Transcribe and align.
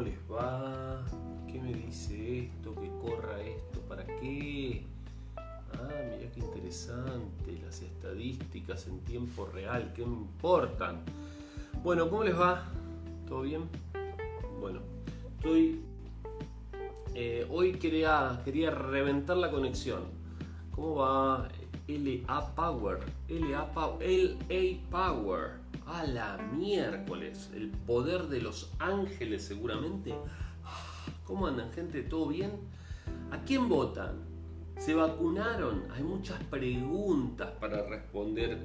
¿cómo 0.00 0.08
les 0.08 0.32
va? 0.32 1.04
¿Qué 1.46 1.60
me 1.60 1.74
dice 1.74 2.46
esto? 2.46 2.74
¿Que 2.74 2.88
corra 3.02 3.38
esto? 3.42 3.80
¿Para 3.80 4.06
qué? 4.06 4.86
Ah, 5.36 5.88
mira 6.10 6.32
qué 6.32 6.40
interesante, 6.40 7.60
las 7.62 7.82
estadísticas 7.82 8.86
en 8.86 9.00
tiempo 9.00 9.46
real, 9.52 9.92
¿qué 9.94 10.06
me 10.06 10.14
importan? 10.14 11.00
Bueno, 11.82 12.08
¿cómo 12.08 12.24
les 12.24 12.38
va? 12.38 12.64
¿Todo 13.28 13.42
bien? 13.42 13.68
Bueno, 14.58 14.80
estoy... 15.36 15.82
Eh, 17.14 17.46
hoy 17.50 17.72
quería, 17.72 18.40
quería 18.42 18.70
reventar 18.70 19.36
la 19.36 19.50
conexión. 19.50 20.04
¿Cómo 20.70 20.94
va 20.94 21.48
LA 21.98 22.54
Power? 22.54 23.00
LA 23.28 23.72
Power. 23.72 23.98
LA 24.00 24.80
Power 24.90 25.60
a 25.86 26.04
la 26.04 26.36
miércoles. 26.56 27.50
El 27.54 27.70
poder 27.70 28.28
de 28.28 28.40
los 28.40 28.72
ángeles 28.78 29.44
seguramente. 29.44 30.14
¿Cómo 31.24 31.46
andan 31.46 31.72
gente? 31.72 32.02
¿Todo 32.02 32.28
bien? 32.28 32.52
¿A 33.30 33.38
quién 33.42 33.68
votan? 33.68 34.16
¿Se 34.78 34.94
vacunaron? 34.94 35.84
Hay 35.92 36.02
muchas 36.02 36.42
preguntas 36.44 37.50
para 37.60 37.86
responder 37.88 38.58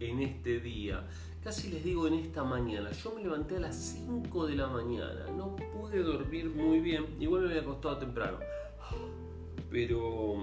en 0.00 0.20
este 0.20 0.60
día. 0.60 1.04
Casi 1.42 1.70
les 1.70 1.84
digo 1.84 2.06
en 2.06 2.14
esta 2.14 2.42
mañana. 2.42 2.90
Yo 2.92 3.14
me 3.14 3.22
levanté 3.22 3.56
a 3.56 3.60
las 3.60 3.76
5 3.76 4.46
de 4.46 4.56
la 4.56 4.66
mañana. 4.68 5.26
No 5.36 5.56
pude 5.56 6.02
dormir 6.02 6.48
muy 6.50 6.80
bien. 6.80 7.04
Igual 7.20 7.42
me 7.42 7.48
había 7.48 7.60
acostado 7.60 7.98
temprano. 7.98 8.38
Pero 9.70 10.36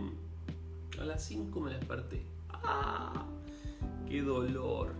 a 1.01 1.05
las 1.05 1.23
5 1.23 1.59
me 1.59 1.73
desperté. 1.73 2.25
¡Ah! 2.49 3.25
¡Qué 4.07 4.21
dolor! 4.21 4.93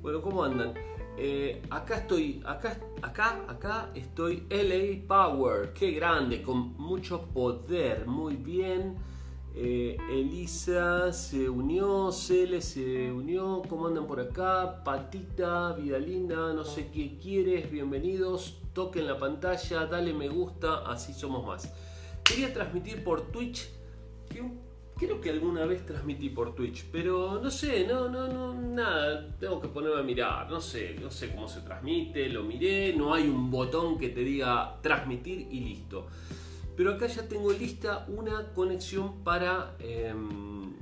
Bueno, 0.00 0.22
¿cómo 0.22 0.44
andan? 0.44 0.74
Eh, 1.18 1.60
acá 1.70 1.96
estoy, 1.96 2.40
acá, 2.46 2.78
acá, 3.02 3.44
acá 3.48 3.90
estoy 3.94 4.46
LA 4.48 5.06
Power, 5.06 5.72
qué 5.74 5.90
grande, 5.90 6.40
con 6.42 6.76
mucho 6.78 7.22
poder, 7.34 8.06
muy 8.06 8.36
bien. 8.36 8.96
Eh, 9.54 9.98
Elisa 10.08 11.12
se 11.12 11.50
unió, 11.50 12.12
Cele 12.12 12.60
se 12.62 13.12
unió, 13.12 13.62
¿cómo 13.68 13.88
andan 13.88 14.06
por 14.06 14.20
acá? 14.20 14.82
Patita, 14.84 15.72
Vidalina, 15.72 16.52
no 16.54 16.64
sé 16.64 16.90
qué 16.92 17.18
quieres, 17.20 17.70
bienvenidos, 17.70 18.58
toquen 18.72 19.08
la 19.08 19.18
pantalla, 19.18 19.86
dale 19.86 20.14
me 20.14 20.28
gusta, 20.28 20.88
así 20.90 21.12
somos 21.12 21.44
más. 21.44 21.70
Quería 22.22 22.52
transmitir 22.54 23.02
por 23.02 23.32
Twitch, 23.32 23.68
Creo 25.00 25.18
que 25.18 25.30
alguna 25.30 25.64
vez 25.64 25.86
transmití 25.86 26.28
por 26.28 26.54
Twitch, 26.54 26.84
pero 26.92 27.40
no 27.42 27.50
sé, 27.50 27.86
no, 27.86 28.10
no, 28.10 28.28
no, 28.28 28.52
nada, 28.52 29.34
tengo 29.40 29.58
que 29.58 29.68
ponerme 29.68 29.98
a 29.98 30.02
mirar, 30.02 30.50
no 30.50 30.60
sé, 30.60 30.94
no 31.00 31.10
sé 31.10 31.34
cómo 31.34 31.48
se 31.48 31.62
transmite, 31.62 32.28
lo 32.28 32.42
miré, 32.42 32.92
no 32.94 33.14
hay 33.14 33.26
un 33.26 33.50
botón 33.50 33.96
que 33.96 34.10
te 34.10 34.20
diga 34.20 34.76
transmitir 34.82 35.48
y 35.50 35.60
listo. 35.60 36.06
Pero 36.76 36.92
acá 36.92 37.06
ya 37.06 37.26
tengo 37.26 37.50
lista 37.50 38.04
una 38.08 38.52
conexión 38.52 39.24
para 39.24 39.74
em, 39.78 40.74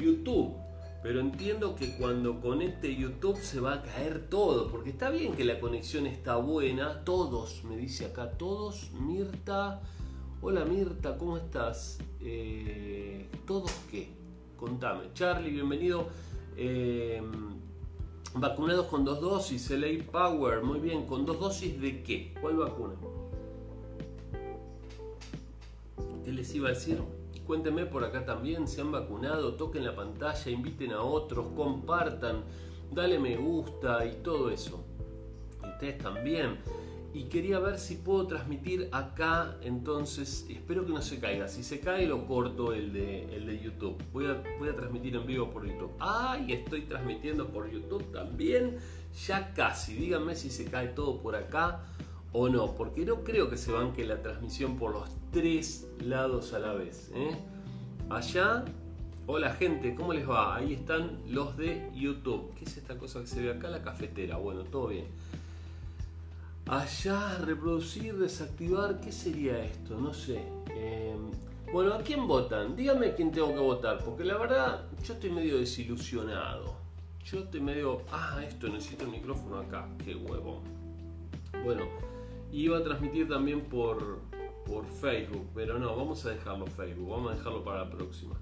YouTube. 0.00 0.56
Pero 1.02 1.20
entiendo 1.20 1.76
que 1.76 1.94
cuando 1.98 2.40
conecte 2.40 2.96
YouTube 2.96 3.36
se 3.36 3.60
va 3.60 3.74
a 3.74 3.82
caer 3.82 4.30
todo, 4.30 4.68
porque 4.68 4.88
está 4.88 5.10
bien 5.10 5.34
que 5.34 5.44
la 5.44 5.60
conexión 5.60 6.06
está 6.06 6.36
buena, 6.36 7.04
todos, 7.04 7.64
me 7.64 7.76
dice 7.76 8.06
acá, 8.06 8.30
todos, 8.30 8.92
Mirta, 8.92 9.82
Hola 10.42 10.64
Mirta, 10.64 11.16
¿cómo 11.16 11.38
estás? 11.38 11.98
Eh, 12.28 13.28
¿Todos 13.46 13.70
qué? 13.88 14.08
Contame. 14.56 15.12
Charlie, 15.14 15.50
bienvenido. 15.50 16.08
Eh, 16.56 17.22
vacunados 18.34 18.86
con 18.86 19.04
dos 19.04 19.20
dosis, 19.20 19.70
LA 19.70 20.02
Power, 20.10 20.64
muy 20.64 20.80
bien. 20.80 21.06
¿Con 21.06 21.24
dos 21.24 21.38
dosis 21.38 21.80
de 21.80 22.02
qué? 22.02 22.34
¿Cuál 22.40 22.56
vacuna? 22.56 22.94
¿Qué 26.24 26.32
les 26.32 26.52
iba 26.56 26.68
a 26.68 26.72
decir? 26.72 27.00
Cuéntenme 27.46 27.86
por 27.86 28.02
acá 28.02 28.24
también, 28.24 28.66
se 28.66 28.80
han 28.80 28.90
vacunado, 28.90 29.54
toquen 29.54 29.84
la 29.84 29.94
pantalla, 29.94 30.50
inviten 30.50 30.90
a 30.90 31.02
otros, 31.02 31.46
compartan, 31.54 32.42
dale 32.90 33.20
me 33.20 33.36
gusta 33.36 34.04
y 34.04 34.16
todo 34.16 34.50
eso. 34.50 34.84
Ustedes 35.62 35.98
también 35.98 36.58
y 37.16 37.24
quería 37.30 37.58
ver 37.58 37.78
si 37.78 37.94
puedo 37.94 38.26
transmitir 38.26 38.90
acá, 38.92 39.56
entonces 39.62 40.44
espero 40.50 40.84
que 40.84 40.92
no 40.92 41.00
se 41.00 41.18
caiga. 41.18 41.48
Si 41.48 41.62
se 41.62 41.80
cae 41.80 42.06
lo 42.06 42.26
corto 42.26 42.74
el 42.74 42.92
de, 42.92 43.34
el 43.34 43.46
de 43.46 43.58
YouTube. 43.58 43.96
Voy 44.12 44.26
a, 44.26 44.42
voy 44.58 44.68
a 44.68 44.76
transmitir 44.76 45.16
en 45.16 45.26
vivo 45.26 45.48
por 45.48 45.66
YouTube. 45.66 45.92
¡Ay! 45.98 46.52
Estoy 46.52 46.82
transmitiendo 46.82 47.48
por 47.48 47.70
YouTube 47.70 48.12
también. 48.12 48.76
Ya 49.26 49.54
casi. 49.54 49.94
Díganme 49.94 50.34
si 50.34 50.50
se 50.50 50.66
cae 50.66 50.88
todo 50.88 51.22
por 51.22 51.36
acá 51.36 51.80
o 52.32 52.50
no. 52.50 52.74
Porque 52.74 53.06
no 53.06 53.24
creo 53.24 53.48
que 53.48 53.56
se 53.56 53.72
banque 53.72 54.04
la 54.04 54.20
transmisión 54.20 54.76
por 54.76 54.92
los 54.92 55.08
tres 55.32 55.88
lados 56.04 56.52
a 56.52 56.58
la 56.58 56.74
vez. 56.74 57.10
¿eh? 57.14 57.34
Allá 58.10 58.62
Hola 59.28 59.50
gente, 59.54 59.92
¿cómo 59.96 60.12
les 60.12 60.28
va? 60.28 60.54
Ahí 60.54 60.74
están 60.74 61.18
los 61.26 61.56
de 61.56 61.90
YouTube. 61.92 62.54
¿Qué 62.54 62.64
es 62.64 62.76
esta 62.76 62.96
cosa 62.96 63.18
que 63.22 63.26
se 63.26 63.42
ve 63.42 63.50
acá? 63.50 63.68
La 63.68 63.82
cafetera. 63.82 64.36
Bueno, 64.36 64.62
todo 64.62 64.86
bien. 64.86 65.06
Allá, 66.68 67.38
reproducir, 67.38 68.18
desactivar, 68.18 69.00
¿qué 69.00 69.12
sería 69.12 69.64
esto? 69.64 70.00
No 70.00 70.12
sé. 70.12 70.42
Em, 70.74 71.30
bueno, 71.72 71.94
¿a 71.94 71.98
quién 71.98 72.26
votan? 72.26 72.74
Dígame 72.74 73.14
quién 73.14 73.30
tengo 73.30 73.54
que 73.54 73.60
votar, 73.60 74.02
porque 74.04 74.24
la 74.24 74.36
verdad 74.36 74.84
yo 75.04 75.14
estoy 75.14 75.30
medio 75.30 75.58
desilusionado. 75.58 76.74
Yo 77.24 77.38
estoy 77.38 77.60
medio... 77.60 78.02
Ah, 78.10 78.40
esto 78.44 78.68
necesito 78.68 79.04
el 79.04 79.10
micrófono 79.10 79.58
acá, 79.58 79.88
qué 80.04 80.16
huevo. 80.16 80.60
Bueno, 81.64 81.84
iba 82.50 82.78
a 82.78 82.82
transmitir 82.82 83.28
también 83.28 83.60
por, 83.60 84.18
por 84.66 84.86
Facebook, 84.86 85.46
pero 85.54 85.78
no, 85.78 85.96
vamos 85.96 86.26
a 86.26 86.30
dejarlo 86.30 86.66
Facebook, 86.66 87.08
vamos 87.08 87.32
a 87.32 87.36
dejarlo 87.36 87.62
para 87.62 87.84
la 87.84 87.90
próxima. 87.90 88.34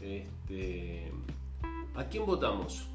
Este, 0.00 1.12
¿A 1.94 2.04
quién 2.04 2.24
votamos? 2.24 2.88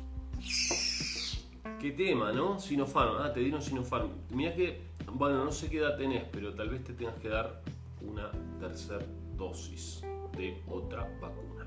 ¿Qué 1.80 1.92
tema, 1.92 2.34
no? 2.34 2.60
Sinopharm. 2.60 3.22
Ah, 3.22 3.32
te 3.32 3.40
dieron 3.40 3.62
Sinopharm. 3.62 4.10
Mira 4.32 4.54
que, 4.54 4.82
bueno, 5.14 5.46
no 5.46 5.52
sé 5.52 5.70
qué 5.70 5.78
edad 5.78 5.98
tenés, 5.98 6.24
pero 6.30 6.54
tal 6.54 6.70
vez 6.70 6.84
te 6.84 6.94
tengas 6.94 7.16
que 7.16 7.30
dar 7.30 7.62
una 8.02 8.32
tercera 8.60 9.00
dosis 9.38 10.02
de 10.36 10.62
otra 10.68 11.10
vacuna. 11.22 11.64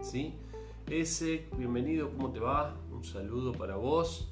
¿Sí? 0.00 0.34
Ese, 0.86 1.48
bienvenido, 1.56 2.10
¿cómo 2.10 2.30
te 2.30 2.38
va? 2.38 2.76
Un 2.92 3.02
saludo 3.02 3.50
para 3.50 3.74
vos. 3.74 4.28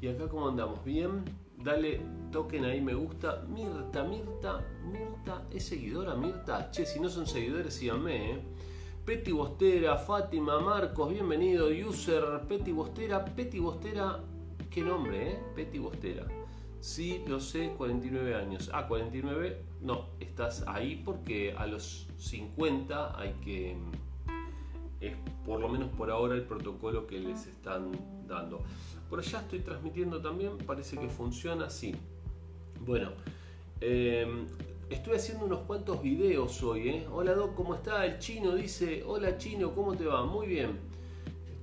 Y 0.00 0.08
acá, 0.08 0.26
¿cómo 0.26 0.48
andamos? 0.48 0.82
¿Bien? 0.84 1.22
Dale, 1.62 2.00
toquen 2.32 2.64
ahí 2.64 2.80
me 2.80 2.94
gusta. 2.94 3.44
Mirta, 3.48 4.04
Mirta, 4.04 4.64
Mirta, 4.90 5.42
¿es 5.50 5.66
seguidora 5.66 6.14
Mirta? 6.14 6.70
Che, 6.70 6.86
si 6.86 6.98
no 6.98 7.10
son 7.10 7.26
seguidores, 7.26 7.74
síganme, 7.74 8.32
¿eh? 8.32 8.40
Peti 9.04 9.32
Bostera, 9.32 9.98
Fátima, 9.98 10.58
Marcos, 10.60 11.10
bienvenido. 11.10 11.68
User, 11.68 12.40
Peti 12.48 12.72
Bostera, 12.72 13.22
Peti 13.22 13.58
Bostera 13.58 14.18
qué 14.70 14.82
nombre, 14.82 15.32
¿eh? 15.32 15.38
Petty 15.54 15.78
Bostera. 15.78 16.26
Sí, 16.80 17.22
lo 17.26 17.40
sé, 17.40 17.72
49 17.76 18.34
años. 18.34 18.70
Ah, 18.72 18.86
49, 18.86 19.60
no, 19.80 20.06
estás 20.20 20.64
ahí 20.66 21.02
porque 21.04 21.52
a 21.52 21.66
los 21.66 22.06
50 22.18 23.18
hay 23.18 23.32
que... 23.44 23.76
Es 25.00 25.14
por 25.44 25.60
lo 25.60 25.68
menos 25.68 25.90
por 25.90 26.10
ahora 26.10 26.34
el 26.34 26.42
protocolo 26.42 27.06
que 27.06 27.18
les 27.18 27.46
están 27.46 27.92
dando. 28.26 28.60
Por 29.10 29.20
allá 29.20 29.40
estoy 29.40 29.60
transmitiendo 29.60 30.20
también, 30.20 30.58
parece 30.58 30.96
que 30.96 31.08
funciona 31.08 31.66
así. 31.66 31.94
Bueno, 32.84 33.10
em, 33.80 34.46
estoy 34.88 35.16
haciendo 35.16 35.44
unos 35.44 35.60
cuantos 35.60 36.02
videos 36.02 36.62
hoy. 36.62 36.88
¿eh? 36.88 37.06
Hola 37.12 37.34
Doc, 37.34 37.54
¿cómo 37.54 37.74
está? 37.74 38.06
El 38.06 38.18
chino 38.18 38.54
dice, 38.54 39.04
hola 39.06 39.36
chino, 39.38 39.74
¿cómo 39.74 39.94
te 39.96 40.06
va? 40.06 40.24
Muy 40.24 40.46
bien 40.46 40.95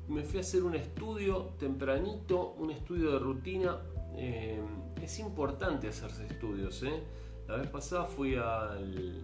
me 0.08 0.24
fui 0.24 0.38
a 0.38 0.42
hacer 0.42 0.64
un 0.64 0.76
estudio 0.76 1.52
tempranito, 1.60 2.56
un 2.58 2.72
estudio 2.72 3.12
de 3.12 3.20
rutina. 3.20 3.80
Eh, 4.16 4.62
es 5.02 5.20
importante 5.20 5.88
hacerse 5.88 6.26
estudios. 6.28 6.84
¿eh? 6.84 7.04
La 7.48 7.58
vez 7.58 7.68
pasada 7.68 8.06
fui 8.06 8.36
al, 8.36 9.24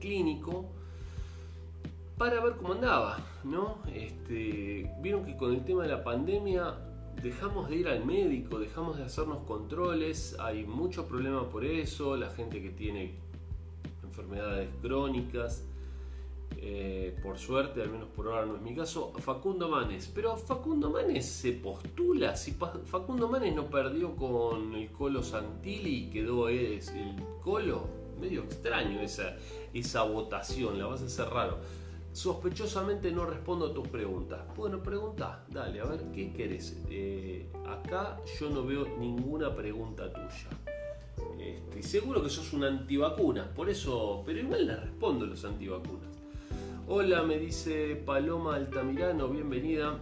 clínico 0.00 0.70
para 2.16 2.42
ver 2.42 2.54
cómo 2.56 2.74
andaba. 2.74 3.18
¿no? 3.44 3.78
Este, 3.92 4.90
Vieron 5.00 5.24
que 5.24 5.36
con 5.36 5.52
el 5.52 5.64
tema 5.64 5.82
de 5.82 5.90
la 5.90 6.02
pandemia 6.02 6.74
dejamos 7.22 7.68
de 7.68 7.76
ir 7.76 7.88
al 7.88 8.04
médico, 8.04 8.58
dejamos 8.58 8.96
de 8.96 9.04
hacernos 9.04 9.44
controles, 9.44 10.36
hay 10.40 10.64
muchos 10.64 11.06
problemas 11.06 11.44
por 11.44 11.64
eso, 11.64 12.16
la 12.16 12.30
gente 12.30 12.60
que 12.60 12.70
tiene 12.70 13.14
enfermedades 14.02 14.68
crónicas 14.82 15.64
eh, 16.56 17.14
por 17.22 17.38
suerte, 17.38 17.82
al 17.82 17.90
menos 17.90 18.08
por 18.08 18.28
ahora 18.28 18.46
no 18.46 18.56
es 18.56 18.62
mi 18.62 18.74
caso, 18.74 19.12
Facundo 19.18 19.68
Manes. 19.68 20.10
Pero 20.14 20.34
Facundo 20.36 20.88
Manes 20.90 21.26
se 21.26 21.52
postula, 21.52 22.36
si 22.36 22.52
Facundo 22.52 23.28
Manes 23.28 23.54
no 23.54 23.66
perdió 23.66 24.16
con 24.16 24.74
el 24.74 24.90
Colo 24.90 25.22
Santilli 25.22 26.06
y 26.06 26.10
quedó 26.10 26.48
el 26.48 26.80
Colo, 27.42 27.86
medio 28.18 28.44
extraño 28.44 29.00
esa, 29.00 29.36
esa 29.74 30.02
votación, 30.04 30.78
la 30.78 30.86
vas 30.86 31.02
a 31.02 31.06
hacer 31.06 31.28
raro. 31.28 31.58
Sospechosamente 32.12 33.10
no 33.10 33.26
respondo 33.26 33.66
a 33.66 33.74
tus 33.74 33.88
preguntas. 33.88 34.40
Bueno, 34.56 34.82
pregunta, 34.82 35.44
dale, 35.50 35.80
a 35.80 35.84
ver, 35.84 36.00
¿qué 36.14 36.32
querés? 36.32 36.80
Eh, 36.88 37.50
acá 37.66 38.20
yo 38.40 38.48
no 38.50 38.64
veo 38.64 38.86
ninguna 38.98 39.54
pregunta 39.54 40.10
tuya. 40.12 40.48
Este, 41.38 41.82
seguro 41.82 42.22
que 42.22 42.30
sos 42.30 42.52
un 42.52 42.64
antivacunas, 42.64 43.48
por 43.48 43.68
eso, 43.68 44.22
pero 44.24 44.38
igual 44.38 44.66
le 44.66 44.76
respondo 44.76 45.26
los 45.26 45.44
antivacunas. 45.44 46.13
Hola, 46.86 47.22
me 47.22 47.38
dice 47.38 47.96
Paloma 47.96 48.56
Altamirano, 48.56 49.28
bienvenida. 49.28 49.98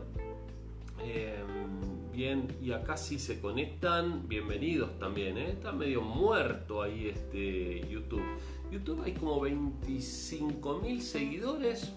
Em, 1.00 2.10
bien, 2.10 2.48
y 2.60 2.72
acá 2.72 2.96
sí 2.96 3.20
se 3.20 3.40
conectan, 3.40 4.26
bienvenidos 4.26 4.98
también, 4.98 5.38
¿eh? 5.38 5.50
está 5.50 5.70
medio 5.70 6.02
muerto 6.02 6.82
ahí 6.82 7.06
este 7.06 7.88
YouTube. 7.88 8.24
YouTube 8.72 9.00
hay 9.04 9.12
como 9.12 9.40
25.000 9.46 10.98
seguidores. 10.98 11.92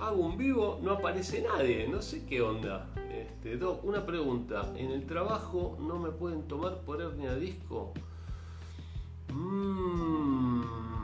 Hago 0.00 0.26
un 0.26 0.36
vivo, 0.36 0.80
no 0.82 0.94
aparece 0.94 1.42
nadie, 1.42 1.86
no 1.86 2.02
sé 2.02 2.26
qué 2.26 2.42
onda. 2.42 2.88
Este, 3.12 3.64
una 3.84 4.04
pregunta, 4.04 4.72
¿en 4.76 4.90
el 4.90 5.06
trabajo 5.06 5.78
no 5.80 6.00
me 6.00 6.10
pueden 6.10 6.48
tomar 6.48 6.80
por 6.80 7.00
hernia 7.00 7.36
disco? 7.36 7.94
Mmm, 9.32 11.01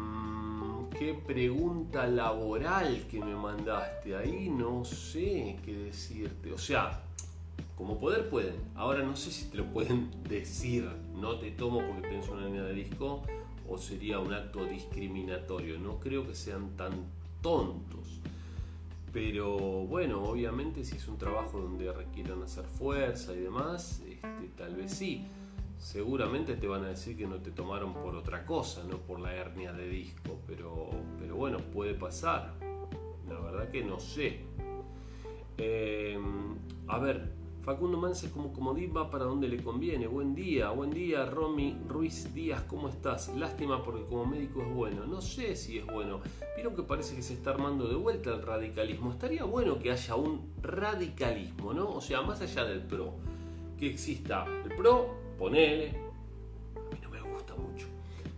qué 0.91 1.15
pregunta 1.15 2.07
laboral 2.07 3.05
que 3.11 3.21
me 3.21 3.35
mandaste 3.35 4.17
ahí, 4.17 4.49
no 4.49 4.85
sé 4.85 5.59
qué 5.65 5.75
decirte. 5.75 6.53
O 6.53 6.59
sea, 6.59 7.03
como 7.77 7.99
poder 7.99 8.29
pueden. 8.29 8.57
Ahora 8.75 9.03
no 9.03 9.17
sé 9.17 9.31
si 9.31 9.47
te 9.47 9.59
lo 9.59 9.67
pueden 9.67 10.11
decir, 10.29 10.89
no 11.15 11.39
te 11.39 11.51
tomo 11.51 11.81
porque 11.81 12.09
tenés 12.09 12.29
una 12.29 12.45
hernia 12.45 12.63
de 12.63 12.75
disco 12.75 13.23
o 13.69 13.79
sería 13.79 14.19
un 14.19 14.33
acto 14.33 14.65
discriminatorio. 14.65 15.79
No 15.79 15.99
creo 15.99 16.27
que 16.27 16.35
sean 16.35 16.77
tan 16.77 16.93
tontos. 17.43 18.21
Pero 19.13 19.57
bueno, 19.59 20.23
obviamente 20.23 20.85
si 20.85 20.97
es 20.97 21.09
un 21.09 21.17
trabajo 21.17 21.59
donde 21.61 21.91
requieran 21.93 22.43
hacer 22.43 22.65
fuerza 22.65 23.33
y 23.33 23.41
demás, 23.41 24.03
este, 24.07 24.49
tal 24.57 24.77
vez 24.77 24.93
sí 24.93 25.27
seguramente 25.79 26.57
te 26.57 26.67
van 26.67 26.85
a 26.85 26.89
decir 26.89 27.17
que 27.17 27.27
no 27.27 27.37
te 27.37 27.51
tomaron 27.51 27.95
por 27.95 28.15
otra 28.15 28.45
cosa, 28.45 28.85
no 28.85 28.99
por 28.99 29.21
la 29.21 29.35
hernia 29.35 29.73
de 29.73 29.89
disco, 29.89 30.41
pero, 30.47 30.91
pero 31.19 31.37
bueno, 31.37 31.59
puede 31.59 31.95
pasar. 31.95 32.55
La 33.29 33.39
verdad 33.41 33.71
que 33.71 33.85
no 33.85 34.01
sé. 34.01 34.41
Em, 35.57 36.57
a 36.87 36.99
ver, 36.99 37.33
Facundo 37.63 37.99
Manses 37.99 38.31
como 38.31 38.53
comodín 38.53 38.95
va 38.97 39.11
para 39.11 39.25
donde 39.25 39.47
le 39.47 39.63
conviene. 39.63 40.07
Buen 40.07 40.35
día, 40.35 40.71
buen 40.71 40.91
día, 40.91 41.27
Romy 41.27 41.77
Ruiz 41.87 42.33
Díaz, 42.33 42.63
¿cómo 42.63 42.89
estás? 42.89 43.29
Lástima 43.37 43.85
porque 43.85 44.07
como 44.07 44.25
médico 44.25 44.63
es 44.63 44.73
bueno. 44.73 45.05
No 45.05 45.21
sé 45.21 45.55
si 45.55 45.77
es 45.77 45.85
bueno. 45.85 46.21
Vieron 46.57 46.75
que 46.75 46.83
parece 46.83 47.15
que 47.15 47.23
se 47.23 47.35
está 47.35 47.51
armando 47.51 47.87
de 47.87 47.97
vuelta 47.97 48.31
el 48.31 48.41
radicalismo. 48.41 49.11
Estaría 49.11 49.45
bueno 49.45 49.79
que 49.79 49.91
haya 49.91 50.15
un 50.15 50.51
radicalismo, 50.63 51.75
¿no? 51.75 51.91
O 51.91 52.01
sea, 52.01 52.23
más 52.23 52.41
allá 52.41 52.65
del 52.65 52.81
PRO. 52.81 53.13
Que 53.77 53.91
exista 53.91 54.47
el 54.65 54.75
PRO, 54.75 55.18
ponele, 55.39 55.91
a 56.75 56.95
mí 56.95 56.99
no 57.01 57.09
me 57.09 57.21
gusta 57.21 57.55
mucho, 57.55 57.87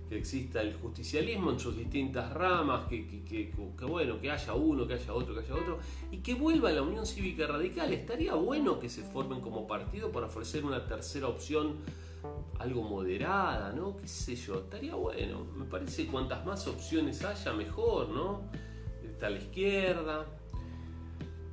que 0.08 0.18
exista 0.18 0.60
el 0.60 0.74
justicialismo 0.74 1.50
en 1.50 1.58
sus 1.58 1.76
distintas 1.76 2.32
ramas, 2.32 2.86
que, 2.88 3.52
bueno, 3.88 4.20
que 4.20 4.30
haya 4.30 4.54
uno, 4.54 4.86
que 4.86 4.94
haya 4.94 5.14
otro, 5.14 5.34
que 5.34 5.40
haya 5.40 5.54
otro, 5.54 5.78
y 6.10 6.18
que 6.18 6.34
vuelva 6.34 6.70
la 6.70 6.82
Unión 6.82 7.06
Cívica 7.06 7.46
Radical. 7.46 7.92
Estaría 7.92 8.34
bueno 8.34 8.78
que 8.78 8.88
se 8.88 9.02
formen 9.02 9.40
como 9.40 9.66
partido 9.66 10.12
para 10.12 10.26
ofrecer 10.26 10.64
una 10.64 10.86
tercera 10.86 11.28
opción 11.28 11.76
algo 12.58 12.82
moderada, 12.82 13.72
¿no? 13.72 13.96
¿Qué 13.96 14.06
sé 14.06 14.36
yo? 14.36 14.56
Estaría 14.56 14.94
bueno. 14.94 15.46
Me 15.56 15.64
parece 15.64 16.04
que 16.04 16.10
cuantas 16.10 16.44
más 16.44 16.66
opciones 16.66 17.24
haya, 17.24 17.52
mejor, 17.54 18.10
¿no? 18.10 18.42
Está 19.02 19.30
la 19.30 19.38
izquierda, 19.38 20.26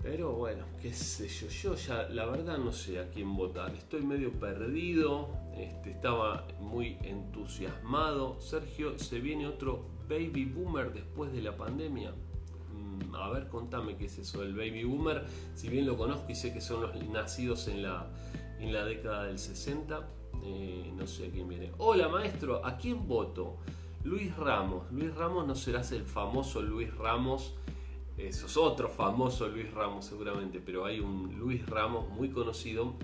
pero 0.07 0.31
bueno, 0.31 0.63
qué 0.81 0.94
sé 0.94 1.27
yo, 1.27 1.50
yo 1.50 1.75
ya 1.75 2.07
la 2.07 2.25
verdad 2.25 2.57
no 2.57 2.71
sé 2.71 2.98
a 2.98 3.09
quién 3.09 3.36
votar. 3.36 3.75
Estoy 3.75 4.04
medio 4.04 4.31
perdido, 4.31 5.27
este, 5.57 5.92
estaba 5.92 6.48
muy 6.62 6.98
entusiasmado. 7.04 8.39
Sergio, 8.39 8.98
¿se 8.98 9.19
viene 9.19 9.48
otro 9.48 9.83
baby 10.07 10.45
boomer 10.45 10.94
después 10.94 11.33
de 11.33 11.42
la 11.42 11.57
pandemia? 11.57 12.13
Mm, 12.74 13.15
a 13.15 13.30
ver, 13.31 13.50
contame 13.50 13.98
qué 13.98 14.06
es 14.06 14.18
eso 14.18 14.39
del 14.39 14.56
baby 14.56 14.86
boomer. 14.86 15.25
Si 15.56 15.68
bien 15.68 15.86
lo 15.86 15.98
conozco 15.98 16.31
y 16.31 16.36
sé 16.36 16.54
que 16.54 16.62
son 16.62 16.83
los 16.83 16.95
nacidos 17.09 17.68
en 17.68 17.83
la, 17.83 18.07
en 18.62 18.71
la 18.71 18.86
década 18.86 19.25
del 19.25 19.38
60, 19.38 20.07
eh, 20.42 20.89
no 20.95 21.06
sé 21.06 21.27
a 21.27 21.31
quién 21.31 21.50
viene. 21.50 21.74
Hola 21.80 22.07
maestro, 22.07 22.65
¿a 22.65 22.77
quién 22.77 23.09
voto? 23.09 23.57
Luis 24.06 24.33
Ramos. 24.38 24.89
Luis 24.89 25.13
Ramos 25.15 25.45
no 25.45 25.54
serás 25.54 25.92
el 25.92 26.04
famoso 26.06 26.62
Luis 26.62 26.95
Ramos 26.95 27.56
eso 28.18 28.48
es 28.48 28.58
otro 28.58 28.90
famoso 28.90 29.48
Luis 29.48 29.72
Ramos 29.72 30.06
seguramente, 30.06 30.60
pero 30.60 30.86
hay 30.86 31.00
un 31.00 31.36
Luis 31.38 31.66
Ramos 31.68 32.10
muy 32.10 32.30
conocido 32.30 32.96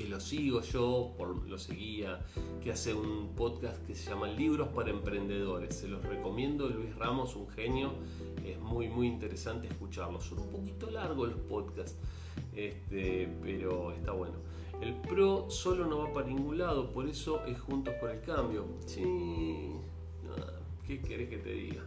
que 0.00 0.08
lo 0.08 0.18
sigo 0.18 0.62
yo, 0.62 1.12
por, 1.18 1.46
lo 1.46 1.58
seguía, 1.58 2.24
que 2.62 2.72
hace 2.72 2.94
un 2.94 3.34
podcast 3.36 3.86
que 3.86 3.94
se 3.94 4.08
llama 4.08 4.28
Libros 4.28 4.68
para 4.68 4.90
Emprendedores. 4.90 5.74
Se 5.74 5.88
los 5.88 6.02
recomiendo, 6.02 6.70
Luis 6.70 6.94
Ramos, 6.96 7.36
un 7.36 7.48
genio, 7.50 7.92
es 8.42 8.58
muy 8.58 8.88
muy 8.88 9.06
interesante 9.06 9.68
escucharlo. 9.68 10.18
Son 10.22 10.38
un 10.38 10.48
poquito 10.48 10.90
largos 10.90 11.28
los 11.30 11.40
podcasts, 11.40 11.98
este, 12.54 13.28
pero 13.42 13.92
está 13.92 14.12
bueno. 14.12 14.36
El 14.80 14.94
PRO 15.02 15.50
solo 15.50 15.84
no 15.86 15.98
va 15.98 16.12
para 16.14 16.26
ningún 16.26 16.56
lado, 16.56 16.90
por 16.92 17.06
eso 17.06 17.44
es 17.44 17.60
Juntos 17.60 17.92
por 18.00 18.08
el 18.08 18.22
Cambio. 18.22 18.64
Sí, 18.86 19.04
¿qué 20.86 21.02
querés 21.02 21.28
que 21.28 21.36
te 21.36 21.52
diga? 21.52 21.84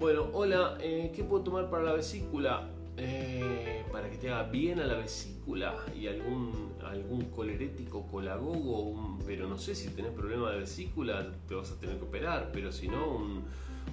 Bueno, 0.00 0.28
hola, 0.32 0.78
eh, 0.80 1.12
¿qué 1.14 1.22
puedo 1.22 1.44
tomar 1.44 1.68
para 1.68 1.82
la 1.82 1.92
vesícula? 1.92 2.70
Eh, 2.96 3.84
para 3.92 4.08
que 4.08 4.16
te 4.16 4.30
haga 4.30 4.44
bien 4.44 4.80
a 4.80 4.86
la 4.86 4.94
vesícula 4.94 5.76
y 5.94 6.06
algún, 6.06 6.72
algún 6.82 7.26
colerético 7.26 8.06
colagogo, 8.06 9.18
pero 9.26 9.46
no 9.46 9.58
sé 9.58 9.74
si 9.74 9.90
tenés 9.90 10.12
problema 10.12 10.52
de 10.52 10.60
vesícula, 10.60 11.30
te 11.46 11.54
vas 11.54 11.72
a 11.72 11.78
tener 11.78 11.98
que 11.98 12.04
operar, 12.04 12.48
pero 12.50 12.72
si 12.72 12.88
no, 12.88 13.14
un, 13.14 13.44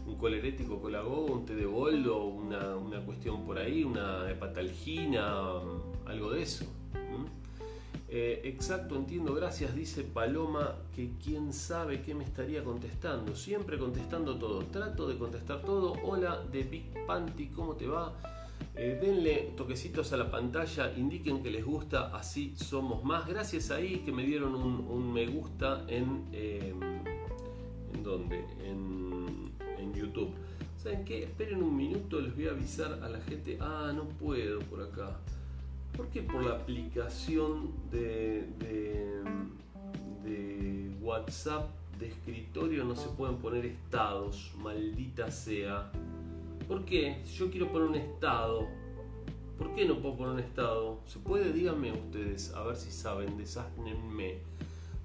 un 0.05 0.15
colerético 0.15 0.79
colagogo, 0.79 1.25
un 1.25 1.45
té 1.45 1.55
de 1.55 1.65
boldo, 1.65 2.23
una, 2.23 2.77
una 2.77 3.01
cuestión 3.01 3.45
por 3.45 3.59
ahí, 3.59 3.83
una 3.83 4.31
hepatalgina, 4.31 5.41
algo 6.05 6.31
de 6.31 6.41
eso. 6.41 6.63
Eh, 8.09 8.41
exacto, 8.45 8.95
entiendo, 8.95 9.33
gracias, 9.35 9.75
dice 9.75 10.03
Paloma, 10.03 10.75
que 10.95 11.11
quién 11.21 11.51
sabe 11.51 12.01
qué 12.01 12.15
me 12.15 12.23
estaría 12.23 12.63
contestando. 12.63 13.35
Siempre 13.35 13.77
contestando 13.77 14.37
todo. 14.37 14.63
Trato 14.65 15.07
de 15.07 15.17
contestar 15.17 15.61
todo. 15.61 15.93
Hola 16.03 16.41
de 16.51 16.63
Big 16.63 17.05
Panty, 17.05 17.47
¿cómo 17.47 17.75
te 17.75 17.87
va? 17.87 18.13
Eh, 18.75 18.97
denle 19.01 19.53
toquecitos 19.57 20.13
a 20.13 20.17
la 20.17 20.31
pantalla, 20.31 20.93
indiquen 20.95 21.43
que 21.43 21.51
les 21.51 21.65
gusta, 21.65 22.15
así 22.15 22.55
somos 22.55 23.03
más. 23.03 23.27
Gracias 23.27 23.71
ahí 23.71 23.99
que 24.05 24.11
me 24.11 24.23
dieron 24.23 24.55
un, 24.55 25.13
me 25.13 25.27
gusta 25.27 25.85
en... 25.87 26.27
Em, 26.31 26.79
¿En 27.93 28.03
dónde? 28.03 28.45
En, 28.63 29.51
en 29.79 29.93
YouTube. 29.93 30.31
¿Saben 30.77 31.03
qué? 31.03 31.23
Esperen 31.23 31.63
un 31.63 31.75
minuto, 31.75 32.21
les 32.21 32.35
voy 32.35 32.47
a 32.47 32.51
avisar 32.51 32.99
a 33.01 33.09
la 33.09 33.19
gente. 33.21 33.57
Ah, 33.59 33.91
no 33.95 34.07
puedo 34.07 34.59
por 34.59 34.81
acá. 34.81 35.19
¿Por 35.97 36.09
qué 36.09 36.21
por 36.21 36.45
la 36.45 36.53
aplicación 36.53 37.71
de, 37.91 38.45
WhatsApp 41.01 41.69
de 41.97 42.09
escritorio 42.09 42.83
no 42.83 42.95
se 42.95 43.07
pueden 43.09 43.37
poner 43.37 43.65
estados? 43.65 44.53
Maldita 44.61 45.31
sea. 45.31 45.91
¿Por 46.67 46.85
qué? 46.85 47.23
Yo 47.35 47.49
quiero 47.49 47.71
poner 47.71 47.87
un 47.87 47.95
estado. 47.95 48.67
¿Por 49.57 49.73
qué 49.73 49.85
no 49.85 49.99
puedo 49.99 50.17
poner 50.17 50.33
un 50.33 50.39
estado? 50.39 50.99
¿Se 51.07 51.17
puede? 51.17 51.51
Díganme 51.51 51.91
ustedes, 51.93 52.53
a 52.53 52.61
ver 52.61 52.75
si 52.75 52.91
saben, 52.91 53.35
deságnenme. 53.35 54.37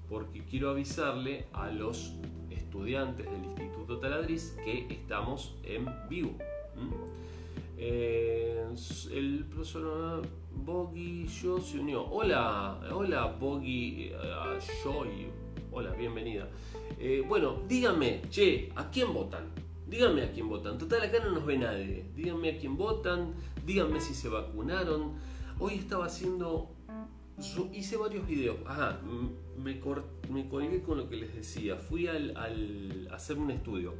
Porque 0.07 0.43
quiero 0.45 0.69
avisarle 0.69 1.47
a 1.53 1.71
los 1.71 2.13
estudiantes 2.51 3.25
del 3.25 3.43
Instituto 3.45 3.97
Taladriz 3.97 4.55
que 4.63 4.85
estamos 4.93 5.55
en 5.63 5.87
vivo. 6.07 6.37
Eh, 7.85 8.65
el 9.11 9.45
profesor 9.49 10.25
Boggy 10.55 11.27
Yo 11.27 11.59
se 11.59 11.79
unió. 11.79 12.05
Hola, 12.05 12.79
hola 12.93 13.25
Boggy 13.37 14.11
eh, 14.13 15.29
hola, 15.69 15.91
bienvenida. 15.91 16.47
Eh, 16.97 17.25
bueno, 17.27 17.59
díganme, 17.67 18.21
che, 18.29 18.71
¿a 18.77 18.89
quién 18.89 19.13
votan? 19.13 19.49
Díganme 19.85 20.21
a 20.21 20.31
quién 20.31 20.47
votan. 20.47 20.77
Total, 20.77 21.01
acá 21.01 21.19
no 21.25 21.31
nos 21.31 21.45
ve 21.45 21.57
nadie. 21.57 22.05
Díganme 22.15 22.51
a 22.51 22.57
quién 22.57 22.77
votan, 22.77 23.33
díganme 23.65 23.99
si 23.99 24.13
se 24.13 24.29
vacunaron. 24.29 25.15
Hoy 25.59 25.73
estaba 25.73 26.05
haciendo. 26.05 26.69
Hice 27.73 27.97
varios 27.97 28.25
videos. 28.25 28.59
Ajá, 28.65 29.01
me, 29.57 29.81
me 30.31 30.47
colgué 30.47 30.81
con 30.83 30.99
lo 30.99 31.09
que 31.09 31.17
les 31.17 31.35
decía. 31.35 31.75
Fui 31.75 32.07
al, 32.07 32.37
al 32.37 33.09
hacer 33.11 33.37
un 33.37 33.51
estudio. 33.51 33.95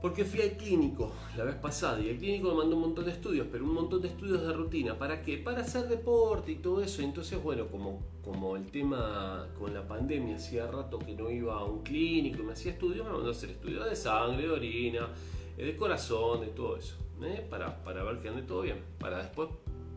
Porque 0.00 0.24
fui 0.24 0.40
al 0.40 0.56
clínico 0.56 1.12
la 1.36 1.44
vez 1.44 1.56
pasada 1.56 2.00
y 2.00 2.08
el 2.08 2.18
clínico 2.18 2.50
me 2.50 2.58
mandó 2.58 2.76
un 2.76 2.82
montón 2.82 3.04
de 3.04 3.10
estudios, 3.10 3.46
pero 3.52 3.64
un 3.64 3.74
montón 3.74 4.00
de 4.00 4.08
estudios 4.08 4.40
de 4.40 4.52
rutina. 4.52 4.98
¿Para 4.98 5.20
qué? 5.20 5.36
Para 5.36 5.60
hacer 5.60 5.88
deporte 5.88 6.52
y 6.52 6.56
todo 6.56 6.80
eso. 6.80 7.02
Entonces, 7.02 7.42
bueno, 7.42 7.66
como, 7.66 8.00
como 8.24 8.56
el 8.56 8.70
tema 8.70 9.46
con 9.58 9.74
la 9.74 9.86
pandemia, 9.86 10.36
hacía 10.36 10.66
rato 10.66 10.98
que 10.98 11.14
no 11.14 11.30
iba 11.30 11.54
a 11.54 11.64
un 11.64 11.82
clínico 11.82 12.42
y 12.42 12.46
me 12.46 12.52
hacía 12.54 12.72
estudios, 12.72 13.04
me 13.04 13.12
mandó 13.12 13.28
a 13.28 13.32
hacer 13.32 13.50
estudios 13.50 13.84
de 13.84 13.94
sangre, 13.94 14.44
de 14.44 14.50
orina, 14.50 15.08
eh, 15.58 15.66
de 15.66 15.76
corazón, 15.76 16.40
de 16.40 16.46
todo 16.46 16.78
eso. 16.78 16.96
¿eh? 17.22 17.46
Para, 17.50 17.84
para 17.84 18.02
ver 18.02 18.20
que 18.20 18.28
ande 18.28 18.42
todo 18.42 18.62
bien. 18.62 18.82
Para 18.98 19.18
después 19.18 19.50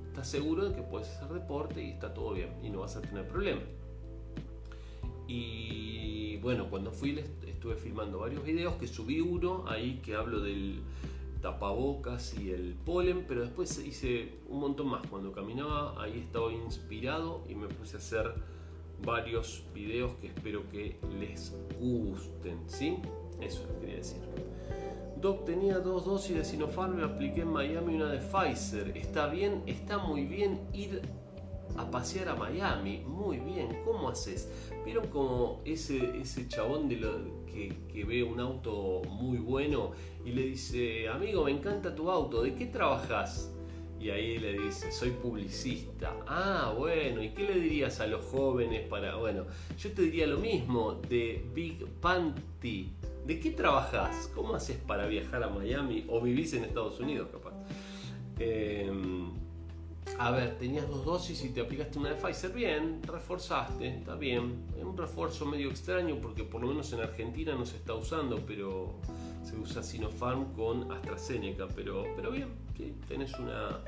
estar 0.08 0.26
seguro 0.26 0.68
de 0.70 0.76
que 0.76 0.82
puedes 0.82 1.08
hacer 1.08 1.30
deporte 1.30 1.82
y 1.82 1.92
está 1.92 2.14
todo 2.14 2.34
bien 2.34 2.50
y 2.62 2.70
no 2.70 2.82
vas 2.82 2.98
a 2.98 3.02
tener 3.02 3.26
problemas. 3.26 3.64
Y 5.28 6.38
bueno, 6.38 6.70
cuando 6.70 6.92
fui 6.92 7.14
estuve 7.64 7.76
filmando 7.78 8.20
varios 8.20 8.44
videos 8.44 8.76
que 8.76 8.88
subí 8.88 9.22
uno 9.22 9.64
ahí 9.70 10.02
que 10.04 10.16
hablo 10.16 10.42
del 10.42 10.82
tapabocas 11.42 12.38
y 12.38 12.52
el 12.52 12.74
polen, 12.74 13.24
pero 13.26 13.40
después 13.40 13.80
hice 13.86 14.40
un 14.50 14.60
montón 14.60 14.88
más. 14.88 15.08
Cuando 15.08 15.32
caminaba 15.32 15.96
ahí 16.04 16.20
estaba 16.20 16.52
inspirado 16.52 17.46
y 17.48 17.56
me 17.56 17.70
puse 17.70 17.96
a 17.96 18.00
hacer 18.00 18.34
varios 19.06 19.64
videos 19.74 20.12
que 20.16 20.28
espero 20.28 20.70
que 20.70 20.98
les 21.18 21.56
gusten, 21.80 22.60
¿sí? 22.68 22.98
Eso 23.40 23.66
lo 23.66 23.80
quería 23.80 23.96
decir. 23.96 24.20
Doc 25.22 25.46
tenía 25.46 25.80
dos 25.80 26.04
dosis 26.04 26.36
de 26.36 26.44
Sinopharm, 26.44 26.98
me 26.98 27.04
apliqué 27.04 27.44
en 27.44 27.50
Miami 27.50 27.96
una 27.96 28.12
de 28.12 28.18
Pfizer. 28.18 28.98
Está 28.98 29.28
bien, 29.28 29.64
está 29.68 30.00
muy 30.00 30.26
bien 30.26 30.60
ir 30.74 31.02
a 31.78 31.90
pasear 31.90 32.30
a 32.30 32.36
Miami. 32.36 33.04
Muy 33.06 33.38
bien, 33.38 33.80
¿cómo 33.86 34.10
haces? 34.10 34.50
¿Vieron 34.86 35.08
como 35.08 35.62
ese, 35.66 36.20
ese 36.20 36.48
chabón 36.48 36.90
de 36.90 36.98
lo, 36.98 37.44
que, 37.54 38.04
ve 38.06 38.24
un 38.24 38.40
auto 38.40 39.02
muy 39.10 39.38
bueno 39.38 39.92
y 40.26 40.32
le 40.32 40.44
dice, 40.44 41.08
amigo, 41.08 41.46
me 41.46 41.52
encanta 41.52 41.96
tu 41.96 42.10
auto, 42.10 42.44
¿de 42.44 42.56
qué 42.56 42.66
trabajas? 42.66 43.52
Y 44.00 44.10
ahí 44.10 44.38
le 44.38 44.60
dice, 44.60 44.92
soy 44.92 45.12
publicista. 45.12 46.14
Ah, 46.28 46.74
bueno, 46.78 47.24
¿y 47.24 47.30
qué 47.30 47.44
le 47.44 47.60
dirías 47.60 48.02
a 48.02 48.08
los 48.08 48.26
jóvenes 48.26 48.86
para, 48.90 49.16
bueno, 49.16 49.46
yo 49.78 49.92
te 49.94 50.02
diría 50.02 50.28
lo 50.28 50.40
mismo 50.40 50.96
de 51.08 51.46
Big 51.54 51.86
Panty. 52.02 52.92
¿De 53.26 53.40
qué 53.40 53.52
trabajas? 53.52 54.30
¿Cómo 54.36 54.56
haces 54.56 54.76
para 54.76 55.08
viajar 55.08 55.44
a 55.44 55.48
Miami? 55.48 56.06
O 56.10 56.20
vivís 56.20 56.54
en 56.54 56.66
Estados 56.66 57.00
Unidos, 57.00 57.30
capaz. 57.32 57.54
Eh, 58.38 58.92
a 60.20 60.32
ver, 60.32 60.58
tenías 60.58 60.88
dos 60.88 61.06
dosis 61.06 61.44
y 61.44 61.50
te 61.50 61.62
aplicaste 61.62 61.98
una 61.98 62.10
de 62.10 62.16
Pfizer, 62.16 62.52
bien, 62.52 63.02
reforzaste, 63.04 63.98
está 63.98 64.16
bien. 64.16 64.66
Es 64.78 64.84
un 64.84 64.98
refuerzo 64.98 65.46
medio 65.46 65.70
extraño 65.70 66.18
porque 66.22 66.44
por 66.44 66.62
lo 66.62 66.68
menos 66.68 66.92
en 66.94 67.02
Argentina 67.02 67.56
no 67.56 67.66
se 67.66 67.78
está 67.78 67.94
usando, 67.94 68.40
pero 68.46 68.94
se 69.44 69.58
usa 69.58 69.84
Sinopharm 69.84 70.54
con 70.54 70.92
AstraZeneca, 70.92 71.68
pero, 71.76 72.06
pero 72.16 72.32
bien, 72.32 72.50
¿sí? 72.78 72.94
tenés 73.08 73.34
una, 73.40 73.80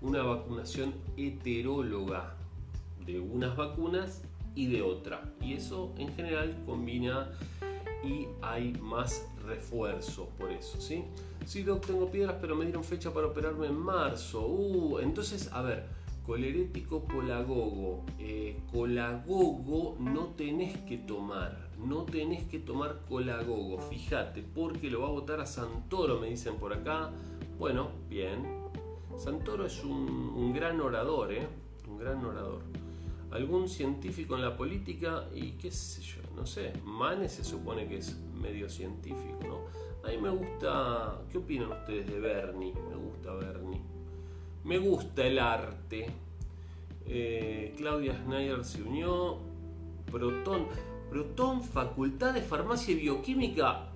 una 0.00 0.22
vacunación 0.22 0.94
heteróloga 1.16 2.34
de 3.04 3.20
unas 3.20 3.56
vacunas 3.56 4.22
y 4.54 4.66
de 4.66 4.82
otra. 4.82 5.32
Y 5.40 5.54
eso 5.54 5.92
en 5.98 6.14
general 6.14 6.56
combina 6.66 7.30
y 8.02 8.26
hay 8.42 8.72
más 8.80 9.26
refuerzos 9.46 10.28
por 10.38 10.50
eso, 10.52 10.80
¿sí? 10.80 11.04
Sí, 11.46 11.62
Doc, 11.62 11.86
tengo 11.86 12.10
piedras, 12.10 12.36
pero 12.40 12.56
me 12.56 12.64
dieron 12.64 12.84
fecha 12.84 13.12
para 13.12 13.26
operarme 13.26 13.66
en 13.66 13.78
marzo. 13.78 14.46
Uh, 14.46 14.98
entonces, 15.00 15.50
a 15.52 15.62
ver, 15.62 15.84
colerético 16.26 17.04
colagogo. 17.04 18.04
Eh, 18.18 18.56
colagogo 18.72 19.96
no 20.00 20.28
tenés 20.36 20.76
que 20.78 20.98
tomar, 20.98 21.70
no 21.78 22.04
tenés 22.04 22.44
que 22.44 22.58
tomar 22.58 23.02
colagogo, 23.08 23.78
fíjate, 23.78 24.42
porque 24.42 24.90
lo 24.90 25.02
va 25.02 25.08
a 25.08 25.12
votar 25.12 25.40
a 25.40 25.46
Santoro, 25.46 26.18
me 26.18 26.30
dicen 26.30 26.56
por 26.56 26.72
acá. 26.72 27.10
Bueno, 27.58 27.90
bien. 28.08 28.64
Santoro 29.16 29.66
es 29.66 29.84
un, 29.84 30.32
un 30.36 30.52
gran 30.52 30.80
orador, 30.80 31.32
¿eh? 31.32 31.46
Un 31.88 31.98
gran 31.98 32.24
orador 32.24 32.62
algún 33.34 33.68
científico 33.68 34.36
en 34.36 34.42
la 34.42 34.56
política 34.56 35.24
y 35.34 35.52
qué 35.52 35.70
sé 35.70 36.02
yo, 36.02 36.20
no 36.36 36.46
sé, 36.46 36.72
Manes 36.84 37.32
se 37.32 37.42
supone 37.44 37.88
que 37.88 37.98
es 37.98 38.16
medio 38.40 38.68
científico, 38.68 39.40
¿no? 39.42 39.83
A 40.04 40.08
mí 40.08 40.18
me 40.18 40.28
gusta, 40.28 41.18
¿qué 41.32 41.38
opinan 41.38 41.72
ustedes 41.72 42.06
de 42.06 42.20
Bernie? 42.20 42.74
Me 42.90 42.96
gusta 42.96 43.32
Bernie. 43.34 43.80
Me 44.62 44.78
gusta 44.78 45.26
el 45.26 45.38
arte. 45.38 46.06
Eh, 47.06 47.74
Claudia 47.78 48.14
Schneider 48.14 48.64
se 48.64 48.82
unió. 48.82 49.38
Proton, 50.10 50.66
Proton, 51.08 51.62
Facultad 51.62 52.34
de 52.34 52.42
Farmacia 52.42 52.92
y 52.92 52.98
Bioquímica. 52.98 53.88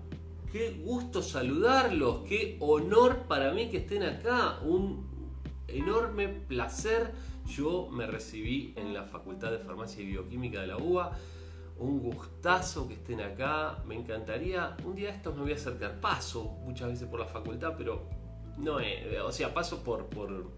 Qué 0.50 0.80
gusto 0.82 1.20
saludarlos, 1.22 2.20
qué 2.26 2.56
honor 2.60 3.24
para 3.28 3.52
mí 3.52 3.68
que 3.68 3.78
estén 3.78 4.02
acá. 4.02 4.60
Un 4.64 5.06
enorme 5.68 6.28
placer 6.28 7.12
yo 7.46 7.88
me 7.90 8.06
recibí 8.06 8.72
en 8.76 8.94
la 8.94 9.04
Facultad 9.04 9.50
de 9.50 9.58
Farmacia 9.58 10.02
y 10.02 10.06
Bioquímica 10.06 10.62
de 10.62 10.68
la 10.68 10.78
UBA. 10.78 11.18
Un 11.78 12.00
gustazo 12.00 12.88
que 12.88 12.94
estén 12.94 13.20
acá. 13.20 13.82
Me 13.86 13.94
encantaría. 13.94 14.76
Un 14.84 14.94
día 14.94 15.10
de 15.10 15.16
estos 15.16 15.34
me 15.34 15.42
voy 15.42 15.52
a 15.52 15.54
acercar. 15.54 16.00
Paso 16.00 16.44
muchas 16.64 16.88
veces 16.88 17.08
por 17.08 17.20
la 17.20 17.26
facultad, 17.26 17.74
pero 17.76 18.08
no 18.58 18.80
es. 18.80 19.20
O 19.20 19.30
sea, 19.30 19.54
paso 19.54 19.82
por, 19.84 20.06
por, 20.06 20.50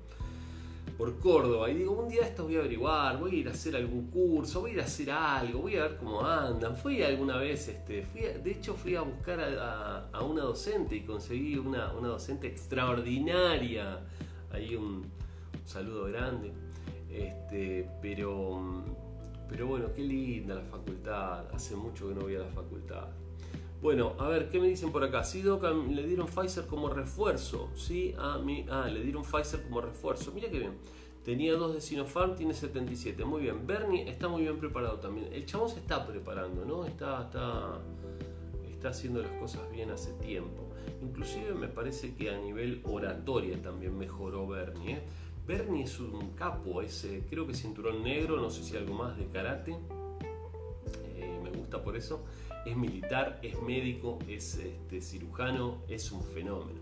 por 0.97 1.19
Córdoba. 1.19 1.71
Y 1.71 1.75
digo, 1.75 1.93
un 1.93 2.09
día 2.09 2.23
de 2.23 2.29
estos 2.29 2.47
voy 2.47 2.57
a 2.57 2.61
averiguar. 2.61 3.19
Voy 3.19 3.33
a 3.33 3.35
ir 3.35 3.49
a 3.49 3.51
hacer 3.51 3.77
algún 3.77 4.11
curso. 4.11 4.63
Voy 4.63 4.71
a 4.71 4.75
ir 4.75 4.81
a 4.81 4.85
hacer 4.85 5.11
algo. 5.11 5.61
Voy 5.61 5.77
a 5.77 5.83
ver 5.83 5.97
cómo 5.99 6.25
andan. 6.25 6.77
Fui 6.77 7.03
alguna 7.03 7.37
vez. 7.37 7.69
Este, 7.69 8.03
fui 8.03 8.23
de 8.23 8.51
hecho, 8.51 8.75
fui 8.75 8.97
a 8.97 9.03
buscar 9.03 9.41
a, 9.41 10.23
una 10.23 10.43
docente 10.43 10.97
y 10.97 11.03
conseguí 11.03 11.57
una, 11.57 11.93
una 11.93 12.09
docente 12.09 12.47
extraordinaria. 12.47 14.01
Ahí 14.53 14.75
un 14.75 15.05
saludo 15.67 16.05
grande. 16.07 16.53
Este, 17.11 17.89
pero, 18.01 18.85
pero 19.51 19.67
bueno, 19.67 19.87
qué 19.95 20.03
linda 20.03 20.55
la 20.55 20.63
facultad. 20.63 21.53
Hace 21.53 21.75
mucho 21.75 22.09
que 22.09 22.15
no 22.15 22.23
voy 22.23 22.37
a 22.37 22.39
la 22.39 22.49
facultad. 22.49 23.09
Bueno, 23.83 24.15
a 24.19 24.29
ver, 24.29 24.49
¿qué 24.49 24.61
me 24.61 24.69
dicen 24.69 24.93
por 24.93 25.03
acá? 25.03 25.25
Sí, 25.25 25.43
Doc, 25.43 25.65
le 25.65 26.07
dieron 26.07 26.29
Pfizer 26.29 26.67
como 26.67 26.89
refuerzo. 26.89 27.71
Sí, 27.75 28.15
ah, 28.19 28.39
mi, 28.39 28.65
ah, 28.71 28.89
le 28.89 29.03
dieron 29.03 29.25
Pfizer 29.25 29.63
como 29.65 29.81
refuerzo. 29.81 30.31
Mira 30.33 30.49
qué 30.51 30.61
bien. 30.61 30.75
Tenía 31.25 31.55
dos 31.55 31.75
de 31.75 31.81
Sinopharm, 31.81 32.37
tiene 32.37 32.55
77. 32.55 33.25
Muy 33.25 33.43
bien. 33.43 33.67
Bernie 33.67 34.09
está 34.09 34.29
muy 34.29 34.43
bien 34.43 34.59
preparado 34.59 35.01
también. 35.01 35.33
El 35.33 35.45
chabón 35.47 35.69
se 35.69 35.81
está 35.81 36.07
preparando, 36.07 36.65
¿no? 36.65 36.85
Está, 36.85 37.23
está, 37.23 37.81
está 38.71 38.91
haciendo 38.91 39.21
las 39.21 39.33
cosas 39.33 39.71
bien 39.73 39.91
hace 39.91 40.13
tiempo. 40.15 40.69
Inclusive 41.03 41.55
me 41.55 41.69
parece 41.69 42.15
que 42.15 42.31
a 42.31 42.39
nivel 42.39 42.83
oratoria 42.85 43.61
también 43.61 43.99
mejoró 43.99 44.47
Bernie. 44.47 44.95
¿eh? 44.95 45.03
Bernie 45.47 45.85
es 45.85 45.99
un 45.99 46.31
capo, 46.37 46.83
es, 46.83 47.07
creo 47.29 47.47
que 47.47 47.55
cinturón 47.55 48.03
negro, 48.03 48.37
no 48.41 48.51
sé 48.51 48.63
si 48.63 48.77
algo 48.77 48.95
más 48.95 49.17
de 49.17 49.27
karate. 49.27 49.77
Eh, 51.17 51.41
me 51.43 51.51
gusta 51.51 51.83
por 51.83 51.97
eso. 51.97 52.25
Es 52.65 52.77
militar, 52.77 53.41
es 53.43 53.61
médico, 53.63 54.19
es 54.29 54.57
este, 54.57 55.01
cirujano, 55.01 55.83
es 55.89 56.13
un 56.13 56.23
fenómeno. 56.23 56.81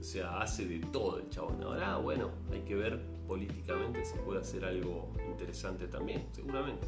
O 0.00 0.02
sea, 0.02 0.40
hace 0.40 0.66
de 0.66 0.80
todo 0.80 1.18
el 1.18 1.30
chabón. 1.30 1.62
Ahora, 1.62 1.96
bueno, 1.98 2.30
hay 2.50 2.60
que 2.62 2.74
ver 2.74 3.00
políticamente 3.28 4.04
si 4.04 4.18
puede 4.18 4.40
hacer 4.40 4.64
algo 4.64 5.08
interesante 5.30 5.86
también, 5.86 6.26
seguramente. 6.32 6.86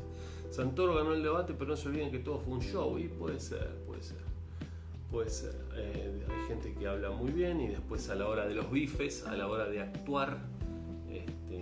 Santoro 0.51 0.95
ganó 0.95 1.15
el 1.15 1.23
debate, 1.23 1.55
pero 1.55 1.71
no 1.71 1.77
se 1.77 1.89
olviden 1.89 2.11
que 2.11 2.19
todo 2.19 2.39
fue 2.41 2.55
un 2.55 2.61
show. 2.61 2.99
Y 2.99 3.09
puede 3.09 3.39
ser, 3.39 3.77
puede 3.87 4.03
ser. 4.03 4.19
Puede 5.11 5.31
ser. 5.31 5.55
Eh, 5.77 6.27
hay 6.29 6.49
gente 6.49 6.75
que 6.75 6.89
habla 6.89 7.11
muy 7.11 7.31
bien 7.31 7.61
y 7.61 7.69
después 7.69 8.11
a 8.11 8.17
la 8.17 8.29
hora 8.29 8.47
de 8.47 8.55
los 8.55 8.71
bifes, 8.71 9.25
a 9.27 9.37
la 9.37 9.47
hora 9.47 9.67
de 9.67 9.81
actuar, 9.81 10.39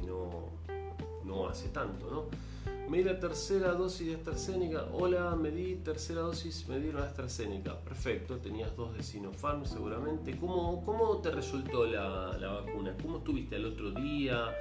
no 0.01 1.49
hace 1.49 1.69
tanto, 1.69 2.11
¿no? 2.11 2.53
Me 2.89 2.99
di 2.99 3.05
la 3.05 3.19
tercera 3.19 3.73
dosis 3.73 4.09
de 4.09 4.15
AstraZeneca. 4.17 4.89
Hola, 4.93 5.35
me 5.35 5.51
di 5.51 5.77
tercera 5.77 6.21
dosis, 6.21 6.69
me 6.69 6.79
dieron 6.79 7.03
AstraZeneca. 7.03 7.79
Perfecto, 7.81 8.37
tenías 8.37 8.77
dos 8.77 8.95
de 8.95 9.03
Sinopharm 9.03 9.65
seguramente. 9.65 10.37
¿Cómo, 10.37 10.85
cómo 10.85 11.17
te 11.19 11.31
resultó 11.31 11.87
la, 11.87 12.37
vacuna? 12.37 12.95
¿Cómo 13.01 13.19
estuviste 13.19 13.57
el 13.57 13.65
otro 13.65 13.93
día? 13.93 14.55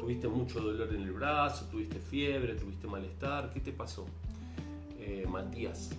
¿Tuviste 0.00 0.28
mucho 0.28 0.60
dolor 0.60 0.94
en 0.94 1.02
el 1.02 1.12
brazo? 1.12 1.66
¿Tuviste 1.66 1.98
fiebre? 1.98 2.54
¿Tuviste 2.54 2.86
malestar? 2.86 3.52
¿Qué 3.52 3.60
te 3.60 3.72
pasó? 3.72 4.06
Eh, 4.98 5.26
Matías. 5.28 5.90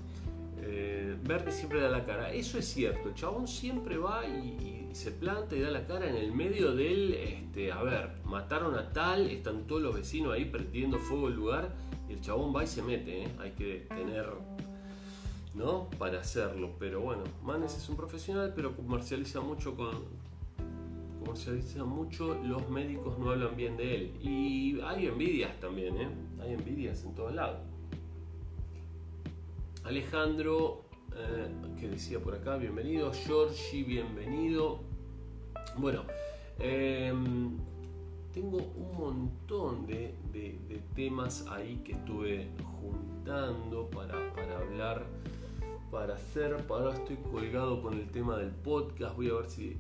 Eh, 0.62 1.18
siempre 1.50 1.82
da 1.82 1.89
la 1.89 2.04
cara. 2.04 2.34
Eso 2.34 2.58
es 2.58 2.65
cierto, 2.65 3.10
el 3.10 3.15
chabón 3.15 3.48
siempre 3.48 3.98
va 3.98 4.25
y 4.25 4.85
se 4.96 5.12
planta 5.12 5.58
y 5.58 5.60
da 5.60 5.72
la 5.72 5.86
cara 5.86 6.10
en 6.10 6.16
el 6.16 6.32
medio 6.32 6.74
del, 6.74 7.14
este, 7.14 7.70
a 7.70 7.84
ver, 7.84 8.12
mataron 8.24 8.75
a 8.75 8.94
tal, 8.94 9.30
están 9.30 9.68
todos 9.68 9.82
los 9.82 9.94
vecinos 9.94 10.34
ahí 10.34 10.46
prendiendo 10.46 10.98
fuego 10.98 11.28
el 11.28 11.36
lugar 11.36 11.75
y 12.08 12.14
el 12.14 12.22
chabón 12.22 12.56
va 12.56 12.64
y 12.64 12.68
se 12.68 12.82
mete, 12.82 13.24
¿eh? 13.24 13.28
hay 13.38 13.52
que 13.52 13.86
tener, 13.90 14.25
¿no? 15.54 15.90
Para 16.00 16.22
hacerlo, 16.22 16.75
pero 16.80 17.02
bueno, 17.02 17.24
Manes 17.44 17.75
es 17.75 17.90
un 17.90 17.98
profesional, 17.98 18.54
pero 18.56 18.74
comercializa 18.74 19.42
mucho 19.42 19.75
con, 19.75 20.06
comercializa 21.20 21.84
mucho, 21.84 22.42
los 22.46 22.70
médicos 22.70 23.20
no 23.20 23.32
hablan 23.32 23.54
bien 23.58 23.75
de 23.75 23.96
él 23.96 24.14
y 24.22 24.80
hay 24.80 25.08
envidias 25.08 25.60
también, 25.60 25.98
¿eh? 25.98 26.10
Hay 26.42 26.54
envidias 26.54 27.04
en 27.04 27.14
todos 27.16 27.36
lados. 27.36 27.60
Alejandro 29.84 30.86
eh, 31.18 31.48
que 31.80 31.88
decía 31.88 32.20
por 32.20 32.36
acá, 32.36 32.58
bienvenido. 32.58 33.12
Georgie, 33.14 33.84
bienvenido. 33.84 34.82
Bueno, 35.77 36.03
em, 36.60 37.57
tengo 38.34 38.57
un 38.57 38.98
montón 38.98 39.86
de, 39.88 40.13
temas 40.95 41.45
ahí 41.50 41.81
que 41.84 41.91
estuve 41.91 42.48
juntando 42.79 43.89
para, 43.89 44.15
hablar, 44.57 45.03
para 45.91 46.15
hacer. 46.15 46.55
Ahora 46.69 46.93
estoy 46.93 47.17
colgado 47.17 47.81
con 47.81 47.95
el 47.95 48.07
tema 48.12 48.38
del 48.38 48.51
podcast. 48.51 49.15
Voy 49.15 49.29
a 49.29 49.34
ver 49.34 49.50
si 49.50 49.77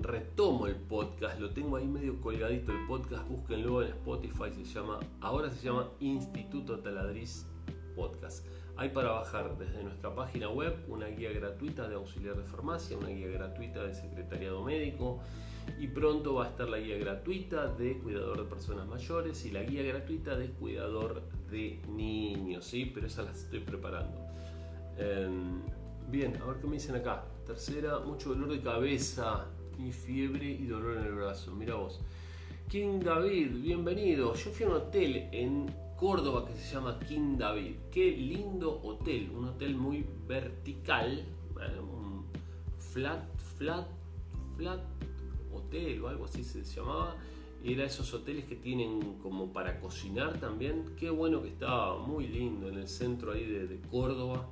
retomo 0.00 0.66
el 0.66 0.76
podcast. 0.76 1.40
Lo 1.40 1.50
tengo 1.50 1.76
ahí 1.76 1.86
medio 1.86 2.20
colgadito 2.20 2.72
el 2.72 2.86
podcast. 2.86 3.26
Búsquenlo 3.28 3.82
en 3.82 3.88
Spotify. 3.88 4.52
Se 4.52 4.64
llama, 4.64 5.00
ahora 5.20 5.50
se 5.50 5.66
llama 5.66 5.88
Instituto 6.00 6.78
Taladriz 6.80 7.46
podcasts. 7.96 8.44
Hay 8.76 8.88
para 8.88 9.10
bajar 9.10 9.56
desde 9.56 9.84
nuestra 9.84 10.12
página 10.14 10.48
web 10.48 10.74
una 10.88 11.06
guía 11.06 11.32
gratuita 11.32 11.88
de 11.88 11.94
auxiliar 11.94 12.36
de 12.36 12.42
farmacia, 12.42 12.98
una 12.98 13.08
guía 13.08 13.28
gratuita 13.28 13.84
de 13.84 13.94
secretariado 13.94 14.64
médico 14.64 15.20
y 15.78 15.86
pronto 15.86 16.34
va 16.34 16.46
a 16.46 16.48
estar 16.48 16.68
la 16.68 16.78
guía 16.78 16.98
gratuita 16.98 17.68
de 17.68 17.98
cuidador 17.98 18.42
de 18.42 18.44
personas 18.44 18.88
mayores 18.88 19.44
y 19.46 19.52
la 19.52 19.62
guía 19.62 19.84
gratuita 19.84 20.36
de 20.36 20.48
cuidador 20.50 21.22
de 21.52 21.80
niños, 21.88 22.64
¿sí? 22.64 22.90
Pero 22.92 23.06
esas 23.06 23.26
las 23.26 23.44
estoy 23.44 23.60
preparando. 23.60 24.18
Em, 24.98 25.62
bien, 26.10 26.36
a 26.42 26.46
ver 26.46 26.56
qué 26.60 26.66
me 26.66 26.74
dicen 26.74 26.96
acá. 26.96 27.24
Tercera, 27.46 28.00
mucho 28.00 28.30
dolor 28.30 28.50
de 28.50 28.60
cabeza 28.60 29.46
y 29.78 29.92
fiebre 29.92 30.46
y 30.46 30.66
dolor 30.66 30.96
en 30.96 31.04
el 31.04 31.12
brazo. 31.12 31.54
Mira 31.54 31.76
vos. 31.76 32.00
King 32.68 33.00
David, 33.04 33.62
bienvenido. 33.62 34.34
Yo 34.34 34.50
fui 34.50 34.66
a 34.66 34.68
un 34.68 34.74
hotel 34.74 35.28
en 35.30 35.83
Córdoba 35.98 36.44
que 36.46 36.54
se 36.54 36.74
llama 36.74 36.98
King 37.00 37.36
David. 37.38 37.76
Qué 37.90 38.10
lindo 38.10 38.80
hotel, 38.82 39.30
un 39.30 39.44
hotel 39.46 39.76
muy 39.76 40.04
vertical, 40.26 41.24
un 41.80 42.24
flat, 42.78 43.22
flat, 43.56 43.86
flat 44.56 44.80
hotel 45.52 46.02
o 46.02 46.08
algo 46.08 46.24
así 46.24 46.42
se 46.42 46.64
llamaba. 46.64 47.16
Era 47.62 47.84
esos 47.84 48.12
hoteles 48.12 48.44
que 48.44 48.56
tienen 48.56 49.18
como 49.22 49.52
para 49.52 49.80
cocinar 49.80 50.38
también. 50.38 50.94
Qué 50.98 51.10
bueno 51.10 51.42
que 51.42 51.48
estaba, 51.48 51.98
muy 51.98 52.26
lindo 52.26 52.68
en 52.68 52.76
el 52.76 52.88
centro 52.88 53.32
ahí 53.32 53.44
de, 53.46 53.66
de 53.66 53.80
Córdoba. 53.88 54.48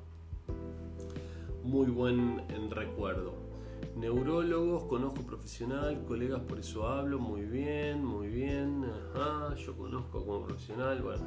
Muy 1.64 1.86
buen 1.86 2.42
en 2.48 2.70
recuerdo. 2.70 3.41
Neurólogos, 3.96 4.84
conozco 4.84 5.22
profesional, 5.22 6.04
colegas 6.06 6.40
por 6.40 6.58
eso 6.58 6.88
hablo, 6.88 7.18
muy 7.18 7.42
bien, 7.42 8.04
muy 8.04 8.28
bien, 8.28 8.84
ajá, 9.14 9.54
yo 9.54 9.76
conozco 9.76 10.24
como 10.24 10.42
profesional, 10.44 11.02
bueno, 11.02 11.22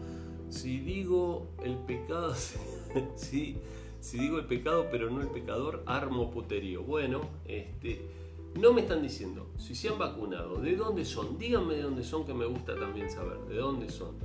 si 0.49 0.79
digo 0.79 1.47
el 1.63 1.77
pecado, 1.77 2.33
si, 3.15 3.57
si 3.99 4.17
digo 4.17 4.39
el 4.39 4.45
pecado 4.45 4.87
pero 4.91 5.09
no 5.09 5.21
el 5.21 5.29
pecador, 5.29 5.83
armo 5.85 6.31
puterío. 6.31 6.83
Bueno, 6.83 7.21
este, 7.45 8.01
no 8.59 8.73
me 8.73 8.81
están 8.81 9.01
diciendo 9.01 9.49
si 9.57 9.75
se 9.75 9.89
han 9.89 9.97
vacunado, 9.97 10.57
de 10.57 10.75
dónde 10.75 11.05
son, 11.05 11.37
díganme 11.37 11.75
de 11.75 11.83
dónde 11.83 12.03
son 12.03 12.25
que 12.25 12.33
me 12.33 12.45
gusta 12.45 12.75
también 12.75 13.09
saber, 13.09 13.39
de 13.47 13.55
dónde 13.55 13.89
son. 13.89 14.15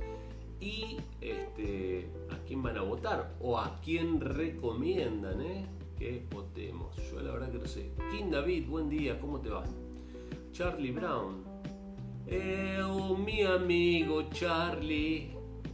Y 0.59 0.97
este, 1.21 2.07
a 2.29 2.37
quién 2.47 2.61
van 2.61 2.77
a 2.77 2.81
votar 2.81 3.35
o 3.41 3.57
a 3.57 3.79
quién 3.83 4.21
recomiendan, 4.21 5.41
¿eh? 5.41 5.65
Que 6.01 6.25
votemos. 6.31 6.95
Yo 7.11 7.21
la 7.21 7.31
verdad 7.31 7.51
que 7.51 7.59
no 7.59 7.67
sé. 7.67 7.91
King 8.11 8.31
David, 8.31 8.67
buen 8.67 8.89
día, 8.89 9.19
¿cómo 9.19 9.39
te 9.39 9.49
va? 9.49 9.63
Charlie 10.51 10.91
Brown. 10.91 11.43
Eh, 12.25 12.81
oh, 12.83 13.15
mi 13.15 13.43
amigo 13.43 14.23
Charlie. 14.31 15.29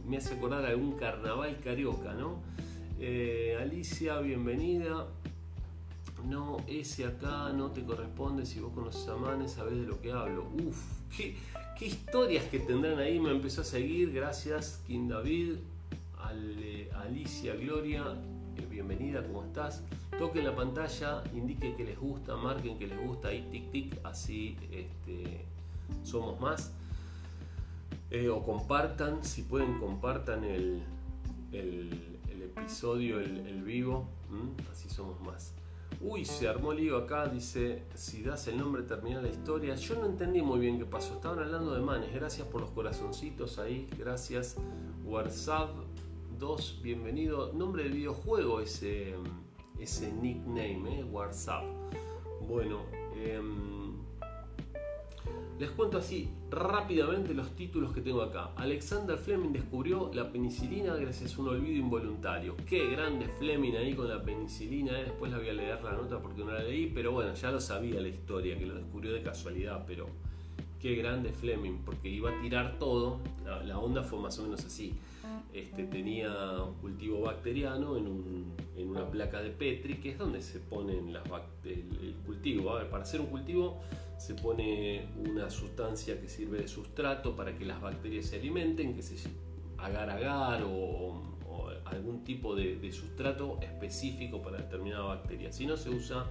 Me 0.06 0.18
hace 0.18 0.34
acordar 0.34 0.66
algún 0.66 0.98
carnaval 0.98 1.58
carioca, 1.64 2.12
¿no? 2.12 2.42
Eh, 3.00 3.56
Alicia, 3.58 4.20
bienvenida. 4.20 5.06
No, 6.26 6.58
ese 6.66 7.06
acá 7.06 7.50
no 7.54 7.70
te 7.70 7.82
corresponde. 7.82 8.44
Si 8.44 8.60
vos 8.60 8.74
conoces 8.74 9.08
a 9.08 9.16
Manes, 9.16 9.52
sabés 9.52 9.80
de 9.80 9.86
lo 9.86 9.98
que 10.02 10.12
hablo. 10.12 10.46
Uf, 10.62 10.78
qué, 11.16 11.36
historias 11.80 12.44
que 12.44 12.58
tendrán 12.58 12.98
ahí. 12.98 13.18
Me 13.18 13.30
empezó 13.30 13.62
a 13.62 13.64
seguir. 13.64 14.12
Gracias, 14.12 14.82
King 14.86 15.08
David. 15.08 15.54
Alicia, 17.02 17.54
Gloria, 17.54 18.04
eh, 18.58 18.66
bienvenida, 18.68 19.26
¿cómo 19.26 19.44
estás? 19.44 19.82
Toquen 20.18 20.44
la 20.44 20.54
pantalla, 20.54 21.22
indiquen 21.32 21.76
que 21.76 21.84
les 21.84 21.98
gusta, 21.98 22.36
marquen 22.36 22.76
que 22.76 22.88
les 22.88 22.98
gusta, 23.06 23.28
ahí 23.28 23.46
tic 23.52 23.70
tic, 23.70 24.00
así 24.04 24.56
este, 24.72 25.44
somos 26.02 26.40
más. 26.40 26.72
Eh, 28.10 28.28
o 28.28 28.42
compartan, 28.42 29.22
si 29.22 29.42
pueden, 29.42 29.78
compartan 29.78 30.42
el, 30.42 30.82
episodio, 31.52 33.20
el, 33.20 33.62
vivo, 33.62 34.08
así 34.72 34.88
somos 34.88 35.20
más. 35.20 35.54
Uy, 36.00 36.24
se 36.24 36.48
armó 36.48 36.72
lío 36.72 36.96
acá, 36.96 37.28
dice, 37.28 37.84
si 37.94 38.22
das 38.22 38.48
el 38.48 38.58
nombre 38.58 38.82
termina 38.82 39.20
la 39.20 39.28
historia. 39.28 39.76
Yo 39.76 39.94
no 39.96 40.06
entendí 40.06 40.42
muy 40.42 40.58
bien 40.58 40.78
qué 40.78 40.84
pasó, 40.84 41.14
estaban 41.14 41.38
hablando 41.38 41.74
de 41.74 41.80
manes, 41.80 42.12
gracias 42.12 42.46
por 42.48 42.60
los 42.60 42.70
corazoncitos 42.70 43.58
ahí, 43.58 43.88
gracias. 43.96 44.56
WhatsApp 45.04 45.70
2, 46.38 46.80
bienvenido. 46.82 47.52
Nombre 47.52 47.84
de 47.84 47.90
videojuego 47.90 48.60
ese 48.60 49.14
ese 49.80 50.12
nickname, 50.12 51.00
¿eh? 51.00 51.04
WhatsApp. 51.04 51.64
Bueno, 52.46 52.82
em, 53.14 53.96
les 55.58 55.70
cuento 55.70 55.98
así 55.98 56.30
rápidamente 56.50 57.34
los 57.34 57.50
títulos 57.56 57.92
que 57.92 58.00
tengo 58.00 58.22
acá. 58.22 58.52
Alexander 58.56 59.18
Fleming 59.18 59.52
descubrió 59.52 60.10
la 60.14 60.30
penicilina 60.30 60.94
gracias 60.94 61.36
a 61.36 61.40
un 61.42 61.48
olvido 61.48 61.76
involuntario. 61.76 62.56
Qué 62.66 62.90
grande 62.90 63.26
Fleming 63.38 63.74
ahí 63.74 63.94
con 63.94 64.08
la 64.08 64.22
penicilina. 64.22 64.98
¿eh? 64.98 65.04
Después 65.04 65.32
la 65.32 65.38
voy 65.38 65.48
a 65.48 65.52
leer 65.52 65.82
la 65.82 65.92
nota 65.92 66.20
porque 66.20 66.44
no 66.44 66.52
la 66.52 66.62
leí, 66.62 66.86
pero 66.94 67.12
bueno, 67.12 67.34
ya 67.34 67.50
lo 67.50 67.60
sabía 67.60 68.00
la 68.00 68.08
historia, 68.08 68.56
que 68.56 68.66
lo 68.66 68.76
descubrió 68.76 69.12
de 69.12 69.22
casualidad, 69.22 69.84
pero 69.86 70.06
qué 70.80 70.94
grande 70.94 71.32
Fleming, 71.32 71.78
porque 71.84 72.08
iba 72.08 72.30
a 72.30 72.40
tirar 72.40 72.78
todo. 72.78 73.20
la 73.64 73.78
onda 73.78 74.02
fue 74.02 74.20
más 74.20 74.38
o 74.38 74.42
menos 74.44 74.64
así 74.64 74.94
este, 75.52 75.84
tenía 75.84 76.62
un 76.62 76.74
cultivo 76.74 77.22
bacteriano 77.22 77.96
en, 77.96 78.56
una 78.78 79.10
placa 79.10 79.42
de 79.42 79.50
Petri, 79.50 79.96
que 79.96 80.10
es 80.10 80.18
donde 80.18 80.40
se 80.40 80.60
ponen 80.60 81.14
el, 81.64 82.14
cultivo. 82.24 82.78
para 82.90 83.02
hacer 83.02 83.20
un 83.20 83.26
cultivo 83.26 83.80
se 84.18 84.34
pone 84.34 85.08
una 85.16 85.50
sustancia 85.50 86.20
que 86.20 86.28
sirve 86.28 86.58
de 86.58 86.68
sustrato 86.68 87.36
para 87.36 87.56
que 87.56 87.64
las 87.64 87.80
bacterias 87.80 88.26
se 88.26 88.36
alimenten, 88.36 88.94
que 88.94 89.02
se 89.02 89.16
agar 89.78 90.10
agar 90.10 90.62
o, 90.64 91.22
o 91.48 91.68
algún 91.84 92.24
tipo 92.24 92.54
de, 92.54 92.76
de, 92.76 92.92
sustrato 92.92 93.58
específico 93.60 94.42
para 94.42 94.58
determinada 94.58 95.04
bacteria. 95.04 95.52
Si 95.52 95.66
no, 95.66 95.76
se 95.76 95.90
usa 95.90 96.26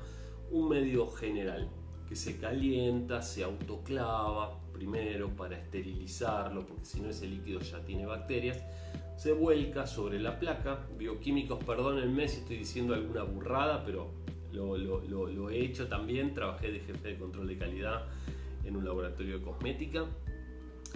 un 0.51 0.69
medio 0.69 1.07
general 1.07 1.69
que 2.07 2.15
se 2.15 2.37
calienta, 2.37 3.21
se 3.21 3.43
autoclava 3.43 4.57
primero 4.77 5.29
para 5.29 5.57
esterilizarlo, 5.57 6.65
porque 6.65 6.85
si 6.85 7.01
no 7.01 7.09
ese 7.09 7.27
líquido 7.27 7.59
ya 7.59 7.83
tiene 7.83 8.05
bacterias 8.05 8.61
se 9.17 9.33
vuelca 9.33 9.87
sobre 9.87 10.19
la 10.19 10.39
placa. 10.39 10.87
Bioquímicos, 10.97 11.63
perdónenme 11.63 12.27
si 12.27 12.39
estoy 12.39 12.57
diciendo 12.57 12.93
alguna 12.93 13.23
burrada, 13.23 13.83
pero 13.83 14.11
lo, 14.51 15.49
he 15.49 15.59
hecho 15.59 15.87
también. 15.87 16.33
Trabajé 16.33 16.71
de 16.71 16.79
jefe 16.79 17.09
de 17.09 17.17
control 17.17 17.47
de 17.47 17.57
calidad 17.57 18.05
en 18.63 18.75
un 18.75 18.85
laboratorio 18.85 19.39
de 19.39 19.43
cosmética. 19.43 20.05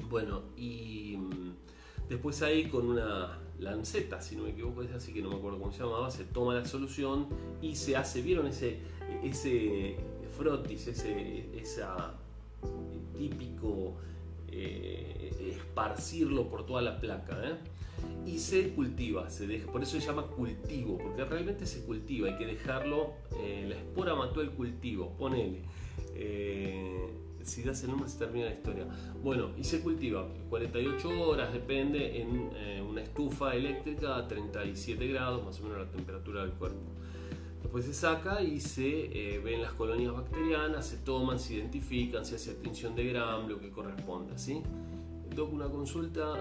Bueno, 0.10 0.44
y 0.56 1.17
mm, 1.17 1.54
después 2.10 2.41
ahí 2.44 2.65
con 2.65 2.88
una 2.88 3.39
lanceta, 3.60 4.22
si 4.22 4.36
no 4.36 4.44
me 4.44 4.52
equivoco, 4.52 4.84
es 4.84 4.91
así 4.94 5.13
que 5.13 5.22
no 5.22 5.30
me 5.30 5.36
acuerdo 5.36 5.60
cómo 5.60 5.72
se 5.72 5.84
llamaba, 5.84 6.10
se 6.12 6.24
toma 6.24 6.54
la 6.54 6.65
solución 6.65 7.28
y 7.62 7.76
se 7.76 7.96
hace, 7.96 8.22
¿vieron 8.22 8.48
ese, 8.48 8.80
ese 9.24 9.98
frotis, 10.38 10.88
esa 10.88 12.21
eh, 14.48 15.54
esparcirlo 15.56 16.50
por 16.50 16.66
toda 16.66 16.82
la 16.82 17.00
placa? 17.00 17.38
¿eh? 17.44 17.56
y 18.26 18.40
se 18.40 18.70
cultiva, 18.70 19.30
se 19.30 19.46
deja, 19.46 19.72
por 19.72 19.84
eso 19.84 20.00
se 20.00 20.08
llama 20.08 20.24
cultivo, 20.24 20.98
porque 20.98 21.24
realmente 21.24 21.68
se 21.68 21.84
cultiva, 21.84 22.30
hay 22.30 22.38
que 22.38 22.48
dejarlo, 22.48 23.14
eh, 23.40 23.66
la 23.70 23.76
espora 23.76 24.16
mató 24.16 24.42
el 24.42 24.52
cultivo, 24.52 25.16
ponele. 25.18 25.62
Si 27.44 27.64
das 27.64 27.84
el 27.84 27.90
nombre 27.90 28.08
se 28.08 28.20
termina 28.20 28.46
la 28.46 28.54
historia. 28.54 28.88
Bueno, 29.24 29.50
y 29.58 29.64
se 29.64 29.82
cultiva 29.82 30.28
48 30.50 31.22
horas, 31.22 31.52
depende, 31.52 32.22
en 32.22 32.52
una 32.88 33.02
estufa 33.02 33.56
eléctrica 33.56 34.16
a 34.16 34.28
37 34.28 35.08
grados, 35.08 35.44
más 35.44 35.60
o 35.60 35.64
menos 35.64 35.80
la 35.80 35.92
temperatura 35.92 36.42
del 36.42 36.52
cuerpo. 36.52 36.80
Después 37.62 37.86
se 37.86 37.93
saca 37.93 38.41
y 38.41 38.60
se 38.60 39.39
ven 39.43 39.62
las 39.62 39.74
colonias 39.74 40.13
bacterianas, 40.13 40.88
se 40.88 40.97
toman, 40.97 41.39
se 41.39 41.56
identifican, 41.56 42.26
se 42.26 42.36
hace 42.36 42.52
extinción 42.52 42.95
de 42.95 43.06
gram, 43.06 43.47
lo 43.47 43.60
que 43.60 43.69
corresponda, 43.69 44.38
¿sí? 44.38 44.62
Doc, 45.36 45.54
una 45.54 45.69
consulta 45.69 46.34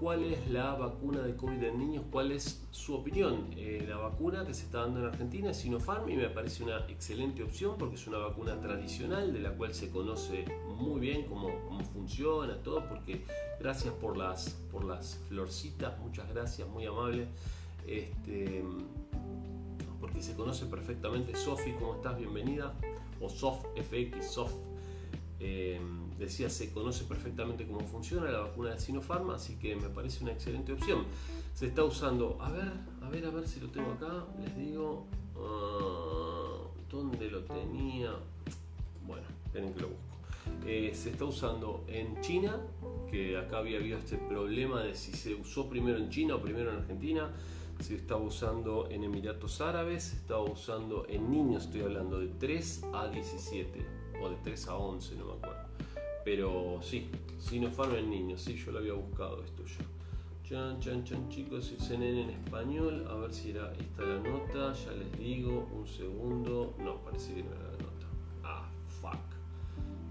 cuál 0.00 0.24
es 0.24 0.48
la 0.50 0.74
vacuna 0.74 1.22
de 1.22 1.34
COVID 1.36 1.62
en 1.62 1.78
niños, 1.78 2.04
cuál 2.10 2.32
es 2.32 2.62
su 2.70 2.94
opinión. 2.94 3.48
Eh, 3.56 3.84
la 3.88 3.96
vacuna 3.96 4.44
que 4.46 4.54
se 4.54 4.64
está 4.64 4.80
dando 4.80 5.00
en 5.00 5.06
Argentina 5.06 5.50
es 5.50 5.58
Sinopharm 5.58 6.08
y 6.08 6.16
me 6.16 6.28
parece 6.28 6.62
una 6.62 6.78
excelente 6.88 7.42
opción 7.42 7.76
porque 7.78 7.96
es 7.96 8.06
una 8.06 8.18
vacuna 8.18 8.60
tradicional 8.60 9.32
de 9.32 9.40
la 9.40 9.50
cual 9.50 9.74
se 9.74 9.90
conoce 9.90 10.44
muy 10.76 11.00
bien 11.00 11.24
cómo, 11.24 11.50
funciona 11.92 12.56
todo, 12.62 12.86
porque 12.88 13.24
gracias 13.58 13.94
por 13.94 14.16
las, 14.16 14.50
por 14.70 14.84
las 14.84 15.18
florcitas, 15.28 15.98
muchas 15.98 16.28
gracias, 16.32 16.68
muy 16.68 16.86
amable. 16.86 17.26
Este, 17.86 18.62
porque 20.06 20.22
se 20.22 20.36
conoce 20.36 20.66
perfectamente. 20.66 21.34
Sofi, 21.34 21.72
¿cómo 21.72 21.96
estás? 21.96 22.16
Bienvenida. 22.16 22.72
O 23.20 23.28
Sof 23.28 23.64
FX, 23.74 24.30
Sof. 24.30 24.52
Eh, 25.40 25.80
decía, 26.16 26.48
se 26.48 26.70
conoce 26.72 27.02
perfectamente 27.06 27.66
cómo 27.66 27.80
funciona 27.80 28.30
la 28.30 28.38
vacuna 28.38 28.70
de 28.70 28.78
Sinopharm, 28.78 29.30
así 29.30 29.56
que 29.56 29.74
me 29.74 29.88
parece 29.88 30.22
una 30.22 30.32
excelente 30.32 30.72
opción. 30.72 31.06
Se 31.54 31.66
está 31.66 31.82
usando, 31.82 32.38
a 32.40 32.52
ver, 32.52 32.70
a 33.02 33.08
ver, 33.08 33.26
a 33.26 33.30
ver 33.30 33.48
si 33.48 33.58
lo 33.58 33.66
tengo 33.68 33.94
acá, 33.94 34.26
les 34.40 34.56
digo, 34.56 35.06
uh, 35.34 36.88
¿dónde 36.88 37.28
lo 37.28 37.42
tenía? 37.42 38.12
Bueno, 39.04 39.26
esperen 39.46 39.74
que 39.74 39.80
lo 39.80 39.88
busco. 39.88 40.02
Eh, 40.68 40.92
se 40.94 41.10
está 41.10 41.24
usando 41.24 41.84
en 41.88 42.20
China, 42.20 42.60
que 43.10 43.36
acá 43.36 43.58
había 43.58 43.78
habido 43.78 43.98
este 43.98 44.18
problema 44.18 44.84
de 44.84 44.94
si 44.94 45.10
se 45.10 45.34
usó 45.34 45.68
primero 45.68 45.98
en 45.98 46.10
China 46.10 46.36
o 46.36 46.40
primero 46.40 46.70
en 46.70 46.76
Argentina. 46.76 47.32
Se 47.80 47.96
estaba 47.96 48.20
usando 48.20 48.88
en 48.90 49.04
Emiratos 49.04 49.60
Árabes, 49.60 50.04
se 50.04 50.16
estaba 50.16 50.42
usando 50.42 51.06
en 51.08 51.30
niños, 51.30 51.64
estoy 51.64 51.82
hablando 51.82 52.18
de 52.18 52.28
3 52.28 52.84
a 52.94 53.08
17 53.08 53.86
o 54.22 54.30
de 54.30 54.36
3 54.42 54.68
a 54.68 54.76
11, 54.76 55.16
no 55.16 55.26
me 55.26 55.32
acuerdo. 55.34 55.66
Pero 56.24 56.80
sí, 56.82 57.08
Sinopharm 57.38 57.94
en 57.94 58.10
niños, 58.10 58.40
sí, 58.40 58.56
yo 58.56 58.72
lo 58.72 58.78
había 58.78 58.94
buscado 58.94 59.42
esto 59.44 59.64
ya. 59.64 59.84
Chan, 60.48 60.80
chan, 60.80 61.04
chan, 61.04 61.28
chicos, 61.28 61.74
CNN 61.78 62.22
en 62.22 62.30
español, 62.30 63.06
a 63.10 63.14
ver 63.14 63.32
si 63.32 63.50
era 63.50 63.72
esta 63.74 64.02
la 64.02 64.18
nota, 64.20 64.72
ya 64.72 64.92
les 64.92 65.18
digo, 65.18 65.68
un 65.72 65.86
segundo, 65.86 66.74
no, 66.78 66.96
parece 67.02 67.34
que 67.34 67.42
no 67.42 67.50
era 67.50 67.64
la 67.64 67.78
nota. 67.78 68.06
Ah, 68.44 68.68
fuck. 69.00 69.18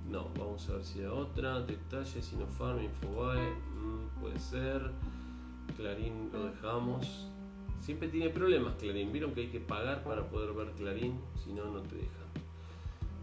No, 0.10 0.30
vamos 0.38 0.69
a 0.69 0.73
ver 0.73 0.84
si 0.84 0.99
era 0.99 1.13
otra, 1.13 1.62
detalles, 1.62 2.25
Sinopharm, 2.25 2.84
Infobae, 2.84 3.49
mm, 3.49 4.19
puede 4.21 4.39
ser, 4.39 4.91
Clarín 5.78 6.30
lo 6.32 6.45
dejamos, 6.45 7.28
Siempre 7.86 8.08
tiene 8.08 8.32
problemas 8.32 8.74
Clarín. 8.78 9.12
Vieron 9.13 9.36
que 9.36 9.41
hay 9.41 9.48
que 9.48 9.60
pagar 9.60 10.04
para 10.04 10.28
poder 10.28 10.54
ver 10.54 10.71
Clarín, 10.71 11.19
si 11.43 11.54
no, 11.54 11.65
no 11.65 11.82
te 11.82 11.95
dejan. 11.98 12.26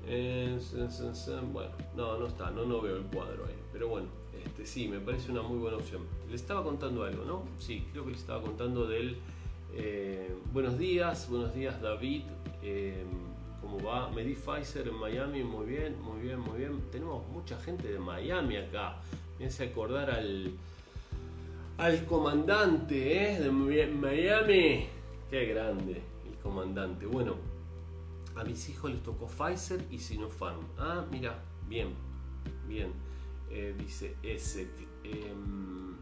Eh, 0.07 0.59
bueno, 1.53 1.70
no, 1.96 2.16
no 2.16 2.27
está, 2.29 2.51
no, 2.53 2.64
no 2.64 2.81
veo 2.81 2.96
el 2.96 3.03
cuadro 3.05 3.44
ahí. 3.46 3.57
Pero 3.72 3.88
bueno, 3.88 4.07
este, 4.44 4.64
sí, 4.64 4.87
me 4.87 5.01
parece 5.01 5.33
una 5.33 5.42
muy 5.42 5.59
buena 5.59 5.79
opción. 5.79 6.03
Le 6.29 6.37
estaba 6.37 6.62
contando 6.62 7.03
algo, 7.03 7.25
¿no? 7.25 7.42
Sí, 7.59 7.85
creo 7.90 8.05
que 8.05 8.12
le 8.12 8.16
estaba 8.16 8.40
contando 8.40 8.87
del... 8.87 9.16
Eh, 9.75 10.33
buenos 10.53 10.79
días, 10.79 11.29
buenos 11.29 11.53
días 11.55 11.83
David. 11.83 12.22
Eh, 12.62 13.03
¿Cómo 13.61 13.83
va? 13.83 14.11
Me 14.11 14.22
di 14.22 14.35
Pfizer 14.35 14.87
en 14.87 14.94
Miami, 14.94 15.42
muy 15.42 15.66
bien, 15.66 16.01
muy 16.01 16.20
bien, 16.20 16.38
muy 16.38 16.59
bien. 16.59 16.81
Tenemos 16.92 17.27
mucha 17.29 17.59
gente 17.59 17.92
de 17.92 17.98
Miami 17.98 18.59
acá. 18.59 19.01
Me 19.40 19.48
acordar 19.64 20.09
al 20.09 20.53
al 21.78 22.04
comandante 22.06 23.35
¿eh? 23.35 23.40
de 23.40 23.50
Miami. 23.50 24.87
Qué 25.30 25.46
grande 25.46 26.02
el 26.26 26.38
comandante. 26.42 27.06
Bueno, 27.06 27.37
a 28.37 28.44
mis 28.44 28.68
hijos 28.68 28.90
les 28.90 29.02
tocó 29.02 29.26
Pfizer 29.26 29.85
y 29.90 29.98
Sinopharm. 29.98 30.61
Ah, 30.78 31.04
mira, 31.11 31.42
bien, 31.68 31.94
bien. 32.68 32.92
Eh, 33.50 33.74
dice 33.78 34.16
ese. 34.22 34.68
Em, 35.04 35.96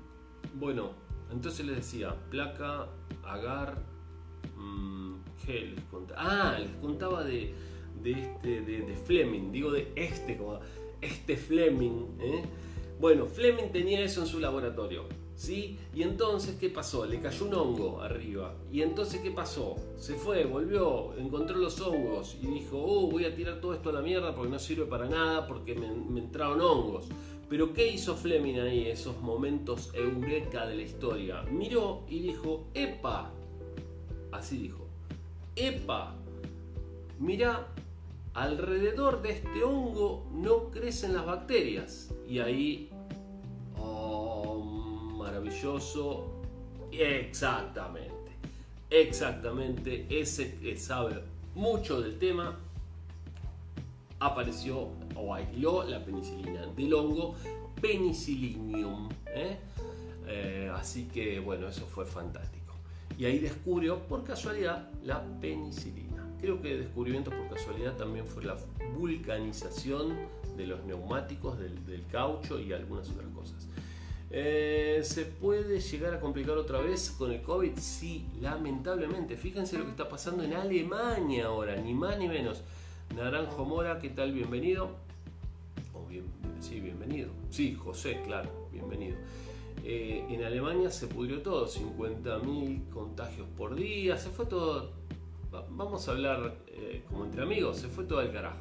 bueno, 0.55 0.93
entonces 1.31 1.65
les 1.67 1.77
decía, 1.77 2.15
placa, 2.31 2.89
agar, 3.25 3.83
mmm, 4.57 5.15
¿qué 5.45 5.73
les 5.75 5.85
contaba? 5.85 6.21
Ah, 6.21 6.59
les 6.59 6.71
contaba 6.77 7.25
de, 7.25 7.55
de 8.03 8.13
este, 8.13 8.61
de, 8.63 8.97
Fleming, 8.97 9.53
digo 9.53 9.71
de 9.71 9.93
este, 9.97 10.39
este 11.01 11.37
Fleming. 11.37 12.19
¿eh? 12.21 12.43
Bueno, 13.01 13.27
Fleming 13.27 13.71
tenía 13.73 14.01
eso 14.01 14.21
en 14.21 14.27
su 14.27 14.41
laboratorio 14.41 15.20
¿Sí? 15.41 15.79
Y 15.95 16.03
entonces, 16.03 16.57
¿qué 16.61 16.69
pasó? 16.69 17.07
Le 17.07 17.19
cayó 17.19 17.47
un 17.47 17.55
hongo 17.55 18.03
arriba. 18.03 18.55
Y 18.71 18.83
entonces, 18.83 19.23
¿qué 19.23 19.31
pasó? 19.31 19.75
Se 19.97 20.13
fue, 20.13 20.45
volvió, 20.45 21.15
encontró 21.17 21.57
los 21.57 21.81
hongos 21.81 22.37
y 22.43 22.47
dijo, 22.47 22.77
oh, 22.77 23.11
voy 23.11 23.25
a 23.25 23.35
tirar 23.35 23.59
todo 23.59 23.73
esto 23.73 23.89
a 23.89 23.95
la 23.95 24.03
mierda 24.03 24.35
porque 24.35 24.51
no 24.51 24.59
sirve 24.59 24.85
para 24.85 25.09
nada, 25.09 25.47
porque 25.47 25.75
me, 25.75 25.87
entraron 26.21 26.61
hongos. 26.61 27.07
Pero 27.49 27.73
¿qué 27.73 27.91
hizo 27.91 28.17
Fleming 28.17 28.57
ahí, 28.57 28.89
esos 28.89 29.19
momentos 29.23 29.91
eureka 29.95 30.67
de 30.67 30.77
la 30.77 30.83
historia? 30.83 31.43
Miró 31.45 32.03
y 32.07 32.19
dijo, 32.19 32.67
epa, 32.75 33.31
así 34.33 34.59
dijo, 34.59 34.89
epa, 35.57 36.17
mira, 37.19 37.67
alrededor 38.35 39.23
de 39.23 39.31
este 39.31 39.65
hongo 39.65 40.27
no 40.35 40.71
crecen 40.71 41.15
las 41.15 41.25
bacterias. 41.25 42.15
Y 42.29 42.41
ahí 42.41 42.90
maravilloso. 45.31 46.27
Exactamente, 46.91 48.33
exactamente, 48.91 50.07
ese 50.11 50.57
que 50.57 50.77
sabe 50.77 51.23
mucho 51.55 52.01
del 52.01 52.19
tema 52.19 52.59
apareció 54.19 54.89
o 55.15 55.33
aisló 55.33 55.85
la 55.85 56.05
penicilina 56.05 56.67
del 56.67 56.93
hongo 56.95 57.37
Penicillium. 57.81 59.09
¿eh? 59.27 59.57
Eh, 60.27 60.71
así 60.75 61.05
que 61.05 61.39
bueno, 61.39 61.69
eso 61.69 61.87
fue 61.87 62.05
fantástico. 62.05 62.75
Y 63.17 63.25
ahí 63.25 63.39
descubrió 63.39 64.01
por 64.01 64.25
casualidad 64.25 64.91
la 65.05 65.23
penicilina. 65.41 66.27
Creo 66.41 66.61
que 66.61 66.73
el 66.73 66.81
descubrimiento 66.81 67.31
por 67.31 67.49
casualidad 67.49 67.97
también 67.97 68.27
fue 68.27 68.45
la 68.45 68.57
vulcanización 68.99 70.17
de 70.57 70.67
los 70.67 70.85
neumáticos, 70.85 71.59
del, 71.59 71.85
del 71.87 72.05
caucho 72.07 72.59
y 72.59 72.73
algunas 72.73 73.09
otras 73.11 73.29
cosas. 73.35 73.70
Eh, 74.33 75.01
¿Se 75.03 75.25
puede 75.25 75.81
llegar 75.81 76.15
a 76.15 76.21
complicar 76.21 76.57
otra 76.57 76.81
vez 76.81 77.11
con 77.11 77.33
el 77.33 77.43
COVID? 77.43 77.77
Sí, 77.77 78.27
lamentablemente. 78.41 79.37
Fíjense 79.37 79.77
lo 79.77 79.85
que 79.85 79.91
está 79.91 80.09
pasando 80.09 80.45
en 80.45 80.55
Alemania 80.55 81.47
ahora, 81.47 81.75
ni 81.77 81.95
más 81.95 82.17
ni 82.17 82.29
menos. 82.29 82.63
Naranjo 83.17 83.65
Mora, 83.65 83.99
¿qué 83.99 84.11
tal? 84.11 84.33
Bienvenido. 84.33 84.91
bien, 86.09 86.25
sí, 86.61 86.79
bienvenido. 86.81 87.31
Sí, 87.51 87.75
José, 87.75 88.21
claro, 88.25 88.69
bienvenido. 88.71 89.17
Eh, 89.83 90.25
en 90.29 90.45
Alemania 90.45 90.91
se 90.91 91.09
pudrió 91.09 91.43
todo, 91.43 91.67
50.000 91.67 92.89
contagios 92.91 93.49
por 93.57 93.75
día, 93.75 94.17
se 94.17 94.29
fue 94.29 94.45
todo, 94.47 94.91
vamos 95.71 96.07
a 96.07 96.11
hablar 96.11 96.55
eh, 96.69 97.03
como 97.09 97.25
entre 97.25 97.43
amigos, 97.43 97.79
se 97.79 97.89
fue 97.89 98.05
todo 98.05 98.21
al 98.21 98.31
carajo. 98.31 98.59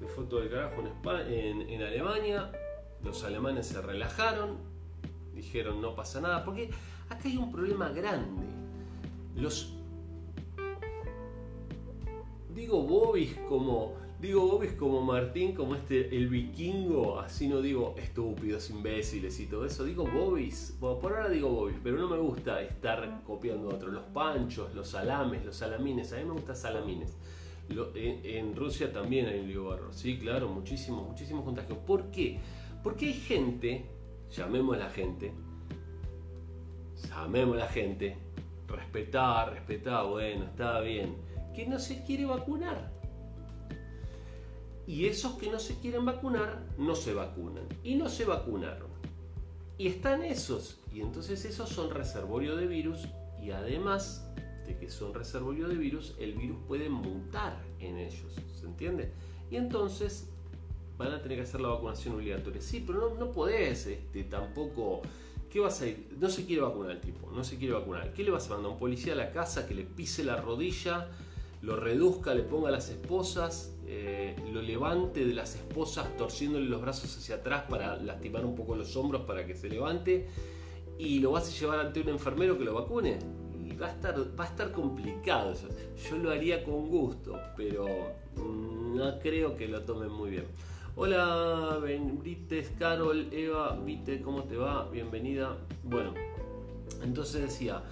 Se 0.00 0.06
fue 0.06 0.24
todo 0.24 0.40
al 0.40 0.48
carajo 0.48 0.82
en 1.28 1.82
Alemania, 1.82 2.50
los 3.04 3.22
alemanes 3.22 3.66
se 3.66 3.80
relajaron, 3.82 4.69
dijeron 5.40 5.80
no 5.80 5.94
pasa 5.94 6.20
nada, 6.20 6.44
porque 6.44 6.70
acá 7.08 7.28
hay 7.28 7.36
un 7.36 7.50
problema 7.50 7.90
grande. 7.90 8.46
Los 9.36 9.74
digo 12.54 12.82
bobis 12.82 13.34
como 13.48 13.94
digo 14.20 14.46
bobis 14.46 14.72
como 14.72 15.00
Martín, 15.00 15.54
como 15.54 15.74
este 15.74 16.14
el 16.14 16.28
vikingo, 16.28 17.18
así 17.18 17.48
no 17.48 17.62
digo 17.62 17.94
estúpidos, 17.96 18.68
imbéciles 18.68 19.40
y 19.40 19.46
todo 19.46 19.64
eso, 19.64 19.84
digo 19.84 20.04
bobis, 20.04 20.76
por 20.78 21.12
ahora 21.12 21.28
digo 21.30 21.48
bobis, 21.48 21.76
pero 21.82 21.96
no 21.96 22.08
me 22.08 22.18
gusta 22.18 22.60
estar 22.60 23.22
copiando 23.24 23.70
a 23.70 23.74
otros, 23.74 23.92
los 23.92 24.04
panchos, 24.04 24.74
los 24.74 24.88
salames, 24.88 25.44
los 25.44 25.56
salamines, 25.56 26.12
a 26.12 26.18
mí 26.18 26.24
me 26.24 26.32
gusta 26.32 26.54
salamines. 26.54 27.16
en, 27.94 28.54
Rusia 28.54 28.92
también 28.92 29.26
hay 29.26 29.40
un 29.40 29.48
lío 29.48 29.64
barro, 29.64 29.92
sí, 29.92 30.18
claro, 30.18 30.48
muchísimos, 30.48 31.08
muchísimos 31.08 31.42
contagios. 31.42 31.78
¿Por 31.78 32.10
qué? 32.10 32.40
Porque 32.82 33.06
hay 33.06 33.14
gente 33.14 33.86
llamemos 34.30 34.76
a 34.76 34.80
la 34.80 34.90
gente, 34.90 35.32
llamemos 37.08 37.56
a 37.56 37.60
la 37.60 37.68
gente, 37.68 38.16
respetar, 38.68 39.52
respetar, 39.52 40.06
bueno, 40.06 40.44
está 40.44 40.80
bien, 40.80 41.16
que 41.54 41.66
no 41.66 41.78
se 41.78 42.04
quiere 42.04 42.24
vacunar. 42.24 42.90
Y 44.86 45.06
esos 45.06 45.34
que 45.34 45.50
no 45.50 45.58
se 45.58 45.76
quieren 45.76 46.04
vacunar, 46.04 46.66
no 46.76 46.96
se 46.96 47.14
vacunan. 47.14 47.64
Y 47.84 47.94
no 47.94 48.08
se 48.08 48.24
vacunaron. 48.24 48.88
Y 49.78 49.86
están 49.86 50.24
esos. 50.24 50.80
Y 50.92 51.00
entonces 51.00 51.44
esos 51.44 51.68
son 51.68 51.90
reservorio 51.90 52.56
de 52.56 52.66
virus. 52.66 53.06
Y 53.40 53.52
además 53.52 54.28
de 54.66 54.76
que 54.76 54.90
son 54.90 55.14
reservorio 55.14 55.68
de 55.68 55.76
virus, 55.76 56.16
el 56.18 56.34
virus 56.34 56.58
puede 56.66 56.88
mutar 56.88 57.56
en 57.78 57.98
ellos. 57.98 58.34
¿Se 58.58 58.66
entiende? 58.66 59.12
Y 59.50 59.56
entonces 59.56 60.28
van 61.04 61.14
a 61.14 61.22
tener 61.22 61.38
que 61.38 61.44
hacer 61.44 61.60
la 61.60 61.68
vacunación 61.68 62.14
obligatoria. 62.14 62.60
Sí, 62.60 62.84
pero 62.86 63.10
no, 63.10 63.14
no 63.16 63.32
podés 63.32 63.86
este, 63.86 64.24
tampoco... 64.24 65.02
¿Qué 65.50 65.58
vas 65.58 65.80
a 65.80 65.86
ir? 65.88 66.16
No 66.16 66.30
se 66.30 66.46
quiere 66.46 66.62
vacunar 66.62 66.92
el 66.92 67.00
tipo, 67.00 67.28
no 67.32 67.42
se 67.42 67.56
quiere 67.56 67.74
vacunar. 67.74 68.12
¿Qué 68.12 68.22
le 68.22 68.30
vas 68.30 68.46
a 68.46 68.50
mandar 68.50 68.70
un 68.70 68.78
policía 68.78 69.14
a 69.14 69.16
la 69.16 69.32
casa 69.32 69.66
que 69.66 69.74
le 69.74 69.82
pise 69.82 70.22
la 70.22 70.36
rodilla, 70.36 71.08
lo 71.62 71.74
reduzca, 71.74 72.34
le 72.34 72.44
ponga 72.44 72.70
las 72.70 72.88
esposas, 72.88 73.74
eh, 73.84 74.36
lo 74.52 74.62
levante 74.62 75.24
de 75.24 75.34
las 75.34 75.56
esposas 75.56 76.16
torciéndole 76.16 76.66
los 76.66 76.80
brazos 76.80 77.16
hacia 77.16 77.36
atrás 77.36 77.64
para 77.68 77.96
lastimar 77.96 78.44
un 78.44 78.54
poco 78.54 78.76
los 78.76 78.96
hombros 78.96 79.22
para 79.22 79.44
que 79.44 79.56
se 79.56 79.68
levante 79.68 80.28
y 80.98 81.18
lo 81.18 81.32
vas 81.32 81.48
a 81.48 81.58
llevar 81.58 81.80
ante 81.80 82.00
un 82.00 82.10
enfermero 82.10 82.56
que 82.56 82.64
lo 82.64 82.74
vacune? 82.74 83.18
Va 83.82 83.86
a 83.86 83.90
estar, 83.90 84.14
va 84.38 84.44
a 84.44 84.46
estar 84.46 84.70
complicado. 84.72 85.54
Yo 86.08 86.18
lo 86.18 86.30
haría 86.30 86.62
con 86.62 86.88
gusto, 86.88 87.40
pero 87.56 87.86
no 88.36 89.18
creo 89.18 89.56
que 89.56 89.66
lo 89.66 89.82
tomen 89.82 90.10
muy 90.10 90.30
bien. 90.30 90.44
Hola, 90.96 91.78
Brites, 91.80 92.72
Carol, 92.76 93.32
Eva, 93.32 93.76
Vite, 93.76 94.20
¿cómo 94.20 94.42
te 94.42 94.56
va? 94.56 94.88
Bienvenida. 94.90 95.56
Bueno, 95.84 96.14
entonces 97.02 97.42
decía, 97.42 97.82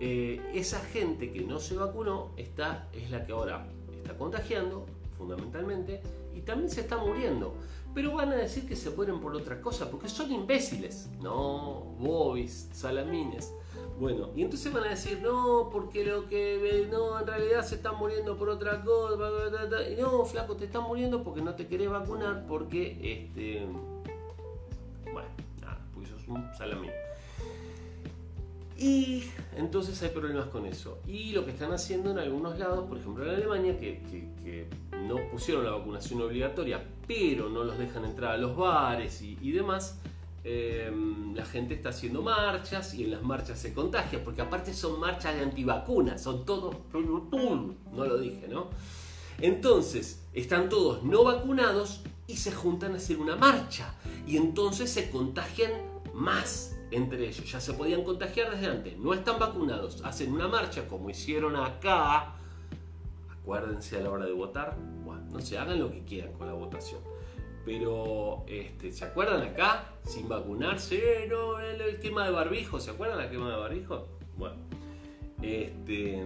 eh, 0.00 0.40
esa 0.52 0.80
gente 0.80 1.32
que 1.32 1.42
no 1.42 1.60
se 1.60 1.76
vacunó 1.76 2.32
está, 2.36 2.88
es 2.92 3.10
la 3.10 3.24
que 3.24 3.32
ahora 3.32 3.64
está 3.96 4.18
contagiando, 4.18 4.86
fundamentalmente, 5.16 6.02
y 6.34 6.40
también 6.40 6.68
se 6.68 6.80
está 6.80 6.98
muriendo. 6.98 7.54
Pero 7.94 8.14
van 8.14 8.30
a 8.30 8.36
decir 8.36 8.66
que 8.66 8.74
se 8.74 8.90
mueren 8.90 9.20
por 9.20 9.34
otra 9.36 9.60
cosa, 9.60 9.88
porque 9.88 10.08
son 10.08 10.30
imbéciles. 10.32 11.08
No, 11.22 11.94
bobis, 11.98 12.68
salamines. 12.72 13.52
Bueno, 13.98 14.30
y 14.36 14.42
entonces 14.42 14.72
van 14.72 14.84
a 14.84 14.90
decir, 14.90 15.20
no, 15.22 15.70
porque 15.72 16.04
lo 16.04 16.28
que 16.28 16.86
no, 16.90 17.18
en 17.18 17.26
realidad 17.26 17.64
se 17.64 17.76
están 17.76 17.96
muriendo 17.96 18.36
por 18.36 18.48
otra 18.48 18.82
cosa. 18.82 19.90
Y 19.90 20.00
no, 20.00 20.24
flaco, 20.24 20.56
te 20.56 20.66
están 20.66 20.84
muriendo 20.84 21.24
porque 21.24 21.42
no 21.42 21.54
te 21.54 21.66
querés 21.66 21.90
vacunar, 21.90 22.46
porque 22.46 22.98
este. 23.02 23.66
Bueno, 25.12 25.28
nada, 25.60 25.80
pues 25.94 26.08
sos 26.08 26.28
un 26.28 26.48
salamín. 26.56 26.90
Y 28.78 29.24
entonces 29.56 30.00
hay 30.04 30.10
problemas 30.10 30.46
con 30.46 30.64
eso. 30.64 31.00
Y 31.04 31.32
lo 31.32 31.44
que 31.44 31.50
están 31.50 31.72
haciendo 31.72 32.12
en 32.12 32.18
algunos 32.20 32.56
lados, 32.60 32.88
por 32.88 32.98
ejemplo 32.98 33.24
en 33.24 33.30
Alemania, 33.30 33.76
que, 33.76 34.68
no 34.92 35.16
pusieron 35.30 35.64
la 35.64 35.70
vacunación 35.72 36.20
obligatoria, 36.20 36.84
pero 37.06 37.48
no 37.48 37.64
los 37.64 37.78
dejan 37.78 38.04
entrar 38.04 38.32
a 38.32 38.36
los 38.36 38.56
bares 38.56 39.22
y, 39.22 39.50
demás, 39.52 40.00
eh, 40.50 40.90
la 41.34 41.44
gente 41.44 41.74
está 41.74 41.90
haciendo 41.90 42.22
marchas 42.22 42.94
y 42.94 43.04
en 43.04 43.10
las 43.10 43.22
marchas 43.22 43.58
se 43.58 43.74
contagia, 43.74 44.24
porque 44.24 44.40
aparte 44.40 44.72
son 44.72 44.98
marchas 44.98 45.34
de 45.34 45.42
antivacunas, 45.42 46.22
son 46.22 46.46
todos... 46.46 46.74
No 46.94 48.04
lo 48.06 48.18
dije, 48.18 48.48
¿no? 48.48 48.70
Entonces, 49.40 50.22
están 50.32 50.70
todos 50.70 51.04
no 51.04 51.22
vacunados 51.24 52.00
y 52.26 52.36
se 52.36 52.50
juntan 52.50 52.94
a 52.94 52.96
hacer 52.96 53.18
una 53.18 53.36
marcha. 53.36 53.94
Y 54.26 54.38
entonces 54.38 54.90
se 54.90 55.10
contagian 55.10 55.72
más 56.14 56.76
entre 56.90 57.28
ellos. 57.28 57.50
Ya 57.50 57.60
se 57.60 57.74
podían 57.74 58.02
contagiar 58.02 58.50
desde 58.50 58.66
antes. 58.66 58.96
No 58.96 59.12
están 59.12 59.38
vacunados. 59.38 60.02
Hacen 60.02 60.32
una 60.32 60.48
marcha 60.48 60.88
como 60.88 61.10
hicieron 61.10 61.56
acá. 61.56 62.32
Acuérdense 63.30 63.98
a 63.98 64.00
la 64.00 64.10
hora 64.10 64.24
de 64.24 64.32
votar. 64.32 64.78
Bueno, 65.04 65.22
no 65.30 65.40
se 65.40 65.58
hagan 65.58 65.78
lo 65.78 65.90
que 65.90 66.04
quieran 66.04 66.32
con 66.32 66.46
la 66.46 66.54
votación. 66.54 67.00
Pero, 67.68 68.44
este, 68.46 68.90
¿se 68.92 69.04
acuerdan 69.04 69.42
acá? 69.42 69.92
Sin 70.02 70.26
vacunarse. 70.26 71.26
no, 71.28 71.60
el, 71.60 72.00
quema 72.00 72.24
de 72.24 72.30
barbijo. 72.30 72.80
¿Se 72.80 72.92
acuerdan 72.92 73.18
la 73.18 73.28
quema 73.28 73.50
de 73.50 73.56
barbijo? 73.58 74.08
Bueno. 74.38 74.56
Este 75.42 76.24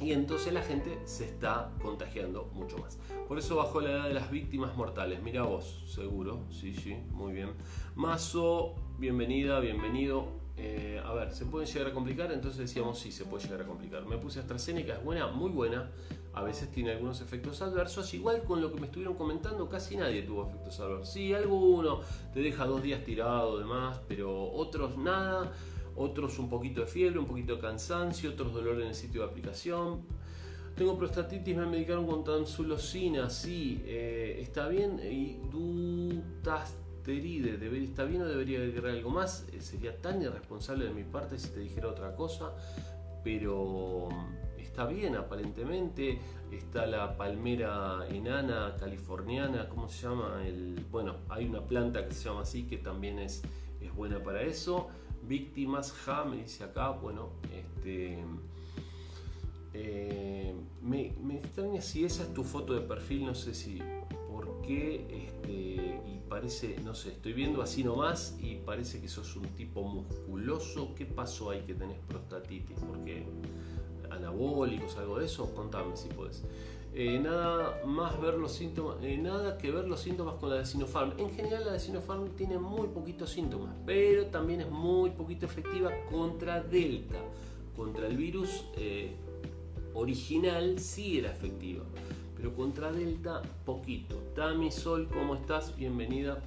y 0.00 0.12
entonces 0.12 0.54
la 0.54 0.62
gente 0.62 0.98
se 1.04 1.26
está 1.26 1.72
contagiando 1.82 2.50
mucho 2.54 2.78
más. 2.78 2.98
Por 3.28 3.38
eso 3.38 3.56
bajó 3.56 3.82
la 3.82 3.90
edad 3.90 4.08
de 4.08 4.14
las 4.14 4.30
víctimas 4.30 4.74
mortales. 4.74 5.22
Mira 5.22 5.42
vos, 5.42 5.84
seguro. 5.86 6.40
Sí, 6.50 6.74
sí, 6.74 6.96
muy 7.10 7.34
bien. 7.34 7.50
Mazo, 7.94 8.76
bienvenida, 8.98 9.60
bienvenido. 9.60 10.26
Eh, 10.56 11.02
a 11.04 11.12
ver, 11.12 11.32
¿se 11.32 11.44
puede 11.44 11.66
llegar 11.66 11.88
a 11.88 11.92
complicar? 11.92 12.32
Entonces 12.32 12.60
decíamos, 12.60 12.98
sí, 12.98 13.12
se 13.12 13.26
puede 13.26 13.44
llegar 13.44 13.60
a 13.60 13.66
complicar. 13.66 14.06
Me 14.06 14.16
puse 14.16 14.40
AstraZeneca, 14.40 14.94
es 14.94 15.04
buena, 15.04 15.26
muy 15.26 15.50
buena. 15.50 15.90
A 16.32 16.42
veces 16.42 16.70
tiene 16.70 16.92
algunos 16.92 17.20
efectos 17.20 17.60
adversos. 17.60 18.14
Igual 18.14 18.44
con 18.44 18.60
lo 18.60 18.72
que 18.72 18.80
me 18.80 18.86
estuvieron 18.86 19.16
comentando, 19.16 19.68
casi 19.68 19.96
nadie 19.96 20.22
tuvo 20.22 20.48
efectos 20.48 20.78
adversos. 20.80 21.12
Sí, 21.12 21.34
alguno 21.34 22.00
te 22.32 22.40
deja 22.40 22.66
dos 22.66 22.82
días 22.82 23.04
tirado, 23.04 23.58
demás, 23.58 24.00
pero 24.06 24.50
otros 24.52 24.96
nada 24.96 25.52
otros 25.96 26.38
un 26.38 26.48
poquito 26.48 26.82
de 26.82 26.86
fiebre, 26.86 27.18
un 27.18 27.26
poquito 27.26 27.56
de 27.56 27.60
cansancio, 27.60 28.30
otros 28.30 28.54
dolor 28.54 28.80
en 28.80 28.88
el 28.88 28.94
sitio 28.94 29.22
de 29.22 29.28
aplicación. 29.28 30.02
Tengo 30.76 30.96
prostatitis, 30.96 31.56
me 31.56 31.66
medicaron 31.66 32.06
con 32.06 32.22
tansulosina, 32.24 33.28
sí, 33.28 33.82
eh, 33.84 34.38
está 34.40 34.68
bien, 34.68 35.00
y 35.00 35.38
dutasteride, 35.50 37.58
¿está 37.84 38.04
bien 38.04 38.22
o 38.22 38.26
debería 38.26 38.60
agregar 38.60 38.86
algo 38.86 39.10
más? 39.10 39.46
Eh, 39.52 39.60
sería 39.60 40.00
tan 40.00 40.22
irresponsable 40.22 40.86
de 40.86 40.94
mi 40.94 41.04
parte 41.04 41.38
si 41.38 41.50
te 41.50 41.60
dijera 41.60 41.88
otra 41.88 42.16
cosa, 42.16 42.54
pero 43.22 44.08
bien 44.86 45.16
aparentemente, 45.16 46.18
está 46.50 46.86
la 46.86 47.16
palmera 47.16 48.06
enana 48.08 48.76
californiana, 48.78 49.68
¿cómo 49.68 49.88
se 49.88 50.02
llama? 50.02 50.42
El, 50.46 50.84
bueno, 50.90 51.16
hay 51.28 51.46
una 51.46 51.62
planta 51.62 52.06
que 52.06 52.14
se 52.14 52.24
llama 52.28 52.42
así 52.42 52.64
que 52.64 52.78
también 52.78 53.18
es, 53.18 53.42
es 53.80 53.94
buena 53.94 54.22
para 54.22 54.42
eso. 54.42 54.88
Víctimas, 55.22 55.92
ja, 55.92 56.24
me 56.24 56.36
dice 56.36 56.64
acá, 56.64 56.90
bueno, 56.90 57.30
este, 57.54 58.24
eh, 59.72 60.54
me, 60.82 61.12
extraña 61.36 61.80
si 61.80 62.04
esa 62.04 62.24
es 62.24 62.34
tu 62.34 62.42
foto 62.42 62.74
de 62.74 62.80
perfil, 62.80 63.26
no 63.26 63.34
sé 63.34 63.54
si, 63.54 63.78
por 64.28 64.60
qué, 64.62 65.26
este, 65.26 66.00
y 66.06 66.20
parece, 66.28 66.76
no 66.84 66.94
sé, 66.94 67.10
estoy 67.10 67.32
viendo 67.32 67.62
así 67.62 67.84
nomás 67.84 68.36
y 68.40 68.56
parece 68.56 69.00
que 69.00 69.08
sos 69.08 69.36
un 69.36 69.46
tipo 69.50 69.82
musculoso, 69.82 70.94
¿qué 70.94 71.06
pasó 71.06 71.50
ahí 71.50 71.62
que 71.66 71.74
tenés 71.74 71.98
prostatitis? 72.08 72.78
Porque 72.80 73.24
anabólicos, 74.20 74.96
algo 74.96 75.18
de 75.18 75.26
eso, 75.26 75.52
contame 75.54 75.96
si 75.96 76.08
puedes. 76.08 76.42
Eh, 76.92 77.20
nada 77.20 77.80
más 77.86 78.20
ver 78.20 78.34
los 78.34 78.52
síntomas, 78.52 78.96
eh, 79.02 79.16
nada 79.16 79.56
que 79.58 79.70
ver 79.70 79.86
los 79.86 80.00
síntomas 80.00 80.34
con 80.34 80.50
la 80.50 80.56
de 80.56 80.66
Sinopharm. 80.66 81.12
En 81.18 81.30
general 81.30 81.64
la 81.66 81.72
de 81.72 81.80
Sinopharm 81.80 82.30
tiene 82.30 82.58
muy 82.58 82.88
poquitos 82.88 83.30
síntomas, 83.30 83.74
pero 83.86 84.26
también 84.26 84.62
es 84.62 84.70
muy 84.70 85.10
poquito 85.10 85.46
efectiva 85.46 85.90
contra 86.10 86.60
Delta. 86.60 87.18
Contra 87.76 88.08
el 88.08 88.16
virus 88.16 88.64
eh, 88.76 89.14
original 89.94 90.80
sí 90.80 91.18
era 91.18 91.30
efectiva, 91.30 91.84
pero 92.36 92.54
contra 92.54 92.90
Delta 92.90 93.40
poquito. 93.64 94.16
Tami 94.34 94.72
Sol, 94.72 95.08
¿cómo 95.12 95.36
estás? 95.36 95.76
Bienvenida. 95.76 96.42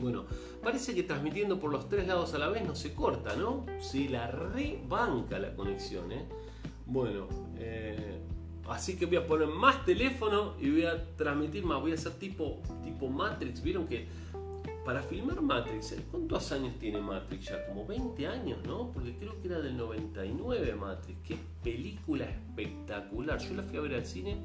Bueno, 0.00 0.24
parece 0.62 0.94
que 0.94 1.02
transmitiendo 1.02 1.60
por 1.60 1.70
los 1.70 1.88
tres 1.88 2.06
lados 2.08 2.32
a 2.32 2.38
la 2.38 2.48
vez 2.48 2.66
no 2.66 2.74
se 2.74 2.94
corta, 2.94 3.36
¿no? 3.36 3.66
Se 3.78 4.08
la 4.08 4.26
rebanca 4.26 5.38
la 5.38 5.54
conexión, 5.54 6.10
¿eh? 6.12 6.24
Bueno, 6.86 7.28
eh, 7.56 8.20
Así 8.68 8.96
que 8.96 9.06
voy 9.06 9.16
a 9.16 9.26
poner 9.26 9.48
más 9.48 9.84
teléfono 9.84 10.54
y 10.58 10.70
voy 10.70 10.86
a 10.86 11.14
transmitir 11.16 11.64
más. 11.64 11.80
Voy 11.80 11.92
a 11.92 11.94
hacer 11.94 12.12
tipo, 12.12 12.62
tipo 12.82 13.08
Matrix. 13.08 13.62
Vieron 13.62 13.86
que 13.86 14.06
para 14.84 15.02
filmar 15.02 15.40
Matrix, 15.42 15.92
¿eh? 15.92 16.04
¿cuántos 16.10 16.50
años 16.52 16.74
tiene 16.78 17.00
Matrix 17.00 17.46
ya? 17.46 17.66
Como 17.66 17.86
20 17.86 18.26
años, 18.26 18.58
¿no? 18.66 18.90
Porque 18.92 19.16
creo 19.16 19.40
que 19.40 19.48
era 19.48 19.60
del 19.60 19.76
99 19.76 20.74
Matrix. 20.76 21.18
Qué 21.26 21.36
película 21.62 22.24
espectacular. 22.24 23.38
Yo 23.38 23.54
la 23.54 23.62
fui 23.62 23.78
a 23.78 23.80
ver 23.82 23.94
al 23.94 24.06
cine 24.06 24.36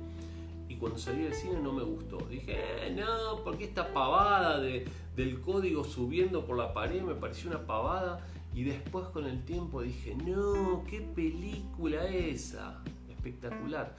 y 0.67 0.75
cuando 0.75 0.97
salí 0.97 1.23
del 1.23 1.33
cine 1.33 1.59
no 1.61 1.71
me 1.71 1.83
gustó. 1.83 2.17
Dije, 2.29 2.57
eh, 2.87 2.95
no, 2.95 3.41
porque 3.43 3.65
esta 3.65 3.93
pavada 3.93 4.59
de, 4.59 4.85
del 5.15 5.39
código 5.39 5.85
subiendo 5.85 6.45
por 6.45 6.57
la 6.57 6.73
pared 6.73 7.01
me 7.01 7.15
pareció 7.15 7.49
una 7.49 7.65
pavada. 7.65 8.25
Y 8.59 8.65
después 8.65 9.07
con 9.07 9.25
el 9.25 9.45
tiempo 9.45 9.81
dije, 9.81 10.13
no, 10.15 10.83
qué 10.89 10.99
película 10.99 12.05
esa 12.07 12.83
espectacular. 13.07 13.95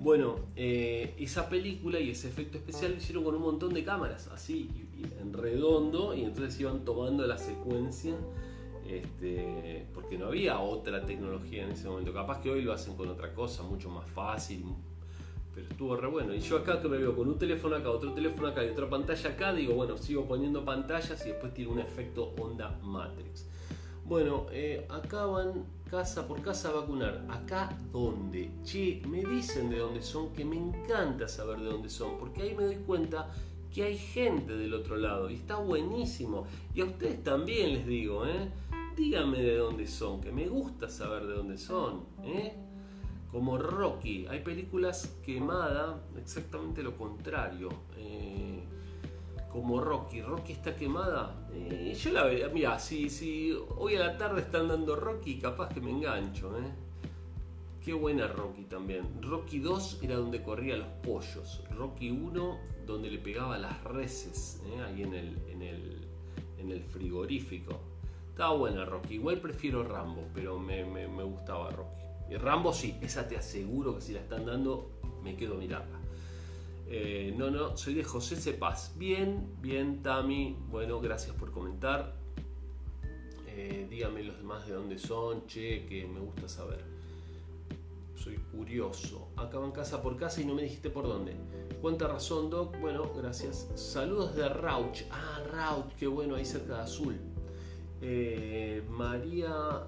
Bueno, 0.00 0.34
eh, 0.56 1.14
esa 1.16 1.48
película 1.48 2.00
y 2.00 2.10
ese 2.10 2.26
efecto 2.26 2.58
especial 2.58 2.90
lo 2.90 2.96
hicieron 2.96 3.22
con 3.22 3.36
un 3.36 3.42
montón 3.42 3.72
de 3.72 3.84
cámaras, 3.84 4.26
así, 4.34 4.68
en 5.20 5.32
redondo, 5.32 6.12
y 6.12 6.24
entonces 6.24 6.58
iban 6.58 6.84
tomando 6.84 7.24
la 7.24 7.38
secuencia, 7.38 8.16
este, 8.84 9.86
porque 9.94 10.18
no 10.18 10.26
había 10.26 10.58
otra 10.58 11.06
tecnología 11.06 11.62
en 11.62 11.70
ese 11.70 11.88
momento. 11.88 12.12
Capaz 12.12 12.40
que 12.40 12.50
hoy 12.50 12.62
lo 12.62 12.72
hacen 12.72 12.96
con 12.96 13.08
otra 13.10 13.32
cosa, 13.32 13.62
mucho 13.62 13.90
más 13.90 14.10
fácil, 14.10 14.64
pero 15.54 15.68
estuvo 15.68 15.94
re 15.94 16.08
bueno. 16.08 16.34
Y 16.34 16.40
yo 16.40 16.56
acá 16.56 16.82
que 16.82 16.88
me 16.88 16.98
veo 16.98 17.14
con 17.14 17.28
un 17.28 17.38
teléfono 17.38 17.76
acá, 17.76 17.90
otro 17.90 18.12
teléfono 18.12 18.48
acá 18.48 18.64
y 18.64 18.70
otra 18.70 18.90
pantalla 18.90 19.30
acá, 19.30 19.52
digo, 19.52 19.74
bueno, 19.74 19.96
sigo 19.96 20.26
poniendo 20.26 20.64
pantallas 20.64 21.24
y 21.24 21.28
después 21.28 21.54
tiene 21.54 21.70
un 21.70 21.78
efecto 21.78 22.34
onda 22.40 22.76
Matrix. 22.82 23.46
Bueno, 24.10 24.46
eh, 24.50 24.88
acá 24.88 25.24
van 25.26 25.66
casa 25.88 26.26
por 26.26 26.42
casa 26.42 26.70
a 26.70 26.72
vacunar. 26.72 27.24
¿Acá 27.28 27.78
dónde? 27.92 28.50
Che, 28.64 29.00
me 29.06 29.22
dicen 29.22 29.70
de 29.70 29.78
dónde 29.78 30.02
son, 30.02 30.32
que 30.32 30.44
me 30.44 30.56
encanta 30.56 31.28
saber 31.28 31.60
de 31.60 31.66
dónde 31.66 31.88
son, 31.88 32.18
porque 32.18 32.42
ahí 32.42 32.56
me 32.56 32.64
doy 32.64 32.74
cuenta 32.84 33.32
que 33.72 33.84
hay 33.84 33.96
gente 33.96 34.56
del 34.56 34.74
otro 34.74 34.96
lado 34.96 35.30
y 35.30 35.34
está 35.34 35.58
buenísimo. 35.58 36.44
Y 36.74 36.80
a 36.80 36.86
ustedes 36.86 37.22
también 37.22 37.72
les 37.72 37.86
digo, 37.86 38.26
¿eh? 38.26 38.50
Díganme 38.96 39.40
de 39.42 39.58
dónde 39.58 39.86
son, 39.86 40.20
que 40.20 40.32
me 40.32 40.48
gusta 40.48 40.88
saber 40.88 41.28
de 41.28 41.34
dónde 41.34 41.56
son, 41.56 42.04
¿eh? 42.24 42.52
Como 43.30 43.58
Rocky, 43.58 44.26
hay 44.28 44.40
películas 44.40 45.20
quemadas, 45.24 46.00
exactamente 46.20 46.82
lo 46.82 46.96
contrario. 46.96 47.68
Eh, 47.96 48.59
como 49.50 49.80
Rocky. 49.80 50.22
Rocky 50.22 50.52
está 50.52 50.74
quemada. 50.76 51.48
Eh, 51.52 51.94
yo 52.00 52.12
la 52.12 52.24
veo, 52.24 52.50
mira, 52.50 52.78
si, 52.78 53.10
si 53.10 53.52
hoy 53.76 53.96
a 53.96 54.06
la 54.06 54.18
tarde 54.18 54.42
están 54.42 54.68
dando 54.68 54.96
Rocky, 54.96 55.38
capaz 55.38 55.68
que 55.68 55.80
me 55.80 55.90
engancho. 55.90 56.56
¿eh? 56.58 56.70
Qué 57.84 57.92
buena 57.92 58.26
Rocky 58.28 58.64
también. 58.64 59.20
Rocky 59.22 59.58
2 59.58 60.00
era 60.02 60.16
donde 60.16 60.42
corría 60.42 60.76
los 60.76 60.88
pollos. 61.02 61.62
Rocky 61.76 62.10
1 62.10 62.58
donde 62.86 63.10
le 63.10 63.18
pegaba 63.18 63.58
las 63.58 63.82
reses, 63.84 64.62
¿eh? 64.66 64.80
ahí 64.82 65.02
en 65.02 65.14
el, 65.14 65.38
en, 65.48 65.62
el, 65.62 66.08
en 66.58 66.70
el 66.70 66.82
frigorífico. 66.82 67.78
Estaba 68.30 68.56
buena 68.56 68.84
Rocky. 68.84 69.14
Igual 69.14 69.40
prefiero 69.40 69.82
Rambo, 69.82 70.28
pero 70.34 70.58
me, 70.58 70.84
me, 70.84 71.08
me 71.08 71.22
gustaba 71.24 71.70
Rocky. 71.70 72.00
Y 72.30 72.36
Rambo 72.36 72.72
sí, 72.72 72.96
esa 73.00 73.26
te 73.26 73.36
aseguro 73.36 73.96
que 73.96 74.00
si 74.00 74.12
la 74.12 74.20
están 74.20 74.46
dando, 74.46 74.90
me 75.22 75.36
quedo 75.36 75.56
mirando 75.56 75.99
eh, 76.92 77.32
no, 77.36 77.52
no, 77.52 77.76
soy 77.76 77.94
de 77.94 78.02
José 78.02 78.34
Cepaz. 78.34 78.98
Bien, 78.98 79.46
bien, 79.62 80.02
Tami. 80.02 80.56
Bueno, 80.68 81.00
gracias 81.00 81.36
por 81.36 81.52
comentar. 81.52 82.16
Eh, 83.46 83.86
dígame 83.88 84.24
los 84.24 84.36
demás 84.38 84.66
de 84.66 84.74
dónde 84.74 84.98
son, 84.98 85.46
che, 85.46 85.86
que 85.86 86.04
me 86.08 86.18
gusta 86.18 86.48
saber. 86.48 86.84
Soy 88.16 88.36
curioso. 88.52 89.28
Acabo 89.36 89.64
en 89.66 89.70
casa 89.70 90.02
por 90.02 90.16
casa 90.16 90.40
y 90.40 90.44
no 90.44 90.54
me 90.54 90.62
dijiste 90.62 90.90
por 90.90 91.06
dónde. 91.06 91.36
Cuánta 91.80 92.08
razón, 92.08 92.50
Doc. 92.50 92.76
Bueno, 92.80 93.12
gracias. 93.14 93.68
Saludos 93.76 94.34
de 94.34 94.48
Rauch. 94.48 95.02
Ah, 95.12 95.40
Rauch, 95.48 95.94
qué 95.96 96.08
bueno, 96.08 96.34
ahí 96.34 96.44
cerca 96.44 96.74
de 96.74 96.80
Azul. 96.80 97.20
Eh, 98.02 98.82
María 98.90 99.86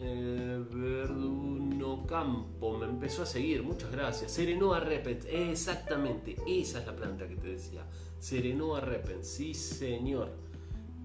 eh, 0.00 0.64
Verduno 0.70 2.06
Campo 2.06 2.76
me 2.78 2.86
empezó 2.86 3.22
a 3.22 3.26
seguir, 3.26 3.62
muchas 3.62 3.90
gracias. 3.90 4.32
Serenoa 4.32 4.80
repens, 4.80 5.26
exactamente, 5.26 6.36
esa 6.46 6.80
es 6.80 6.86
la 6.86 6.96
planta 6.96 7.28
que 7.28 7.36
te 7.36 7.48
decía. 7.48 7.84
Serenoa 8.18 8.80
repens, 8.80 9.26
sí 9.26 9.54
señor. 9.54 10.30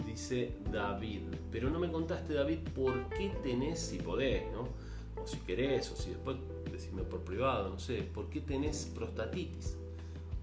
dice 0.05 0.55
David. 0.71 1.23
Pero 1.51 1.69
no 1.69 1.79
me 1.79 1.91
contaste, 1.91 2.33
David, 2.33 2.59
por 2.73 3.09
qué 3.09 3.29
tenés, 3.43 3.79
si 3.79 3.97
podés, 3.97 4.43
¿no? 4.51 4.69
O 5.21 5.27
si 5.27 5.37
querés, 5.39 5.91
o 5.91 5.95
si 5.95 6.11
después 6.11 6.37
decime 6.71 7.03
por 7.03 7.21
privado, 7.21 7.69
no 7.69 7.79
sé, 7.79 8.03
¿por 8.03 8.29
qué 8.29 8.41
tenés 8.41 8.91
prostatitis? 8.95 9.77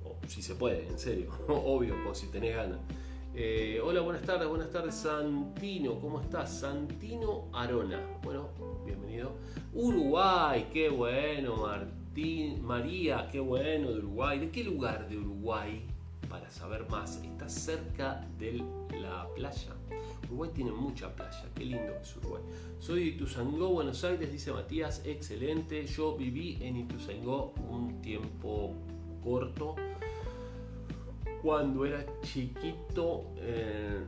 O 0.04 0.16
si 0.28 0.42
se 0.42 0.54
puede, 0.54 0.86
en 0.86 0.98
serio, 0.98 1.30
obvio, 1.48 1.94
o 2.08 2.14
si 2.14 2.26
tenés 2.28 2.54
ganas. 2.54 2.80
Eh, 3.38 3.82
hola, 3.84 4.00
buenas 4.00 4.22
tardes, 4.22 4.48
buenas 4.48 4.70
tardes, 4.70 4.94
Santino, 4.94 6.00
¿cómo 6.00 6.22
estás? 6.22 6.60
Santino 6.60 7.50
Arona. 7.52 8.00
Bueno, 8.22 8.48
bienvenido. 8.86 9.32
Uruguay, 9.74 10.70
qué 10.72 10.88
bueno, 10.88 11.56
Martín, 11.58 12.64
María, 12.64 13.28
qué 13.30 13.38
bueno 13.38 13.90
de 13.90 13.98
Uruguay. 13.98 14.38
¿De 14.38 14.50
qué 14.50 14.64
lugar 14.64 15.06
de 15.06 15.18
Uruguay? 15.18 15.82
Para 16.30 16.50
saber 16.50 16.88
más, 16.88 17.22
está 17.22 17.46
cerca 17.46 18.26
de 18.38 18.64
la 18.98 19.28
playa. 19.34 19.76
Uruguay 20.30 20.50
tiene 20.54 20.72
mucha 20.72 21.14
playa, 21.14 21.44
qué 21.54 21.66
lindo 21.66 21.92
que 21.92 22.00
es 22.00 22.16
Uruguay. 22.16 22.42
Soy 22.78 23.10
de 23.10 23.66
Buenos 23.66 24.02
Aires, 24.02 24.32
dice 24.32 24.50
Matías, 24.50 25.02
excelente. 25.04 25.84
Yo 25.84 26.16
viví 26.16 26.56
en 26.62 26.78
Ituzaingó 26.78 27.52
un 27.68 28.00
tiempo 28.00 28.72
corto 29.22 29.76
cuando 31.42 31.84
era 31.84 32.04
chiquito, 32.22 33.24
eh, 33.36 34.00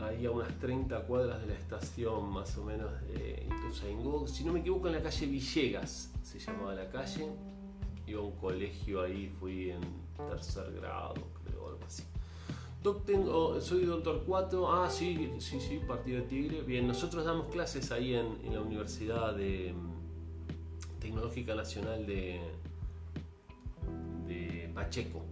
ahí 0.00 0.26
a 0.26 0.30
unas 0.30 0.52
30 0.58 1.00
cuadras 1.02 1.40
de 1.40 1.48
la 1.48 1.54
estación 1.54 2.30
más 2.30 2.56
o 2.58 2.64
menos 2.64 2.90
de 3.08 3.46
Ituzaingó, 3.46 4.26
si 4.26 4.44
no 4.44 4.52
me 4.52 4.60
equivoco 4.60 4.88
en 4.88 4.94
la 4.94 5.02
calle 5.02 5.26
Villegas 5.26 6.12
se 6.22 6.38
llamaba 6.38 6.74
la 6.74 6.88
calle, 6.88 7.26
iba 8.06 8.20
a 8.20 8.24
un 8.24 8.32
colegio 8.32 9.02
ahí, 9.02 9.32
fui 9.38 9.70
en 9.70 9.80
tercer 10.16 10.72
grado, 10.72 11.14
creo, 11.44 11.68
algo 11.68 11.80
así. 11.86 12.04
tengo, 13.06 13.60
soy 13.60 13.84
doctor 13.84 14.22
4, 14.26 14.72
ah 14.72 14.90
sí, 14.90 15.32
sí, 15.38 15.60
sí, 15.60 15.80
partido 15.86 16.20
de 16.22 16.26
Tigre. 16.26 16.62
Bien, 16.62 16.86
nosotros 16.86 17.24
damos 17.24 17.52
clases 17.52 17.92
ahí 17.92 18.14
en, 18.14 18.52
la 18.52 18.60
Universidad 18.60 19.34
de, 19.34 19.74
Tecnológica 21.00 21.54
Nacional 21.54 22.06
de, 22.06 22.40
de 24.26 24.70
Pacheco 24.74 25.22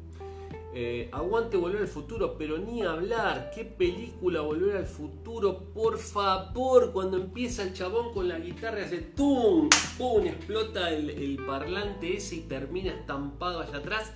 eh, 0.72 1.09
aguante 1.11 1.56
Volver 1.56 1.83
al 1.83 1.88
Futuro, 1.88 2.37
pero 2.38 2.56
ni 2.59 2.83
hablar. 2.83 3.50
¿Qué 3.52 3.64
película 3.64 4.40
Volver 4.40 4.76
al 4.76 4.87
Futuro? 4.87 5.64
Por 5.74 5.98
favor, 5.98 6.92
cuando 6.92 7.16
empieza 7.16 7.64
el 7.64 7.72
chabón 7.72 8.12
con 8.12 8.28
la 8.28 8.38
guitarra, 8.38 8.85
hace 8.85 8.98
¡tum! 8.98 9.68
¡pum! 9.98 10.26
Explota 10.26 10.90
el, 10.90 11.42
parlante 11.44 12.16
ese 12.16 12.37
y 12.37 12.40
termina 12.42 12.92
estampado 12.92 13.61
allá 13.61 13.78
atrás. 13.78 14.12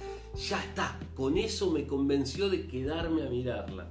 Ya 0.49 0.63
está, 0.63 1.01
con 1.15 1.39
eso 1.39 1.71
me 1.73 1.87
convenció 1.87 2.49
de 2.49 2.67
quedarme 2.69 3.25
a 3.25 3.31
mirarla. 3.31 3.91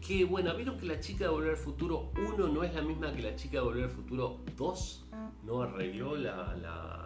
Qué 0.00 0.24
buena. 0.24 0.54
¿Vieron 0.54 0.78
que 0.78 0.86
la 0.86 1.00
chica 1.00 1.24
de 1.24 1.30
Volver 1.30 1.50
al 1.50 1.56
Futuro 1.58 2.12
1 2.16 2.48
no 2.48 2.64
es 2.64 2.74
la 2.74 2.80
misma 2.80 3.12
que 3.12 3.20
la 3.20 3.36
chica 3.36 3.58
de 3.58 3.64
Volver 3.64 3.84
al 3.84 3.90
Futuro 3.90 4.40
2? 4.56 5.06
No 5.44 5.62
arregló 5.62 6.16
la 6.16 6.99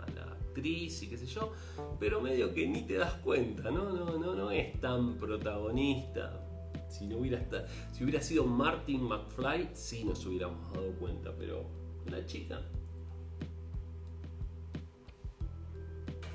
y 0.60 1.08
qué 1.08 1.16
sé 1.16 1.26
yo, 1.26 1.52
pero 1.98 2.20
medio 2.20 2.52
que 2.54 2.66
ni 2.66 2.82
te 2.82 2.94
das 2.94 3.14
cuenta, 3.14 3.70
¿no? 3.70 3.90
No, 3.92 4.18
no, 4.18 4.34
no 4.34 4.50
es 4.50 4.80
tan 4.80 5.16
protagonista. 5.16 6.40
Si, 6.88 7.06
no 7.06 7.18
hubiera, 7.18 7.44
si 7.92 8.04
hubiera 8.04 8.20
sido 8.20 8.44
Martin 8.44 9.02
McFly, 9.02 9.70
sí 9.72 10.04
nos 10.04 10.24
hubiéramos 10.26 10.72
dado 10.72 10.92
cuenta, 10.92 11.34
pero 11.36 11.64
la 12.06 12.24
chica. 12.24 12.60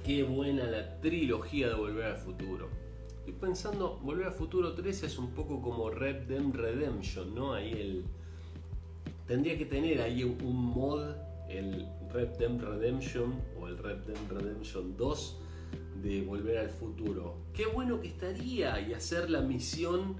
Qué 0.03 0.23
buena 0.23 0.65
la 0.65 0.99
trilogía 0.99 1.69
de 1.69 1.75
Volver 1.75 2.05
al 2.05 2.17
Futuro. 2.17 2.69
Estoy 3.19 3.33
pensando, 3.33 3.99
Volver 4.01 4.27
al 4.27 4.33
Futuro 4.33 4.73
3 4.73 5.03
es 5.03 5.17
un 5.17 5.31
poco 5.31 5.61
como 5.61 5.89
Red 5.89 6.27
Dead 6.27 6.43
Redemption, 6.51 7.35
¿no? 7.35 7.53
Ahí 7.53 7.71
el. 7.71 8.05
Tendría 9.27 9.57
que 9.57 9.65
tener 9.65 10.01
ahí 10.01 10.23
un 10.23 10.55
mod, 10.55 11.13
el 11.49 11.87
Red 12.11 12.37
Dead 12.37 12.59
Redemption 12.59 13.41
o 13.59 13.67
el 13.67 13.77
Red 13.77 13.99
Dead 13.99 14.17
Redemption 14.29 14.95
2 14.97 15.37
de 16.01 16.21
Volver 16.21 16.57
al 16.57 16.69
Futuro. 16.69 17.37
Qué 17.53 17.65
bueno 17.65 17.99
que 17.99 18.07
estaría 18.07 18.79
y 18.79 18.93
hacer 18.93 19.29
la 19.29 19.41
misión 19.41 20.17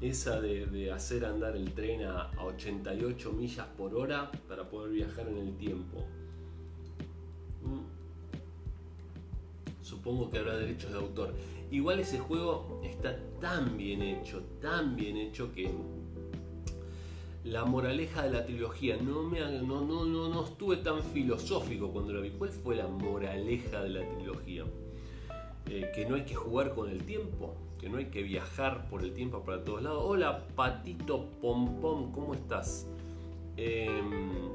esa 0.00 0.40
de, 0.40 0.92
hacer 0.92 1.24
andar 1.24 1.56
el 1.56 1.72
tren 1.72 2.02
a, 2.04 2.30
88 2.38 3.32
millas 3.32 3.66
por 3.78 3.94
hora 3.94 4.30
para 4.48 4.68
poder 4.68 4.92
viajar 4.92 5.28
en 5.28 5.38
el 5.38 5.56
tiempo. 5.56 6.04
Mm. 7.62 7.96
Supongo 9.82 10.30
que 10.30 10.38
habrá 10.38 10.56
derechos 10.56 10.92
de 10.92 10.98
autor. 10.98 11.34
Igual 11.70 12.00
ese 12.00 12.18
juego 12.18 12.80
está 12.84 13.16
tan 13.40 13.76
bien 13.76 14.02
hecho, 14.02 14.42
tan 14.60 14.96
bien 14.96 15.16
hecho 15.16 15.52
que 15.52 15.70
la 17.46 17.64
moraleja 17.64 18.22
de 18.22 18.30
la 18.30 18.44
trilogía. 18.44 18.96
No, 18.96 19.22
me, 19.22 19.40
no, 19.40 19.80
no, 19.84 20.04
no, 20.04 20.28
no 20.28 20.44
estuve 20.44 20.78
tan 20.78 21.02
filosófico 21.02 21.90
cuando 21.90 22.12
lo 22.12 22.22
vi. 22.22 22.30
¿Cuál 22.30 22.50
fue 22.50 22.76
la 22.76 22.88
moraleja 22.88 23.82
de 23.82 23.90
la 23.90 24.08
trilogía? 24.08 24.64
Eh, 25.68 25.90
que 25.94 26.06
no 26.06 26.16
hay 26.16 26.24
que 26.24 26.34
jugar 26.34 26.74
con 26.74 26.90
el 26.90 27.04
tiempo, 27.04 27.54
que 27.78 27.88
no 27.88 27.98
hay 27.98 28.06
que 28.06 28.22
viajar 28.22 28.88
por 28.88 29.02
el 29.02 29.12
tiempo 29.12 29.42
para 29.44 29.62
todos 29.64 29.82
lados. 29.82 30.02
Hola, 30.04 30.46
Patito 30.54 31.30
Pompón, 31.40 32.12
¿cómo 32.12 32.34
estás? 32.34 32.86
Em, 33.56 34.50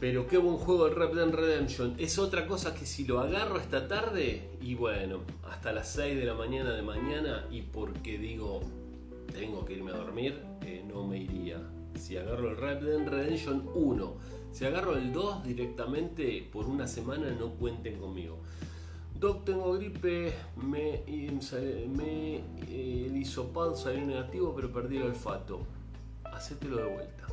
pero 0.00 0.26
qué 0.26 0.38
buen 0.38 0.56
juego 0.56 0.86
el 0.86 0.94
Red 0.94 1.14
Dead 1.14 1.30
Redemption. 1.30 1.94
Es 1.98 2.18
otra 2.18 2.46
cosa 2.46 2.74
que 2.74 2.86
si 2.86 3.06
lo 3.06 3.20
agarro 3.20 3.58
esta 3.58 3.88
tarde, 3.88 4.50
y 4.60 4.74
bueno, 4.74 5.20
hasta 5.50 5.72
las 5.72 5.90
6 5.92 6.16
de 6.16 6.24
la 6.24 6.34
mañana 6.34 6.72
de 6.72 6.82
mañana, 6.82 7.46
y 7.50 7.62
porque 7.62 8.18
digo, 8.18 8.60
tengo 9.32 9.64
que 9.64 9.74
irme 9.74 9.92
a 9.92 9.96
dormir, 9.96 10.42
eh, 10.62 10.84
no 10.86 11.06
me 11.06 11.18
iría. 11.18 11.60
Si 11.94 12.16
agarro 12.16 12.50
el 12.50 12.56
Red 12.56 12.80
Dead 12.80 13.08
Redemption 13.08 13.68
1, 13.74 14.16
si 14.52 14.64
agarro 14.64 14.96
el 14.96 15.12
2 15.12 15.44
directamente 15.44 16.48
por 16.52 16.66
una 16.66 16.86
semana, 16.86 17.30
no 17.30 17.50
cuenten 17.50 17.98
conmigo. 17.98 18.38
Doc, 19.18 19.44
tengo 19.44 19.72
gripe, 19.72 20.32
me, 20.56 21.02
me 21.88 22.36
el 22.36 23.16
hisopado 23.16 23.74
salió 23.76 24.06
negativo, 24.06 24.54
pero 24.54 24.72
perdí 24.72 24.98
el 24.98 25.04
olfato. 25.04 25.60
Hacételo 26.24 26.76
de 26.76 26.94
vuelta. 26.94 27.26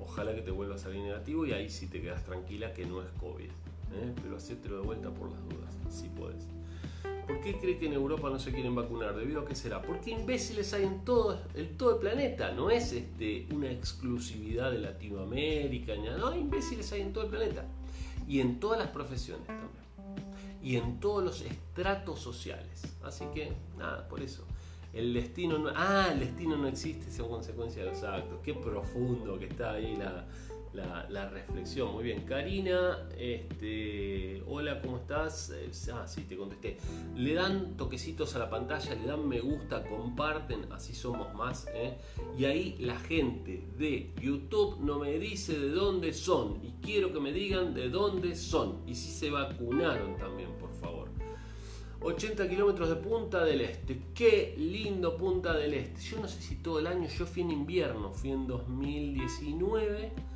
Ojalá 0.00 0.34
que 0.34 0.42
te 0.42 0.50
vuelva 0.50 0.74
a 0.74 0.78
salir 0.78 1.00
negativo 1.00 1.46
y 1.46 1.52
ahí 1.52 1.70
sí 1.70 1.86
te 1.86 2.02
quedas 2.02 2.24
tranquila 2.24 2.74
que 2.74 2.84
no 2.84 3.00
es 3.00 3.08
COVID. 3.20 3.46
¿eh? 3.46 4.14
Pero 4.22 4.36
hacételo 4.36 4.80
de 4.80 4.82
vuelta 4.82 5.10
por 5.10 5.30
las 5.30 5.42
dudas, 5.48 5.74
si 5.88 6.08
puedes. 6.08 6.46
¿Por 7.26 7.40
qué 7.40 7.56
cree 7.58 7.78
que 7.78 7.86
en 7.86 7.92
Europa 7.92 8.28
no 8.28 8.38
se 8.38 8.52
quieren 8.52 8.74
vacunar? 8.74 9.14
¿Debido 9.16 9.42
a 9.42 9.44
qué 9.46 9.54
será? 9.54 9.80
Porque 9.80 10.10
imbéciles 10.10 10.72
hay 10.74 10.84
en 10.84 11.04
todo, 11.04 11.40
el 11.54 11.76
todo 11.76 11.94
el 11.94 11.98
planeta. 11.98 12.52
No 12.52 12.70
es 12.70 12.92
este, 12.92 13.46
una 13.52 13.70
exclusividad 13.70 14.72
de 14.72 14.78
Latinoamérica. 14.78 15.94
No, 15.96 16.34
imbéciles 16.34 16.90
hay 16.92 17.02
en 17.02 17.12
todo 17.12 17.24
el 17.24 17.30
planeta. 17.30 17.64
Y 18.26 18.40
en 18.40 18.58
todas 18.58 18.78
las 18.78 18.88
profesiones 18.88 19.46
también. 19.46 19.70
Y 20.62 20.76
en 20.76 21.00
todos 21.00 21.22
los 21.24 21.40
estratos 21.40 22.20
sociales. 22.20 22.82
Así 23.02 23.24
que, 23.32 23.52
nada, 23.78 24.08
por 24.08 24.20
eso. 24.20 24.44
El 24.92 25.14
destino 25.14 25.58
no... 25.58 25.70
Ah, 25.74 26.08
el 26.12 26.20
destino 26.20 26.56
no 26.56 26.66
existe 26.66 27.10
según 27.10 27.30
consecuencia 27.30 27.84
de 27.84 27.90
los 27.90 28.02
actos. 28.02 28.40
Qué 28.42 28.54
profundo 28.54 29.38
que 29.38 29.46
está 29.46 29.72
ahí 29.72 29.96
la, 29.96 30.26
la, 30.72 31.28
reflexión. 31.28 31.92
Muy 31.92 32.04
bien, 32.04 32.22
Karina, 32.22 33.08
este, 33.18 34.42
hola, 34.46 34.80
¿cómo 34.80 34.98
estás? 34.98 35.50
Eh, 35.50 35.70
ah, 35.92 36.06
sí, 36.06 36.22
te 36.22 36.36
contesté. 36.36 36.78
Le 37.16 37.34
dan 37.34 37.76
toquecitos 37.76 38.34
a 38.36 38.38
la 38.38 38.50
pantalla, 38.50 38.94
le 38.94 39.06
dan 39.06 39.26
me 39.28 39.40
gusta, 39.40 39.84
comparten, 39.84 40.70
así 40.72 40.94
somos 40.94 41.34
más. 41.34 41.66
¿eh? 41.74 41.96
Y 42.38 42.44
ahí 42.44 42.76
la 42.80 42.98
gente 42.98 43.64
de 43.78 44.12
YouTube 44.20 44.78
no 44.80 44.98
me 44.98 45.18
dice 45.18 45.58
de 45.58 45.70
dónde 45.70 46.12
son. 46.12 46.60
Y 46.62 46.72
quiero 46.84 47.12
que 47.12 47.20
me 47.20 47.32
digan 47.32 47.74
de 47.74 47.88
dónde 47.88 48.36
son. 48.36 48.82
Y 48.86 48.94
si 48.94 49.10
se 49.10 49.30
vacunaron 49.30 50.16
también, 50.18 50.50
por 50.58 50.72
favor. 50.74 51.08
80 52.02 52.48
kilómetros 52.48 52.88
de 52.88 52.96
Punta 52.96 53.44
del 53.44 53.60
Este. 53.60 54.00
Qué 54.14 54.54
lindo 54.56 55.16
Punta 55.18 55.52
del 55.52 55.74
Este. 55.74 56.00
Yo 56.00 56.20
no 56.20 56.28
sé 56.28 56.40
si 56.40 56.56
todo 56.56 56.78
el 56.78 56.86
año, 56.86 57.08
yo 57.08 57.26
fui 57.26 57.42
en 57.42 57.50
invierno, 57.50 58.10
fui 58.10 58.30
en 58.30 58.46
2019 58.46 60.29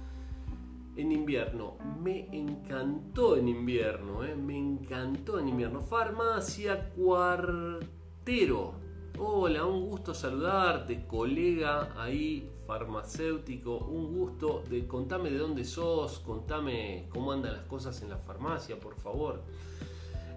en 0.97 1.13
invierno. 1.13 1.77
Me 2.03 2.29
encantó 2.33 3.37
en 3.37 3.49
invierno, 3.49 4.25
eh, 4.25 4.35
me 4.35 4.57
encantó 4.57 5.39
en 5.39 5.49
invierno. 5.49 5.81
Farmacia 5.81 6.91
Cuartero. 6.91 8.75
Hola, 9.17 9.65
un 9.65 9.89
gusto 9.89 10.13
saludarte, 10.13 11.07
colega 11.07 11.93
ahí 11.97 12.51
farmacéutico. 12.67 13.79
Un 13.79 14.13
gusto 14.13 14.65
de 14.69 14.87
contame 14.87 15.31
de 15.31 15.39
dónde 15.39 15.65
sos, 15.65 16.19
contame 16.21 17.07
cómo 17.11 17.33
andan 17.33 17.53
las 17.53 17.65
cosas 17.67 18.01
en 18.03 18.11
la 18.11 18.19
farmacia, 18.19 18.79
por 18.79 18.97
favor. 18.97 19.43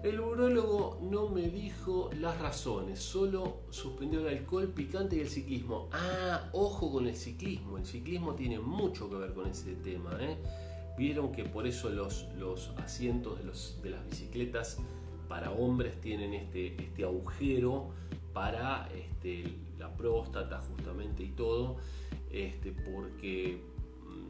El 0.02 0.20
urólogo 0.20 1.00
no 1.02 1.28
me 1.28 1.48
dijo 1.48 2.10
las 2.20 2.40
razones, 2.40 3.00
solo 3.00 3.62
suspendió 3.70 4.20
el 4.20 4.38
alcohol 4.38 4.68
picante 4.68 5.16
y 5.16 5.20
el 5.20 5.28
ciclismo. 5.28 5.88
Ah, 5.90 6.48
ojo 6.52 6.92
con 6.92 7.08
el 7.08 7.16
ciclismo, 7.16 7.78
el 7.78 7.84
ciclismo 7.84 8.34
tiene 8.34 8.60
mucho 8.60 9.10
que 9.10 9.16
ver 9.16 9.34
con 9.34 9.48
ese 9.48 9.74
tema. 9.74 10.16
¿eh? 10.20 10.36
Vieron 10.96 11.32
que 11.32 11.44
por 11.44 11.66
eso 11.66 11.90
los, 11.90 12.28
los 12.38 12.70
asientos 12.76 13.38
de, 13.38 13.44
los, 13.44 13.80
de 13.82 13.90
las 13.90 14.06
bicicletas 14.06 14.78
para 15.28 15.50
hombres 15.50 16.00
tienen 16.00 16.32
este, 16.32 16.80
este 16.80 17.04
agujero 17.04 17.90
para 18.32 18.88
este, 18.94 19.52
la 19.78 19.92
próstata 19.96 20.60
justamente 20.60 21.24
y 21.24 21.30
todo, 21.30 21.76
este, 22.30 22.72
porque, 22.72 23.60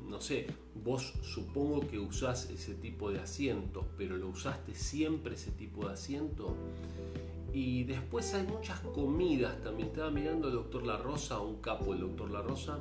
no 0.09 0.21
sé, 0.21 0.47
vos 0.85 1.13
supongo 1.23 1.87
que 1.87 1.99
usás 1.99 2.51
ese 2.51 2.75
tipo 2.75 3.11
de 3.11 3.21
asientos, 3.21 3.85
pero 3.97 4.17
lo 4.17 4.29
usaste 4.29 4.75
siempre 4.75 5.35
ese 5.35 5.51
tipo 5.51 5.87
de 5.87 5.93
asiento. 5.93 6.57
Y 7.53 7.85
después 7.85 8.35
hay 8.35 8.47
muchas 8.47 8.81
comidas 8.81 9.61
también. 9.63 9.89
Estaba 9.89 10.11
mirando 10.11 10.49
el 10.49 10.55
doctor 10.55 10.85
La 10.85 10.97
Rosa, 10.97 11.41
un 11.41 11.61
capo 11.61 11.95
el 11.95 12.01
doctor 12.01 12.31
La 12.31 12.43
Rosa, 12.43 12.79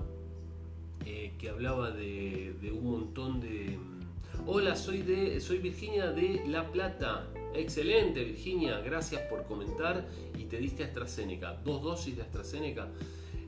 eh, 1.05 1.33
que 1.37 1.49
hablaba 1.49 1.91
de, 1.91 2.55
un 2.71 2.83
montón 2.83 3.39
de... 3.39 3.77
Mm, 3.77 3.97
Hola, 4.45 4.75
soy, 4.75 5.01
de, 5.01 5.41
soy 5.41 5.57
Virginia 5.57 6.11
de 6.11 6.43
La 6.47 6.71
Plata. 6.71 7.27
Excelente, 7.53 8.23
Virginia. 8.23 8.79
Gracias 8.81 9.21
por 9.23 9.45
comentar. 9.45 10.07
Y 10.37 10.43
te 10.45 10.57
diste 10.57 10.83
AstraZeneca. 10.83 11.53
Dos 11.65 11.81
dosis 11.81 12.15
de 12.15 12.21
AstraZeneca. 12.21 12.87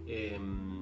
Eh, 0.07 0.37
¿Qué 0.37 0.39
te 0.39 0.78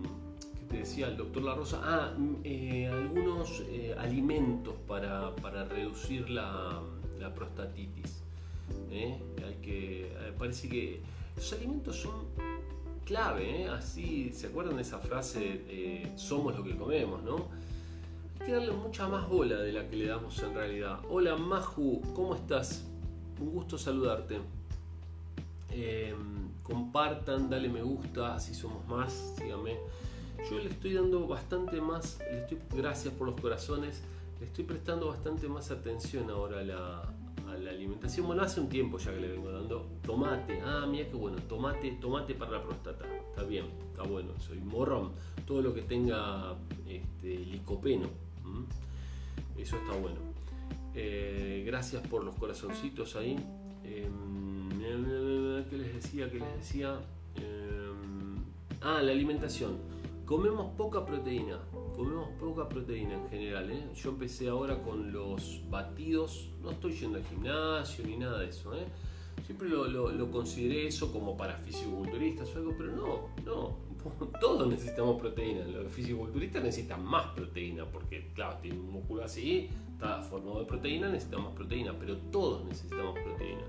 decía 0.75 1.07
el 1.07 1.17
doctor 1.17 1.43
La 1.43 1.55
Rosa? 1.55 1.81
Ah, 1.83 2.13
mm, 2.17 2.35
eh, 2.43 2.87
algunos 2.87 3.63
eh, 3.67 3.95
alimentos 3.97 4.75
para, 4.87 5.35
para 5.37 5.63
reducir 5.65 6.29
la, 6.29 6.81
la 7.19 7.33
prostatitis. 7.33 8.23
¿eh? 8.91 9.21
Hay 9.45 9.55
que, 9.55 10.11
parece 10.37 10.67
que 10.67 11.01
los 11.35 11.53
alimentos 11.53 11.95
son 12.01 12.25
clave, 13.05 13.69
así, 13.69 14.31
¿se 14.33 14.47
acuerdan 14.47 14.75
de 14.75 14.81
esa 14.81 14.99
frase, 14.99 16.11
somos 16.17 16.57
lo 16.57 16.63
que 16.63 16.75
comemos, 16.75 17.23
¿no? 17.23 17.47
Hay 18.39 18.47
que 18.47 18.51
darle 18.51 18.73
mucha 18.73 19.07
más 19.07 19.29
bola 19.29 19.57
de 19.59 19.71
la 19.71 19.87
que 19.87 19.95
le 19.95 20.07
damos 20.07 20.37
en 20.43 20.53
realidad. 20.53 20.99
Hola 21.09 21.37
Maju, 21.37 22.01
¿cómo 22.13 22.35
estás? 22.35 22.83
Un 23.39 23.51
gusto 23.51 23.77
saludarte. 23.77 24.39
Em, 25.69 26.49
compartan, 26.63 27.49
dale 27.49 27.69
me 27.69 27.81
gusta, 27.81 28.35
así 28.35 28.53
somos 28.53 28.85
más, 28.87 29.35
síganme. 29.37 29.77
Yo 30.49 30.59
le 30.59 30.69
estoy 30.69 30.93
dando 30.93 31.27
bastante 31.27 31.81
más, 31.81 32.19
le 32.31 32.39
estoy, 32.39 32.59
gracias 32.75 33.13
por 33.13 33.27
los 33.27 33.39
corazones, 33.39 34.01
le 34.39 34.45
estoy 34.45 34.63
prestando 34.63 35.07
bastante 35.07 35.47
más 35.47 35.71
atención 35.71 36.29
ahora 36.29 36.59
a 36.59 36.63
la, 36.63 37.13
alimentación. 37.69 38.27
Bueno, 38.27 38.43
hace 38.43 38.59
un 38.59 38.69
tiempo 38.69 38.97
ya 38.97 39.13
que 39.13 39.19
le 39.19 39.29
vengo 39.29 39.51
dando 39.51 39.87
tomate. 40.03 40.61
Ah, 40.63 40.85
mira 40.87 41.07
qué 41.09 41.15
bueno, 41.15 41.37
tomate, 41.49 41.91
tomate 41.99 42.33
para 42.35 42.51
la 42.51 42.63
próstata. 42.63 43.05
Está 43.29 43.43
bien, 43.43 43.65
está 43.91 44.03
bueno. 44.03 44.29
Soy 44.39 44.59
morrón. 44.59 45.11
Todo 45.45 45.61
lo 45.61 45.73
que 45.73 45.81
tenga 45.81 46.55
este, 46.87 47.37
licopeno. 47.45 48.07
Eso 49.57 49.75
está 49.77 49.93
bueno. 49.97 50.17
Eh, 50.93 51.63
gracias 51.65 52.05
por 52.07 52.23
los 52.23 52.35
corazoncitos 52.35 53.15
ahí. 53.15 53.37
Eh, 53.83 54.09
¿Qué 55.69 55.77
les 55.77 55.95
decía? 55.95 56.29
¿Qué 56.31 56.39
les 56.39 56.57
decía? 56.57 56.99
Eh, 57.35 57.89
ah, 58.81 59.01
la 59.01 59.11
alimentación. 59.11 59.77
Comemos 60.27 60.75
poca 60.75 61.05
proteína, 61.05 61.57
comemos 61.95 62.27
poca 62.37 62.67
proteína 62.67 63.13
en 63.13 63.29
general. 63.29 63.71
¿eh? 63.71 63.87
Yo 63.95 64.09
empecé 64.09 64.49
ahora 64.49 64.83
con 64.83 65.13
los 65.13 65.61
batidos, 65.69 66.49
no 66.61 66.71
estoy 66.71 66.91
yendo 66.91 67.17
al 67.17 67.23
gimnasio 67.23 68.05
ni 68.05 68.17
nada 68.17 68.39
de 68.39 68.49
eso. 68.49 68.75
¿eh? 68.75 68.85
Siempre 69.45 69.69
lo, 69.69 70.29
consideré 70.29 70.87
eso 70.87 71.13
como 71.13 71.37
para 71.37 71.55
fisiculturistas 71.55 72.53
o 72.53 72.57
algo, 72.57 72.75
pero 72.77 72.91
no, 72.91 73.29
no, 73.45 73.77
todos 74.41 74.67
necesitamos 74.67 75.17
proteína. 75.17 75.65
Los 75.65 75.89
fisiculturistas 75.93 76.61
necesitan 76.61 77.05
más 77.05 77.27
proteína 77.27 77.85
porque, 77.85 78.33
claro, 78.35 78.57
tienen 78.61 78.81
un 78.81 78.91
músculo 78.91 79.23
así, 79.23 79.69
está 79.93 80.21
formado 80.23 80.59
de 80.59 80.65
proteína, 80.65 81.07
necesitamos 81.07 81.55
proteína, 81.55 81.95
pero 81.97 82.17
todos 82.17 82.65
necesitamos 82.65 83.17
proteína 83.17 83.63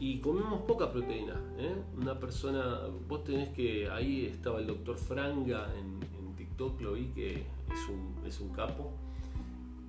y 0.00 0.20
comemos 0.20 0.62
poca 0.62 0.90
proteína. 0.90 1.40
¿eh? 1.58 1.74
Una 1.96 2.18
persona, 2.18 2.82
vos 3.08 3.24
tenés 3.24 3.50
que, 3.50 3.88
ahí 3.90 4.26
estaba 4.26 4.60
el 4.60 4.66
doctor 4.66 4.96
Franga 4.96 5.68
en, 5.76 5.98
TikTok, 6.36 6.80
lo 6.80 6.92
vi 6.92 7.06
que 7.06 7.32
es 7.32 7.88
un, 7.90 8.24
es 8.24 8.40
un 8.40 8.50
capo, 8.50 8.92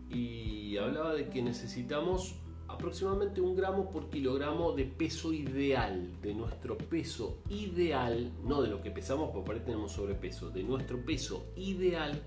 y 0.09 0.77
hablaba 0.77 1.13
de 1.13 1.29
que 1.29 1.43
necesitamos 1.43 2.35
aproximadamente 2.67 3.39
un 3.41 3.55
gramo 3.55 3.89
por 3.91 4.09
kilogramo 4.09 4.71
de 4.71 4.85
peso 4.85 5.31
ideal, 5.31 6.11
de 6.21 6.33
nuestro 6.33 6.77
peso 6.77 7.37
ideal, 7.49 8.31
no 8.43 8.61
de 8.63 8.69
lo 8.69 8.81
que 8.81 8.89
pesamos, 8.89 9.29
porque 9.31 9.45
por 9.45 9.55
ahí 9.55 9.61
tenemos 9.63 9.91
sobrepeso, 9.91 10.49
de 10.49 10.63
nuestro 10.63 11.03
peso 11.05 11.45
ideal, 11.55 12.19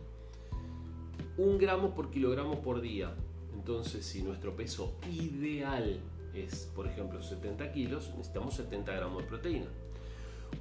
un 1.37 1.59
gramo 1.59 1.95
por 1.95 2.11
kilogramo 2.11 2.61
por 2.61 2.81
día. 2.81 3.15
Entonces, 3.55 4.05
si 4.05 4.23
nuestro 4.23 4.57
peso 4.57 4.95
ideal 5.11 6.01
es, 6.35 6.71
por 6.75 6.87
ejemplo, 6.87 7.23
70 7.23 7.73
kilos, 7.73 8.11
necesitamos 8.17 8.55
70 8.55 8.93
gramos 8.93 9.23
de 9.23 9.29
proteína. 9.29 9.67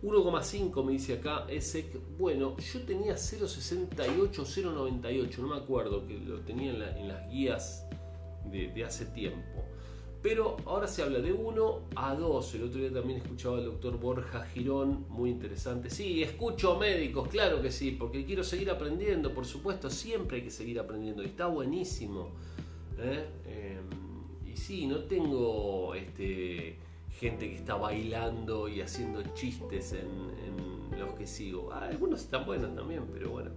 1,5 0.03 0.83
me 0.83 0.93
dice 0.93 1.13
acá 1.13 1.45
ese 1.47 1.85
bueno, 2.17 2.55
yo 2.57 2.81
tenía 2.81 3.13
0,68, 3.13 4.31
0,98, 4.31 5.37
no 5.39 5.47
me 5.47 5.57
acuerdo, 5.57 6.07
que 6.07 6.17
lo 6.17 6.39
tenía 6.39 6.71
en, 6.71 7.07
las 7.07 7.29
guías 7.29 7.85
de, 8.45 8.83
hace 8.83 9.05
tiempo. 9.05 9.65
Pero 10.23 10.57
ahora 10.65 10.87
se 10.87 11.01
habla 11.01 11.19
de 11.19 11.33
1 11.33 11.81
a 11.95 12.13
2. 12.13 12.55
El 12.55 12.63
otro 12.63 12.79
día 12.79 12.93
también 12.93 13.21
escuchaba 13.21 13.57
al 13.57 13.65
doctor 13.65 13.99
Borja 13.99 14.45
Girón, 14.45 15.05
muy 15.09 15.31
interesante. 15.31 15.89
Sí, 15.89 16.21
escucho 16.21 16.77
médicos, 16.77 17.27
claro 17.27 17.59
que 17.59 17.71
sí, 17.71 17.91
porque 17.91 18.23
quiero 18.23 18.43
seguir 18.43 18.69
aprendiendo, 18.69 19.33
por 19.33 19.45
supuesto, 19.45 19.89
siempre 19.89 20.37
hay 20.37 20.43
que 20.43 20.51
seguir 20.51 20.79
aprendiendo. 20.79 21.23
Está 21.23 21.47
buenísimo. 21.47 22.29
¿eh? 22.99 23.25
Em, 24.51 24.57
sí, 24.57 24.87
no 24.87 24.99
tengo 25.05 25.95
este, 25.95 26.75
gente 27.19 27.49
que 27.49 27.55
está 27.55 27.75
bailando 27.75 28.67
y 28.67 28.81
haciendo 28.81 29.21
chistes 29.33 29.93
en, 29.93 30.41
los 30.99 31.13
que 31.13 31.25
sigo. 31.25 31.71
Ah, 31.71 31.87
algunos 31.89 32.21
están 32.21 32.45
buenos 32.45 32.75
también, 32.75 33.03
pero 33.11 33.31
bueno. 33.31 33.51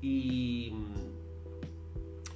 Y, 0.00 0.72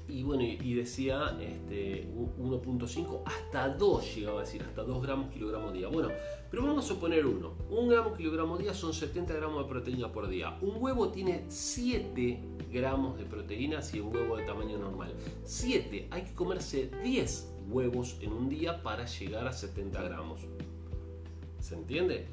y 0.08 0.22
bueno, 0.22 0.42
y, 0.42 0.74
decía 0.74 1.38
este, 1.40 2.06
1.5 2.38 3.22
hasta 3.24 3.68
2, 3.70 4.16
llegaba 4.16 4.40
a 4.40 4.44
decir, 4.44 4.62
hasta 4.62 4.82
2 4.82 5.02
gramos 5.02 5.32
kilogramos 5.32 5.72
día. 5.72 5.88
Bueno, 5.88 6.08
pero 6.50 6.64
vamos 6.64 6.84
a 6.84 6.88
suponer 6.88 7.24
uno. 7.24 7.54
Un 7.70 7.88
gramo 7.88 8.14
kilogramo 8.14 8.58
día 8.58 8.74
son 8.74 8.92
70 8.92 9.32
gramos 9.32 9.62
de 9.62 9.70
proteína 9.70 10.12
por 10.12 10.28
día. 10.28 10.58
Un 10.60 10.82
huevo 10.82 11.08
tiene 11.08 11.44
7 11.48 12.40
gramos 12.70 13.16
de 13.16 13.24
proteína 13.24 13.80
si 13.80 14.00
un 14.00 14.14
huevo 14.14 14.36
de 14.36 14.44
tamaño 14.44 14.76
normal. 14.76 15.14
7, 15.44 16.08
hay 16.10 16.22
que 16.22 16.34
comerse 16.34 16.90
10 17.02 17.55
huevos 17.68 18.16
en 18.20 18.32
un 18.32 18.48
día 18.48 18.82
para 18.82 19.06
llegar 19.06 19.46
a 19.46 19.52
70 19.52 20.02
gramos. 20.02 20.40
¿Se 21.60 21.74
entiende? 21.74 22.26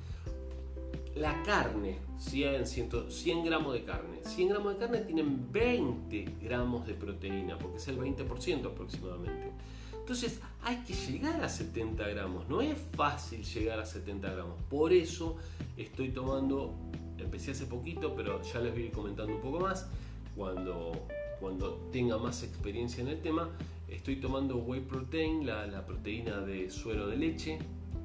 La 1.16 1.44
carne, 1.44 2.00
100, 2.18 2.66
100, 2.66 3.46
gramos 3.46 3.74
de 3.74 3.84
carne. 3.84 4.20
100 4.24 4.50
gramos 4.50 4.74
de 4.74 4.80
carne 4.80 5.00
tienen 5.02 5.52
20 5.52 6.38
gramos 6.42 6.88
de 6.88 6.94
proteína, 6.94 7.58
porque 7.58 7.78
es 7.78 7.88
el 7.88 8.00
20% 8.00 8.66
aproximadamente. 8.66 9.52
Entonces 9.94 10.40
hay 10.64 10.78
que 10.78 10.94
llegar 10.94 11.42
a 11.44 11.50
70 11.50 12.08
gramos. 12.10 12.50
No 12.50 12.62
es 12.62 12.78
fácil 12.96 13.44
llegar 13.44 13.80
a 13.80 13.86
70 13.86 14.32
gramos. 14.32 14.62
Por 14.70 14.92
eso 14.92 15.38
estoy 15.78 16.10
tomando, 16.10 16.74
empecé 17.18 17.52
hace 17.52 17.66
poquito, 17.68 18.16
pero 18.16 18.42
ya 18.42 18.60
les 18.60 18.74
voy 18.74 18.84
a 18.84 18.86
ir 18.88 18.92
comentando 18.92 19.34
un 19.36 19.42
poco 19.42 19.60
más 19.60 19.88
cuando, 20.36 21.08
cuando 21.40 21.76
tenga 21.92 22.18
más 22.18 22.44
experiencia 22.44 23.02
en 23.02 23.10
el 23.10 23.22
tema 23.22 23.50
estoy 23.96 24.18
tomando 24.18 24.58
whey 24.58 24.82
protein, 24.82 25.46
la, 25.46 25.86
proteína 25.86 26.42
de 26.42 26.70
suero 26.70 27.08
de 27.08 27.18
leche, 27.18 27.60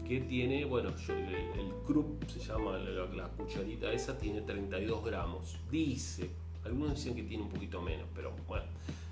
que 0.06 0.20
tiene, 0.20 0.64
bueno, 0.64 0.90
el, 1.08 1.34
el, 1.60 1.72
Krupp 1.86 2.28
se 2.28 2.40
llama, 2.40 2.78
la, 2.78 3.28
cucharita 3.28 3.92
esa 3.92 4.18
tiene 4.18 4.42
32 4.42 5.04
gramos. 5.04 5.58
Dice, 5.70 6.30
algunos 6.64 6.94
dicen 6.94 7.14
que 7.14 7.22
tiene 7.22 7.42
un 7.44 7.48
poquito 7.48 7.82
menos, 7.82 8.06
pero 8.14 8.34
bueno, 8.46 8.66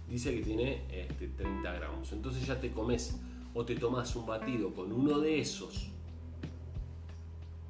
dice 0.09 0.35
que 0.35 0.43
tiene 0.43 0.83
este, 0.91 1.29
30 1.29 1.73
gramos. 1.73 2.13
Entonces 2.13 2.47
ya 2.47 2.61
te 2.61 2.71
comes 2.71 3.19
o 3.55 3.65
te 3.65 3.75
tomas 3.75 4.15
un 4.17 4.27
batido 4.27 4.73
con 4.75 4.93
uno 4.93 5.19
de 5.19 5.41
esos 5.41 5.89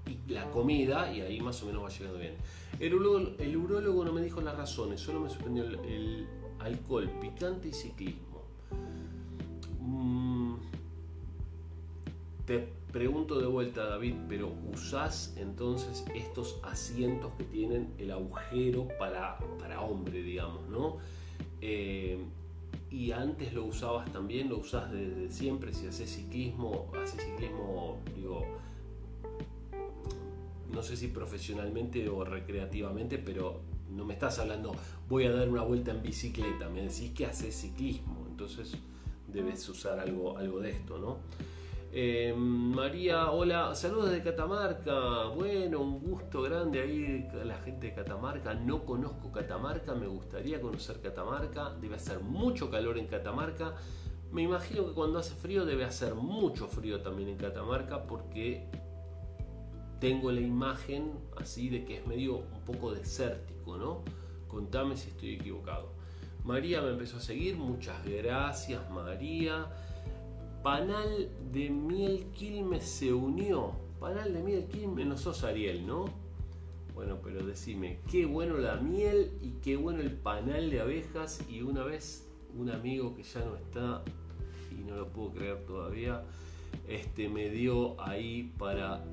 y 0.06 0.32
la 0.32 0.50
comida 0.50 1.12
y 1.12 1.20
ahí 1.20 1.40
más 1.40 1.62
o 1.62 1.66
menos 1.66 1.84
va 1.84 1.88
llegando 1.88 2.18
bien. 2.18 2.34
El 2.78 2.94
urólogo, 2.94 3.36
el 3.38 3.56
urólogo 3.56 4.04
no 4.04 4.12
me 4.12 4.22
dijo 4.22 4.40
las 4.40 4.56
razones, 4.56 5.00
solo 5.00 5.20
me 5.20 5.30
sorprendió 5.30 5.64
el 5.64 6.26
alcohol, 6.58 7.10
picante 7.20 7.68
y 7.68 7.72
ciclismo. 7.72 8.25
Mm, 9.86 10.56
te 12.44 12.68
pregunto 12.92 13.38
de 13.38 13.46
vuelta, 13.46 13.84
David, 13.86 14.14
pero 14.28 14.52
¿usás 14.72 15.34
entonces 15.36 16.04
estos 16.14 16.58
asientos 16.64 17.32
que 17.38 17.44
tienen 17.44 17.94
el 17.98 18.10
agujero 18.10 18.88
para, 18.98 19.38
para 19.60 19.80
hombre, 19.80 20.22
digamos, 20.22 20.68
¿no? 20.68 20.96
Eh, 21.60 22.18
y 22.90 23.12
antes 23.12 23.52
lo 23.52 23.64
usabas 23.64 24.10
también, 24.12 24.48
lo 24.48 24.58
usás 24.58 24.90
desde 24.90 25.30
siempre, 25.30 25.72
si 25.72 25.86
haces 25.86 26.10
ciclismo, 26.10 26.90
haces 27.00 27.22
ciclismo, 27.22 28.00
digo, 28.14 28.44
no 30.72 30.82
sé 30.82 30.96
si 30.96 31.08
profesionalmente 31.08 32.08
o 32.08 32.24
recreativamente, 32.24 33.18
pero 33.18 33.60
no 33.90 34.04
me 34.04 34.14
estás 34.14 34.38
hablando, 34.40 34.74
voy 35.08 35.26
a 35.26 35.32
dar 35.32 35.48
una 35.48 35.62
vuelta 35.62 35.92
en 35.92 36.02
bicicleta, 36.02 36.68
me 36.68 36.82
decís 36.82 37.12
que 37.12 37.26
haces 37.26 37.54
ciclismo, 37.54 38.26
entonces 38.28 38.76
debes 39.28 39.68
usar 39.68 39.98
algo, 39.98 40.36
algo 40.38 40.60
de 40.60 40.70
esto, 40.70 40.98
¿no? 40.98 41.18
Eh, 41.98 42.34
María, 42.36 43.30
hola, 43.30 43.74
saludos 43.74 44.10
de 44.10 44.22
Catamarca. 44.22 45.28
Bueno, 45.34 45.80
un 45.80 46.00
gusto 46.00 46.42
grande 46.42 46.82
ahí 46.82 47.28
la 47.44 47.56
gente 47.56 47.86
de 47.86 47.94
Catamarca. 47.94 48.52
No 48.52 48.84
conozco 48.84 49.32
Catamarca, 49.32 49.94
me 49.94 50.06
gustaría 50.06 50.60
conocer 50.60 51.00
Catamarca. 51.00 51.72
Debe 51.80 51.96
hacer 51.96 52.20
mucho 52.20 52.70
calor 52.70 52.98
en 52.98 53.06
Catamarca. 53.06 53.76
Me 54.30 54.42
imagino 54.42 54.86
que 54.86 54.92
cuando 54.92 55.18
hace 55.18 55.34
frío 55.34 55.64
debe 55.64 55.84
hacer 55.84 56.14
mucho 56.14 56.68
frío 56.68 57.00
también 57.00 57.30
en 57.30 57.38
Catamarca 57.38 58.06
porque 58.06 58.68
tengo 60.00 60.30
la 60.30 60.42
imagen 60.42 61.12
así 61.38 61.70
de 61.70 61.86
que 61.86 61.98
es 61.98 62.06
medio 62.06 62.38
un 62.38 62.64
poco 62.66 62.92
desértico, 62.92 63.78
¿no? 63.78 64.04
Contame 64.48 64.96
si 64.96 65.08
estoy 65.08 65.36
equivocado. 65.36 65.95
María 66.46 66.80
me 66.80 66.90
empezó 66.90 67.16
a 67.16 67.20
seguir, 67.20 67.56
muchas 67.56 67.96
gracias 68.06 68.88
María. 68.88 69.66
Panal 70.62 71.28
de 71.50 71.70
Miel 71.70 72.26
Quilmes 72.32 72.84
se 72.84 73.12
unió. 73.12 73.72
Panal 73.98 74.32
de 74.32 74.42
Miel 74.44 74.66
Quilmes, 74.66 75.06
no 75.08 75.18
sos 75.18 75.42
Ariel, 75.42 75.84
¿no? 75.84 76.04
Bueno, 76.94 77.18
pero 77.20 77.44
decime, 77.44 77.98
qué 78.08 78.26
bueno 78.26 78.58
la 78.58 78.76
miel 78.76 79.32
y 79.42 79.54
qué 79.62 79.76
bueno 79.76 80.00
el 80.00 80.12
panal 80.12 80.70
de 80.70 80.80
abejas. 80.80 81.44
Y 81.50 81.62
una 81.62 81.82
vez 81.82 82.28
un 82.56 82.70
amigo 82.70 83.16
que 83.16 83.24
ya 83.24 83.40
no 83.40 83.56
está, 83.56 84.04
y 84.70 84.84
no 84.84 84.96
lo 84.96 85.08
puedo 85.08 85.32
creer 85.32 85.66
todavía, 85.66 86.22
este, 86.86 87.28
me 87.28 87.50
dio 87.50 88.00
ahí 88.00 88.54
para 88.56 89.04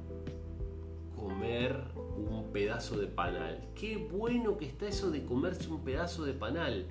comer 1.16 1.84
un 2.16 2.52
pedazo 2.54 3.00
de 3.00 3.08
panal. 3.08 3.68
Qué 3.74 3.98
bueno 3.98 4.56
que 4.56 4.66
está 4.66 4.88
eso 4.88 5.10
de 5.10 5.26
comerse 5.26 5.68
un 5.70 5.84
pedazo 5.84 6.26
de 6.26 6.34
panal. 6.34 6.86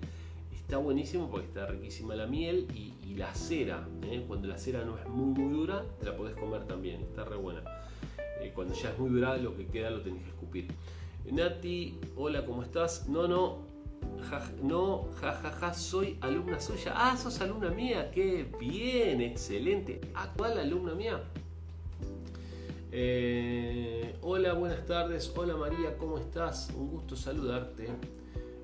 Está 0.73 0.81
buenísimo 0.83 1.29
porque 1.29 1.49
está 1.49 1.67
riquísima 1.67 2.17
la 2.17 2.27
miel 2.27 2.67
y, 2.75 3.15
la 3.15 3.35
cera. 3.35 3.87
¿eh? 4.05 4.25
Cuando 4.27 4.49
la 4.49 4.57
cera 4.57 4.87
no 4.87 4.97
es 4.97 5.07
muy 5.07 5.39
muy 5.39 5.53
dura, 5.53 5.85
te 6.01 6.07
la 6.07 6.17
podés 6.17 6.35
comer 6.35 6.65
también. 6.65 7.03
Está 7.03 7.27
re 7.27 7.37
buena. 7.37 7.63
Eh, 8.41 8.53
cuando 8.55 8.73
ya 8.73 8.89
es 8.89 8.99
muy 8.99 9.11
dura, 9.11 9.37
lo 9.37 9.55
que 9.55 9.67
queda 9.67 9.91
lo 9.91 10.01
tenés 10.01 10.23
que 10.23 10.31
escupir. 10.31 10.69
Nati, 11.31 12.01
hola, 12.17 12.47
¿cómo 12.47 12.63
estás? 12.63 13.07
No, 13.07 13.29
no, 13.29 13.67
no, 14.63 15.11
jajaja, 15.21 15.75
soy 15.75 16.17
alumna 16.23 16.59
suya. 16.59 16.95
Ah, 16.97 17.19
sos 17.19 17.39
alumna 17.43 17.69
mía, 17.69 18.11
qué 18.11 18.51
bien, 18.59 19.21
excelente. 19.21 20.01
¿Actual 20.15 20.59
alumna 20.59 20.95
mía? 20.95 21.23
Eh, 22.93 24.17
hola, 24.23 24.55
buenas 24.55 24.87
tardes. 24.87 25.31
Hola 25.37 25.55
María, 25.55 25.99
¿cómo 25.99 26.17
estás? 26.17 26.71
Un 26.75 26.89
gusto 26.89 27.15
saludarte. 27.15 27.89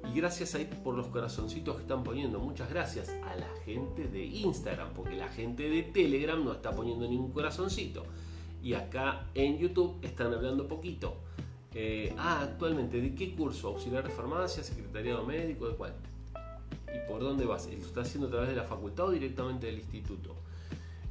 Y 0.09 0.17
gracias 0.17 0.55
ahí 0.55 0.69
por 0.83 0.95
los 0.95 1.09
corazoncitos 1.09 1.77
que 1.77 1.83
están 1.83 2.03
poniendo. 2.03 2.39
Muchas 2.39 2.71
gracias 2.71 3.11
a 3.27 3.37
la 3.37 3.49
gente 3.65 4.09
de 4.09 4.25
Instagram, 4.25 4.95
porque 4.95 5.17
la 5.17 5.29
gente 5.29 5.69
de 5.69 5.83
Telegram 5.83 6.43
no 6.43 6.53
está 6.53 6.73
poniendo 6.73 7.07
ningún 7.07 7.31
corazoncito. 7.31 8.05
Y 8.63 8.73
acá 8.73 9.27
en 9.35 9.59
YouTube 9.59 9.99
están 10.03 10.33
hablando 10.33 10.67
poquito. 10.67 11.17
Eh, 11.75 12.15
ah, 12.17 12.41
actualmente, 12.43 13.01
¿de 13.01 13.15
qué 13.15 13.35
curso? 13.35 13.69
¿Auxiliar 13.69 14.05
de 14.05 14.11
farmacia, 14.11 14.63
secretariado 14.63 15.25
médico, 15.25 15.69
de 15.69 15.77
cuál? 15.77 15.95
¿Y 16.95 17.09
por 17.09 17.21
dónde 17.21 17.45
vas? 17.45 17.67
¿Lo 17.67 17.73
está 17.73 18.01
haciendo 18.01 18.29
a 18.29 18.31
través 18.31 18.49
de 18.49 18.57
la 18.57 18.65
facultad 18.65 19.07
o 19.07 19.11
directamente 19.11 19.67
del 19.67 19.77
instituto? 19.77 20.37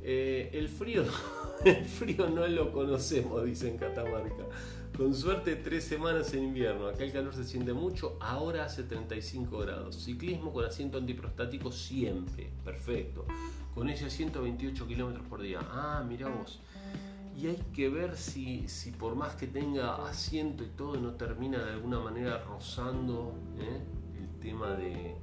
Eh, 0.01 0.49
el 0.53 0.69
frío, 0.69 1.03
el 1.65 1.85
frío 1.85 2.29
no 2.29 2.47
lo 2.47 2.71
conocemos, 2.71 3.45
dice 3.45 3.69
en 3.69 3.77
Catamarca. 3.77 4.45
Con 4.97 5.13
suerte 5.13 5.55
tres 5.55 5.83
semanas 5.83 6.33
en 6.33 6.43
invierno. 6.43 6.87
Acá 6.87 7.03
el 7.03 7.11
calor 7.11 7.31
se 7.31 7.43
siente 7.43 7.71
mucho, 7.71 8.17
ahora 8.19 8.65
hace 8.65 8.81
35 8.81 9.59
grados. 9.59 10.03
Ciclismo 10.03 10.51
con 10.51 10.65
asiento 10.65 10.97
antiprostático 10.97 11.71
siempre, 11.71 12.49
perfecto. 12.65 13.27
Con 13.75 13.89
ese 13.89 14.09
128 14.09 14.87
kilómetros 14.87 15.23
por 15.27 15.43
día. 15.43 15.59
Ah, 15.69 16.03
mira 16.07 16.29
vos. 16.29 16.61
Y 17.39 17.45
hay 17.45 17.63
que 17.75 17.89
ver 17.89 18.17
si, 18.17 18.67
si 18.67 18.89
por 18.89 19.15
más 19.15 19.35
que 19.35 19.45
tenga 19.45 20.03
asiento 20.03 20.63
y 20.63 20.69
todo, 20.69 20.95
no 20.97 21.11
termina 21.11 21.63
de 21.63 21.73
alguna 21.73 21.99
manera 21.99 22.39
rozando 22.39 23.35
¿eh? 23.59 23.79
el 24.19 24.39
tema 24.39 24.71
de, 24.71 25.15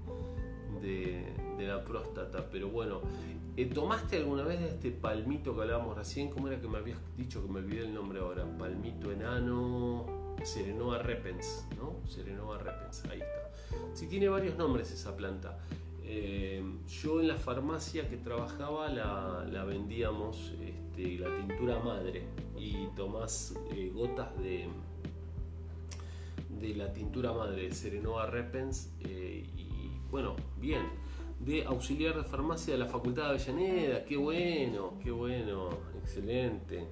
de 1.58 1.66
la 1.66 1.82
próstata. 1.82 2.48
Pero 2.48 2.68
bueno, 2.68 3.00
¿Tomaste 3.62 4.16
alguna 4.16 4.42
vez 4.42 4.59
de 4.59 4.68
este 4.68 4.90
palmito 4.90 5.55
que 5.55 5.62
hablábamos 5.62 5.96
recién? 5.96 6.28
¿Cómo 6.28 6.48
era 6.48 6.61
que 6.61 6.66
me 6.66 6.78
habías 6.78 6.98
dicho 7.16 7.40
que 7.40 7.52
me 7.52 7.61
olvidé 7.61 7.84
el 7.84 7.94
nombre 7.94 8.18
ahora? 8.18 8.44
Palmito 8.59 9.12
enano, 9.12 10.07
Serenoa 10.42 10.98
repens, 10.98 11.64
¿no? 11.76 11.94
Serenoa 12.09 12.59
repens, 12.59 13.05
ahí 13.05 13.20
está. 13.20 13.94
Sí, 13.94 14.09
tiene 14.09 14.28
varios 14.28 14.57
nombres 14.57 14.90
esa 14.90 15.16
planta. 15.16 15.61
Eh, 16.02 16.64
yo 17.00 17.20
en 17.20 17.28
la 17.28 17.36
farmacia 17.36 18.09
que 18.11 18.16
trabajaba 18.16 18.88
la, 18.88 19.64
vendíamos 19.64 20.52
este, 20.61 21.18
la 21.18 21.36
tintura 21.36 21.78
madre 21.78 22.24
y 22.59 22.88
tomás 22.96 23.55
eh, 23.70 23.92
gotas 23.94 24.36
de, 24.38 24.66
de 26.61 26.74
la 26.74 26.92
tintura 26.92 27.32
madre 27.32 27.72
Serenoa 27.72 28.26
repens 28.26 28.92
y 29.00 29.44
bueno, 30.11 30.34
bien 30.61 31.03
de 31.45 31.64
auxiliar 31.64 32.16
de 32.16 32.24
farmacia 32.24 32.72
de 32.74 32.78
la 32.78 32.86
Facultad 32.86 33.24
de 33.24 33.28
Avellaneda. 33.30 34.05
Qué 34.05 34.16
bueno, 34.16 34.95
qué 35.03 35.11
bueno, 35.11 35.68
excelente. 36.01 36.86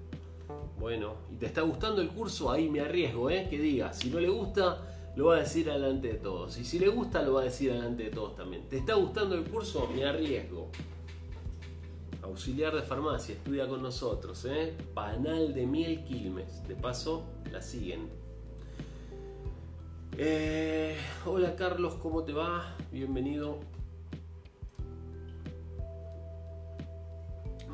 Bueno, 0.78 1.14
¿y 1.30 1.36
te 1.36 1.46
está 1.46 1.62
gustando 1.62 2.02
el 2.02 2.08
curso? 2.08 2.50
Ahí 2.50 2.68
me 2.68 2.80
arriesgo, 2.80 3.30
¿eh? 3.30 3.46
Que 3.48 3.58
diga, 3.58 3.92
si 3.92 4.10
no 4.10 4.20
le 4.20 4.28
gusta, 4.28 5.12
lo 5.16 5.26
va 5.26 5.36
a 5.36 5.38
decir 5.38 5.66
delante 5.66 6.08
de 6.08 6.14
todos. 6.14 6.58
Y 6.58 6.64
si 6.64 6.78
le 6.78 6.88
gusta, 6.88 7.22
lo 7.22 7.34
va 7.34 7.42
a 7.42 7.44
decir 7.44 7.72
delante 7.72 8.04
de 8.04 8.10
todos 8.10 8.36
también. 8.36 8.68
¿Te 8.68 8.78
está 8.78 8.94
gustando 8.94 9.34
el 9.34 9.44
curso? 9.44 9.88
Me 9.94 10.04
arriesgo. 10.04 10.68
Auxiliar 12.22 12.74
de 12.74 12.82
farmacia, 12.82 13.34
estudia 13.34 13.66
con 13.66 13.82
nosotros, 13.82 14.44
¿eh? 14.44 14.74
Panal 14.94 15.54
de 15.54 15.66
miel 15.66 16.04
Quilmes. 16.04 16.66
De 16.68 16.74
paso, 16.74 17.24
la 17.50 17.62
siguen. 17.62 18.08
Eh, 20.18 20.96
hola 21.24 21.56
Carlos, 21.56 21.94
¿cómo 21.94 22.22
te 22.22 22.34
va? 22.34 22.76
Bienvenido. 22.92 23.71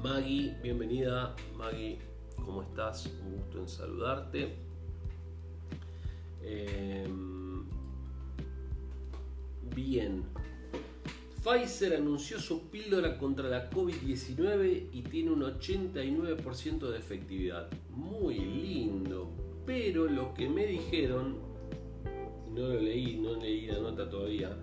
Maggie, 0.03 0.55
bienvenida. 0.63 1.35
Maggie, 1.57 1.99
¿cómo 2.37 2.63
estás? 2.63 3.07
Un 3.21 3.39
gusto 3.39 3.59
en 3.59 3.69
saludarte. 3.69 4.55
Em, 6.41 7.65
bien. 9.75 10.23
Pfizer 11.43 11.97
anunció 11.97 12.39
su 12.39 12.71
píldora 12.71 13.19
contra 13.19 13.49
la 13.49 13.69
COVID-19 13.71 14.89
y 14.93 15.03
tiene 15.03 15.33
un 15.33 15.43
89% 15.43 16.91
de 16.91 16.99
efectividad. 16.99 17.69
Muy 17.91 18.39
lindo. 18.39 19.33
Pero 19.67 20.07
lo 20.07 20.33
que 20.33 20.49
me 20.49 20.65
dijeron, 20.67 21.39
no 22.53 22.69
lo 22.69 22.81
leí, 22.81 23.17
no 23.17 23.35
leí 23.35 23.67
la 23.67 23.81
nota 23.81 24.09
todavía, 24.09 24.57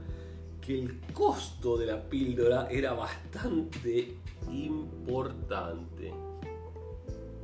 que 0.62 0.80
el 0.80 1.02
costo 1.14 1.78
de 1.78 1.88
la 1.88 2.10
píldora 2.10 2.70
era 2.72 2.94
bastante 2.94 4.16
importante. 4.52 6.14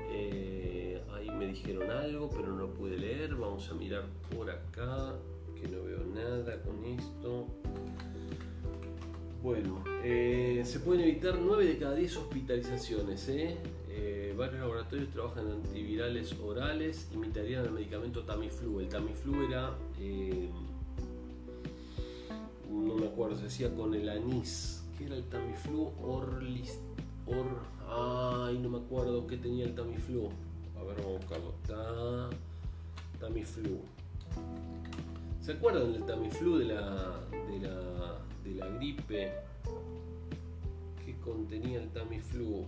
Eh, 0.10 1.02
ahí 1.14 1.30
me 1.32 1.48
dijeron 1.48 1.90
algo, 1.90 2.30
pero 2.30 2.54
no 2.54 2.68
pude 2.68 2.98
leer. 2.98 3.36
Vamos 3.36 3.70
a 3.70 3.74
mirar 3.74 4.06
por 4.36 4.50
acá, 4.50 5.16
que 5.60 5.68
no 5.68 5.84
veo 5.84 6.04
nada 6.14 6.62
con 6.62 6.84
esto. 6.86 7.48
Bueno, 9.42 9.84
eh, 10.04 10.62
se 10.66 10.80
pueden 10.80 11.02
evitar 11.02 11.40
9 11.40 11.66
de 11.66 11.78
cada 11.78 11.96
10 11.96 12.18
hospitalizaciones. 12.18 13.28
¿eh? 13.30 13.58
varios 14.38 14.62
laboratorios 14.62 15.10
trabajan 15.10 15.46
en 15.46 15.54
antivirales 15.54 16.34
orales, 16.40 17.08
imitarían 17.14 17.66
el 17.66 17.72
medicamento 17.72 18.24
Tamiflu. 18.24 18.80
El 18.80 18.88
Tamiflu 18.88 19.46
era, 19.46 19.76
no 22.72 22.96
me 22.96 23.08
acuerdo, 23.08 23.36
se 23.38 23.44
decía 23.44 23.74
con 23.76 23.94
el 23.94 24.10
anís. 24.10 24.84
¿Qué 24.98 25.06
era 25.06 25.16
el 25.16 25.24
Tamiflu? 25.26 25.92
Ay, 27.90 28.58
no 28.60 28.70
me 28.70 28.78
acuerdo 28.78 29.28
qué 29.28 29.38
tenía 29.38 29.66
el 29.66 29.76
Tamiflu. 29.76 30.30
A 30.80 30.84
ver, 30.84 30.98
vamos 30.98 31.16
a 31.16 31.18
buscarlo. 31.18 31.54
Tamiflu. 33.20 33.80
¿Se 35.42 35.54
acuerdan 35.54 35.94
del 35.94 36.06
Tamiflu 36.06 36.58
de 36.58 36.66
la, 36.66 37.20
de 38.44 38.56
la, 38.56 38.68
gripe? 38.78 39.32
¿Qué 41.06 41.16
contenía 41.20 41.82
el 41.82 41.90
Tamiflu? 41.90 42.66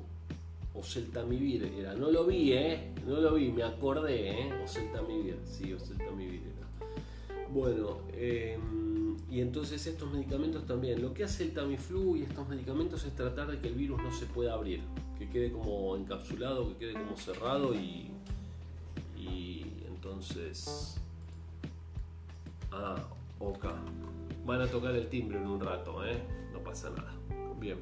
Oseltamivir 0.75 1.71
era. 1.77 1.93
No 1.93 2.09
lo 2.09 2.25
vi, 2.25 2.53
¿eh? 2.53 2.93
No 3.05 3.19
lo 3.19 3.35
vi, 3.35 3.51
me 3.51 3.63
acordé, 3.63 4.41
¿eh? 4.41 4.63
Oseltamivir. 4.63 5.37
Sí, 5.45 5.71
Oseltamivir 5.71 6.41
era. 6.41 7.47
Bueno, 7.49 7.99
eh 8.11 8.57
y 9.29 9.41
entonces 9.41 9.85
estos 9.87 10.11
medicamentos 10.11 10.65
también, 10.65 11.01
lo 11.01 11.13
que 11.13 11.23
hace 11.23 11.43
el 11.43 11.53
Tamiflu 11.53 12.15
y 12.17 12.23
estos 12.23 12.47
medicamentos 12.47 13.03
es 13.05 13.15
tratar 13.15 13.49
de 13.49 13.59
que 13.59 13.67
el 13.67 13.75
virus 13.75 14.01
no 14.01 14.11
se 14.11 14.25
pueda 14.25 14.53
abrir, 14.53 14.81
que 15.17 15.29
quede 15.29 15.51
como 15.51 15.95
encapsulado, 15.95 16.69
que 16.69 16.77
quede 16.77 16.93
como 16.93 17.17
cerrado 17.17 17.73
y, 17.73 18.11
y 19.17 19.65
entonces... 19.87 20.97
Ah, 22.71 22.95
ok. 23.39 23.65
Van 24.45 24.61
a 24.61 24.67
tocar 24.67 24.95
el 24.95 25.07
timbre 25.07 25.37
en 25.37 25.47
un 25.47 25.59
rato, 25.59 26.05
¿eh? 26.05 26.21
No 26.51 26.59
pasa 26.59 26.89
nada. 26.89 27.13
Bien. 27.59 27.77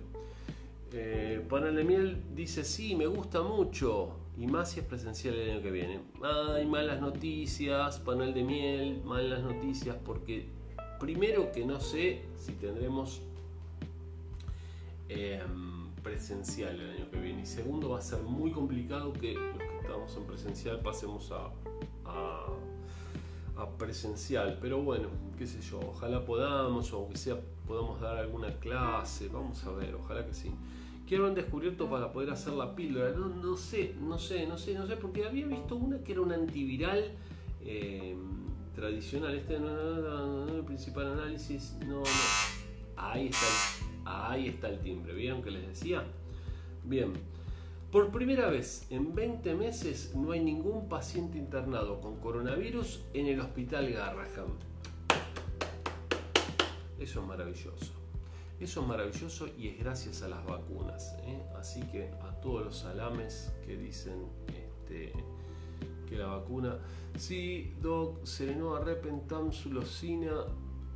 Eh, 0.93 1.47
de 1.49 1.83
Miel 1.83 2.21
dice, 2.35 2.63
sí, 2.63 2.95
me 2.95 3.07
gusta 3.07 3.41
mucho. 3.41 4.17
Y 4.37 4.47
más 4.47 4.71
si 4.71 4.79
es 4.79 4.85
presencial 4.85 5.35
el 5.35 5.51
año 5.51 5.61
que 5.61 5.71
viene. 5.71 5.99
Hay 6.23 6.65
malas 6.65 7.01
noticias, 7.01 7.99
panel 7.99 8.33
de 8.33 8.43
miel, 8.43 9.01
malas 9.03 9.43
noticias, 9.43 9.95
porque 10.05 10.47
primero 11.01 11.51
que 11.51 11.65
no 11.65 11.79
sé 11.79 12.21
si 12.37 12.51
tendremos 12.53 13.21
em, 15.09 15.89
presencial 16.03 16.79
el 16.79 16.91
año 16.91 17.09
que 17.09 17.19
viene. 17.19 17.41
Y 17.41 17.45
segundo, 17.47 17.89
va 17.89 17.97
a 17.97 18.01
ser 18.01 18.21
muy 18.21 18.51
complicado 18.51 19.11
que 19.11 19.33
los 19.33 19.57
que 19.57 19.77
estamos 19.81 20.15
en 20.15 20.23
presencial 20.25 20.79
pasemos 20.81 21.31
a, 21.31 21.49
a, 22.05 23.69
presencial. 23.79 24.59
Pero 24.61 24.83
bueno, 24.83 25.07
qué 25.39 25.47
sé 25.47 25.59
yo, 25.61 25.79
ojalá 25.79 26.23
podamos, 26.23 26.93
o 26.93 26.97
aunque 26.97 27.17
sea 27.17 27.35
podamos 27.67 27.99
dar 27.99 28.17
alguna 28.17 28.53
clase. 28.59 29.27
Vamos 29.27 29.63
a 29.65 29.71
ver, 29.71 29.95
ojalá 29.95 30.25
que 30.25 30.35
sí 30.35 30.51
que 31.07 31.17
han 31.17 31.35
descubierto 31.35 31.89
para 31.89 32.13
poder 32.13 32.29
hacer 32.29 32.53
la 32.53 32.73
píldora. 32.73 33.11
No, 33.11 33.27
no 33.27 33.57
sé, 33.57 33.95
no 33.99 34.17
sé, 34.17 34.47
no 34.47 34.57
sé, 34.57 34.75
no 34.75 34.87
sé, 34.87 34.95
porque 34.95 35.25
había 35.25 35.45
visto 35.45 35.75
una 35.75 36.01
que 36.03 36.13
era 36.13 36.21
un 36.21 36.31
antiviral 36.31 37.11
eh, 37.63 38.15
tradicional. 38.75 39.35
Este 39.35 39.59
no, 39.59 40.45
no, 40.45 40.55
el 40.57 40.63
principal 40.63 41.13
análisis, 41.13 41.75
no, 41.85 41.99
no. 41.99 42.03
Ahí 42.95 43.27
está, 43.27 43.45
el, 43.45 44.01
ahí 44.05 44.47
está 44.47 44.69
el 44.69 44.79
timbre. 44.79 45.13
¿Vieron 45.13 45.41
que 45.41 45.51
les 45.51 45.67
decía? 45.67 46.03
Bien. 46.83 47.13
Por 47.91 48.09
primera 48.09 48.49
vez 48.49 48.87
en 48.89 49.13
20 49.13 49.53
meses 49.55 50.13
no 50.15 50.31
hay 50.31 50.39
ningún 50.39 50.87
paciente 50.87 51.37
internado 51.37 51.99
con 51.99 52.21
coronavirus 52.21 53.03
en 53.13 53.27
el 53.27 53.41
hospital 53.41 53.91
Garraham. 53.91 54.57
Eso 56.97 57.19
es 57.19 57.27
maravilloso. 57.27 57.91
Eso 58.61 58.81
es 58.81 58.87
maravilloso 58.87 59.47
y 59.57 59.69
es 59.69 59.79
gracias 59.79 60.21
a 60.21 60.29
las 60.29 60.45
vacunas. 60.45 61.17
¿eh? 61.23 61.41
Así 61.59 61.81
que 61.91 62.11
a 62.21 62.39
todos 62.41 62.63
los 62.63 62.77
salames 62.77 63.51
que 63.65 63.75
dicen 63.75 64.27
este, 64.47 65.11
que 66.11 66.17
la 66.17 66.27
vacuna. 66.27 66.77
Sí, 67.17 67.73
Doc, 67.81 68.25
Serenoa, 68.25 68.81
Repentam, 68.81 69.51
Sulocina 69.51 70.45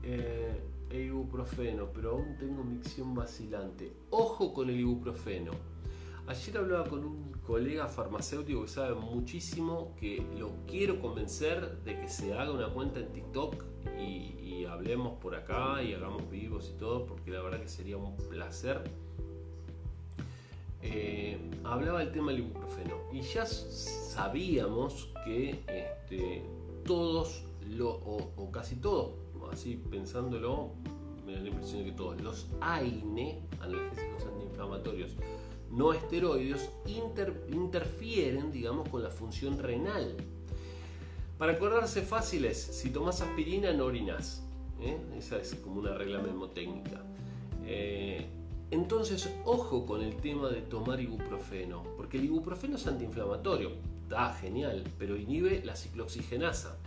eh, 0.04 0.62
e 0.90 1.02
ibuprofeno, 1.04 1.88
pero 1.94 2.12
aún 2.12 2.38
tengo 2.38 2.64
micción 2.64 3.16
vacilante. 3.16 3.94
Ojo 4.10 4.54
con 4.54 4.70
el 4.70 4.80
ibuprofeno. 4.80 5.52
Ayer 6.28 6.58
hablaba 6.58 6.90
con 6.90 7.06
un 7.06 7.32
colega 7.46 7.88
farmacéutico 7.88 8.64
que 8.64 8.68
sabe 8.68 8.96
muchísimo, 8.96 9.96
que 9.98 10.26
lo 10.38 10.52
quiero 10.68 11.00
convencer 11.00 11.84
de 11.84 12.00
que 12.00 12.10
se 12.10 12.34
haga 12.34 12.52
una 12.52 12.70
cuenta 12.70 13.00
en 13.00 13.14
TikTok 13.14 13.64
y, 13.98 14.66
hablemos 14.66 15.14
por 15.22 15.36
acá 15.36 15.82
y 15.84 15.94
hagamos 15.94 16.30
vivos 16.30 16.72
y 16.74 16.78
todo, 16.78 17.06
porque 17.06 17.32
la 17.32 17.42
verdad 17.42 17.62
que 17.62 17.70
sería 17.70 17.98
un 17.98 18.18
placer. 18.18 18.84
Eh, 20.88 21.40
hablaba 21.64 22.00
del 22.00 22.12
tema 22.12 22.32
del 22.32 22.42
ibuprofeno 22.42 22.96
y 23.12 23.22
ya 23.22 23.46
sabíamos 23.48 25.10
que 25.24 25.64
este, 25.68 26.44
todos, 26.86 27.44
o, 27.82 28.52
casi 28.52 28.76
todos, 28.76 29.14
así 29.52 29.78
pensándolo, 29.90 30.74
me 31.26 31.34
da 31.34 31.42
la 31.42 31.50
impresión 31.50 31.80
de 31.80 31.90
que 31.90 31.98
todos 31.98 32.22
los 32.22 32.48
AINE, 32.62 33.42
analgésicos 33.60 34.26
antiinflamatorios, 34.28 35.16
no 35.72 35.92
esteroides, 35.92 36.70
interfieren, 37.48 38.52
digamos, 38.52 38.88
con 38.88 39.02
la 39.02 39.10
función 39.10 39.58
renal. 39.58 40.16
Para 41.40 41.54
acordarse 41.54 42.04
fáciles, 42.04 42.58
si 42.58 42.92
tomas 42.92 43.22
aspirina 43.22 43.74
no 43.74 43.86
orinas. 43.86 44.46
¿eh? 44.80 44.98
Esa 45.18 45.38
es 45.38 45.56
como 45.56 45.80
una 45.80 45.96
regla 45.96 46.22
memotécnica. 46.22 47.02
Eh, 47.66 48.28
entonces, 48.72 49.32
ojo 49.46 49.86
con 49.86 50.02
el 50.02 50.16
tema 50.18 50.50
de 50.50 50.62
tomar 50.62 51.00
ibuprofeno, 51.00 51.84
porque 51.96 52.18
el 52.18 52.26
ibuprofeno 52.26 52.78
es 52.78 52.88
antiinflamatorio, 52.88 53.72
está 54.04 54.34
genial, 54.34 54.84
pero 54.98 55.16
inhibe 55.16 55.64
la 55.64 55.76
ciclooxigenasa. 55.76 56.78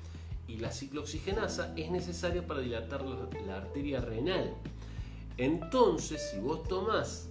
Y 0.49 0.57
la 0.57 0.73
ciclooxigenasa 0.73 1.75
es 1.77 1.91
necesaria 1.91 2.47
para 2.47 2.61
dilatar 2.61 3.05
la, 3.05 3.57
arteria 3.57 4.01
renal. 4.01 4.55
Entonces, 5.37 6.31
si 6.31 6.41
vos 6.41 6.65
tomás 6.65 7.29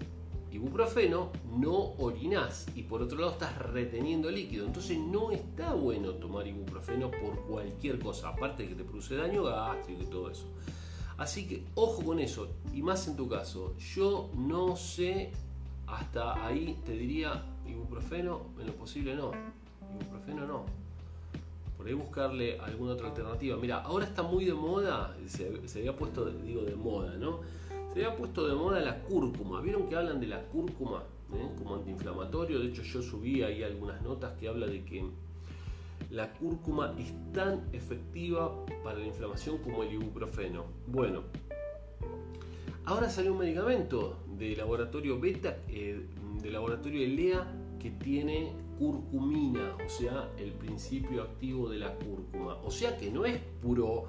ibuprofeno, 0.52 1.32
no 1.58 1.94
orinás 1.98 2.68
y 2.74 2.84
por 2.84 3.02
otro 3.02 3.20
lado 3.20 3.34
estás 3.34 3.58
reteniendo 3.58 4.32
líquido. 4.32 4.66
Entonces 4.66 4.98
no 4.98 5.32
está 5.32 5.74
bueno 5.74 6.12
tomar 6.14 6.48
ibuprofeno 6.48 7.12
por 7.12 7.42
cualquier 7.48 8.00
cosa, 8.00 8.30
aparte 8.30 8.64
de 8.64 8.70
que 8.70 8.76
te 8.76 8.84
produce 8.84 9.16
daño 9.16 9.44
gástrico 9.44 10.04
y 10.04 10.06
todo 10.06 10.30
eso. 10.30 10.46
Así 11.18 11.48
que 11.48 11.64
ojo 11.74 12.04
con 12.04 12.20
eso, 12.20 12.48
y 12.74 12.82
más 12.84 13.08
en 13.08 13.16
tu 13.16 13.28
caso, 13.28 13.76
yo 13.78 14.30
no 14.36 14.76
sé, 14.76 15.32
hasta 15.88 16.46
ahí 16.46 16.78
te 16.86 16.92
diría 16.92 17.44
ibuprofeno, 17.68 18.42
en 18.60 18.68
lo 18.68 18.74
posible 18.74 19.16
no, 19.16 19.32
ibuprofeno 20.00 20.46
no. 20.46 20.66
Por 21.76 21.88
ahí 21.88 21.94
buscarle 21.94 22.60
alguna 22.60 22.94
otra 22.94 23.08
alternativa. 23.08 23.58
Mira, 23.58 23.82
ahora 23.82 24.06
está 24.06 24.24
muy 24.24 24.46
de 24.46 24.54
moda, 24.54 25.16
se, 25.28 25.80
había 25.80 25.96
puesto, 25.96 26.26
digo, 26.26 26.62
de 26.62 26.76
moda, 26.76 27.16
¿no? 27.18 27.40
Se 27.94 28.06
había 28.06 28.16
puesto 28.16 28.48
de 28.48 28.56
moda 28.56 28.80
la 28.80 29.00
cúrcuma. 29.02 29.62
¿Vieron 29.62 29.88
que 29.88 29.96
hablan 29.96 30.20
de 30.20 30.28
la 30.28 30.42
cúrcuma 30.44 31.04
eh? 31.34 31.50
como 31.58 31.76
antiinflamatorio? 31.76 32.60
De 32.60 32.68
hecho, 32.68 32.82
yo 32.82 33.02
subí 33.02 33.44
ahí 33.44 33.64
algunas 33.64 34.02
notas 34.02 34.38
que 34.40 34.48
habla 34.48 34.66
de 34.68 34.84
que 34.84 35.06
la 36.10 36.34
cúrcuma 36.34 36.96
es 36.98 37.14
tan 37.34 37.68
efectiva 37.74 38.66
para 38.84 39.00
la 39.00 39.06
inflamación 39.06 39.58
como 39.60 39.84
el 39.84 39.94
ibuprofeno. 39.94 40.66
Bueno, 40.88 41.24
ahora 42.86 43.10
salió 43.10 43.34
un 43.34 43.40
medicamento 43.40 44.24
de 44.38 44.56
laboratorio 44.56 45.20
beta, 45.20 45.58
eh, 45.68 46.06
de 46.42 46.52
laboratorio 46.52 47.02
ELEA, 47.04 47.48
que 47.80 47.92
tiene 47.92 48.54
curcumina, 48.80 49.76
o 49.86 49.90
sea, 49.90 50.30
el 50.38 50.54
principio 50.54 51.24
activo 51.24 51.70
de 51.70 51.80
la 51.80 51.96
cúrcuma. 51.96 52.56
O 52.64 52.72
sea 52.72 52.98
que 52.98 53.12
no 53.12 53.26
es 53.26 53.40
puro 53.62 54.06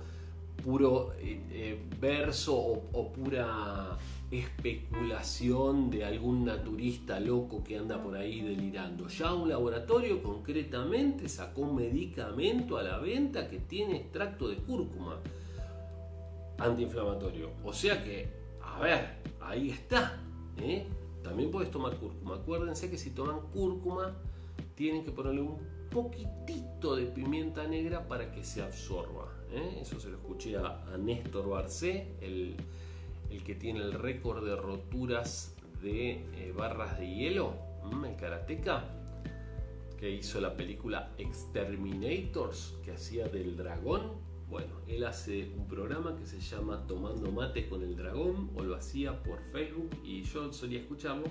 puro 0.62 1.12
eh, 1.18 1.40
eh, 1.50 1.82
verso 2.00 2.54
o, 2.56 3.12
pura 3.12 3.96
especulación 4.30 5.90
de 5.90 6.04
algún 6.04 6.44
naturista 6.44 7.18
loco 7.18 7.64
que 7.64 7.78
anda 7.78 8.02
por 8.02 8.16
ahí 8.16 8.42
delirando. 8.42 9.08
Ya 9.08 9.32
un 9.32 9.48
laboratorio 9.48 10.22
concretamente 10.22 11.28
sacó 11.28 11.62
un 11.62 11.76
medicamento 11.76 12.76
a 12.76 12.82
la 12.82 12.98
venta 12.98 13.48
que 13.48 13.58
tiene 13.58 13.96
extracto 13.96 14.48
de 14.48 14.56
cúrcuma 14.56 15.18
antiinflamatorio. 16.58 17.50
O 17.64 17.72
sea 17.72 18.02
que, 18.02 18.28
a 18.62 18.80
ver, 18.80 19.18
ahí 19.40 19.70
está. 19.70 20.20
¿eh? 20.58 20.86
También 21.22 21.50
puedes 21.50 21.70
tomar 21.70 21.96
cúrcuma. 21.96 22.36
Acuérdense 22.36 22.90
que 22.90 22.98
si 22.98 23.10
toman 23.10 23.40
cúrcuma, 23.52 24.14
tienen 24.74 25.04
que 25.04 25.10
ponerle 25.10 25.42
un 25.42 25.58
poquitito 25.90 26.96
de 26.96 27.06
pimienta 27.06 27.66
negra 27.66 28.06
para 28.06 28.30
que 28.30 28.44
se 28.44 28.62
absorba. 28.62 29.32
¿eh? 29.50 29.78
eso 29.80 29.98
se 29.98 30.08
lo 30.10 30.16
escuché 30.16 30.56
a, 30.56 30.84
Néstor 30.98 31.48
Barcé, 31.48 32.14
el, 32.20 32.56
que 33.36 33.54
tiene 33.54 33.80
el 33.80 33.92
récord 33.92 34.44
de 34.44 34.56
roturas 34.56 35.54
de 35.82 36.10
eh, 36.34 36.52
barras 36.56 36.98
de 36.98 37.08
hielo, 37.08 37.54
el 38.04 38.16
karateca, 38.16 38.84
que 39.98 40.10
hizo 40.10 40.40
la 40.40 40.56
película 40.56 41.12
Exterminators, 41.18 42.78
que 42.84 42.92
hacía 42.92 43.28
del 43.28 43.56
dragón. 43.56 44.12
Bueno, 44.48 44.80
él 44.86 45.04
hace 45.04 45.52
un 45.56 45.68
programa 45.68 46.16
que 46.16 46.26
se 46.26 46.40
llama 46.40 46.86
Tomando 46.86 47.30
Mate 47.30 47.68
con 47.68 47.82
el 47.82 47.96
Dragón, 47.96 48.50
o 48.56 48.62
lo 48.62 48.76
hacía 48.76 49.22
por 49.22 49.42
Facebook, 49.52 49.90
y 50.02 50.22
yo 50.22 50.52
solía 50.52 50.80
escucharlo 50.80 51.24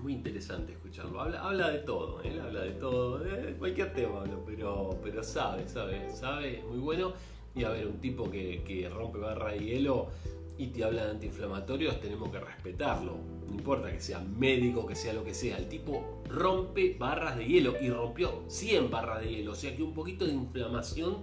muy 0.00 0.12
interesante 0.12 0.72
escucharlo. 0.72 1.20
Habla, 1.20 1.42
habla 1.42 1.70
de 1.70 1.78
todo, 1.80 2.22
él 2.22 2.40
habla 2.40 2.60
de 2.60 2.72
todo, 2.72 3.20
cualquier 3.58 3.92
tema, 3.92 4.24
pero, 4.46 4.98
pero 5.02 5.22
sabe, 5.22 5.66
sabe, 5.68 6.10
sabe, 6.10 6.62
muy 6.68 6.78
bueno. 6.78 7.12
Y 7.58 7.64
a 7.64 7.70
ver, 7.70 7.88
un 7.88 7.98
tipo 7.98 8.30
que, 8.30 8.88
rompe 8.94 9.18
barra 9.18 9.50
de 9.50 9.58
hielo 9.58 10.10
y 10.56 10.68
te 10.68 10.84
habla 10.84 11.06
de 11.06 11.10
antiinflamatorios, 11.10 12.00
tenemos 12.00 12.30
que 12.30 12.38
respetarlo. 12.38 13.16
No 13.48 13.52
importa 13.52 13.90
que 13.90 14.00
sea 14.00 14.20
médico, 14.20 14.86
que 14.86 14.94
sea 14.94 15.12
lo 15.12 15.24
que 15.24 15.34
sea. 15.34 15.58
El 15.58 15.68
tipo 15.68 16.22
rompe 16.28 16.94
barras 16.96 17.36
de 17.36 17.46
hielo 17.46 17.74
y 17.80 17.90
rompió 17.90 18.44
100 18.46 18.90
barras 18.90 19.22
de 19.22 19.30
hielo. 19.30 19.52
O 19.52 19.54
sea 19.56 19.74
que 19.74 19.82
un 19.82 19.92
poquito 19.92 20.24
de 20.24 20.34
inflamación 20.34 21.16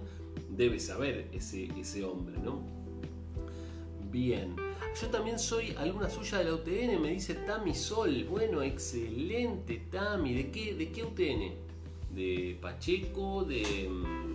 debe 0.50 0.78
saber 0.78 1.30
ese, 1.32 1.70
ese 1.80 2.04
hombre, 2.04 2.36
¿no? 2.44 2.60
Bien. 4.10 4.54
Yo 5.00 5.08
también 5.08 5.38
soy 5.38 5.74
alumna 5.78 6.10
suya 6.10 6.38
de 6.38 6.44
la 6.44 6.54
UTN, 6.54 7.00
me 7.00 7.12
dice 7.12 7.32
Tami 7.34 7.74
Sol. 7.74 8.26
Bueno, 8.28 8.60
excelente, 8.60 9.86
Tami. 9.90 10.34
¿De 10.34 10.50
qué, 10.50 10.74
de 10.74 10.92
qué 10.92 11.02
UTN? 11.02 12.14
¿De 12.14 12.58
Pacheco? 12.60 13.44
¿De 13.44 13.88
mm, 13.88 14.25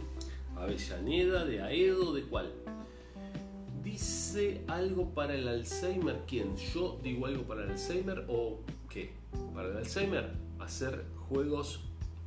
Avellaneda? 0.63 1.45
¿De 1.45 1.61
Aedo? 1.61 2.13
¿De 2.13 2.23
cuál? 2.23 2.51
Dice 3.83 4.63
algo 4.67 5.09
para 5.09 5.35
el 5.35 5.47
Alzheimer. 5.47 6.21
¿Quién? 6.27 6.55
¿Yo 6.73 6.99
digo 7.03 7.25
algo 7.25 7.43
para 7.43 7.63
el 7.63 7.71
Alzheimer 7.71 8.25
o 8.27 8.59
qué? 8.89 9.11
Para 9.53 9.69
el 9.69 9.77
Alzheimer, 9.77 10.31
hacer 10.59 11.05
juegos 11.29 11.81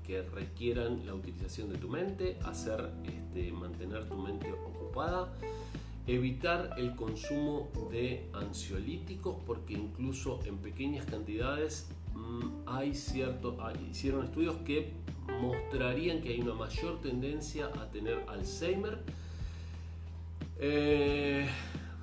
que 0.06 0.22
requieran 0.22 1.06
la 1.06 1.14
utilización 1.14 1.70
de 1.70 1.78
tu 1.78 1.88
mente, 1.88 2.38
hacer 2.44 2.90
este, 3.04 3.52
mantener 3.52 4.08
tu 4.08 4.16
mente 4.16 4.52
ocupada 4.52 5.32
Evitar 6.06 6.74
el 6.76 6.94
consumo 6.96 7.70
de 7.90 8.28
ansiolíticos 8.34 9.36
porque 9.46 9.72
incluso 9.72 10.38
en 10.44 10.58
pequeñas 10.58 11.06
cantidades 11.06 11.88
mm, 12.14 12.68
hay 12.68 12.94
cierto, 12.94 13.56
hicieron 13.90 14.26
estudios 14.26 14.56
que 14.66 14.92
mostrarían 15.40 16.20
que 16.20 16.30
hay 16.30 16.40
una 16.40 16.54
mayor 16.54 17.00
tendencia 17.00 17.66
a 17.66 17.90
tener 17.90 18.24
Alzheimer. 18.28 19.02
Eh, 20.58 21.46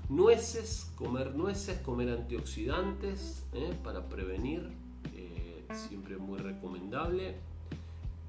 nueces, 0.09 0.91
comer 0.95 1.35
nueces, 1.35 1.79
comer 1.79 2.09
antioxidantes 2.09 3.43
eh, 3.53 3.73
para 3.83 4.07
prevenir, 4.07 4.69
eh, 5.15 5.65
siempre 5.73 6.17
muy 6.17 6.39
recomendable. 6.39 7.35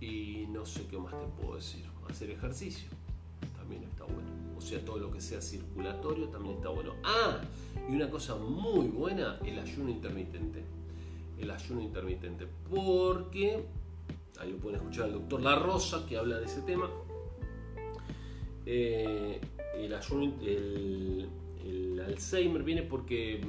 Y 0.01 0.47
no 0.51 0.67
sé 0.67 0.87
qué 0.89 0.99
más 0.99 1.13
te 1.13 1.27
puedo 1.41 1.57
decir. 1.57 1.85
Hacer 2.09 2.31
ejercicio 2.31 2.89
también 3.57 3.85
está 3.85 4.05
bueno. 4.05 4.29
O 4.57 4.61
sea, 4.61 4.85
todo 4.85 4.99
lo 4.99 5.11
que 5.11 5.21
sea 5.21 5.41
circulatorio 5.41 6.29
también 6.29 6.57
está 6.57 6.69
bueno. 6.69 6.95
Ah, 7.05 7.41
y 7.89 7.95
una 7.95 8.11
cosa 8.11 8.35
muy 8.37 8.89
buena, 8.89 9.39
el 9.45 9.59
ayuno 9.59 9.91
intermitente. 9.91 10.65
El 11.39 11.51
ayuno 11.51 11.81
intermitente. 11.81 12.47
Porque, 12.69 13.65
ahí 14.43 14.53
pueden 14.55 14.81
escuchar 14.81 15.05
al 15.05 15.13
doctor 15.13 15.43
La 15.43 15.57
Rosa 15.57 16.07
que 16.07 16.17
habla 16.17 16.39
de 16.39 16.47
ese 16.47 16.63
tema. 16.63 16.91
Eh, 18.67 19.41
el 19.77 19.93
el, 19.93 22.01
Alzheimer 22.05 22.63
viene 22.63 22.83
porque 22.83 23.41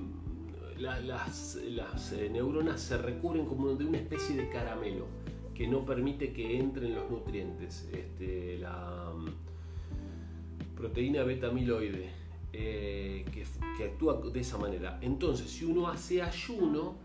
las, 0.78 1.56
eh, 1.56 2.30
neuronas 2.32 2.82
se 2.82 2.98
recubren 2.98 3.46
como 3.46 3.74
de 3.76 3.86
una 3.86 3.98
especie 3.98 4.36
de 4.36 4.50
caramelo 4.50 5.08
que 5.56 5.68
no 5.68 5.86
permite 5.86 6.34
que 6.34 6.60
entren 6.60 6.96
los 6.96 7.10
nutrientes. 7.10 7.88
Este, 7.92 8.58
la 8.60 9.12
mm, 9.16 10.76
proteína 10.76 11.24
beta 11.24 11.48
amiloide 11.48 12.10
eh, 12.52 13.26
que, 13.32 13.44
actúa 13.84 14.22
de 14.32 14.40
esa 14.40 14.58
manera. 14.58 15.00
Entonces, 15.02 15.50
si 15.50 15.66
uno 15.66 15.88
hace 15.88 16.22
ayuno, 16.22 16.96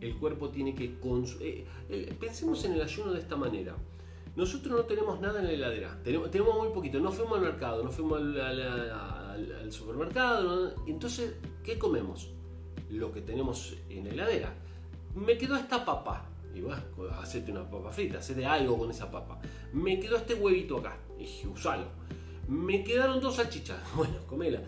el 0.00 0.16
cuerpo 0.16 0.48
tiene 0.48 0.74
que... 0.74 0.84
Eh, 1.40 1.66
eh, 1.88 2.16
pensemos 2.18 2.64
en 2.64 2.72
el 2.72 2.82
ayuno 2.82 3.12
de 3.12 3.20
esta 3.20 3.36
manera. 3.36 3.76
Nosotros 4.36 4.76
no 4.76 4.84
tenemos 4.84 5.20
nada 5.20 5.40
en 5.40 5.46
la 5.46 5.52
heladera, 5.52 5.98
tenemos, 6.04 6.30
tenemos 6.30 6.56
muy 6.56 6.68
poquito, 6.72 7.00
no 7.00 7.10
fuimos 7.10 7.38
al 7.38 7.42
mercado, 7.42 7.82
no 7.82 7.90
fuimos 7.90 8.20
al, 8.20 9.72
supermercado, 9.72 10.72
entonces, 10.86 11.34
¿qué 11.64 11.78
comemos? 11.78 12.30
Lo 12.90 13.12
que 13.12 13.22
tenemos 13.22 13.76
en 13.88 14.04
la 14.04 14.12
heladera. 14.12 14.54
Me 15.16 15.36
quedó 15.36 15.56
esta 15.56 15.84
papa, 15.84 16.26
y 16.54 16.60
bueno, 16.60 16.80
hacete 17.20 17.50
una 17.50 17.68
papa 17.68 17.90
frita, 17.90 18.18
hacete 18.18 18.46
algo 18.46 18.78
con 18.78 18.90
esa 18.90 19.10
papa. 19.10 19.40
Me 19.72 19.98
quedó 19.98 20.16
este 20.16 20.34
huevito 20.34 20.78
acá, 20.78 20.96
y 21.18 21.46
usalo. 21.48 21.86
Me 22.48 22.84
quedaron 22.84 23.20
dos 23.20 23.34
salchichas, 23.34 23.80
bueno, 23.96 24.14
comela. 24.28 24.60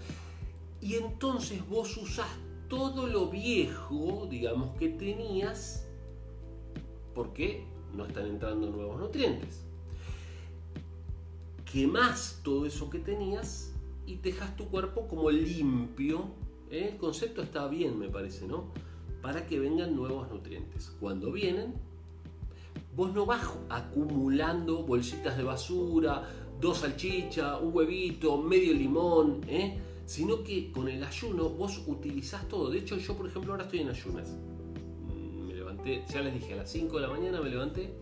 Y 0.80 0.96
entonces 0.96 1.66
vos 1.68 1.96
usás 1.96 2.28
todo 2.72 3.06
lo 3.06 3.28
viejo, 3.28 4.26
digamos, 4.30 4.74
que 4.78 4.88
tenías, 4.88 5.86
porque 7.14 7.66
no 7.94 8.06
están 8.06 8.28
entrando 8.28 8.70
nuevos 8.70 8.98
nutrientes. 8.98 9.62
Quemás 11.70 12.40
todo 12.42 12.64
eso 12.64 12.88
que 12.88 12.98
tenías 12.98 13.74
y 14.06 14.16
dejas 14.16 14.56
tu 14.56 14.68
cuerpo 14.68 15.06
como 15.06 15.30
limpio. 15.30 16.30
¿eh? 16.70 16.88
El 16.92 16.96
concepto 16.96 17.42
está 17.42 17.68
bien, 17.68 17.98
me 17.98 18.08
parece, 18.08 18.46
¿no? 18.46 18.64
para 19.20 19.46
que 19.46 19.58
vengan 19.58 19.94
nuevos 19.94 20.30
nutrientes. 20.30 20.96
Cuando 20.98 21.30
vienen, 21.30 21.74
vos 22.96 23.12
no 23.12 23.26
vas 23.26 23.50
acumulando 23.68 24.82
bolsitas 24.82 25.36
de 25.36 25.44
basura, 25.44 26.26
dos 26.58 26.78
salchichas, 26.78 27.60
un 27.60 27.76
huevito, 27.76 28.38
medio 28.38 28.72
limón, 28.72 29.42
¿eh? 29.46 29.78
Sino 30.12 30.44
que 30.44 30.70
con 30.70 30.88
el 30.90 31.02
ayuno 31.02 31.48
vos 31.48 31.84
utilizás 31.86 32.46
todo. 32.46 32.68
De 32.68 32.80
hecho, 32.80 32.98
yo 32.98 33.16
por 33.16 33.26
ejemplo 33.26 33.52
ahora 33.52 33.64
estoy 33.64 33.80
en 33.80 33.88
ayunas. 33.88 34.28
Mm, 35.08 35.46
me 35.46 35.54
levanté, 35.54 36.04
ya 36.12 36.20
les 36.20 36.34
dije, 36.34 36.52
a 36.52 36.56
las 36.56 36.70
5 36.70 36.96
de 36.96 37.00
la 37.00 37.08
mañana 37.08 37.40
me 37.40 37.48
levanté 37.48 37.94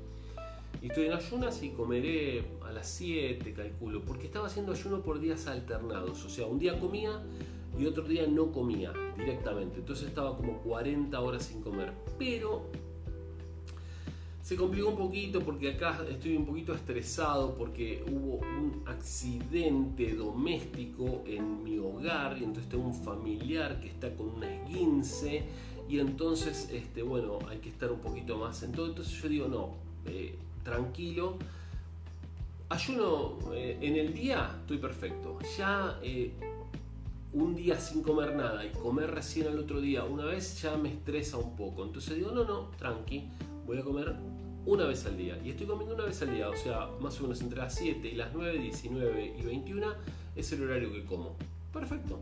y 0.82 0.88
estoy 0.88 1.06
en 1.06 1.12
ayunas 1.12 1.62
y 1.62 1.68
comeré 1.68 2.44
a 2.66 2.72
las 2.72 2.88
7, 2.88 3.52
calculo, 3.52 4.04
porque 4.04 4.26
estaba 4.26 4.48
haciendo 4.48 4.72
ayuno 4.72 5.02
por 5.02 5.20
días 5.20 5.46
alternados. 5.46 6.24
O 6.24 6.28
sea, 6.28 6.46
un 6.46 6.58
día 6.58 6.80
comía 6.80 7.22
y 7.78 7.86
otro 7.86 8.02
día 8.02 8.26
no 8.26 8.50
comía 8.50 8.92
directamente. 9.16 9.78
Entonces 9.78 10.08
estaba 10.08 10.36
como 10.36 10.58
40 10.62 11.20
horas 11.20 11.44
sin 11.44 11.61
comer. 11.62 11.92
Pero 12.18 12.72
se 14.51 14.57
complicó 14.57 14.88
un 14.88 14.96
poquito 14.96 15.38
porque 15.42 15.70
acá 15.70 16.05
estoy 16.11 16.36
un 16.36 16.44
poquito 16.44 16.74
estresado 16.74 17.55
porque 17.55 18.05
hubo 18.11 18.38
un 18.38 18.82
accidente 18.84 20.12
doméstico 20.12 21.22
en 21.24 21.62
mi 21.62 21.78
hogar 21.78 22.36
y 22.36 22.42
entonces 22.42 22.68
tengo 22.68 22.82
un 22.82 22.94
familiar 23.05 23.80
que 23.80 23.86
está 23.86 24.12
con 24.16 24.30
una 24.30 24.53
esguince 24.53 25.44
y 25.88 26.01
entonces 26.01 26.68
este, 26.72 27.05
bueno 27.05 27.38
hay 27.48 27.59
que 27.59 27.68
estar 27.68 27.92
un 27.92 28.01
poquito 28.01 28.38
más 28.38 28.64
en 28.64 28.72
todo. 28.72 28.88
Entonces 28.88 29.22
yo 29.22 29.28
digo 29.28 29.46
no 29.46 29.76
eh, 30.07 30.36
tranquilo. 30.64 31.36
Ayuno 32.70 33.38
eh, 33.53 33.78
en 33.80 33.94
el 33.94 34.12
día 34.12 34.57
estoy 34.62 34.78
perfecto. 34.78 35.38
Ya 35.57 36.01
eh, 36.03 36.32
un 37.34 37.55
día 37.55 37.78
sin 37.78 38.03
comer 38.03 38.34
nada 38.34 38.66
y 38.66 38.70
comer 38.70 39.12
recién 39.12 39.46
al 39.46 39.61
otro 39.61 39.80
día 39.80 40.03
una 40.03 40.24
vez 40.24 40.61
ya 40.61 40.76
me 40.76 40.88
estresa 40.88 41.36
un 41.36 41.55
poco. 41.55 41.84
Entonces 41.84 42.16
digo, 42.16 42.32
no, 42.32 42.42
no, 42.42 42.72
tranqui, 42.78 43.28
voy 43.64 43.78
a 43.78 43.84
comer 43.84 44.39
una 44.66 44.86
vez 44.86 45.06
al 45.06 45.16
día. 45.16 45.38
Y 45.44 45.50
estoy 45.50 45.66
comiendo 45.66 45.94
una 45.94 46.04
vez 46.04 46.20
al 46.22 46.32
día, 46.32 46.48
o 46.48 46.56
sea, 46.56 46.88
más 47.00 47.18
o 47.20 47.22
menos 47.22 47.40
entre 47.40 47.58
las 47.58 47.74
7 47.74 48.08
y 48.08 48.14
las 48.14 48.32
9, 48.32 48.58
19 48.58 49.36
y 49.38 49.42
21 49.42 49.86
es 50.36 50.52
el 50.52 50.62
horario 50.62 50.92
que 50.92 51.04
como. 51.04 51.36
Perfecto. 51.72 52.18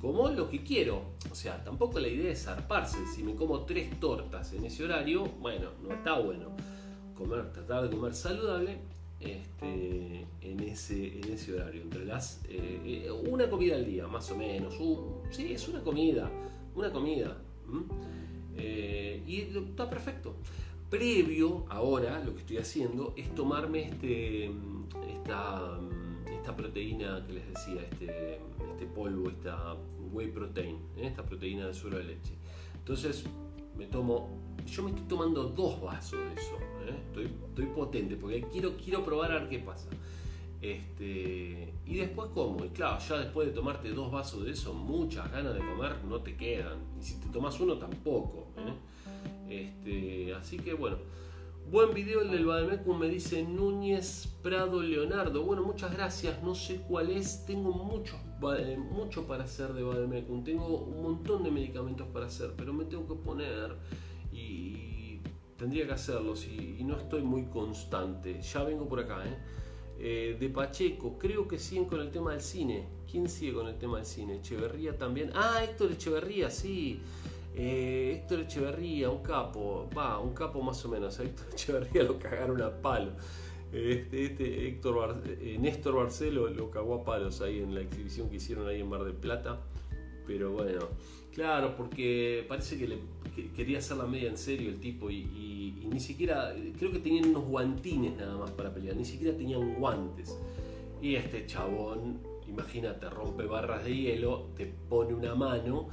Como 0.00 0.28
lo 0.30 0.48
que 0.48 0.62
quiero. 0.62 1.02
O 1.30 1.34
sea, 1.34 1.62
tampoco 1.64 1.98
la 1.98 2.08
idea 2.08 2.32
es 2.32 2.44
zarparse. 2.44 2.98
Si 3.14 3.22
me 3.22 3.34
como 3.34 3.62
tres 3.62 3.98
tortas 3.98 4.52
en 4.52 4.64
ese 4.64 4.84
horario, 4.84 5.24
bueno, 5.40 5.70
no 5.82 5.92
está 5.92 6.18
bueno. 6.18 6.50
Comer, 7.16 7.52
tratar 7.52 7.88
de 7.88 7.96
comer 7.96 8.14
saludable 8.14 8.78
este, 9.20 10.26
en, 10.42 10.60
ese, 10.60 11.18
en 11.18 11.32
ese 11.32 11.54
horario, 11.54 11.82
entre 11.82 12.04
las 12.04 12.40
eh, 12.48 13.10
una 13.28 13.50
comida 13.50 13.74
al 13.74 13.84
día, 13.84 14.06
más 14.06 14.30
o 14.30 14.36
menos. 14.36 14.74
sí, 15.30 15.52
es 15.52 15.68
una 15.68 15.82
comida, 15.82 16.30
una 16.74 16.92
comida. 16.92 17.36
Eh, 18.56 19.22
y 19.26 19.40
está 19.40 19.90
perfecto. 19.90 20.36
Previo, 20.90 21.66
ahora 21.68 22.22
lo 22.24 22.32
que 22.34 22.40
estoy 22.40 22.56
haciendo 22.56 23.12
es 23.14 23.34
tomarme 23.34 23.88
este, 23.88 24.50
esta, 25.12 25.78
esta 26.32 26.56
proteína 26.56 27.24
que 27.26 27.34
les 27.34 27.48
decía, 27.48 27.82
este, 27.82 28.40
este 28.72 28.86
polvo, 28.94 29.28
esta 29.28 29.76
whey 30.12 30.30
protein, 30.30 30.78
esta 30.96 31.22
proteína 31.24 31.66
de 31.66 31.74
suero 31.74 31.98
de 31.98 32.04
leche. 32.04 32.32
Entonces 32.74 33.24
me 33.76 33.84
tomo, 33.86 34.30
yo 34.66 34.82
me 34.82 34.90
estoy 34.90 35.04
tomando 35.06 35.44
dos 35.44 35.80
vasos 35.82 36.18
de 36.18 36.40
eso 36.40 36.56
¿eh? 36.88 37.26
estoy, 37.52 37.66
potente 37.66 38.16
porque 38.16 38.42
quiero, 38.50 38.76
quiero 38.76 39.04
probar 39.04 39.32
a 39.32 39.40
ver 39.40 39.48
qué 39.50 39.58
pasa. 39.58 39.90
Este, 40.60 41.74
y 41.86 41.96
después 41.96 42.30
como, 42.30 42.64
y 42.64 42.70
claro, 42.70 42.98
ya 43.06 43.18
después 43.18 43.46
de 43.48 43.54
tomarte 43.54 43.90
dos 43.90 44.10
vasos 44.10 44.44
de 44.44 44.52
eso, 44.52 44.72
muchas 44.72 45.30
ganas 45.30 45.54
de 45.54 45.60
comer 45.60 46.02
no 46.04 46.20
te 46.20 46.34
quedan. 46.36 46.78
Y 46.98 47.02
si 47.02 47.20
te 47.20 47.28
tomas 47.28 47.60
uno 47.60 47.76
tampoco. 47.76 48.48
¿eh? 48.56 48.72
Este, 49.48 50.34
así 50.34 50.58
que 50.58 50.74
bueno, 50.74 50.98
buen 51.70 51.94
video 51.94 52.22
el 52.22 52.30
del 52.30 52.46
Bademecum, 52.46 52.98
me 52.98 53.08
dice 53.08 53.42
Núñez 53.42 54.28
Prado 54.42 54.82
Leonardo. 54.82 55.42
Bueno, 55.42 55.62
muchas 55.62 55.92
gracias, 55.92 56.42
no 56.42 56.54
sé 56.54 56.82
cuál 56.88 57.10
es, 57.10 57.44
tengo 57.46 57.72
mucho, 57.72 58.16
mucho 58.90 59.26
para 59.26 59.44
hacer 59.44 59.72
de 59.72 59.82
Bademecum, 59.82 60.44
tengo 60.44 60.66
un 60.66 61.02
montón 61.02 61.42
de 61.42 61.50
medicamentos 61.50 62.06
para 62.08 62.26
hacer, 62.26 62.54
pero 62.56 62.72
me 62.72 62.84
tengo 62.84 63.06
que 63.06 63.14
poner 63.14 63.76
y 64.32 65.20
tendría 65.56 65.86
que 65.86 65.92
hacerlo 65.92 66.34
y 66.36 66.82
no 66.84 66.96
estoy 66.96 67.22
muy 67.22 67.46
constante. 67.46 68.40
Ya 68.40 68.62
vengo 68.62 68.88
por 68.88 69.00
acá, 69.00 69.24
¿eh? 69.26 69.36
¿eh? 69.98 70.36
de 70.38 70.48
Pacheco, 70.48 71.18
creo 71.18 71.46
que 71.48 71.58
siguen 71.58 71.86
con 71.86 72.00
el 72.00 72.10
tema 72.10 72.32
del 72.32 72.40
cine. 72.40 72.86
¿Quién 73.10 73.28
sigue 73.28 73.54
con 73.54 73.66
el 73.66 73.78
tema 73.78 73.96
del 73.96 74.06
cine? 74.06 74.36
Echeverría 74.36 74.96
también. 74.96 75.30
Ah, 75.34 75.64
Héctor 75.64 75.92
Echeverría, 75.92 76.50
sí. 76.50 77.00
Eh, 77.60 78.12
Héctor 78.14 78.40
Echeverría, 78.40 79.10
un 79.10 79.20
capo. 79.20 79.90
Va, 79.96 80.20
un 80.20 80.32
capo 80.32 80.62
más 80.62 80.82
o 80.84 80.88
menos. 80.88 81.18
A 81.18 81.24
Héctor 81.24 81.46
Echeverría 81.52 82.04
lo 82.04 82.18
cagaron 82.18 82.62
a 82.62 82.70
palo. 82.70 83.10
Este, 83.72 84.26
este 84.26 84.68
Héctor 84.68 85.22
eh, 85.26 85.58
Néstor 85.60 85.96
Barcelo 85.96 86.48
lo 86.48 86.70
cagó 86.70 86.94
a 86.94 87.04
palos 87.04 87.42
ahí 87.42 87.58
en 87.58 87.74
la 87.74 87.80
exhibición 87.80 88.30
que 88.30 88.36
hicieron 88.36 88.68
ahí 88.68 88.80
en 88.80 88.88
Mar 88.88 89.02
del 89.02 89.14
Plata. 89.14 89.60
Pero 90.24 90.52
bueno, 90.52 90.86
claro, 91.32 91.74
porque 91.76 92.44
parece 92.48 92.78
que 92.78 92.86
le 92.86 92.98
quería 93.56 93.78
hacer 93.78 93.96
la 93.96 94.06
media 94.06 94.28
en 94.28 94.36
serio 94.36 94.68
el 94.68 94.78
tipo 94.78 95.10
y, 95.10 95.86
ni 95.90 96.00
siquiera, 96.00 96.54
creo 96.78 96.92
que 96.92 96.98
tenían 96.98 97.30
unos 97.30 97.44
guantines 97.44 98.14
nada 98.16 98.36
más 98.36 98.50
para 98.50 98.72
pelear, 98.72 98.94
ni 98.94 99.06
siquiera 99.06 99.36
tenían 99.36 99.74
guantes. 99.74 100.38
Y 101.00 101.14
este 101.14 101.46
chabón, 101.46 102.20
imagínate, 102.46 103.08
rompe 103.08 103.44
barras 103.46 103.84
de 103.84 103.96
hielo, 103.96 104.48
te 104.54 104.66
pone 104.66 105.14
una 105.14 105.34
mano 105.34 105.88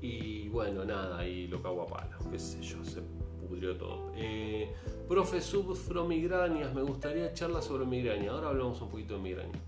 y 0.00 0.48
bueno, 0.48 0.84
nada, 0.84 1.26
y 1.26 1.46
lo 1.46 1.62
cago 1.62 1.82
a 1.82 1.86
palo, 1.86 2.16
qué 2.30 2.38
sé 2.38 2.62
yo, 2.62 2.82
se 2.84 3.02
pudrió 3.46 3.76
todo. 3.76 4.12
Eh, 4.16 4.72
profe, 5.08 5.40
migrañas, 6.06 6.74
me 6.74 6.82
gustaría 6.82 7.32
charla 7.34 7.60
sobre 7.60 7.84
migraña, 7.84 8.32
ahora 8.32 8.48
hablamos 8.48 8.80
un 8.80 8.88
poquito 8.88 9.14
de 9.14 9.20
migraña. 9.20 9.58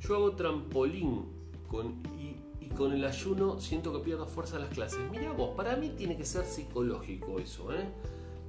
Yo 0.00 0.16
hago 0.16 0.32
trampolín 0.32 1.24
con, 1.68 2.02
y, 2.18 2.68
con 2.74 2.92
el 2.92 3.04
ayuno 3.04 3.60
siento 3.60 3.92
que 3.92 4.00
pierdo 4.00 4.26
fuerza 4.26 4.56
en 4.56 4.62
las 4.62 4.74
clases. 4.74 4.98
Mira 5.10 5.32
vos, 5.32 5.50
para 5.56 5.76
mí 5.76 5.90
tiene 5.90 6.16
que 6.16 6.24
ser 6.24 6.44
psicológico 6.44 7.38
eso, 7.38 7.72
¿eh? 7.72 7.86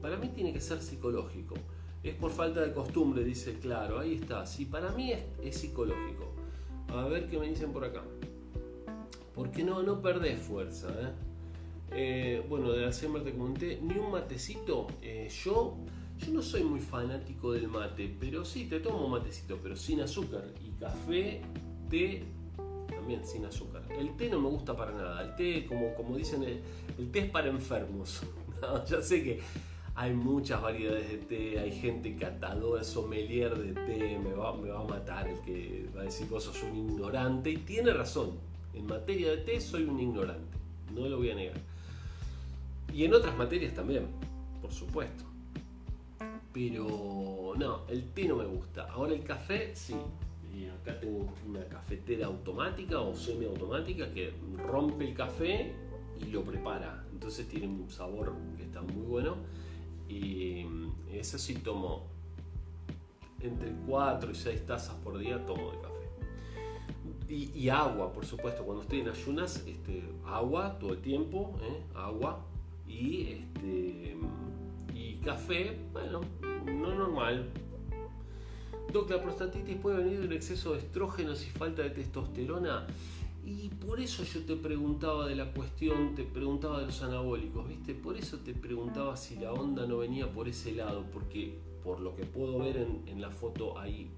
Para 0.02 0.18
mí 0.18 0.30
tiene 0.30 0.52
que 0.52 0.62
ser 0.62 0.82
psicológico. 0.82 1.56
Es 2.04 2.14
por 2.16 2.32
falta 2.32 2.62
de 2.62 2.72
costumbre, 2.72 3.24
dice, 3.24 3.58
claro, 3.60 4.00
ahí 4.00 4.16
está. 4.16 4.46
Sí, 4.46 4.66
para 4.66 4.92
mí 4.92 5.12
es, 5.12 5.58
psicológico. 5.58 6.34
A 6.90 7.06
ver 7.06 7.28
qué 7.28 7.40
me 7.40 7.50
dicen 7.50 7.72
por 7.72 7.84
acá. 7.84 8.04
Porque 9.36 9.64
no, 9.64 9.84
no 9.84 10.02
perdés 10.02 10.40
fuerza, 10.40 10.88
¿eh? 10.90 11.12
eh 11.92 12.46
bueno, 12.48 12.72
de 12.72 12.82
la 12.82 12.88
Alzheimer 12.88 13.24
te 13.24 13.34
comenté, 13.34 13.80
ni 13.82 13.98
un 14.00 14.12
matecito. 14.12 14.88
Eh, 15.02 15.30
yo, 15.44 15.76
yo 16.18 16.34
no 16.34 16.42
soy 16.42 16.64
muy 16.64 16.80
fanático 16.80 17.52
del 17.52 17.68
mate, 17.68 18.16
pero 18.18 18.46
sí, 18.46 18.66
te 18.66 18.80
tomo 18.80 19.10
matecito, 19.10 19.60
pero 19.62 19.76
sin 19.76 20.00
azúcar. 20.00 20.46
Y 20.66 20.70
café, 20.80 21.42
té, 21.90 22.24
también 22.90 23.26
sin 23.26 23.44
azúcar. 23.44 23.84
El 23.92 24.16
té 24.16 24.30
no 24.30 24.40
me 24.40 24.48
gusta 24.48 24.76
para 24.76 24.94
nada. 24.94 25.22
El 25.22 25.36
té, 25.36 25.66
como, 25.66 25.94
como 25.96 26.16
dicen, 26.16 26.42
el, 26.98 27.12
té 27.12 27.20
es 27.20 27.30
para 27.30 27.50
enfermos. 27.50 28.22
ya 28.88 29.02
sé 29.02 29.22
que 29.22 29.42
hay 29.96 30.14
muchas 30.14 30.62
variedades 30.62 31.10
de 31.10 31.18
té, 31.18 31.60
hay 31.60 31.74
gente 31.74 32.16
catadora, 32.16 32.86
sommelier 32.86 33.54
de 33.58 33.74
té, 33.74 34.18
me 34.18 34.34
va, 34.34 34.52
va 34.52 34.80
a 34.80 34.84
matar 34.84 35.28
el 35.28 35.42
que 35.42 35.90
va 35.94 36.02
a 36.02 36.04
decir 36.06 36.30
vos 36.30 36.46
sos 36.46 36.64
un 36.64 36.78
ignorante. 36.78 37.50
Y 37.50 37.58
tiene 37.58 37.92
razón, 37.92 38.40
en 38.76 38.86
materia 38.86 39.32
de 39.32 39.38
té 39.38 39.62
soy 39.62 39.84
un 39.84 40.00
ignorante, 40.00 40.58
no 40.94 41.08
lo 41.08 41.18
voy 41.18 41.32
a 41.32 41.36
negar. 41.36 41.58
Y 42.94 43.04
en 43.04 43.14
otras 43.14 43.36
materias 43.38 43.74
también, 43.74 44.08
por 44.62 44.72
supuesto. 44.72 45.24
Pero 46.54 47.54
no, 47.58 47.82
el 47.90 48.12
té 48.12 48.28
no 48.28 48.38
me 48.38 48.46
gusta. 48.46 48.90
Ahora 48.92 49.14
el 49.14 49.24
café, 49.24 49.76
sí. 49.76 49.96
Y 50.56 50.68
acá 50.68 50.98
tengo 51.00 51.28
una 51.46 51.66
cafetera 51.66 52.28
automática 52.28 53.02
o 53.02 53.14
semiautomática 53.14 54.14
que 54.14 54.34
rompe 54.58 55.10
el 55.10 55.14
café 55.14 55.74
y 56.22 56.26
lo 56.28 56.44
prepara. 56.44 57.04
Entonces 57.12 57.48
tiene 57.50 57.68
un 57.68 57.90
sabor 57.90 58.34
que 58.56 58.64
está 58.64 58.82
muy 58.82 59.06
bueno 59.06 59.36
y 60.08 60.64
mm, 60.64 60.92
eso 61.12 61.38
sí 61.38 61.56
tomo 61.56 62.08
entre 63.42 63.72
4 63.88 64.32
y 64.32 64.36
6 64.36 64.66
tazas 64.66 64.96
por 65.04 65.18
día 65.18 65.46
tomo 65.46 65.72
de 65.72 65.82
café. 65.82 65.95
Y, 67.28 67.70
agua, 67.70 68.14
por 68.14 68.26
supuesto, 68.26 68.64
cuando 68.64 68.84
estoy 68.84 69.00
en 69.00 69.10
ayunas, 69.10 69.64
este, 69.66 70.04
agua 70.26 70.78
todo 70.78 70.94
el 70.94 71.02
tiempo, 71.02 71.56
¿eh? 71.64 71.84
agua 71.96 72.46
y, 72.88 73.30
este, 73.30 74.16
y 74.94 75.16
café, 75.24 75.80
bueno, 75.92 76.22
no 76.66 76.94
normal. 76.94 77.50
Doc, 78.94 79.10
la 79.10 79.22
prostatitis 79.22 79.78
puede 79.78 79.98
venir 79.98 80.20
de 80.20 80.28
un 80.28 80.34
exceso 80.34 80.74
de 80.74 80.80
estrógenos 80.80 81.46
y 81.46 81.50
falta 81.50 81.82
de 81.82 81.90
testosterona. 81.90 82.86
Y 83.44 83.70
por 83.70 84.00
eso 84.00 84.24
yo 84.24 84.44
te 84.44 84.56
preguntaba 84.56 85.28
de 85.28 85.36
la 85.36 85.52
cuestión, 85.52 86.16
te 86.16 86.24
preguntaba 86.24 86.80
de 86.80 86.88
los 86.88 87.02
anabólicos, 87.04 87.68
¿viste? 87.68 87.94
Por 87.94 88.18
eso 88.18 88.40
te 88.40 88.54
preguntaba 88.54 89.18
si 89.18 89.36
la 89.36 89.52
onda 89.52 89.86
no 89.86 89.98
venía 89.98 90.32
por 90.32 90.48
ese 90.48 90.74
lado, 90.74 91.06
porque 91.14 91.60
por 91.84 92.00
lo 92.00 92.16
que 92.16 92.26
puedo 92.26 92.60
ver 92.60 92.78
en, 92.78 93.22
la 93.22 93.30
foto 93.30 93.78
ahí 93.78 94.10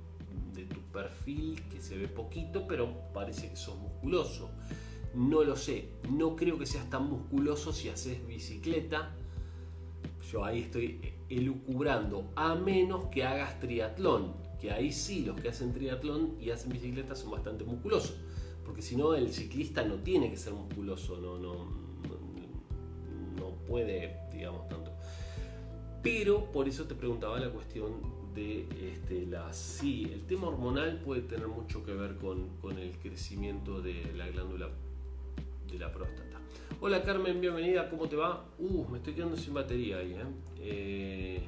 de 0.57 0.65
tu 0.65 0.81
perfil, 0.91 1.61
que 1.69 1.81
se 1.81 1.97
ve 1.97 2.07
poquito, 2.07 2.67
pero 2.67 3.11
parece 3.13 3.49
que 3.49 3.55
sos 3.55 3.77
musculoso. 3.77 4.49
No 5.13 5.43
lo 5.43 5.55
sé, 5.55 5.89
no 6.11 6.35
creo 6.35 6.59
que 6.59 6.65
seas 6.65 6.89
tan 6.89 7.09
musculoso 7.09 7.71
si 7.71 7.89
haces 7.89 8.25
bicicleta. 8.27 9.15
Yo 10.31 10.43
ahí 10.43 10.59
estoy 10.59 10.99
elucubrando, 11.29 12.31
a 12.35 12.55
menos 12.55 13.05
que 13.05 13.23
hagas 13.23 13.59
triatlón, 13.59 14.33
que 14.59 14.71
ahí 14.71 14.91
sí 14.91 15.23
los 15.23 15.39
que 15.39 15.49
hacen 15.49 15.73
triatlón 15.73 16.35
y 16.41 16.49
hacen 16.49 16.71
bicicleta 16.71 17.15
son 17.15 17.31
bastante 17.31 17.63
musculosos 17.63 18.17
porque 18.67 18.81
si 18.81 18.97
no 18.97 19.15
el 19.15 19.31
ciclista 19.31 19.81
no 19.85 19.95
tiene 19.95 20.29
que 20.29 20.35
ser 20.35 20.51
musculoso, 20.51 21.17
no, 21.17 21.39
no, 21.39 21.71
no, 23.37 23.49
puede, 23.65 24.19
digamos, 24.29 24.67
tanto. 24.67 24.91
Pero 26.03 26.51
por 26.51 26.67
eso 26.67 26.83
te 26.83 26.93
preguntaba 26.93 27.39
la 27.39 27.49
cuestión 27.49 27.93
este, 28.38 29.25
la 29.25 29.51
sí, 29.51 30.11
el 30.13 30.21
tema 30.27 30.47
hormonal 30.47 30.99
puede 30.99 31.21
tener 31.21 31.47
mucho 31.47 31.83
que 31.83 31.91
ver 31.93 32.17
con, 32.17 32.47
el 32.77 32.91
crecimiento 32.99 33.81
de 33.81 34.13
la 34.15 34.27
glándula 34.27 34.69
de 35.71 35.79
la 35.79 35.91
próstata. 35.91 36.38
Hola 36.79 37.03
Carmen, 37.03 37.41
bienvenida, 37.41 37.89
¿cómo 37.89 38.07
te 38.07 38.15
va? 38.15 38.45
Uh, 38.59 38.88
me 38.89 38.99
estoy 38.99 39.13
quedando 39.13 39.35
sin 39.35 39.55
batería 39.55 39.97
ahí, 39.97 40.13
¿eh? 40.13 40.25
eh 40.59 41.43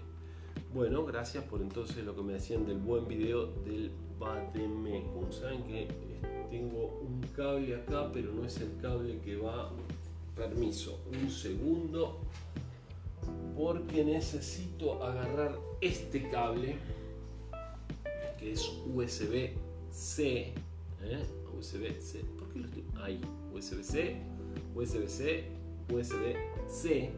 bueno, 0.74 1.06
gracias 1.06 1.44
por 1.44 1.62
entonces 1.62 2.04
lo 2.04 2.16
que 2.16 2.24
me 2.24 2.34
decían 2.34 2.66
del 2.66 2.78
buen 2.78 3.08
video 3.08 3.46
del 3.66 3.92
Como 4.18 5.32
Saben 5.32 5.64
que 5.66 5.88
tengo 6.50 7.02
un 7.04 7.22
cable 7.36 7.76
acá, 7.76 8.10
pero 8.12 8.34
no 8.34 8.46
es 8.46 8.60
el 8.62 8.76
cable 8.82 9.20
que 9.20 9.38
va. 9.38 9.72
Permiso, 10.36 11.02
un 11.12 11.30
segundo, 11.30 12.22
porque 13.58 14.06
necesito 14.06 15.04
agarrar 15.04 15.69
este 15.82 16.30
cable 16.30 16.76
que 18.38 18.54
es 18.54 18.72
USB-C. 18.88 20.54
¿eh? 21.02 21.26
USB-C. 21.58 22.24
¿Por 22.38 22.50
qué 22.50 22.60
lo 22.60 22.66
estoy? 22.66 22.86
Ahí, 23.02 23.22
USB-C, 23.54 24.18
USB-C, 24.76 25.46
USB-C. 25.92 27.12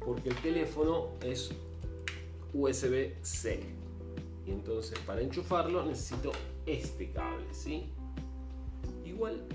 Porque 0.00 0.30
el 0.30 0.36
teléfono 0.36 1.10
es 1.22 1.50
USB-C. 2.54 3.60
Y 4.46 4.50
entonces 4.50 4.98
para 5.00 5.20
enchufarlo 5.20 5.84
necesito 5.84 6.32
este 6.66 7.10
cable, 7.10 7.46
¿sí? 7.52 7.90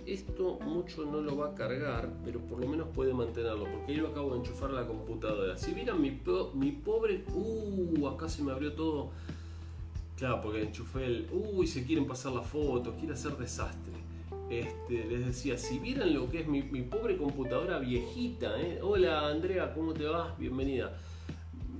Esto 0.05 0.59
mucho 0.61 1.05
no 1.05 1.21
lo 1.21 1.37
va 1.37 1.49
a 1.51 1.55
cargar, 1.55 2.09
pero 2.23 2.39
por 2.39 2.59
lo 2.59 2.67
menos 2.67 2.87
puede 2.93 3.13
mantenerlo, 3.13 3.65
porque 3.65 3.93
ahí 3.93 3.97
lo 3.97 4.09
acabo 4.09 4.33
de 4.33 4.39
enchufar 4.39 4.71
la 4.71 4.85
computadora. 4.85 5.57
Si 5.57 5.73
vieran 5.73 6.01
mi, 6.01 6.11
pobre... 6.11 7.23
Uh, 7.33 8.07
acá 8.07 8.29
se 8.29 8.43
me 8.43 8.51
abrió 8.51 8.73
todo. 8.73 9.11
Claro, 10.17 10.41
porque 10.41 10.61
enchufé 10.61 11.05
el... 11.05 11.27
Uy, 11.31 11.65
se 11.65 11.83
quieren 11.85 12.05
pasar 12.05 12.33
las 12.33 12.45
fotos, 12.47 12.93
quiere 12.95 13.13
hacer 13.13 13.35
desastre. 13.37 13.93
Este, 14.49 15.05
les 15.05 15.25
decía, 15.25 15.57
si 15.57 15.79
vieran 15.79 16.13
lo 16.13 16.29
que 16.29 16.41
es 16.41 16.47
mi, 16.47 16.61
pobre 16.83 17.17
computadora 17.17 17.79
viejita, 17.79 18.61
¿eh? 18.61 18.79
Hola 18.83 19.27
Andrea, 19.27 19.73
¿cómo 19.73 19.93
te 19.93 20.05
vas? 20.05 20.37
Bienvenida. 20.37 20.95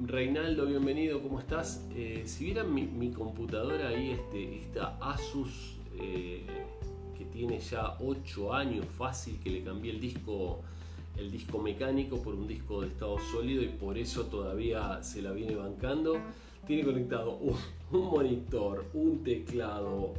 Reinaldo, 0.03 0.65
bienvenido, 0.65 1.21
¿cómo 1.21 1.39
estás? 1.39 1.87
Eh, 1.95 2.23
si 2.25 2.45
vieran 2.45 2.73
mi, 2.73 3.11
computadora 3.11 3.89
ahí, 3.89 4.11
este, 4.11 4.61
esta 4.61 4.97
Asus 4.99 5.77
eh, 5.99 6.45
tiene 7.35 7.59
ya 7.59 7.97
8 7.99 8.53
años, 8.53 8.85
fácil 8.97 9.37
que 9.43 9.49
le 9.49 9.63
cambié 9.63 9.91
el 9.91 9.99
disco, 9.99 10.61
el 11.17 11.29
disco 11.29 11.59
mecánico 11.59 12.21
por 12.21 12.33
un 12.33 12.47
disco 12.47 12.81
de 12.81 12.87
estado 12.87 13.17
sólido 13.31 13.61
y 13.61 13.67
por 13.67 13.97
eso 13.97 14.25
todavía 14.25 15.03
se 15.03 15.21
la 15.21 15.31
viene 15.31 15.55
bancando. 15.55 16.17
Tiene 16.65 16.83
conectado 16.83 17.37
un, 17.37 17.55
monitor, 17.91 18.85
un 18.93 19.23
teclado 19.23 20.13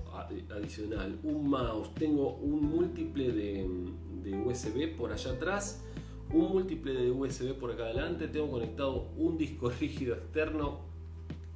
adicional, 0.55 1.19
un 1.25 1.49
mouse, 1.49 1.93
tengo 1.95 2.37
un 2.37 2.63
múltiple 2.69 3.33
de, 3.33 3.69
de 4.23 4.39
USB 4.39 4.97
por 4.97 5.13
allá 5.13 5.33
atrás 5.33 5.83
un 6.33 6.53
múltiple 6.53 6.93
de 6.93 7.11
USB 7.11 7.55
por 7.55 7.71
acá 7.71 7.85
adelante, 7.85 8.29
tengo 8.29 8.51
conectado 8.51 9.09
un 9.17 9.39
disco 9.39 9.71
rígido 9.81 10.15
externo, 10.15 10.81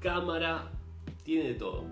cámara, 0.00 0.70
tiene 1.24 1.48
de 1.48 1.54
todo. 1.54 1.84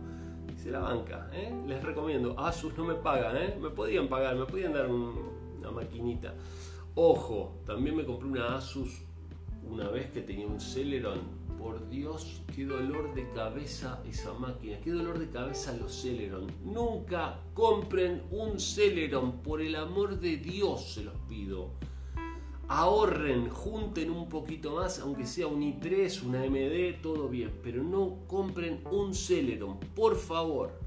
Se 0.57 0.71
la 0.71 0.81
banca, 0.81 1.31
¿eh? 1.33 1.55
les 1.67 1.83
recomiendo. 1.83 2.39
Asus 2.39 2.77
no 2.77 2.85
me 2.85 2.95
pagan, 2.95 3.37
¿eh? 3.37 3.57
me 3.61 3.71
podían 3.71 4.09
pagar, 4.09 4.37
me 4.37 4.47
podían 4.47 4.73
dar 4.73 4.89
una 4.91 5.71
maquinita. 5.71 6.35
Ojo, 6.95 7.61
también 7.65 7.97
me 7.97 8.05
compré 8.05 8.29
una 8.29 8.57
Asus 8.57 9.03
una 9.63 9.89
vez 9.89 10.11
que 10.11 10.23
tenía 10.23 10.47
un 10.47 10.61
Celeron. 10.61 11.39
Por 11.59 11.89
Dios, 11.89 12.43
qué 12.55 12.65
dolor 12.65 13.15
de 13.15 13.29
cabeza 13.31 14.01
esa 14.09 14.33
máquina, 14.33 14.79
qué 14.81 14.93
dolor 14.93 15.19
de 15.19 15.29
cabeza 15.29 15.77
los 15.77 15.93
Celeron. 15.93 16.47
Nunca 16.65 17.41
compren 17.53 18.23
un 18.31 18.61
Celeron, 18.61 19.43
por 19.43 19.61
el 19.61 19.75
amor 19.75 20.21
de 20.21 20.37
Dios 20.37 20.95
se 20.95 21.05
los 21.05 21.17
pido 21.29 21.73
ahorren, 22.69 23.49
junten 23.49 24.11
un 24.11 24.29
poquito 24.29 24.77
más, 24.77 25.01
aunque 25.01 25.27
sea 25.27 25.47
un 25.47 25.63
i3, 25.63 26.23
una 26.23 26.45
MD, 26.45 27.01
todo 27.03 27.29
bien, 27.29 27.51
pero 27.63 27.83
no 27.83 28.19
compren 28.27 28.83
un 28.91 29.15
Celeron, 29.15 29.81
por 29.95 30.17
favor. 30.17 30.79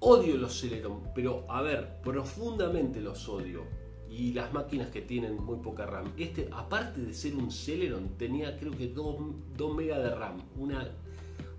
Odio 0.00 0.36
los 0.36 0.60
Celeron, 0.60 1.00
pero 1.14 1.46
a 1.48 1.62
ver, 1.62 2.00
profundamente 2.02 3.00
los 3.00 3.28
odio. 3.28 3.62
Y 4.10 4.34
las 4.34 4.52
máquinas 4.52 4.90
que 4.90 5.00
tienen 5.00 5.42
muy 5.42 5.56
poca 5.60 5.86
RAM. 5.86 6.12
Este, 6.18 6.46
aparte 6.52 7.00
de 7.00 7.14
ser 7.14 7.34
un 7.34 7.50
Celeron, 7.50 8.18
tenía 8.18 8.58
creo 8.58 8.72
que 8.72 8.88
2, 8.88 9.16
2 9.56 9.74
MB 9.74 9.78
de 9.78 10.14
RAM. 10.14 10.36
Una, 10.58 10.86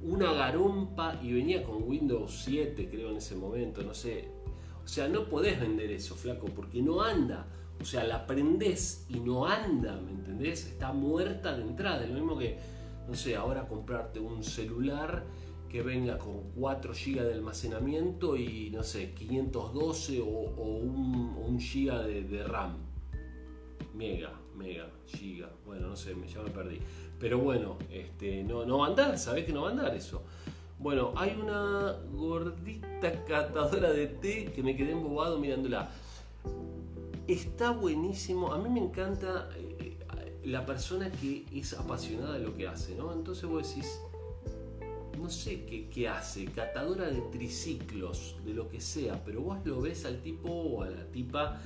una 0.03 0.33
garompa 0.33 1.19
y 1.23 1.33
venía 1.33 1.63
con 1.63 1.81
Windows 1.81 2.43
7, 2.45 2.89
creo 2.91 3.09
en 3.09 3.17
ese 3.17 3.35
momento, 3.35 3.81
no 3.81 3.95
sé. 3.95 4.29
O 4.85 4.87
sea, 4.87 5.07
no 5.07 5.25
podés 5.25 5.59
vender 5.59 5.89
eso, 5.89 6.13
flaco, 6.13 6.45
porque 6.45 6.83
no 6.83 7.01
anda. 7.01 7.47
O 7.81 7.85
sea, 7.85 8.03
la 8.05 8.25
prendés 8.25 9.05
y 9.09 9.19
no 9.19 9.45
anda, 9.45 9.99
¿me 9.99 10.11
entendés? 10.11 10.67
Está 10.67 10.93
muerta 10.93 11.55
de 11.55 11.63
entrada. 11.63 12.05
Lo 12.05 12.13
mismo 12.13 12.37
que, 12.37 12.57
no 13.07 13.13
sé, 13.13 13.35
ahora 13.35 13.67
comprarte 13.67 14.19
un 14.19 14.43
celular 14.43 15.25
que 15.73 15.81
venga 15.81 16.19
con 16.19 16.51
4 16.55 16.93
GB 16.93 17.23
de 17.23 17.33
almacenamiento 17.33 18.37
y 18.37 18.69
no 18.69 18.83
sé, 18.83 19.13
512 19.13 20.21
o, 20.21 20.25
un, 20.25 21.35
un 21.35 21.57
GB 21.57 22.29
de, 22.29 22.43
RAM. 22.43 22.77
Mega, 23.95 24.31
mega, 24.55 24.87
giga. 25.07 25.49
Bueno, 25.65 25.87
no 25.87 25.95
sé, 25.95 26.15
ya 26.31 26.41
me 26.43 26.51
perdí. 26.51 26.79
Pero 27.19 27.39
bueno, 27.39 27.77
este, 27.91 28.43
no, 28.43 28.65
no 28.65 28.77
va 28.77 28.85
a 28.85 28.89
andar, 28.89 29.17
sabés 29.17 29.45
que 29.45 29.51
no 29.51 29.63
va 29.63 29.69
a 29.69 29.71
andar 29.71 29.95
eso. 29.95 30.23
Bueno, 30.77 31.13
hay 31.15 31.39
una 31.41 31.95
gordita 32.11 33.23
catadora 33.25 33.91
de 33.91 34.07
té 34.07 34.51
que 34.53 34.61
me 34.61 34.75
quedé 34.75 34.91
embobado 34.91 35.39
mirándola. 35.39 35.89
Está 37.27 37.71
buenísimo, 37.71 38.51
a 38.53 38.57
mí 38.57 38.69
me 38.69 38.81
encanta 38.81 39.49
eh, 39.55 39.97
la 40.43 40.65
persona 40.65 41.09
que 41.09 41.45
es 41.53 41.73
apasionada 41.73 42.33
de 42.33 42.39
lo 42.39 42.55
que 42.55 42.67
hace, 42.67 42.95
¿no? 42.95 43.13
Entonces 43.13 43.45
vos 43.45 43.67
decís, 43.67 43.99
no 45.17 45.29
sé 45.29 45.63
qué, 45.63 45.87
qué, 45.89 46.09
hace, 46.09 46.45
catadora 46.45 47.09
de 47.09 47.21
triciclos, 47.31 48.35
de 48.43 48.53
lo 48.53 48.67
que 48.67 48.81
sea, 48.81 49.23
pero 49.23 49.41
vos 49.41 49.65
lo 49.65 49.79
ves 49.79 50.03
al 50.03 50.21
tipo 50.21 50.49
o 50.49 50.83
a 50.83 50.89
la 50.89 51.05
tipa 51.11 51.61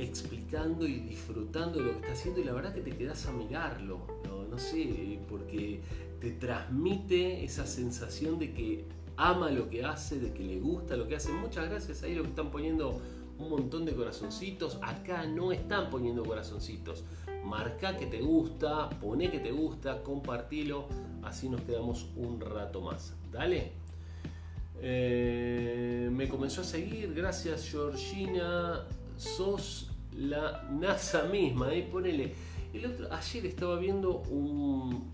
explicando 0.00 0.84
y 0.88 0.94
disfrutando 0.94 1.78
de 1.78 1.84
lo 1.84 1.90
que 1.92 1.98
está 1.98 2.12
haciendo 2.12 2.40
y 2.40 2.44
la 2.44 2.52
verdad 2.52 2.74
que 2.74 2.80
te 2.80 2.90
quedas 2.90 3.26
a 3.26 3.32
mirarlo, 3.32 4.04
no, 4.26 4.44
no 4.48 4.58
sé, 4.58 5.20
porque 5.28 5.80
te 6.20 6.32
transmite 6.32 7.44
esa 7.44 7.66
sensación 7.66 8.40
de 8.40 8.52
que 8.52 8.84
ama 9.16 9.52
lo 9.52 9.70
que 9.70 9.84
hace, 9.84 10.18
de 10.18 10.32
que 10.32 10.42
le 10.42 10.58
gusta 10.58 10.96
lo 10.96 11.06
que 11.06 11.14
hace. 11.14 11.32
Muchas 11.32 11.68
gracias 11.68 12.02
ahí 12.02 12.16
lo 12.16 12.22
que 12.22 12.30
están 12.30 12.50
poniendo 12.50 13.00
un 13.38 13.50
montón 13.50 13.84
de 13.84 13.94
corazoncitos. 13.94 14.78
Acá 14.82 15.26
no 15.26 15.52
están 15.52 15.90
poniendo 15.90 16.24
corazoncitos. 16.24 17.04
Marca 17.44 17.96
que 17.96 18.06
te 18.06 18.20
gusta, 18.20 18.88
pone 18.90 19.30
que 19.30 19.38
te 19.38 19.52
gusta, 19.52 20.02
compartilo. 20.02 20.86
Así 21.22 21.48
nos 21.48 21.60
quedamos 21.62 22.08
un 22.16 22.40
rato 22.40 22.80
más. 22.80 23.14
Dale. 23.30 23.72
Eh, 24.80 26.08
me 26.12 26.28
comenzó 26.28 26.62
a 26.62 26.64
seguir. 26.64 27.14
Gracias, 27.14 27.68
Georgina. 27.70 28.86
Sos 29.16 29.90
la 30.16 30.68
NASA 30.70 31.24
misma. 31.24 31.68
Ahí 31.68 31.82
ponele. 31.82 32.34
El 32.72 32.86
otro, 32.86 33.12
ayer 33.12 33.46
estaba 33.46 33.78
viendo 33.78 34.18
un, 34.30 35.12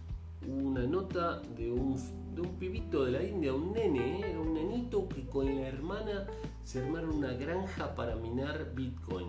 una 0.49 0.87
nota 0.87 1.43
de 1.57 1.71
un, 1.71 1.97
de 2.35 2.41
un 2.41 2.55
pibito 2.57 3.05
de 3.05 3.13
la 3.13 3.23
India, 3.23 3.53
un 3.53 3.73
nene, 3.73 4.21
¿eh? 4.21 4.39
un 4.39 4.55
nenito 4.55 5.09
que 5.09 5.23
con 5.27 5.47
la 5.47 5.67
hermana 5.67 6.27
se 6.65 6.81
armaron 6.81 7.17
una 7.17 7.33
granja 7.33 7.95
para 7.95 8.17
minar 8.17 8.73
Bitcoin. 8.75 9.29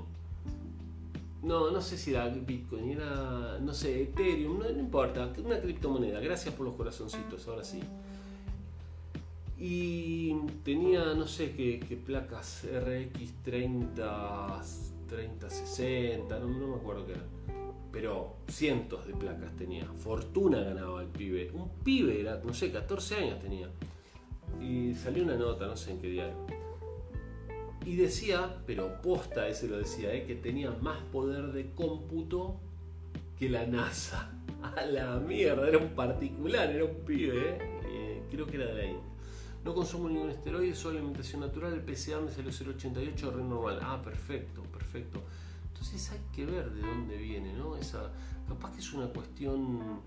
No, 1.43 1.71
no 1.71 1.81
sé 1.81 1.97
si 1.97 2.11
era 2.11 2.27
Bitcoin, 2.27 2.91
era, 2.91 3.57
no 3.59 3.73
sé, 3.73 4.03
Ethereum, 4.03 4.59
no, 4.59 4.69
importa, 4.69 5.33
una 5.43 5.59
criptomoneda. 5.59 6.19
Gracias 6.19 6.53
por 6.53 6.67
los 6.67 6.75
corazoncitos, 6.75 7.47
ahora 7.47 7.63
sí. 7.63 7.79
Y 9.57 10.33
tenía, 10.63 11.13
no 11.15 11.27
sé 11.27 11.51
qué, 11.53 11.99
placas, 12.05 12.65
RX 12.65 13.43
30, 13.43 14.61
3060, 15.09 16.39
no, 16.39 16.47
no 16.47 16.67
me 16.67 16.75
acuerdo 16.75 17.05
qué 17.07 17.13
era 17.13 17.23
pero 17.91 18.37
cientos 18.47 19.05
de 19.05 19.13
placas 19.13 19.55
tenía. 19.55 19.85
Fortuna 19.97 20.61
ganaba 20.61 21.01
el 21.01 21.07
pibe. 21.07 21.51
Un 21.53 21.69
pibe 21.83 22.21
era, 22.21 22.41
no 22.43 22.53
sé, 22.53 22.71
14 22.71 23.15
años 23.15 23.39
tenía. 23.39 23.69
Y 24.61 24.93
salió 24.95 25.23
una 25.23 25.35
nota, 25.35 25.67
no 25.67 25.75
sé 25.75 25.91
en 25.91 25.99
qué 25.99 26.07
diario. 26.07 26.35
Y 27.85 27.95
decía, 27.95 28.57
pero 28.65 29.01
posta 29.01 29.47
ese 29.47 29.67
lo 29.67 29.79
decía, 29.79 30.13
eh, 30.13 30.25
que 30.25 30.35
tenía 30.35 30.71
más 30.81 30.99
poder 31.11 31.51
de 31.51 31.71
cómputo 31.71 32.59
que 33.37 33.49
la 33.49 33.65
NASA. 33.65 34.31
A 34.61 34.85
la 34.85 35.17
mierda, 35.19 35.67
era 35.67 35.79
un 35.79 35.89
particular, 35.95 36.69
era 36.69 36.85
un 36.85 36.97
pibe, 37.03 37.57
eh. 37.85 38.21
creo 38.29 38.45
que 38.45 38.57
era 38.57 38.67
de 38.67 38.81
ahí. 38.83 38.97
No 39.65 39.73
consumo 39.73 40.07
ningún 40.07 40.29
esteroide, 40.29 40.75
solo 40.75 40.97
alimentación 40.97 41.41
natural, 41.41 41.73
el 41.73 41.81
PCA 41.81 42.19
me 42.19 42.29
salió 42.29 42.51
0,88, 42.51 43.31
re 43.33 43.43
normal. 43.43 43.79
Ah, 43.81 43.99
perfecto, 44.03 44.61
perfecto. 44.63 45.23
Entonces 45.82 46.11
hay 46.11 46.21
que 46.32 46.45
ver 46.45 46.71
de 46.73 46.82
dónde 46.82 47.17
viene, 47.17 47.53
¿no? 47.53 47.75
Esa, 47.75 48.11
capaz 48.47 48.71
que 48.73 48.82
es 48.82 48.93
una 48.93 49.07
cuestión 49.07 50.01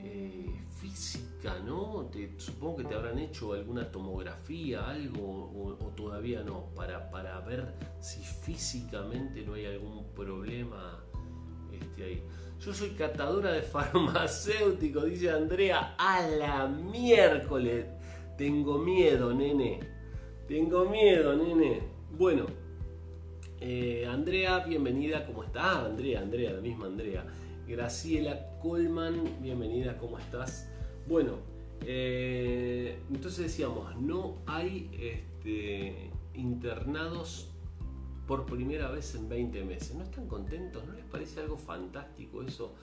eh, 0.00 0.60
física, 0.80 1.60
¿no? 1.64 2.10
supongo 2.36 2.78
que 2.78 2.84
te 2.84 2.96
habrán 2.96 3.20
hecho 3.20 3.52
alguna 3.52 3.92
tomografía, 3.92 4.88
algo, 4.88 5.52
o, 5.54 5.92
todavía 5.94 6.42
no, 6.42 6.64
para, 6.74 7.12
para, 7.12 7.38
ver 7.42 7.76
si 8.00 8.24
físicamente 8.24 9.46
no 9.46 9.54
hay 9.54 9.66
algún 9.66 10.04
problema 10.16 11.04
este, 11.70 12.04
ahí. 12.04 12.22
Yo 12.58 12.74
soy 12.74 12.90
catadora 12.90 13.52
de 13.52 13.62
farmacéutico, 13.74 15.02
dice 15.02 15.30
Andrea, 15.30 15.94
a 15.96 16.26
la 16.26 16.66
miércoles. 16.66 17.86
Tengo 18.36 18.78
miedo, 18.78 19.32
nene. 19.32 19.78
Tengo 20.48 20.86
miedo, 20.86 21.36
nene. 21.36 21.82
Bueno. 22.18 22.63
Eh, 23.60 24.06
Andrea, 24.06 24.60
bienvenida, 24.60 25.24
¿cómo 25.26 25.44
estás? 25.44 25.84
Andrea, 25.84 26.20
Andrea, 26.20 26.52
la 26.52 26.60
misma 26.60 26.86
Andrea. 26.86 27.24
Graciela 27.66 28.58
Colman, 28.60 29.40
bienvenida, 29.40 29.96
¿cómo 29.96 30.18
estás? 30.18 30.68
Bueno, 31.06 31.38
eh, 31.86 32.98
entonces 33.10 33.44
decíamos, 33.44 33.96
no 33.96 34.38
hay 34.46 34.90
este, 35.00 36.10
internados 36.34 37.48
por 38.26 38.44
primera 38.44 38.90
vez 38.90 39.14
en 39.14 39.28
20 39.28 39.64
meses. 39.64 39.94
¿No 39.94 40.02
están 40.02 40.26
contentos? 40.26 40.84
¿No 40.86 40.94
les 40.94 41.04
parece 41.04 41.40
algo 41.40 41.56
fantástico 41.56 42.42
eso? 42.42 42.74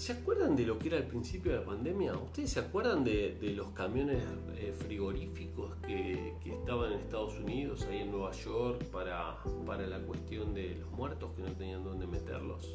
¿Se 0.00 0.12
acuerdan 0.12 0.56
de 0.56 0.64
lo 0.64 0.78
que 0.78 0.88
era 0.88 0.96
el 0.96 1.04
principio 1.04 1.52
de 1.52 1.58
la 1.58 1.64
pandemia? 1.66 2.14
¿Ustedes 2.14 2.52
se 2.52 2.60
acuerdan 2.60 3.04
de, 3.04 3.36
los 3.54 3.66
camiones 3.72 4.22
eh, 4.56 4.72
frigoríficos 4.74 5.74
que, 5.86 6.32
estaban 6.42 6.94
en 6.94 7.00
Estados 7.00 7.34
Unidos, 7.38 7.86
ahí 7.86 7.98
en 7.98 8.10
Nueva 8.10 8.32
York, 8.32 8.82
para, 8.84 9.36
para 9.66 9.86
la 9.86 9.98
cuestión 9.98 10.54
de 10.54 10.76
los 10.76 10.90
muertos 10.92 11.32
que 11.36 11.42
no 11.42 11.52
tenían 11.52 11.84
dónde 11.84 12.06
meterlos? 12.06 12.66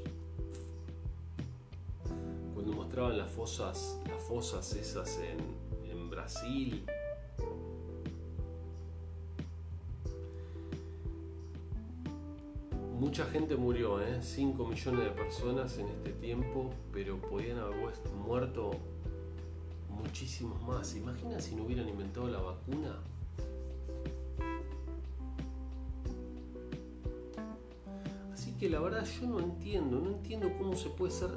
Cuando 2.54 2.74
mostraban 2.74 3.18
las 3.18 3.32
fosas, 3.32 4.00
las 4.08 4.22
fosas 4.22 4.76
esas 4.76 5.18
en, 5.18 5.90
en 5.90 6.08
Brasil, 6.12 6.86
Mucha 13.00 13.26
gente 13.26 13.58
murió, 13.58 14.02
¿eh? 14.02 14.22
5 14.22 14.68
millones 14.68 15.04
de 15.04 15.12
personas 15.12 15.78
en 15.78 15.90
este 15.90 16.12
tiempo, 16.12 16.72
pero 16.94 17.20
podían 17.20 17.60
haber 17.60 17.78
muerto 18.26 18.72
muchísimos 19.90 20.62
más. 20.64 20.96
Imagina 20.96 21.42
si 21.42 21.56
no 21.56 21.64
hubieran 21.64 21.90
inventado 21.90 22.30
la 22.30 22.40
vacuna? 22.40 23.00
Así 28.34 28.54
que 28.54 28.70
la 28.70 28.80
verdad 28.80 29.06
yo 29.20 29.28
no 29.28 29.40
entiendo, 29.40 30.00
no 30.00 30.12
entiendo 30.12 30.50
cómo 30.58 30.74
se 30.76 30.90
puede 30.90 31.12
ser, 31.12 31.32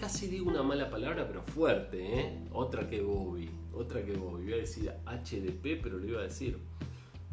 casi 0.00 0.26
digo 0.26 0.48
una 0.50 0.62
mala 0.62 0.88
palabra, 0.88 1.26
pero 1.26 1.42
fuerte, 1.42 2.20
¿eh? 2.20 2.38
Otra 2.50 2.88
que 2.88 3.02
Bobby, 3.02 3.50
otra 3.74 4.02
que 4.02 4.14
Bobby. 4.14 4.44
Voy 4.44 4.52
a 4.54 4.56
decir 4.56 4.90
HDP, 5.04 5.82
pero 5.82 5.98
lo 5.98 6.06
iba 6.06 6.20
a 6.20 6.24
decir. 6.24 6.58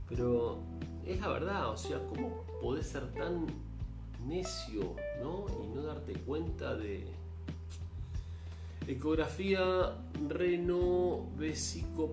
Pero 0.09 0.59
es 1.05 1.19
la 1.19 1.27
verdad, 1.27 1.69
o 1.69 1.77
sea, 1.77 1.99
¿cómo 2.07 2.43
podés 2.61 2.87
ser 2.87 3.11
tan 3.13 3.45
necio, 4.27 4.95
¿no? 5.21 5.45
Y 5.63 5.67
no 5.75 5.83
darte 5.83 6.13
cuenta 6.13 6.75
de... 6.75 7.07
Ecografía 8.87 9.95
reno 10.27 11.27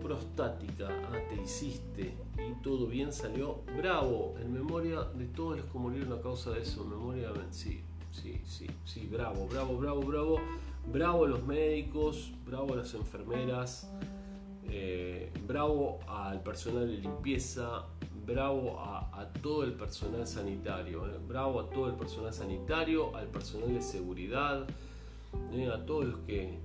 prostática. 0.00 0.88
Ah, 1.10 1.18
te 1.28 1.42
hiciste 1.42 2.14
y 2.36 2.62
todo 2.62 2.86
bien 2.86 3.12
salió. 3.12 3.60
Bravo, 3.76 4.34
en 4.40 4.52
memoria 4.52 5.02
de 5.02 5.26
todos 5.26 5.56
los 5.56 5.66
que 5.66 5.78
murieron 5.78 6.12
a 6.12 6.20
causa 6.20 6.50
de 6.50 6.62
eso. 6.62 6.82
En 6.82 6.90
memoria, 6.90 7.32
sí, 7.50 7.80
sí, 8.12 8.40
sí, 8.46 8.66
sí, 8.84 9.08
bravo, 9.10 9.46
bravo, 9.50 9.78
bravo, 9.78 10.02
bravo. 10.02 10.40
Bravo 10.92 11.24
a 11.24 11.28
los 11.28 11.44
médicos, 11.44 12.32
bravo 12.46 12.74
a 12.74 12.76
las 12.76 12.94
enfermeras, 12.94 13.90
eh, 14.70 15.30
bravo 15.46 15.98
al 16.06 16.42
personal 16.42 16.88
de 16.88 16.98
limpieza, 16.98 17.84
bravo 18.28 18.78
a, 18.78 19.26
todo 19.42 19.64
el 19.64 19.72
personal 19.72 20.26
sanitario, 20.26 21.06
eh. 21.06 21.18
bravo 21.26 21.60
a 21.60 21.70
todo 21.70 21.88
el 21.88 21.94
personal 21.94 22.32
sanitario, 22.32 23.16
al 23.16 23.26
personal 23.28 23.72
de 23.72 23.80
seguridad, 23.80 24.66
eh, 25.52 25.70
a 25.72 25.84
todos 25.84 26.04
los 26.04 26.18
que... 26.20 26.58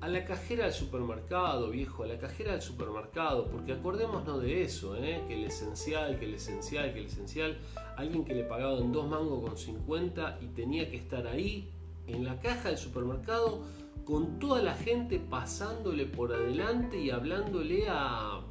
A 0.00 0.08
la 0.08 0.24
cajera 0.24 0.64
del 0.64 0.74
supermercado, 0.74 1.70
viejo, 1.70 2.02
a 2.02 2.06
la 2.06 2.18
cajera 2.18 2.52
del 2.52 2.60
supermercado, 2.60 3.46
porque 3.46 3.72
acordémonos 3.72 4.42
de 4.42 4.62
eso, 4.62 4.94
eh, 4.96 5.22
que 5.26 5.34
el 5.34 5.44
esencial, 5.44 6.18
que 6.18 6.26
el 6.26 6.34
esencial, 6.34 6.92
que 6.92 7.00
el 7.00 7.06
esencial, 7.06 7.56
alguien 7.96 8.24
que 8.24 8.34
le 8.34 8.44
pagaban 8.44 8.92
dos 8.92 9.08
mangos 9.08 9.48
con 9.48 9.56
50 9.56 10.38
y 10.42 10.46
tenía 10.48 10.90
que 10.90 10.98
estar 10.98 11.26
ahí 11.26 11.70
en 12.08 12.24
la 12.24 12.38
caja 12.40 12.68
del 12.68 12.78
supermercado 12.78 13.62
con 14.04 14.38
toda 14.38 14.60
la 14.62 14.74
gente 14.74 15.18
pasándole 15.18 16.04
por 16.04 16.32
adelante 16.32 17.00
y 17.00 17.10
hablándole 17.10 17.86
a 17.88 18.42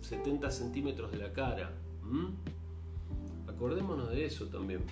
70 0.00 0.50
centímetros 0.50 1.12
de 1.12 1.18
la 1.18 1.32
cara. 1.32 1.70
Acordémonos 3.48 4.10
de 4.10 4.24
eso 4.26 4.46
también. 4.46 4.82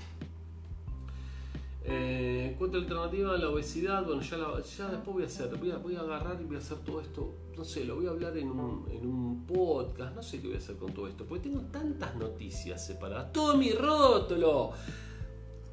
Eh, 1.86 2.54
¿Cuánta 2.58 2.78
alternativa 2.78 3.34
a 3.34 3.36
la 3.36 3.50
obesidad? 3.50 4.04
Bueno, 4.06 4.22
ya, 4.22 4.88
después 4.88 5.14
voy 5.14 5.22
a 5.22 5.26
hacer, 5.26 5.54
voy 5.56 5.96
a, 5.96 6.00
agarrar 6.00 6.40
y 6.40 6.44
voy 6.44 6.56
a 6.56 6.58
hacer 6.58 6.78
todo 6.78 6.98
esto, 7.02 7.34
no 7.58 7.64
sé, 7.64 7.84
lo 7.84 7.96
voy 7.96 8.06
a 8.06 8.10
hablar 8.10 8.38
en 8.38 8.48
un, 8.48 8.88
en 8.90 9.06
un 9.06 9.44
podcast, 9.46 10.16
no 10.16 10.22
sé 10.22 10.40
qué 10.40 10.46
voy 10.46 10.56
a 10.56 10.60
hacer 10.60 10.76
con 10.76 10.94
todo 10.94 11.06
esto, 11.08 11.26
porque 11.26 11.50
tengo 11.50 11.60
tantas 11.70 12.16
noticias 12.16 12.86
separadas. 12.86 13.32
¡Todo 13.34 13.58
mi 13.58 13.70
rótulo! 13.72 14.70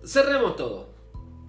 Cerremos 0.03 0.57
todo, 0.57 0.89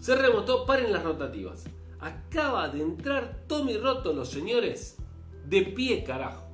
cerremos 0.01 0.45
todo, 0.45 0.65
paren 0.65 0.93
las 0.93 1.03
rotativas. 1.03 1.65
Acaba 1.99 2.69
de 2.69 2.83
entrar 2.83 3.45
Tommy 3.49 3.77
Rótolo, 3.77 4.25
señores, 4.25 4.97
de 5.45 5.63
pie 5.63 6.05
carajo. 6.05 6.52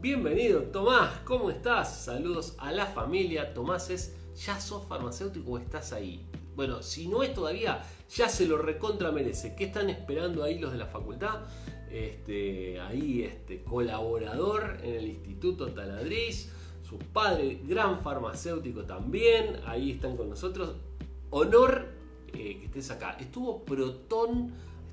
Bienvenido, 0.00 0.62
Tomás, 0.62 1.18
¿cómo 1.26 1.50
estás? 1.50 2.04
Saludos 2.04 2.54
a 2.56 2.72
la 2.72 2.86
familia. 2.86 3.52
Tomás 3.52 3.90
es, 3.90 4.16
¿ya 4.34 4.58
sos 4.58 4.86
farmacéutico 4.86 5.50
o 5.50 5.58
estás 5.58 5.92
ahí? 5.92 6.26
Bueno, 6.56 6.82
si 6.82 7.06
no 7.06 7.22
es 7.22 7.34
todavía, 7.34 7.82
ya 8.08 8.30
se 8.30 8.46
lo 8.46 8.56
recontra 8.56 9.12
merece. 9.12 9.54
¿Qué 9.54 9.64
están 9.64 9.90
esperando 9.90 10.42
ahí 10.42 10.58
los 10.58 10.72
de 10.72 10.78
la 10.78 10.86
facultad? 10.86 11.40
Este, 11.92 12.80
ahí 12.80 13.24
este 13.24 13.62
colaborador 13.62 14.78
en 14.82 14.94
el 14.94 15.06
Instituto 15.06 15.66
Taladriz, 15.66 16.50
su 16.82 16.96
padre, 16.96 17.60
gran 17.66 18.00
farmacéutico 18.00 18.84
también, 18.84 19.60
ahí 19.66 19.90
están 19.90 20.16
con 20.16 20.30
nosotros. 20.30 20.76
Honor 21.28 21.88
eh, 22.32 22.56
que 22.58 22.64
estés 22.64 22.90
acá. 22.90 23.18
Estuvo 23.20 23.64
Proton, 23.66 24.50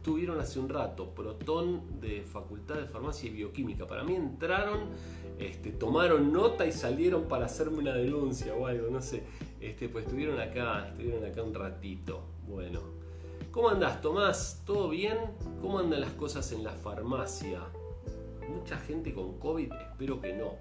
estuvieron 0.07 0.39
hace 0.39 0.57
un 0.57 0.69
rato, 0.69 1.13
Proton 1.13 1.99
de 1.99 2.21
Facultad 2.21 2.75
de 2.75 2.85
Farmacia 2.85 3.29
y 3.29 3.33
Bioquímica. 3.33 3.85
Para 3.85 4.05
mí 4.05 4.15
entraron, 4.15 4.85
este, 5.37 5.71
tomaron 5.71 6.31
nota 6.31 6.65
y 6.65 6.71
salieron 6.71 7.27
para 7.27 7.47
hacerme 7.47 7.79
una 7.79 7.93
denuncia 7.93 8.55
o 8.55 8.67
algo, 8.67 8.89
no 8.89 9.01
sé. 9.01 9.23
Este, 9.59 9.89
pues 9.89 10.05
estuvieron 10.05 10.39
acá, 10.39 10.87
estuvieron 10.87 11.25
acá 11.25 11.43
un 11.43 11.53
ratito. 11.53 12.21
Bueno. 12.47 12.79
¿Cómo 13.51 13.67
andás, 13.67 14.01
Tomás? 14.01 14.63
¿Todo 14.65 14.87
bien? 14.87 15.17
¿Cómo 15.59 15.77
andan 15.77 15.99
las 15.99 16.13
cosas 16.13 16.49
en 16.53 16.63
la 16.63 16.71
farmacia? 16.71 17.59
Mucha 18.47 18.77
gente 18.77 19.13
con 19.13 19.37
COVID, 19.39 19.73
espero 19.73 20.21
que 20.21 20.31
no. 20.31 20.53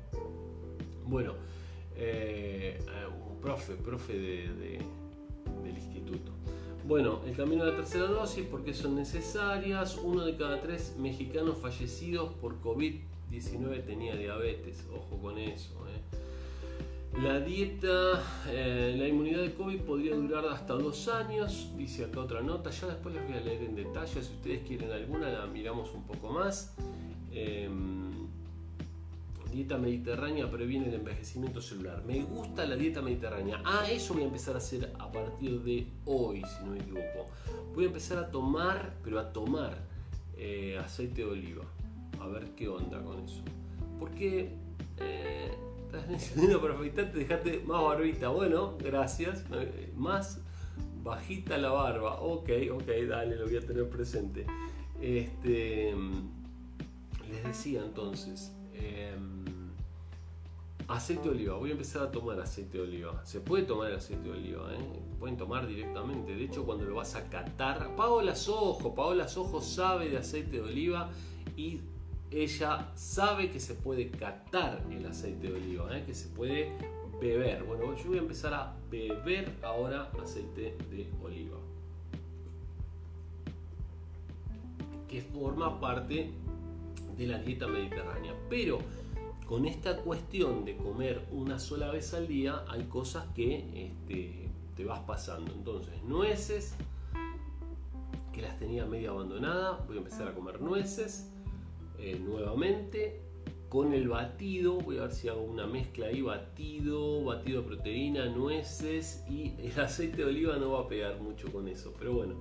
Bueno, 1.05 1.35
eh, 1.95 2.81
un 3.31 3.41
profe, 3.41 3.77
profe 3.77 4.13
de. 4.19 5.06
Bueno, 6.87 7.21
el 7.27 7.35
camino 7.35 7.65
a 7.65 7.67
la 7.67 7.75
tercera 7.75 8.05
dosis, 8.05 8.47
porque 8.49 8.73
son 8.73 8.95
necesarias. 8.95 9.99
Uno 10.01 10.25
de 10.25 10.37
cada 10.37 10.61
tres 10.61 10.95
mexicanos 10.97 11.59
fallecidos 11.59 12.33
por 12.35 12.61
COVID-19 12.63 13.85
tenía 13.85 14.15
diabetes. 14.15 14.87
Ojo 14.95 15.21
con 15.21 15.37
eso. 15.37 15.75
Eh. 15.89 17.21
La 17.21 17.41
dieta, 17.41 18.23
eh, 18.49 18.95
la 18.97 19.09
inmunidad 19.09 19.43
de 19.43 19.55
COVID 19.55 19.81
podría 19.81 20.15
durar 20.15 20.47
hasta 20.47 20.75
dos 20.75 21.09
años, 21.09 21.73
dice 21.77 22.05
acá 22.05 22.21
otra 22.21 22.41
nota, 22.41 22.71
ya 22.71 22.87
después 22.87 23.17
les 23.17 23.27
voy 23.27 23.37
a 23.37 23.41
leer 23.41 23.63
en 23.63 23.75
detalle, 23.75 24.23
si 24.23 24.35
ustedes 24.35 24.63
quieren 24.65 24.93
alguna 24.93 25.31
la 25.31 25.47
miramos 25.47 25.93
un 25.93 26.05
poco 26.05 26.31
más. 26.31 26.77
Em, 27.33 28.06
dieta 29.57 29.79
mediterránea 29.79 30.51
previene 30.51 30.89
el 30.89 30.95
envejecimiento 30.95 31.61
celular. 31.61 32.03
Me 32.07 32.23
gusta 32.23 32.67
la 32.67 32.77
dieta 32.77 33.01
mediterránea. 33.01 33.61
Ah, 33.65 33.91
eso 33.91 34.15
voy 34.15 34.23
a 34.23 34.27
empezar 34.27 34.55
a 34.55 34.59
hacer 34.59 34.93
a 34.99 35.11
partir 35.11 35.63
de 35.63 35.87
hoy, 36.05 36.43
si 36.43 36.65
no 36.65 36.73
me 36.73 36.79
equivoco. 36.79 37.29
Voy 37.75 37.85
a 37.85 37.87
empezar 37.89 38.19
a 38.19 38.31
tomar, 38.31 38.95
pero 39.03 39.19
a 39.19 39.33
tomar 39.33 39.79
eh, 40.37 40.79
aceite 40.79 41.23
de 41.23 41.31
oliva. 41.31 41.65
A 42.21 42.27
ver 42.27 42.51
qué 42.55 42.69
onda 42.69 43.03
con 43.03 43.21
eso. 43.21 43.43
Porque... 43.99 44.55
Eh, 44.99 45.51
estás 46.11 46.61
para 46.61 46.75
afeitarte, 46.75 47.19
dejate 47.19 47.63
más 47.67 47.83
barbita. 47.83 48.29
Bueno, 48.29 48.77
gracias. 48.79 49.45
Más 49.97 50.41
bajita 51.03 51.57
la 51.57 51.71
barba. 51.71 52.21
Ok, 52.21 52.51
ok, 52.73 52.89
dale, 53.09 53.37
lo 53.37 53.47
voy 53.47 53.57
a 53.57 53.61
tener 53.61 53.89
presente. 53.89 54.47
Este, 55.01 55.95
les 57.31 57.45
decía 57.45 57.83
entonces, 57.85 58.53
em, 58.75 59.46
aceite 60.89 61.25
de 61.25 61.31
oliva. 61.31 61.57
Voy 61.57 61.71
a 61.71 61.73
empezar 61.73 62.03
a 62.03 62.11
tomar 62.11 62.41
aceite 62.41 62.79
de 62.79 62.85
oliva. 62.85 63.25
Se 63.25 63.41
puede 63.41 63.65
tomar 63.65 63.91
el 63.91 63.97
aceite 63.97 64.25
de 64.25 64.31
oliva, 64.31 64.73
¿eh? 64.75 65.01
pueden 65.19 65.37
tomar 65.37 65.67
directamente. 65.67 66.35
De 66.35 66.45
hecho, 66.45 66.65
cuando 66.65 66.85
lo 66.85 66.97
vas 66.97 67.15
a 67.15 67.29
catar, 67.29 67.95
Paola 67.97 68.35
Sojo, 68.35 68.95
Paola 68.95 69.29
Sojo 69.29 69.61
sabe 69.61 70.09
de 70.11 70.19
aceite 70.19 70.57
de 70.57 70.63
oliva 70.63 71.11
y 71.57 71.81
ella 72.31 72.91
sabe 72.95 73.51
que 73.51 73.61
se 73.61 73.75
puede 73.75 74.11
catar 74.11 74.85
el 74.91 75.07
aceite 75.07 75.49
de 75.49 75.55
oliva, 75.55 75.97
¿eh? 75.97 76.05
que 76.05 76.15
se 76.15 76.29
puede 76.29 76.73
beber. 77.21 77.65
Bueno, 77.65 77.97
yo 77.97 78.09
voy 78.09 78.19
a 78.19 78.23
empezar 78.23 78.55
a 78.55 78.77
beber 78.91 79.53
ahora 79.63 80.11
aceite 80.23 80.77
de 80.91 81.09
oliva. 81.23 81.57
Que 85.09 85.23
forma 85.23 85.81
parte 85.81 86.33
de 87.17 87.27
la 87.27 87.39
dieta 87.39 87.67
mediterránea. 87.67 88.35
Pero 88.51 88.79
con 89.47 89.65
esta 89.65 89.99
cuestión 89.99 90.65
de 90.65 90.77
comer 90.77 91.25
una 91.31 91.59
sola 91.59 91.91
vez 91.93 92.13
al 92.15 92.27
día, 92.27 92.65
hay 92.69 92.85
cosas 92.85 93.27
que 93.35 93.87
este, 93.87 94.49
te 94.75 94.85
vas 94.85 95.01
pasando. 95.01 95.53
Entonces, 95.53 96.03
nueces, 96.03 96.75
que 98.33 98.43
las 98.43 98.59
tenía 98.59 98.85
medio 98.87 99.13
abandonadas, 99.13 99.87
voy 99.87 99.97
a 99.97 99.99
empezar 99.99 100.29
a 100.29 100.35
comer 100.35 100.61
nueces 100.61 101.33
eh, 101.99 102.19
nuevamente 102.19 103.23
con 103.69 103.93
el 103.93 104.09
batido. 104.09 104.81
Voy 104.81 104.99
a 104.99 105.03
ver 105.03 105.13
si 105.13 105.29
hago 105.29 105.43
una 105.43 105.67
mezcla 105.67 106.07
ahí: 106.07 106.23
batido, 106.23 107.25
batido 107.25 107.63
de 107.63 107.69
proteína, 107.69 108.27
nueces 108.27 109.25
y 109.31 109.55
el 109.59 109.79
aceite 109.81 110.19
de 110.19 110.25
oliva 110.25 110.57
no 110.57 110.73
va 110.73 110.81
a 110.81 110.89
pegar 110.89 111.21
mucho 111.21 111.53
con 111.53 111.69
eso, 111.69 111.95
pero 111.97 112.15
bueno, 112.15 112.35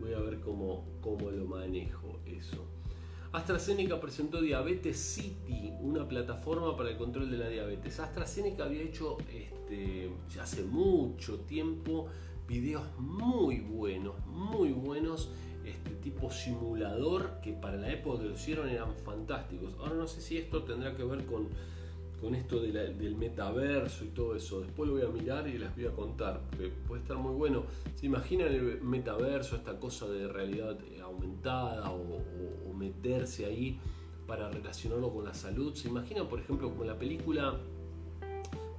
voy 0.00 0.12
a 0.12 0.18
ver 0.18 0.40
cómo, 0.40 0.84
cómo 1.00 1.30
lo 1.30 1.46
manejo 1.46 2.20
eso. 2.26 2.71
AstraZeneca 3.32 3.98
presentó 3.98 4.42
Diabetes 4.42 4.98
City, 4.98 5.72
una 5.80 6.06
plataforma 6.06 6.76
para 6.76 6.90
el 6.90 6.98
control 6.98 7.30
de 7.30 7.38
la 7.38 7.48
diabetes. 7.48 7.98
AstraZeneca 7.98 8.64
había 8.64 8.82
hecho 8.82 9.16
este, 9.32 10.10
hace 10.38 10.62
mucho 10.64 11.40
tiempo 11.40 12.08
videos 12.46 12.84
muy 12.98 13.60
buenos, 13.60 14.14
muy 14.26 14.72
buenos 14.72 15.30
este 15.64 15.92
tipo 16.02 16.30
simulador 16.30 17.40
que 17.40 17.52
para 17.52 17.78
la 17.78 17.90
época 17.90 18.20
que 18.20 18.28
lo 18.28 18.34
hicieron 18.34 18.68
eran 18.68 18.94
fantásticos. 18.96 19.72
Ahora 19.78 19.94
no 19.94 20.06
sé 20.06 20.20
si 20.20 20.36
esto 20.36 20.64
tendrá 20.64 20.94
que 20.94 21.04
ver 21.04 21.24
con, 21.24 21.48
con 22.22 22.36
esto 22.36 22.60
del 22.60 23.16
metaverso 23.16 24.04
y 24.04 24.08
todo 24.08 24.36
eso. 24.36 24.60
Después 24.60 24.88
lo 24.88 24.94
voy 24.94 25.02
a 25.04 25.08
mirar 25.08 25.48
y 25.48 25.58
les 25.58 25.74
voy 25.74 25.86
a 25.86 25.90
contar, 25.90 26.40
porque 26.48 26.68
puede 26.68 27.02
estar 27.02 27.16
muy 27.16 27.34
bueno. 27.34 27.64
¿Se 27.96 28.06
imaginan 28.06 28.46
el 28.54 28.80
metaverso, 28.80 29.56
esta 29.56 29.78
cosa 29.80 30.06
de 30.08 30.28
realidad 30.28 30.78
aumentada 31.02 31.90
o, 31.90 32.22
meterse 32.72 33.44
ahí 33.44 33.78
para 34.26 34.48
relacionarlo 34.50 35.12
con 35.12 35.24
la 35.24 35.34
salud? 35.34 35.74
¿Se 35.74 35.88
imaginan, 35.88 36.28
por 36.28 36.38
ejemplo, 36.38 36.70
como 36.70 36.84
la 36.84 36.96
película... 36.96 37.60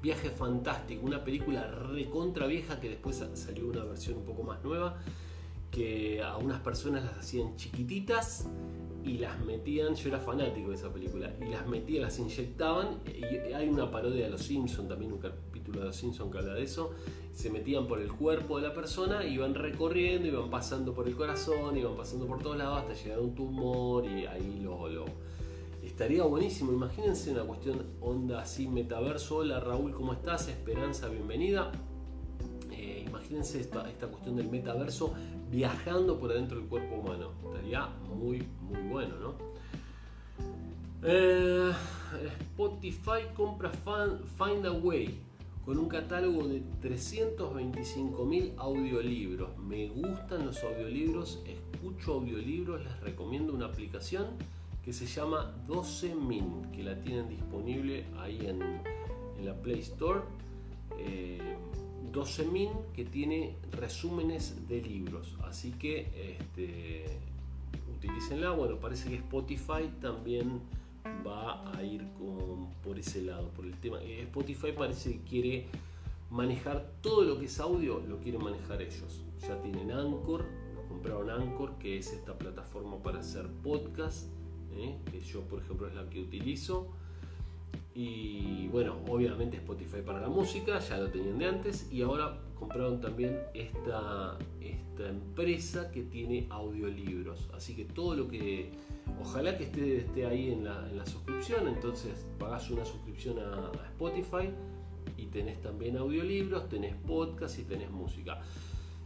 Viaje 0.02 0.30
Fantástico, 0.30 1.06
una 1.06 1.24
película 1.24 1.66
recontra 1.66 2.46
vieja 2.46 2.78
que 2.82 2.90
después 2.90 3.24
salió 3.36 3.70
una 3.70 3.86
versión 3.86 4.18
un 4.18 4.26
poco 4.26 4.44
más 4.44 4.62
nueva, 4.62 5.00
que 5.72 6.22
a 6.22 6.36
unas 6.36 6.60
personas 6.60 7.06
las 7.06 7.20
hacían 7.20 7.56
chiquititas 7.56 8.50
y 9.06 9.18
las 9.18 9.40
metían, 9.44 9.96
yo 9.96 10.10
era 10.10 10.20
fanático 10.20 10.70
de 10.70 10.76
esa 10.76 10.92
película, 10.92 11.34
y 11.42 11.50
las 11.50 11.68
metían, 11.68 12.04
las 12.04 12.20
inyectaban, 12.20 13.02
y 13.06 13.54
hay 13.54 13.68
una 13.68 13.92
parodia 13.92 14.26
de 14.26 14.32
Los 14.32 14.44
Simpsons, 14.44 14.88
también 14.88 15.12
un 15.12 15.20
capítulo 15.20 15.80
de 15.80 15.86
Los 15.88 15.96
Simpsons 15.96 16.32
que 16.32 16.38
habla 16.38 16.54
de 16.54 16.64
eso, 16.64 16.92
se 17.34 17.50
metían 17.50 17.88
por 17.88 18.00
el 18.00 18.12
cuerpo 18.12 18.58
de 18.58 18.68
la 18.68 18.74
persona, 18.74 19.26
iban 19.26 19.56
recorriendo, 19.56 20.28
iban 20.28 20.50
pasando 20.50 20.94
por 20.94 21.08
el 21.08 21.16
corazón, 21.16 21.76
iban 21.78 21.98
pasando 21.98 22.28
por 22.28 22.42
todos 22.42 22.58
lados 22.58 22.80
hasta 22.80 22.94
llegar 22.94 23.20
a 23.20 23.22
un 23.22 23.36
tumor 23.36 24.06
y 24.06 24.26
ahí 24.26 24.60
lo... 24.62 25.06
estaría 25.82 26.24
buenísimo, 26.24 26.72
imagínense 26.72 27.32
una 27.32 27.44
cuestión 27.44 27.84
onda 28.00 28.42
así, 28.42 28.68
metaverso, 28.68 29.38
hola 29.38 29.60
Raúl, 29.60 29.94
¿cómo 29.94 30.14
estás? 30.14 30.48
Esperanza, 30.48 31.10
bienvenida. 31.10 31.72
Eh, 32.72 33.04
imagínense 33.08 33.60
esta, 33.60 33.90
esta 33.90 34.08
cuestión 34.08 34.36
del 34.36 34.50
metaverso 34.50 35.14
viajando 35.54 36.20
por 36.20 36.32
adentro 36.32 36.58
del 36.58 36.68
cuerpo 36.68 36.96
humano. 36.96 37.32
Estaría 37.46 37.88
muy, 38.10 38.44
muy 38.62 38.82
bueno, 38.90 39.16
¿no? 39.20 39.36
Eh, 41.04 41.72
Spotify 42.40 43.28
compra 43.36 43.70
Find 43.72 44.66
a 44.66 44.72
Way 44.72 45.20
con 45.64 45.78
un 45.78 45.88
catálogo 45.88 46.48
de 46.48 46.64
325.000 46.82 48.54
audiolibros. 48.58 49.58
Me 49.60 49.90
gustan 49.90 50.46
los 50.46 50.62
audiolibros, 50.64 51.42
escucho 51.46 52.14
audiolibros, 52.14 52.84
les 52.84 53.00
recomiendo 53.02 53.54
una 53.54 53.68
aplicación 53.68 54.28
que 54.84 54.92
se 54.92 55.06
llama 55.06 55.54
12min, 55.68 56.72
que 56.72 56.84
la 56.84 57.00
tienen 57.00 57.30
disponible 57.30 58.06
ahí 58.18 58.40
en, 58.48 58.60
la 59.44 59.54
Play 59.62 59.80
Store. 59.80 60.22
Eh, 60.98 61.40
12min 62.14 62.70
que 62.94 63.04
tiene 63.06 63.56
resúmenes 63.72 64.68
de 64.68 64.82
libros. 64.82 65.36
Así 65.44 65.72
que 65.72 66.38
este, 66.40 67.06
utilícenla. 67.96 68.52
Bueno, 68.52 68.80
parece 68.80 69.10
que 69.10 69.16
Spotify 69.16 69.90
también 70.00 70.62
va 71.26 71.70
a 71.76 71.84
ir 71.84 72.08
con, 72.18 72.70
por 72.84 73.00
ese 73.00 73.22
lado, 73.22 73.50
por 73.50 73.66
el 73.66 73.76
tema. 73.80 74.02
Eh, 74.02 74.22
Spotify 74.24 74.72
parece 74.78 75.14
que 75.14 75.24
quiere 75.24 75.68
manejar 76.30 76.92
todo 77.02 77.24
lo 77.24 77.40
que 77.40 77.46
es 77.46 77.60
audio, 77.60 78.00
lo 78.08 78.20
quieren 78.20 78.44
manejar 78.44 78.82
ellos. 78.82 79.24
Ya 79.42 79.62
tienen 79.62 79.92
Anchor, 79.92 80.46
compraron 80.88 81.30
Anchor, 81.30 81.78
que 81.78 81.98
es 81.98 82.12
esta 82.12 82.38
plataforma 82.38 82.98
para 83.02 83.20
hacer 83.20 83.48
podcast, 83.64 84.28
¿eh? 84.74 84.98
que 85.12 85.22
yo 85.22 85.42
por 85.42 85.62
ejemplo 85.62 85.88
es 85.88 85.94
la 85.94 86.10
que 86.10 86.22
utilizo. 86.22 86.88
Y 87.96 88.68
bueno, 88.70 88.98
obviamente 89.08 89.58
Spotify 89.58 90.02
para 90.04 90.20
la 90.20 90.30
música, 90.30 90.80
ya 90.80 90.98
lo 90.98 91.10
tenían 91.10 91.38
de 91.38 91.46
antes. 91.46 91.92
Y 91.92 92.02
ahora 92.02 92.40
compraron 92.58 93.00
también 93.00 93.40
esta, 93.54 94.38
esta 94.62 95.10
empresa 95.10 95.92
que 95.92 96.04
tiene 96.04 96.48
audiolibros. 96.50 97.50
Así 97.54 97.76
que 97.76 97.86
todo 97.86 98.16
lo 98.16 98.28
que, 98.28 98.72
ojalá 99.22 99.58
que 99.58 99.66
esté, 99.66 99.98
esté 99.98 100.26
ahí 100.26 100.52
en 100.52 100.64
la, 100.64 100.90
en 100.90 100.98
la 100.98 101.06
suscripción. 101.06 101.68
Entonces 101.68 102.26
pagás 102.40 102.70
una 102.72 102.86
suscripción 102.86 103.38
a, 103.40 103.68
a 103.68 103.86
Spotify 103.90 104.50
y 105.18 105.28
tenés 105.28 105.62
también 105.62 105.98
audiolibros, 105.98 106.70
tenés 106.70 106.96
podcast 106.96 107.60
y 107.60 107.64
tenés 107.64 107.92
música. 107.92 108.42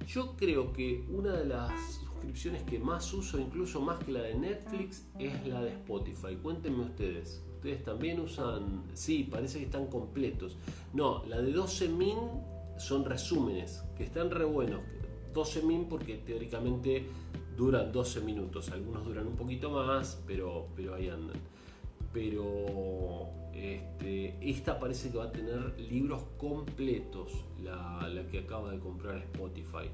Yo 0.07 0.37
creo 0.37 0.71
que 0.71 1.05
una 1.09 1.33
de 1.33 1.45
las 1.45 1.71
suscripciones 1.95 2.63
que 2.63 2.79
más 2.79 3.13
uso, 3.13 3.39
incluso 3.39 3.81
más 3.81 4.01
que 4.03 4.13
la 4.13 4.21
de 4.21 4.35
Netflix, 4.35 5.05
es 5.19 5.45
la 5.45 5.61
de 5.61 5.71
Spotify. 5.71 6.37
Cuéntenme 6.41 6.83
ustedes. 6.83 7.43
Ustedes 7.57 7.83
también 7.83 8.19
usan, 8.19 8.83
sí, 8.93 9.23
parece 9.23 9.57
que 9.57 9.65
están 9.65 9.87
completos. 9.87 10.55
No, 10.93 11.25
la 11.25 11.41
de 11.41 11.51
12 11.51 11.89
min 11.89 12.17
son 12.77 13.03
resúmenes, 13.03 13.83
que 13.97 14.03
están 14.03 14.29
re 14.29 14.45
buenos. 14.45 14.81
12 15.33 15.63
min 15.63 15.85
porque 15.89 16.17
teóricamente 16.17 17.07
duran 17.57 17.91
12 17.91 18.21
minutos. 18.21 18.69
Algunos 18.69 19.03
duran 19.05 19.25
un 19.25 19.35
poquito 19.35 19.71
más, 19.71 20.21
pero, 20.27 20.67
pero 20.75 20.93
ahí 20.93 21.09
andan. 21.09 21.37
Pero 22.13 23.27
este, 23.55 24.37
esta 24.39 24.79
parece 24.79 25.09
que 25.09 25.17
va 25.17 25.25
a 25.25 25.31
tener 25.31 25.79
libros 25.79 26.21
completos, 26.37 27.43
la, 27.63 28.07
que 28.29 28.39
acaba 28.39 28.71
de 28.71 28.77
comprar 28.77 29.17
Spotify. 29.17 29.89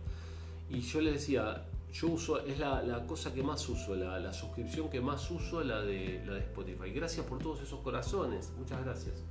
Y 0.70 0.82
yo 0.82 1.00
le 1.00 1.14
decía, 1.14 1.66
yo 1.94 2.08
uso, 2.08 2.40
es 2.40 2.60
la, 2.60 3.06
cosa 3.08 3.34
que 3.34 3.44
más 3.44 3.70
uso, 3.70 3.96
la, 3.96 4.34
suscripción 4.34 4.90
que 4.90 5.00
más 5.00 5.30
uso, 5.32 5.64
la 5.64 5.82
de, 5.82 6.24
la 6.26 6.34
de 6.34 6.40
Spotify. 6.40 6.92
Gracias 6.92 7.26
por 7.26 7.40
todos 7.40 7.62
esos 7.62 7.80
corazones, 7.82 8.52
muchas 8.58 8.84
gracias. 8.84 9.24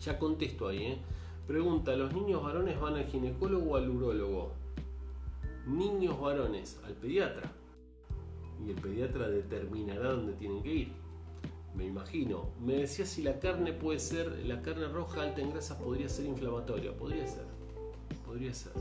Ya 0.00 0.18
contesto 0.18 0.68
ahí, 0.68 0.84
¿eh? 0.84 0.98
Pregunta, 1.46 1.94
¿los 1.96 2.12
niños 2.12 2.42
varones 2.42 2.80
van 2.80 2.96
al 2.96 3.06
ginecólogo 3.06 3.72
o 3.72 3.76
al 3.76 3.88
urólogo? 3.88 4.52
Niños 5.66 6.20
varones, 6.20 6.78
al 6.84 6.94
pediatra. 6.94 7.50
Y 8.64 8.70
el 8.70 8.76
pediatra 8.76 9.28
determinará 9.28 10.12
dónde 10.12 10.34
tienen 10.34 10.62
que 10.62 10.74
ir 10.74 11.00
me 11.74 11.84
imagino. 11.86 12.50
Me 12.60 12.74
decía 12.74 13.06
si 13.06 13.22
la 13.22 13.38
carne 13.38 13.72
puede 13.72 13.98
ser, 13.98 14.44
la 14.44 14.60
carne 14.62 14.88
roja 14.88 15.22
alta 15.22 15.40
en 15.40 15.50
grasas 15.50 15.78
podría 15.78 16.08
ser 16.08 16.26
inflamatoria. 16.26 16.92
Podría 16.96 17.26
ser. 17.26 17.44
Podría 18.26 18.52
ser. 18.52 18.72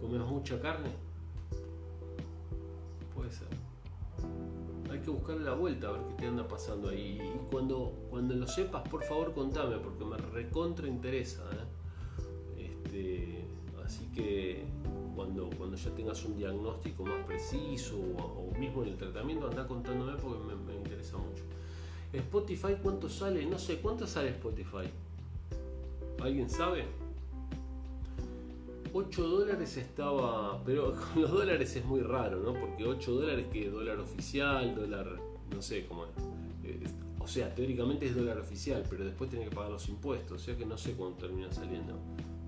¿Comes 0.00 0.20
mucha 0.20 0.60
carne? 0.60 1.07
Puede. 3.28 4.92
Hay 4.92 5.00
que 5.00 5.10
buscarle 5.10 5.44
la 5.44 5.54
vuelta 5.54 5.88
a 5.88 5.92
ver 5.92 6.00
qué 6.08 6.14
te 6.14 6.26
anda 6.26 6.48
pasando 6.48 6.88
ahí. 6.88 7.20
Y 7.20 7.50
cuando, 7.50 7.92
cuando 8.10 8.34
lo 8.34 8.46
sepas, 8.46 8.88
por 8.88 9.04
favor 9.04 9.34
contame, 9.34 9.76
porque 9.78 10.04
me 10.04 10.16
recontra 10.16 10.88
interesa. 10.88 11.42
¿eh? 11.52 12.72
Este, 12.84 13.44
así 13.84 14.06
que 14.14 14.64
cuando, 15.14 15.50
cuando 15.58 15.76
ya 15.76 15.90
tengas 15.90 16.24
un 16.24 16.36
diagnóstico 16.36 17.04
más 17.04 17.24
preciso 17.26 17.96
o, 17.96 18.50
mismo 18.58 18.82
en 18.82 18.90
el 18.90 18.96
tratamiento, 18.96 19.48
anda 19.48 19.66
contándome 19.66 20.12
porque 20.14 20.54
me 20.54 20.76
interesa 20.76 21.18
mucho. 21.18 21.44
Spotify, 22.12 22.76
¿cuánto 22.82 23.10
sale? 23.10 23.44
No 23.44 23.58
sé, 23.58 23.80
¿cuánto 23.80 24.06
sale 24.06 24.30
Spotify? 24.30 24.90
¿Alguien 26.20 26.48
sabe? 26.48 26.86
8 28.92 29.28
dólares 29.28 29.76
estaba, 29.76 30.62
pero 30.64 30.94
con 30.94 31.22
los 31.22 31.30
dólares 31.30 31.74
es 31.76 31.84
muy 31.84 32.00
raro, 32.00 32.40
¿no? 32.40 32.52
Porque 32.54 32.84
8 32.84 33.12
dólares 33.12 33.46
que 33.52 33.70
dólar 33.70 33.98
oficial, 34.00 34.74
dólar, 34.74 35.20
no 35.54 35.62
sé 35.62 35.86
cómo 35.86 36.04
es. 36.04 36.10
O 37.20 37.26
sea, 37.26 37.54
teóricamente 37.54 38.06
es 38.06 38.16
dólar 38.16 38.38
oficial, 38.38 38.84
pero 38.88 39.04
después 39.04 39.28
tiene 39.28 39.44
que 39.46 39.54
pagar 39.54 39.70
los 39.70 39.88
impuestos, 39.88 40.40
o 40.40 40.44
sea 40.44 40.56
que 40.56 40.64
no 40.64 40.78
sé 40.78 40.92
cuánto 40.92 41.26
termina 41.26 41.52
saliendo. 41.52 41.98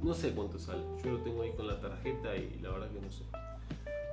No 0.03 0.15
sé 0.15 0.33
cuánto 0.33 0.59
sale, 0.59 0.83
yo 1.05 1.13
lo 1.13 1.19
tengo 1.19 1.43
ahí 1.43 1.53
con 1.53 1.67
la 1.67 1.79
tarjeta 1.79 2.35
y 2.35 2.59
la 2.63 2.71
verdad 2.71 2.91
que 2.91 3.01
no 3.01 3.13
sé. 3.13 3.25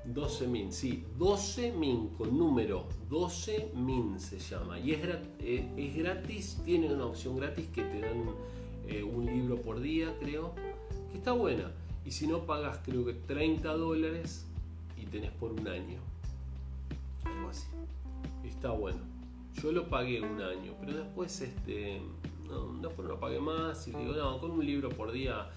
12 0.08 0.48
min, 0.48 0.72
sí, 0.72 1.06
12 1.18 1.72
min 1.72 2.10
con 2.18 2.38
número, 2.38 2.88
12 3.10 3.72
min 3.76 4.20
se 4.20 4.40
llama. 4.40 4.80
Y 4.80 4.92
es, 4.92 5.00
eh, 5.40 5.70
es 5.78 5.96
gratis, 5.96 6.62
tiene 6.66 6.94
una 6.94 7.06
opción 7.06 7.38
gratis 7.38 7.68
que 7.74 7.84
te 7.84 8.02
dan 8.02 8.24
eh, 8.88 9.04
un 9.04 9.26
libro 9.26 9.62
por 9.62 9.80
día, 9.80 10.16
creo, 10.20 10.54
que 11.12 11.18
está 11.18 11.32
buena. 11.34 11.72
Y 12.08 12.12
si 12.12 12.26
no 12.26 12.46
pagas, 12.46 12.80
creo 12.86 13.04
que 13.04 13.12
30 13.12 13.74
dólares 13.74 14.48
y 14.96 15.06
tenés 15.08 15.32
por 15.32 15.52
un 15.52 15.68
año. 15.68 16.00
Algo 17.26 17.50
así. 17.50 17.68
Está 18.46 18.72
bueno. 18.72 19.00
Yo 19.62 19.74
lo 19.74 19.90
pagué 19.90 20.22
un 20.22 20.42
año, 20.42 20.74
pero 20.80 21.00
después 21.00 21.42
este, 21.42 22.02
no, 22.48 22.78
después 22.82 23.10
no 23.10 23.20
pagué 23.20 23.42
más 23.42 23.90
y 23.90 23.92
digo, 23.92 24.14
no, 24.14 24.40
con 24.40 24.52
un 24.52 24.66
libro 24.66 24.88
por 24.88 25.12
día 25.12 25.50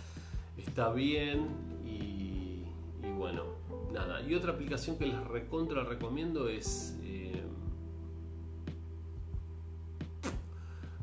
está 0.56 0.93
bien 0.93 1.47
y, 1.86 2.64
y 3.06 3.12
bueno, 3.16 3.44
nada. 3.93 4.20
Y 4.22 4.35
otra 4.35 4.51
aplicación 4.52 4.98
que 4.98 5.06
les 5.06 5.24
recontra 5.28 5.85
recomiendo 5.85 6.48
es 6.48 6.98
eh, 7.05 7.44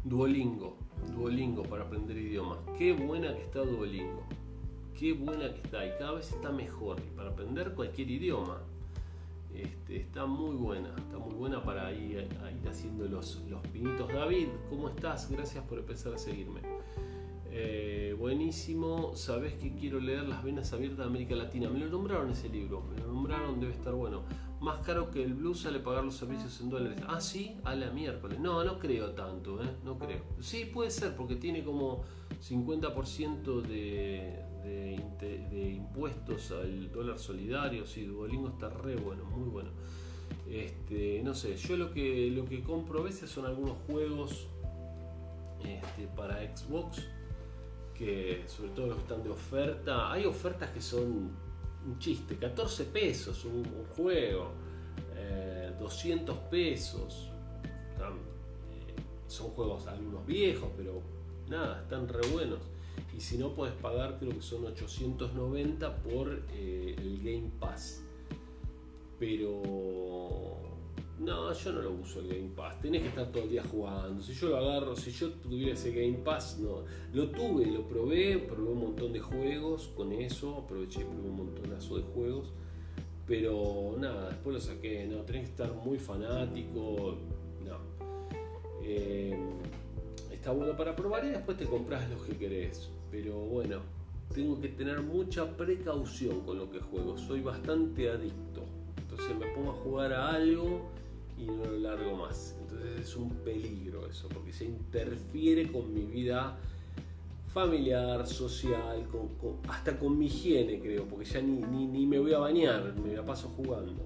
Duolingo. 0.04 0.76
Duolingo 1.16 1.64
para 1.64 1.86
aprender 1.86 2.18
idiomas. 2.18 2.58
Qué 2.78 2.92
buena 2.92 3.34
que 3.34 3.44
está 3.44 3.62
Duolingo. 3.62 4.26
Qué 4.98 5.14
buena 5.14 5.54
que 5.54 5.62
está. 5.62 5.86
Y 5.86 5.92
cada 6.00 6.14
vez 6.14 6.32
está 6.32 6.52
mejor. 6.52 7.02
Para 7.16 7.30
aprender 7.30 7.74
cualquier 7.74 8.10
idioma. 8.10 8.60
Este, 9.54 9.98
está 9.98 10.26
muy 10.26 10.56
buena. 10.56 10.90
Está 10.98 11.18
muy 11.20 11.36
buena 11.36 11.64
para 11.64 11.92
ir, 11.92 12.28
haciendo 12.70 13.06
los, 13.06 13.42
los 13.50 13.62
pinitos. 13.68 14.12
David, 14.12 14.48
¿cómo 14.70 14.90
estás? 14.90 15.30
Gracias 15.30 15.64
por 15.66 15.80
empezar 15.80 16.14
a 16.14 16.18
seguirme. 16.18 16.62
Eh, 17.50 18.16
buenísimo, 18.20 19.16
sabes 19.16 19.54
que 19.54 19.74
quiero 19.74 20.00
leer 20.00 20.28
Las 20.28 20.44
Venas 20.44 20.74
Abiertas 20.74 21.00
de 21.00 21.04
América 21.06 21.36
Latina. 21.36 21.70
Me 21.70 21.80
lo 21.80 21.88
nombraron 21.88 22.30
ese 22.30 22.50
libro, 22.50 22.82
me 22.82 23.00
lo 23.00 23.08
nombraron, 23.08 23.60
debe 23.60 23.74
estar 23.74 23.94
bueno. 23.94 24.24
Más 24.60 24.80
caro 24.80 25.10
que 25.12 25.24
el 25.24 25.34
blue 25.34 25.56
sale 25.56 25.80
pagar 25.80 26.04
los 26.04 26.16
servicios 26.16 26.60
en 26.62 26.70
dólares. 26.70 27.00
Ah, 27.08 27.22
sí, 27.22 27.58
a 27.64 27.74
la 27.76 27.90
miércoles. 27.92 28.40
No, 28.40 28.64
no 28.64 28.78
creo 28.78 29.12
tanto, 29.12 29.64
¿eh? 29.64 29.70
no 29.84 29.98
creo. 29.98 30.24
Sí, 30.40 30.66
puede 30.66 30.92
ser, 30.92 31.16
porque 31.16 31.36
tiene 31.36 31.64
como 31.64 32.04
50% 32.48 33.62
de, 33.62 34.47
de, 34.68 35.70
impuestos 35.76 36.52
al 36.52 36.92
dólar 36.92 37.20
solidario. 37.20 37.86
Sí, 37.86 38.06
Duolingo 38.06 38.50
está 38.50 38.70
re 38.70 38.96
bueno, 38.96 39.26
muy 39.26 39.50
bueno. 39.50 39.70
Este, 40.50 41.22
no 41.24 41.34
sé, 41.34 41.56
yo 41.58 41.78
lo 41.78 41.92
que, 41.92 42.30
lo 42.32 42.46
que 42.46 42.62
compro 42.62 43.00
a 43.00 43.04
veces 43.04 43.30
son 43.30 43.46
algunos 43.46 43.78
juegos 43.88 44.48
este, 45.64 46.08
para 46.16 46.40
Xbox 46.56 47.08
que 47.98 48.44
sobre 48.46 48.70
todo 48.72 48.88
los 48.88 49.00
están 49.00 49.24
de 49.24 49.30
oferta, 49.30 50.12
hay 50.12 50.26
ofertas 50.26 50.70
que 50.70 50.82
son 50.82 51.32
un 51.86 52.00
chiste, 52.00 52.38
14 52.38 52.86
pesos 52.86 53.44
un, 53.46 53.66
juego, 53.96 54.52
200 55.80 56.36
eh, 56.36 56.40
pesos, 56.50 57.32
eh, 57.98 58.96
son 59.28 59.50
juegos 59.50 59.88
algunos 59.88 60.26
viejos, 60.26 60.70
pero 60.78 61.02
nada, 61.50 61.82
están 61.82 62.08
re 62.08 62.28
buenos. 62.32 62.60
Y 63.18 63.22
si 63.22 63.36
no 63.40 63.56
puedes 63.56 63.74
pagar, 63.74 64.20
creo 64.20 64.32
que 64.32 64.44
son 64.44 64.64
890 64.66 66.04
por 66.04 66.44
eh, 66.54 66.96
el 67.00 67.18
Game 67.24 67.50
Pass. 67.60 68.04
Pero 69.18 69.64
no, 71.18 71.52
yo 71.52 71.74
no 71.74 71.82
lo 71.82 71.92
uso 71.94 72.20
el 72.20 72.28
Game 72.28 72.52
Pass. 72.56 72.80
Tenés 72.80 73.02
que 73.02 73.08
estar 73.08 73.32
todo 73.32 73.46
el 73.46 73.50
día 73.50 73.64
jugando. 73.64 74.22
Si 74.22 74.34
yo 74.34 74.50
lo 74.50 74.58
agarro, 74.58 74.96
si 74.96 75.10
yo 75.10 75.32
tuviera 75.32 75.74
ese 75.74 75.92
Game 75.92 76.20
Pass, 76.24 76.60
no. 76.60 76.84
Lo 77.12 77.32
tuve, 77.32 77.66
lo 77.66 77.88
probé, 77.88 78.38
probé 78.38 78.70
un 78.70 78.82
montón 78.82 79.12
de 79.12 79.20
juegos 79.20 79.88
con 79.98 80.12
eso. 80.12 80.56
Aproveché 80.56 81.02
y 81.02 81.06
probé 81.06 81.28
un 81.28 81.38
montonazo 81.38 81.98
de 81.98 82.04
juegos. 82.04 82.54
Pero 83.26 83.96
nada, 83.98 84.30
después 84.30 84.54
lo 84.54 84.62
saqué. 84.62 85.08
No, 85.08 85.24
tenés 85.24 85.46
que 85.46 85.50
estar 85.50 85.74
muy 85.74 85.98
fanático. 85.98 87.18
No. 87.66 87.78
Eh, 88.84 89.36
está 90.32 90.52
bueno 90.52 90.78
para 90.78 90.96
probar 90.96 91.26
y 91.26 91.30
después 91.30 91.58
te 91.58 91.66
compras 91.66 92.08
los 92.12 92.22
que 92.22 92.38
querés. 92.38 92.92
Pero 93.12 93.36
bueno, 93.40 93.82
tengo 94.34 94.60
que 94.60 94.70
tener 94.70 95.02
mucha 95.02 95.56
precaución 95.56 96.42
con 96.42 96.58
lo 96.58 96.70
que 96.70 96.80
juego. 96.80 97.18
Soy 97.18 97.42
bastante 97.42 98.10
adicto. 98.10 98.66
Entonces 98.98 99.38
me 99.38 99.48
pongo 99.48 99.72
a 99.72 99.76
jugar 99.76 100.14
a 100.14 100.30
algo 100.30 100.90
y 101.38 101.46
no 101.46 101.66
lo 101.66 101.78
largo 101.80 102.18
más. 102.18 102.56
Entonces 102.62 103.02
es 103.02 103.16
un 103.16 103.30
peligro 103.30 104.06
eso, 104.08 104.28
porque 104.30 104.52
se 104.52 104.66
interfiere 104.66 105.72
con 105.72 105.94
mi 105.94 106.04
vida 106.04 106.58
familiar, 107.54 108.28
social, 108.28 109.08
hasta 109.68 109.98
con 109.98 110.18
mi 110.18 110.28
higiene 110.28 110.80
creo, 110.80 111.06
porque 111.06 111.26
ya 111.26 111.42
ni, 111.42 111.88
ni, 111.88 112.06
me 112.06 112.20
voy 112.20 112.34
a 112.34 112.40
bañar, 112.40 112.94
me 113.04 113.16
la 113.16 113.26
paso 113.26 113.48
jugando. 113.50 114.04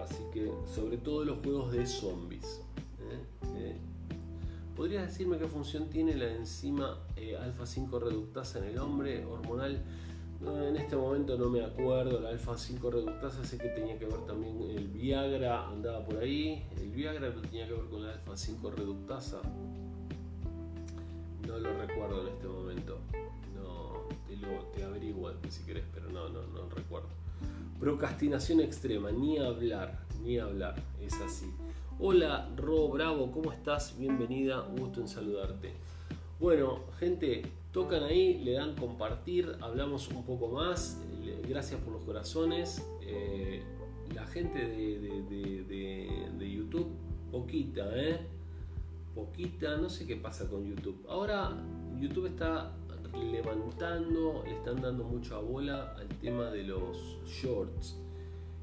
Así 0.00 0.22
que 0.32 0.50
sobre 0.72 0.98
todo 0.98 1.24
los 1.24 1.38
juegos 1.38 1.72
de 1.72 1.86
zombies. 1.86 2.62
¿eh? 3.00 3.18
¿Eh? 3.56 3.76
¿Podrías 4.80 5.08
decirme 5.08 5.36
qué 5.36 5.46
función 5.46 5.90
tiene 5.90 6.14
la 6.14 6.32
enzima 6.32 6.96
eh, 7.14 7.36
alfa 7.36 7.66
5 7.66 7.98
reductasa 7.98 8.60
en 8.60 8.64
el 8.64 8.78
hombre 8.78 9.26
hormonal? 9.26 9.84
en 10.40 10.74
este 10.74 10.96
momento 10.96 11.36
no 11.36 11.50
me 11.50 11.62
acuerdo, 11.62 12.18
la 12.18 12.30
alfa 12.30 12.56
5 12.56 12.90
reductasa 12.90 13.44
sé 13.44 13.58
que 13.58 13.68
tenía 13.68 13.98
que 13.98 14.06
ver 14.06 14.24
también 14.26 14.58
el 14.70 14.88
Viagra, 14.88 15.68
andaba 15.68 16.02
por 16.02 16.16
ahí, 16.16 16.66
el 16.80 16.88
Viagra 16.92 17.30
tenía 17.42 17.68
que 17.68 17.74
ver 17.74 17.84
con 17.90 18.06
la 18.06 18.14
alfa 18.14 18.34
5 18.34 18.70
reductasa. 18.70 19.42
No 21.46 21.58
lo 21.58 21.76
recuerdo 21.76 22.22
en 22.22 22.28
este 22.28 22.48
momento. 22.48 23.00
No, 23.54 24.08
te, 24.26 24.34
lo, 24.38 24.64
te 24.74 24.82
averiguo 24.82 25.30
si 25.50 25.62
querés, 25.64 25.84
pero 25.92 26.08
no, 26.08 26.30
no, 26.30 26.46
no 26.46 26.70
recuerdo. 26.70 27.10
Procrastinación 27.78 28.60
extrema, 28.62 29.10
ni 29.10 29.36
hablar, 29.36 30.06
ni 30.22 30.38
hablar, 30.38 30.82
es 31.02 31.20
así. 31.20 31.52
Hola, 32.02 32.48
Ro 32.56 32.88
Bravo, 32.88 33.30
¿cómo 33.30 33.52
estás? 33.52 33.94
Bienvenida, 33.98 34.60
gusto 34.60 35.02
en 35.02 35.08
saludarte. 35.08 35.74
Bueno, 36.38 36.84
gente, 36.98 37.42
tocan 37.72 38.04
ahí, 38.04 38.38
le 38.42 38.52
dan 38.52 38.74
compartir, 38.74 39.54
hablamos 39.60 40.08
un 40.08 40.24
poco 40.24 40.48
más. 40.48 40.98
Gracias 41.46 41.78
por 41.82 41.92
los 41.92 42.02
corazones. 42.04 42.82
Eh, 43.02 43.62
la 44.14 44.26
gente 44.26 44.66
de, 44.66 46.50
YouTube, 46.50 46.88
poquita, 47.30 47.90
¿eh? 47.94 48.18
Poquita, 49.14 49.76
no 49.76 49.90
sé 49.90 50.06
qué 50.06 50.16
pasa 50.16 50.48
con 50.48 50.64
YouTube. 50.64 51.04
Ahora 51.06 51.54
YouTube 52.00 52.28
está 52.28 52.72
levantando, 53.30 54.42
le 54.46 54.56
están 54.56 54.80
dando 54.80 55.04
mucha 55.04 55.36
bola 55.36 55.94
al 55.98 56.08
tema 56.20 56.50
de 56.50 56.62
los 56.62 57.18
shorts. 57.26 57.98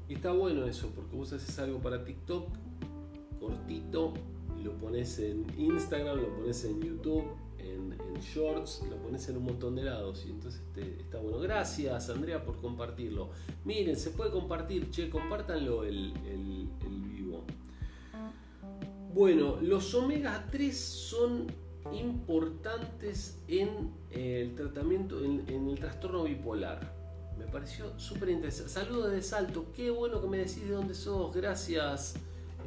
Y 0.08 0.14
está 0.14 0.32
bueno 0.32 0.66
eso, 0.66 0.90
porque 0.96 1.14
vos 1.14 1.32
haces 1.32 1.56
algo 1.60 1.78
para 1.78 2.04
TikTok 2.04 2.66
cortito, 3.38 4.14
lo 4.62 4.72
pones 4.78 5.18
en 5.18 5.46
Instagram, 5.56 6.20
lo 6.20 6.34
pones 6.36 6.64
en 6.64 6.80
YouTube, 6.80 7.24
en, 7.58 7.96
Shorts, 8.20 8.82
lo 8.90 8.96
pones 8.96 9.28
en 9.28 9.36
un 9.36 9.44
montón 9.44 9.76
de 9.76 9.84
lados 9.84 10.24
y 10.26 10.30
entonces 10.30 10.60
está 10.98 11.20
bueno. 11.20 11.38
Gracias 11.38 12.10
Andrea 12.10 12.44
por 12.44 12.60
compartirlo. 12.60 13.30
Miren, 13.64 13.96
se 13.96 14.10
puede 14.10 14.32
compartir, 14.32 14.90
che, 14.90 15.08
compártanlo 15.08 15.84
el, 15.84 16.12
vivo. 17.14 17.44
Bueno, 19.14 19.58
los 19.60 19.94
omega 19.94 20.48
3 20.50 20.76
son 20.76 21.46
importantes 21.92 23.38
en 23.46 23.92
el 24.10 24.54
tratamiento, 24.56 25.24
en, 25.24 25.68
el 25.68 25.78
trastorno 25.78 26.24
bipolar. 26.24 26.96
Me 27.38 27.46
pareció 27.46 27.96
súper 28.00 28.30
interesante. 28.30 28.72
Saludos 28.72 29.12
de 29.12 29.22
Salto, 29.22 29.66
qué 29.72 29.90
bueno 29.90 30.20
que 30.20 30.26
me 30.26 30.38
decís 30.38 30.66
de 30.68 30.72
dónde 30.72 30.94
sos, 30.94 31.34
gracias. 31.34 32.16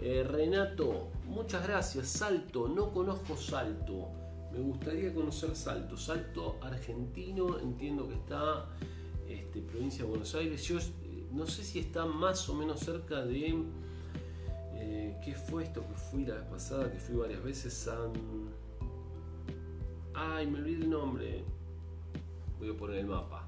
Eh, 0.02 0.24
Renato, 0.24 1.12
muchas 1.28 1.68
gracias. 1.68 2.08
Salto, 2.08 2.68
no 2.68 2.92
conozco 2.92 3.38
Salto. 3.38 4.10
Me 4.52 4.60
gustaría 4.60 5.14
conocer 5.14 5.56
Salto. 5.56 5.96
Salto 5.96 6.58
argentino, 6.62 7.60
entiendo 7.60 8.08
que 8.08 8.16
está 8.16 8.66
este, 9.28 9.62
provincia 9.62 10.04
de 10.04 10.10
Buenos 10.10 10.34
Aires. 10.34 10.64
Yo 10.64 10.80
eh, 10.80 11.28
no 11.32 11.46
sé 11.46 11.64
si 11.64 11.80
está 11.80 12.06
más 12.06 12.50
o 12.50 12.56
menos 12.56 12.80
cerca 12.80 13.24
de. 13.24 13.64
Eh, 14.74 15.20
¿Qué 15.24 15.36
fue 15.36 15.64
esto 15.66 15.88
que 15.88 15.94
fui 15.94 16.26
la 16.26 16.36
vez 16.36 16.46
pasada? 16.46 16.92
Que 16.92 16.98
fui 16.98 17.16
varias 17.16 17.44
veces. 17.44 17.72
San. 17.72 18.12
Ay, 20.16 20.48
me 20.48 20.58
olvidé 20.58 20.84
el 20.84 20.90
nombre. 20.90 21.44
Voy 22.58 22.72
a 22.72 22.74
poner 22.74 22.98
el 22.98 23.06
mapa. 23.06 23.46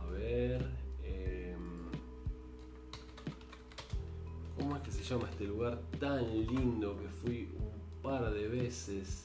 A 0.00 0.06
ver. 0.12 0.85
¿Cómo 4.56 4.76
es 4.76 4.82
que 4.82 4.90
se 4.90 5.02
llama 5.02 5.28
este 5.30 5.44
lugar 5.44 5.80
tan 5.98 6.24
lindo 6.46 6.96
que 6.96 7.08
fui 7.08 7.48
par 8.06 8.32
de 8.32 8.46
veces. 8.46 9.24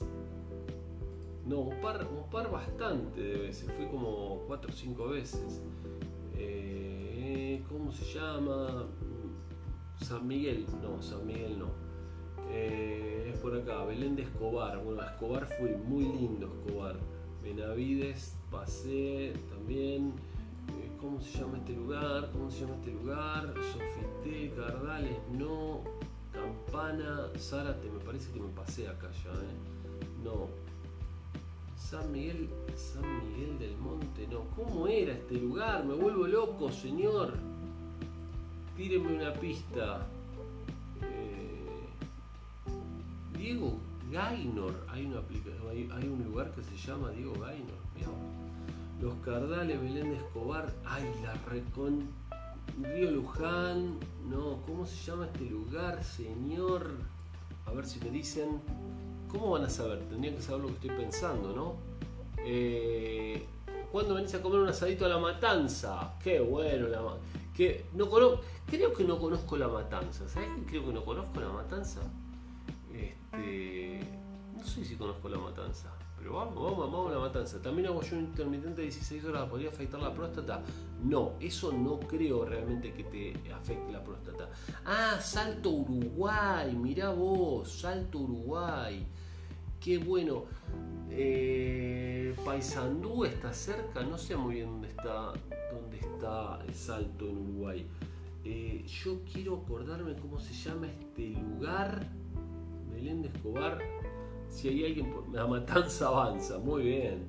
No, 1.45 1.59
un 1.59 1.81
par, 1.81 2.07
un 2.07 2.27
par 2.31 2.49
bastante 2.49 3.21
de 3.21 3.37
veces. 3.37 3.71
Fui 3.73 3.85
como 3.85 4.43
cuatro 4.47 4.71
o 4.71 4.73
cinco 4.73 5.09
veces. 5.09 5.61
Eh, 6.35 7.63
¿Cómo 7.69 7.91
se 7.91 8.05
llama? 8.11 8.87
San 10.01 10.27
Miguel. 10.27 10.65
No, 10.81 10.99
San 11.01 11.27
Miguel 11.27 11.59
no. 11.59 11.69
Eh, 12.49 13.29
es 13.31 13.39
por 13.39 13.55
acá, 13.55 13.85
Belén 13.85 14.15
de 14.15 14.23
Escobar. 14.23 14.83
Bueno, 14.83 15.03
Escobar 15.03 15.45
fue 15.59 15.77
muy 15.77 16.05
lindo, 16.05 16.47
Escobar. 16.47 16.97
Benavides, 17.43 18.35
pasé 18.49 19.33
también. 19.49 20.13
¿Cómo 21.01 21.19
se 21.19 21.39
llama 21.39 21.57
este 21.57 21.73
lugar? 21.73 22.29
¿Cómo 22.31 22.51
se 22.51 22.59
llama 22.59 22.75
este 22.75 22.91
lugar? 22.91 23.53
Sofité, 23.73 24.53
Cardales, 24.55 25.17
no. 25.31 25.81
Campana, 26.31 27.27
Zárate, 27.39 27.89
me 27.89 27.99
parece 27.99 28.31
que 28.31 28.39
me 28.39 28.49
pasé 28.49 28.87
acá 28.87 29.09
ya, 29.23 29.31
¿eh? 29.31 29.57
No. 30.23 30.47
San 31.75 32.11
Miguel, 32.11 32.47
San 32.75 33.01
Miguel 33.01 33.57
del 33.57 33.75
Monte, 33.77 34.27
no. 34.27 34.41
¿Cómo 34.55 34.85
era 34.85 35.13
este 35.13 35.37
lugar? 35.37 35.83
Me 35.85 35.95
vuelvo 35.95 36.27
loco, 36.27 36.71
señor. 36.71 37.33
Tíreme 38.77 39.15
una 39.15 39.33
pista. 39.33 40.05
Eh, 41.01 41.87
Diego 43.39 43.79
Gainor, 44.11 44.85
hay, 44.87 45.05
una 45.07 45.21
hay, 45.95 46.07
un 46.07 46.23
lugar 46.23 46.51
que 46.51 46.61
se 46.61 46.77
llama 46.77 47.09
Diego 47.09 47.33
Gainor. 47.39 47.81
Los 49.01 49.15
Cardales, 49.25 49.81
Belén 49.81 50.11
de 50.11 50.17
Escobar, 50.17 50.71
ay, 50.85 51.11
la 51.23 51.33
recon 51.49 52.07
Río 52.83 53.09
Luján, 53.09 53.97
no, 54.29 54.61
¿cómo 54.67 54.85
se 54.85 54.95
llama 55.03 55.25
este 55.25 55.45
lugar, 55.45 56.03
señor? 56.03 56.91
A 57.65 57.71
ver 57.71 57.85
si 57.85 57.99
me 57.99 58.11
dicen, 58.11 58.61
¿cómo 59.27 59.49
van 59.49 59.63
a 59.65 59.69
saber? 59.69 59.99
Tendrían 60.07 60.35
que 60.35 60.41
saber 60.41 60.61
lo 60.61 60.67
que 60.67 60.73
estoy 60.73 60.91
pensando, 60.91 61.53
¿no? 61.55 61.75
Eh, 62.45 63.43
¿Cuándo 63.91 64.13
venís 64.13 64.35
a 64.35 64.41
comer 64.41 64.59
un 64.59 64.69
asadito 64.69 65.05
a 65.05 65.09
la 65.09 65.17
matanza? 65.17 66.13
Qué 66.23 66.39
bueno, 66.39 66.87
la 66.87 67.01
que 67.55 67.85
no 67.93 68.07
creo 68.67 68.93
que 68.93 69.03
no 69.03 69.19
conozco 69.19 69.57
la 69.57 69.67
matanza. 69.67 70.29
¿Sabes 70.29 70.49
creo 70.67 70.85
que 70.85 70.93
no 70.93 71.03
conozco 71.03 71.39
la 71.41 71.49
matanza? 71.49 72.01
Este, 72.93 73.99
no 74.55 74.63
sé 74.63 74.85
si 74.85 74.95
conozco 74.95 75.27
la 75.27 75.39
matanza. 75.39 75.91
Pero 76.21 76.35
vamos, 76.35 76.55
vamos, 76.55 76.91
vamos 76.91 77.11
a 77.11 77.15
la 77.15 77.19
matanza. 77.19 77.59
También 77.59 77.87
hago 77.87 78.01
yo 78.03 78.15
un 78.15 78.25
intermitente 78.25 78.81
de 78.81 78.83
16 78.83 79.25
horas, 79.25 79.49
¿podría 79.49 79.69
afectar 79.69 79.99
la 79.99 80.13
próstata? 80.13 80.61
No, 81.03 81.33
eso 81.39 81.71
no 81.71 81.99
creo 81.99 82.45
realmente 82.45 82.93
que 82.93 83.03
te 83.05 83.51
afecte 83.51 83.91
la 83.91 84.03
próstata. 84.03 84.49
Ah, 84.85 85.19
Salto 85.19 85.71
Uruguay, 85.71 86.75
mirá 86.75 87.09
vos, 87.09 87.71
Salto 87.71 88.19
Uruguay. 88.19 89.07
Qué 89.79 89.97
bueno. 89.97 90.45
Eh, 91.09 92.35
Paysandú 92.45 93.25
está 93.25 93.51
cerca, 93.51 94.03
no 94.03 94.17
sé 94.17 94.37
muy 94.37 94.55
bien 94.55 94.67
dónde 94.67 94.89
está, 94.89 95.33
dónde 95.73 95.97
está 95.97 96.59
el 96.67 96.73
Salto 96.75 97.27
en 97.27 97.37
Uruguay. 97.37 97.87
Eh, 98.43 98.85
yo 98.85 99.21
quiero 99.31 99.57
acordarme 99.57 100.15
cómo 100.17 100.39
se 100.39 100.53
llama 100.53 100.87
este 100.87 101.29
lugar. 101.29 102.07
Belén 102.91 103.23
de 103.23 103.29
Escobar 103.29 103.79
si 104.51 104.67
hay 104.67 104.85
alguien, 104.85 105.13
la 105.31 105.47
matanza 105.47 106.07
avanza, 106.07 106.59
muy 106.59 106.83
bien. 106.83 107.25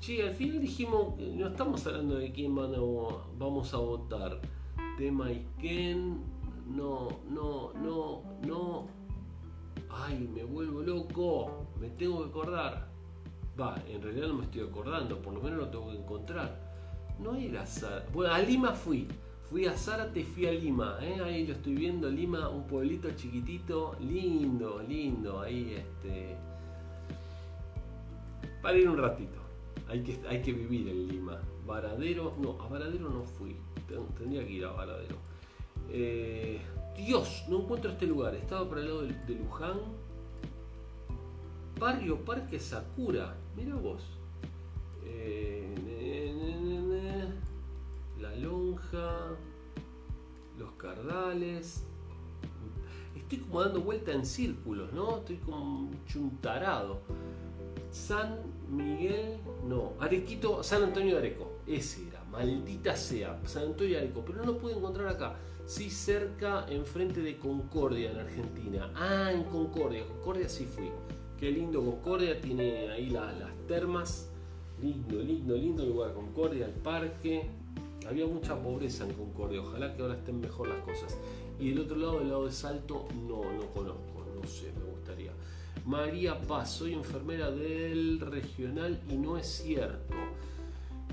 Sí, 0.00 0.20
al 0.20 0.34
final 0.34 0.60
dijimos, 0.60 1.16
no 1.18 1.46
estamos 1.48 1.86
hablando 1.86 2.16
de 2.16 2.32
quién 2.32 2.54
vamos 2.54 3.72
a 3.72 3.76
votar. 3.78 4.40
De 4.98 5.10
Maiken, 5.10 6.20
no, 6.66 7.08
no, 7.30 7.72
no, 7.74 8.22
no. 8.42 8.86
Ay, 9.88 10.28
me 10.34 10.44
vuelvo 10.44 10.82
loco, 10.82 11.66
me 11.80 11.88
tengo 11.90 12.22
que 12.24 12.28
acordar. 12.30 12.88
Va, 13.58 13.76
en 13.88 14.02
realidad 14.02 14.28
no 14.28 14.34
me 14.34 14.44
estoy 14.44 14.62
acordando, 14.62 15.22
por 15.22 15.32
lo 15.32 15.40
menos 15.40 15.58
lo 15.58 15.68
tengo 15.68 15.90
que 15.90 15.96
encontrar. 15.96 16.60
No 17.18 17.34
era 17.34 17.64
Bueno, 18.12 18.34
a 18.34 18.38
Lima 18.40 18.72
fui. 18.72 19.08
Fui 19.50 19.64
a 19.66 19.76
Zárate, 19.76 20.24
fui 20.24 20.46
a 20.46 20.52
Lima, 20.52 20.98
¿eh? 21.00 21.20
ahí 21.22 21.46
lo 21.46 21.54
estoy 21.54 21.74
viendo, 21.74 22.10
Lima, 22.10 22.48
un 22.48 22.66
pueblito 22.66 23.08
chiquitito, 23.12 23.96
lindo, 24.00 24.82
lindo, 24.82 25.40
ahí 25.40 25.74
este... 25.74 26.36
Para 28.60 28.76
ir 28.76 28.88
un 28.88 28.98
ratito, 28.98 29.38
hay 29.88 30.02
que, 30.02 30.18
hay 30.28 30.42
que 30.42 30.52
vivir 30.52 30.88
en 30.88 31.06
Lima. 31.06 31.40
Varadero, 31.64 32.34
no, 32.40 32.60
a 32.60 32.68
Varadero 32.68 33.08
no 33.08 33.22
fui, 33.22 33.56
tendría 34.18 34.44
que 34.44 34.52
ir 34.52 34.64
a 34.64 34.72
Varadero. 34.72 35.16
Eh, 35.90 36.60
Dios, 36.96 37.44
no 37.48 37.60
encuentro 37.60 37.92
este 37.92 38.06
lugar, 38.06 38.34
estaba 38.34 38.68
para 38.68 38.80
el 38.80 38.88
lado 38.88 39.02
de, 39.02 39.34
Luján. 39.34 39.78
Barrio 41.78 42.24
Parque 42.24 42.58
Sakura, 42.58 43.36
mira 43.54 43.76
vos. 43.76 44.02
Eh, 45.04 45.74
los 50.58 50.72
cardales. 50.76 51.84
Estoy 53.14 53.38
como 53.38 53.62
dando 53.62 53.80
vuelta 53.80 54.12
en 54.12 54.24
círculos, 54.24 54.92
¿no? 54.92 55.18
Estoy 55.18 55.36
como 55.38 55.80
un 55.80 56.04
chuntarado. 56.06 57.00
San 57.90 58.38
Miguel, 58.68 59.38
no, 59.66 59.94
Arequito, 60.00 60.62
San 60.62 60.82
Antonio 60.82 61.14
de 61.14 61.18
Areco. 61.18 61.60
Ese 61.66 62.08
era, 62.08 62.22
maldita 62.24 62.94
sea, 62.94 63.40
San 63.46 63.64
Antonio 63.64 63.94
de 63.94 64.02
Areco, 64.02 64.22
pero 64.24 64.38
no 64.38 64.44
lo 64.44 64.58
pude 64.58 64.74
encontrar 64.74 65.08
acá. 65.08 65.36
Sí, 65.64 65.90
cerca, 65.90 66.64
enfrente 66.68 67.20
de 67.20 67.38
Concordia, 67.38 68.12
en 68.12 68.18
Argentina. 68.18 68.92
Ah, 68.94 69.32
en 69.32 69.42
Concordia. 69.44 70.06
Concordia 70.06 70.48
sí 70.48 70.64
fui. 70.64 70.90
Qué 71.38 71.50
lindo 71.50 71.84
Concordia, 71.84 72.40
tiene 72.40 72.90
ahí 72.90 73.10
las 73.10 73.34
termas. 73.66 74.30
Lindo, 74.80 75.18
lindo, 75.18 75.56
lindo 75.56 75.84
lugar. 75.84 76.14
Concordia, 76.14 76.66
el 76.66 76.72
parque. 76.72 77.50
Había 78.08 78.26
mucha 78.26 78.56
pobreza 78.60 79.04
en 79.04 79.14
Concordia. 79.14 79.60
Ojalá 79.60 79.94
que 79.94 80.02
ahora 80.02 80.14
estén 80.14 80.40
mejor 80.40 80.68
las 80.68 80.78
cosas. 80.78 81.16
Y 81.58 81.70
del 81.70 81.80
otro 81.80 81.96
lado, 81.96 82.18
del 82.18 82.28
lado 82.28 82.46
de 82.46 82.52
Salto, 82.52 83.06
no, 83.26 83.52
no 83.52 83.66
conozco. 83.72 84.24
No 84.34 84.46
sé, 84.46 84.72
me 84.78 84.84
gustaría. 84.84 85.32
María 85.84 86.40
Paz, 86.40 86.72
soy 86.72 86.94
enfermera 86.94 87.50
del 87.50 88.20
regional 88.20 89.00
y 89.08 89.16
no 89.16 89.38
es 89.38 89.46
cierto 89.46 90.14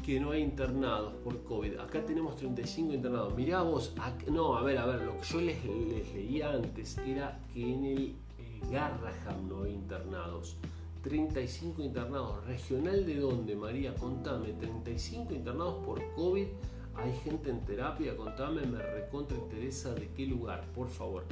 que 0.04 0.20
no 0.20 0.32
hay 0.32 0.42
internados 0.42 1.14
por 1.24 1.44
COVID. 1.44 1.80
Acá 1.80 2.06
tenemos 2.06 2.36
35 2.36 2.94
internados. 2.94 3.36
Mirá 3.36 3.62
vos, 3.62 3.94
no, 4.30 4.58
a 4.58 4.62
ver, 4.62 4.78
a 4.78 4.86
ver, 4.86 5.02
lo 5.02 5.18
que 5.18 5.26
yo 5.26 5.42
les, 5.42 5.64
les 5.66 6.14
leía 6.14 6.52
antes 6.52 6.98
era 6.98 7.40
que 7.54 7.74
en 7.74 7.86
el 7.86 8.16
eh, 8.38 8.62
Garraham 8.70 9.48
no 9.48 9.64
hay 9.64 9.74
internados. 9.74 10.58
35 11.04 11.82
internados. 11.82 12.46
¿Regional 12.46 13.06
de 13.06 13.16
dónde, 13.20 13.56
María? 13.56 13.94
Contame. 13.96 14.54
35 14.54 15.34
internados 15.34 15.86
por 15.86 16.02
COVID. 16.16 16.48
Hay 16.96 17.14
gente 17.24 17.50
en 17.50 17.62
terapia. 17.62 18.16
Contame, 18.16 18.62
me 18.66 18.82
recontra 18.82 19.38
interesa 19.38 19.94
de 19.94 20.10
qué 20.10 20.26
lugar, 20.26 20.64
por 20.76 20.88
favor. 20.88 21.24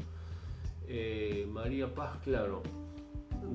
Eh, 0.87 1.47
María 1.49 1.93
Paz, 1.93 2.17
claro. 2.23 2.63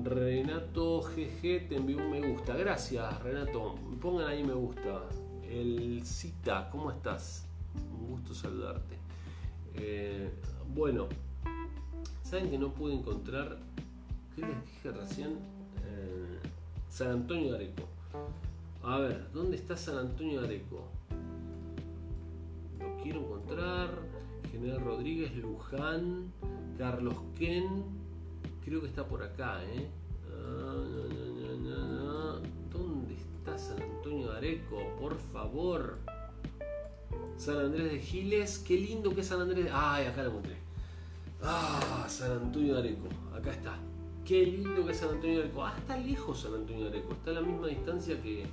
Renato 0.03 1.01
GG 1.01 1.69
te 1.69 1.75
envió 1.75 1.97
un 1.97 2.11
me 2.11 2.21
gusta. 2.31 2.55
Gracias, 2.55 3.21
Renato. 3.21 3.75
Pongan 4.01 4.27
ahí 4.27 4.43
me 4.43 4.53
gusta. 4.53 5.03
El 5.49 6.05
Cita, 6.05 6.69
¿cómo 6.71 6.91
estás? 6.91 7.45
Un 7.99 8.07
gusto 8.07 8.33
saludarte. 8.33 8.97
Eh, 9.75 10.29
bueno, 10.73 11.07
¿saben 12.23 12.49
que 12.49 12.57
no 12.57 12.73
pude 12.73 12.95
encontrar? 12.95 13.57
¿Qué 14.35 14.41
les 14.41 14.65
dije 14.65 14.91
recién? 14.91 15.29
Eh, 15.85 16.39
San 16.89 17.11
Antonio 17.11 17.51
de 17.51 17.57
Areco. 17.57 17.83
A 18.83 18.97
ver, 18.99 19.27
¿dónde 19.33 19.57
está 19.57 19.77
San 19.77 19.97
Antonio 19.97 20.41
de 20.41 20.47
Areco? 20.47 20.96
Lo 22.79 22.97
quiero 23.01 23.21
encontrar. 23.21 23.89
General 24.51 24.81
Rodríguez, 24.81 25.35
Luján, 25.35 26.31
Carlos 26.77 27.15
Ken, 27.37 27.83
creo 28.63 28.81
que 28.81 28.87
está 28.87 29.05
por 29.05 29.23
acá, 29.23 29.63
¿eh? 29.63 29.87
¿Dónde 32.71 33.15
está 33.15 33.57
San 33.57 33.81
Antonio 33.81 34.31
de 34.31 34.37
Areco? 34.37 34.77
Por 34.99 35.17
favor. 35.17 35.99
San 37.37 37.57
Andrés 37.57 37.91
de 37.91 37.99
Giles, 37.99 38.57
qué 38.59 38.77
lindo 38.77 39.13
que 39.13 39.21
es 39.21 39.27
San 39.27 39.41
Andrés. 39.41 39.69
Ay, 39.71 40.05
acá 40.07 40.23
lo 40.23 40.29
encontré. 40.29 40.57
Ah, 41.41 42.05
San 42.09 42.31
Antonio 42.31 42.73
de 42.73 42.79
Areco, 42.79 43.07
acá 43.35 43.51
está. 43.51 43.77
Qué 44.25 44.43
lindo 44.43 44.85
que 44.85 44.91
es 44.91 44.97
San 44.97 45.09
Antonio 45.09 45.37
de 45.37 45.43
Areco. 45.43 45.63
Ah, 45.63 45.75
está 45.77 45.97
lejos 45.97 46.39
San 46.41 46.53
Antonio 46.53 46.85
de 46.85 46.89
Areco, 46.89 47.13
está 47.13 47.31
a 47.31 47.33
la 47.35 47.41
misma 47.41 47.67
distancia 47.67 48.21
que, 48.21 48.45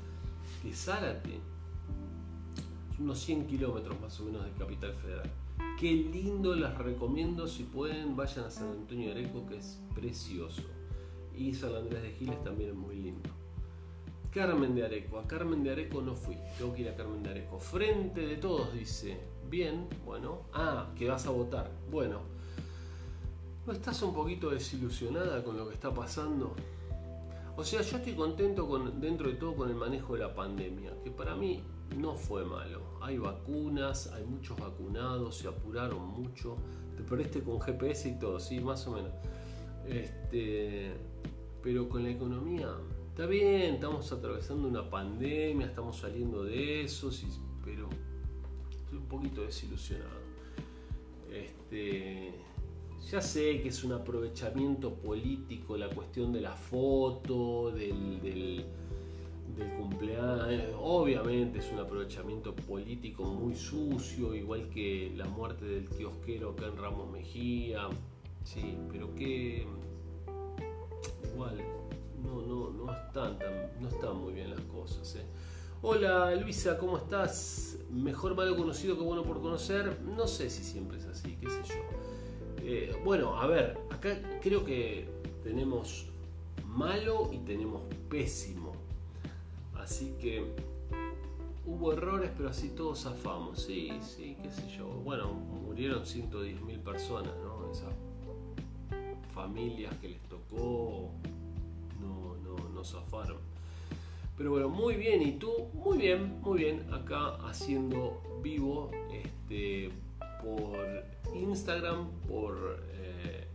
que 0.62 0.72
Zárate. 0.72 1.40
Unos 2.98 3.18
100 3.20 3.46
kilómetros 3.46 4.00
más 4.00 4.20
o 4.20 4.24
menos 4.24 4.44
de 4.44 4.52
Capital 4.52 4.92
Federal. 4.94 5.30
Qué 5.78 5.92
lindo, 5.92 6.54
las 6.54 6.78
recomiendo. 6.78 7.48
Si 7.48 7.64
pueden, 7.64 8.14
vayan 8.14 8.44
a 8.44 8.50
San 8.50 8.68
Antonio 8.68 9.06
de 9.12 9.20
Areco, 9.20 9.44
que 9.46 9.56
es 9.56 9.80
precioso. 9.94 10.62
Y 11.36 11.54
San 11.54 11.74
Andrés 11.74 12.02
de 12.02 12.12
Giles 12.12 12.42
también 12.44 12.70
es 12.70 12.76
muy 12.76 12.96
lindo. 12.96 13.30
Carmen 14.30 14.74
de 14.74 14.84
Areco. 14.84 15.18
A 15.18 15.26
Carmen 15.26 15.64
de 15.64 15.72
Areco 15.72 16.00
no 16.00 16.14
fui. 16.14 16.36
Tengo 16.56 16.72
que 16.74 16.82
ir 16.82 16.88
a 16.88 16.94
Carmen 16.94 17.22
de 17.22 17.30
Areco. 17.30 17.58
Frente 17.58 18.26
de 18.26 18.36
todos, 18.36 18.72
dice. 18.72 19.18
Bien, 19.50 19.88
bueno. 20.04 20.42
Ah, 20.52 20.92
que 20.96 21.08
vas 21.08 21.26
a 21.26 21.30
votar. 21.30 21.70
Bueno. 21.90 22.20
¿No 23.66 23.72
estás 23.72 24.02
un 24.02 24.14
poquito 24.14 24.50
desilusionada 24.50 25.42
con 25.42 25.56
lo 25.56 25.68
que 25.68 25.74
está 25.74 25.92
pasando? 25.92 26.54
O 27.56 27.64
sea, 27.64 27.82
yo 27.82 27.96
estoy 27.96 28.14
contento 28.14 28.68
con, 28.68 29.00
dentro 29.00 29.28
de 29.28 29.34
todo 29.34 29.54
con 29.54 29.70
el 29.70 29.76
manejo 29.76 30.14
de 30.14 30.20
la 30.20 30.34
pandemia, 30.34 30.92
que 31.02 31.10
para 31.10 31.34
mí 31.34 31.62
no 31.94 32.14
fue 32.14 32.44
malo. 32.44 32.82
Hay 33.00 33.18
vacunas, 33.18 34.08
hay 34.08 34.24
muchos 34.24 34.58
vacunados, 34.58 35.36
se 35.36 35.48
apuraron 35.48 36.06
mucho. 36.08 36.56
Te 36.96 37.02
perdiste 37.02 37.42
con 37.42 37.60
GPS 37.60 38.08
y 38.08 38.18
todo, 38.18 38.38
sí, 38.40 38.60
más 38.60 38.86
o 38.86 38.92
menos. 38.92 39.12
Este, 39.86 40.92
pero 41.62 41.88
con 41.88 42.02
la 42.02 42.10
economía, 42.10 42.68
está 43.08 43.26
bien, 43.26 43.74
estamos 43.74 44.10
atravesando 44.12 44.68
una 44.68 44.88
pandemia, 44.88 45.66
estamos 45.66 45.98
saliendo 45.98 46.44
de 46.44 46.84
eso, 46.84 47.10
pero 47.64 47.88
estoy 48.70 48.98
un 48.98 49.06
poquito 49.06 49.42
desilusionado. 49.42 50.24
Este, 51.30 52.34
ya 53.10 53.20
sé 53.20 53.60
que 53.60 53.68
es 53.68 53.84
un 53.84 53.92
aprovechamiento 53.92 54.94
político 54.94 55.76
la 55.76 55.88
cuestión 55.88 56.32
de 56.32 56.40
la 56.40 56.52
foto, 56.54 57.70
del 57.70 58.64
cumpleaños. 59.76 60.74
Obviamente 60.78 61.58
es 61.58 61.70
un 61.72 61.78
aprovechamiento 61.78 62.54
político 62.54 63.24
muy 63.24 63.54
sucio, 63.54 64.34
igual 64.34 64.68
que 64.70 65.12
la 65.16 65.26
muerte 65.26 65.64
del 65.64 65.88
kiosquero 65.88 66.50
acá 66.50 66.66
en 66.66 66.76
Ramos 66.76 67.10
Mejía. 67.10 67.88
Sí, 68.44 68.76
pero 68.90 69.14
que 69.14 69.66
igual 71.32 71.58
no, 72.22 72.42
no, 72.42 72.70
no 72.70 72.92
están 72.92 73.38
no 73.80 73.88
están 73.88 74.16
muy 74.18 74.32
bien 74.32 74.50
las 74.50 74.60
cosas. 74.62 75.16
¿eh? 75.16 75.24
Hola 75.82 76.34
Luisa, 76.34 76.78
¿cómo 76.78 76.96
estás? 76.96 77.78
Mejor 77.90 78.34
malo 78.34 78.56
conocido 78.56 78.96
que 78.96 79.02
bueno 79.02 79.22
por 79.22 79.40
conocer. 79.40 80.00
No 80.02 80.26
sé 80.26 80.48
si 80.50 80.62
siempre 80.64 80.98
es 80.98 81.06
así, 81.06 81.36
qué 81.40 81.48
sé 81.48 81.60
yo. 81.68 81.74
Eh, 82.62 82.96
bueno, 83.04 83.38
a 83.38 83.46
ver, 83.46 83.78
acá 83.90 84.18
creo 84.40 84.64
que 84.64 85.06
tenemos 85.42 86.06
malo 86.66 87.30
y 87.32 87.38
tenemos 87.40 87.82
pésimo. 88.08 88.63
Así 89.84 90.16
que 90.18 90.42
hubo 91.66 91.92
errores, 91.92 92.30
pero 92.38 92.48
así 92.48 92.70
todos 92.70 93.02
zafamos. 93.02 93.60
Sí, 93.60 93.92
sí, 94.00 94.34
qué 94.42 94.50
sé 94.50 94.66
yo. 94.74 94.86
Bueno, 94.86 95.30
murieron 95.34 96.04
110.000 96.04 96.78
personas, 96.78 97.34
¿no? 97.44 97.70
Esas 97.70 97.92
familias 99.34 99.94
que 99.98 100.08
les 100.08 100.22
tocó 100.22 101.10
no, 102.00 102.34
no, 102.36 102.68
no 102.70 102.82
zafaron. 102.82 103.36
Pero 104.38 104.52
bueno, 104.52 104.70
muy 104.70 104.94
bien. 104.94 105.20
¿Y 105.20 105.32
tú? 105.32 105.52
Muy 105.74 105.98
bien, 105.98 106.40
muy 106.40 106.60
bien. 106.60 106.90
Acá 106.90 107.34
haciendo 107.46 108.22
vivo 108.42 108.90
este, 109.12 109.90
por 110.42 111.04
Instagram, 111.36 112.08
por... 112.26 112.80
Eh, 112.94 113.46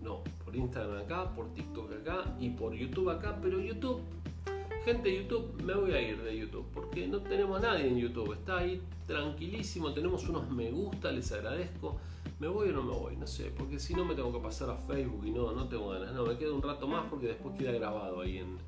no, 0.00 0.22
por 0.46 0.56
Instagram 0.56 1.02
acá, 1.02 1.30
por 1.34 1.52
TikTok 1.52 1.92
acá 2.00 2.36
y 2.40 2.48
por 2.48 2.72
YouTube 2.72 3.10
acá. 3.10 3.38
Pero 3.42 3.60
YouTube 3.60 4.00
Gente 4.84 5.10
de 5.10 5.22
YouTube, 5.22 5.62
me 5.62 5.74
voy 5.74 5.92
a 5.92 6.00
ir 6.00 6.20
de 6.20 6.36
YouTube 6.36 6.66
porque 6.74 7.06
no 7.06 7.20
tenemos 7.20 7.58
a 7.58 7.68
nadie 7.68 7.86
en 7.86 7.98
YouTube. 7.98 8.32
Está 8.32 8.58
ahí 8.58 8.82
tranquilísimo, 9.06 9.92
tenemos 9.92 10.28
unos 10.28 10.50
me 10.50 10.72
gusta, 10.72 11.12
les 11.12 11.30
agradezco. 11.30 11.98
¿Me 12.40 12.48
voy 12.48 12.70
o 12.70 12.72
no 12.72 12.82
me 12.82 12.92
voy? 12.92 13.16
No 13.16 13.28
sé, 13.28 13.52
porque 13.56 13.78
si 13.78 13.94
no 13.94 14.04
me 14.04 14.16
tengo 14.16 14.32
que 14.32 14.40
pasar 14.40 14.70
a 14.70 14.76
Facebook 14.76 15.24
y 15.24 15.30
no, 15.30 15.52
no 15.52 15.68
tengo 15.68 15.90
ganas. 15.90 16.12
No, 16.12 16.26
me 16.26 16.36
quedo 16.36 16.56
un 16.56 16.62
rato 16.62 16.88
más 16.88 17.06
porque 17.08 17.28
después 17.28 17.56
queda 17.56 17.70
grabado 17.70 18.22
ahí 18.22 18.38
en, 18.38 18.58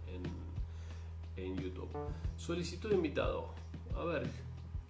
en, 1.36 1.56
YouTube. 1.56 1.88
Solicitud 2.36 2.90
de 2.90 2.94
invitado. 2.94 3.48
A 3.96 4.04
ver, 4.04 4.30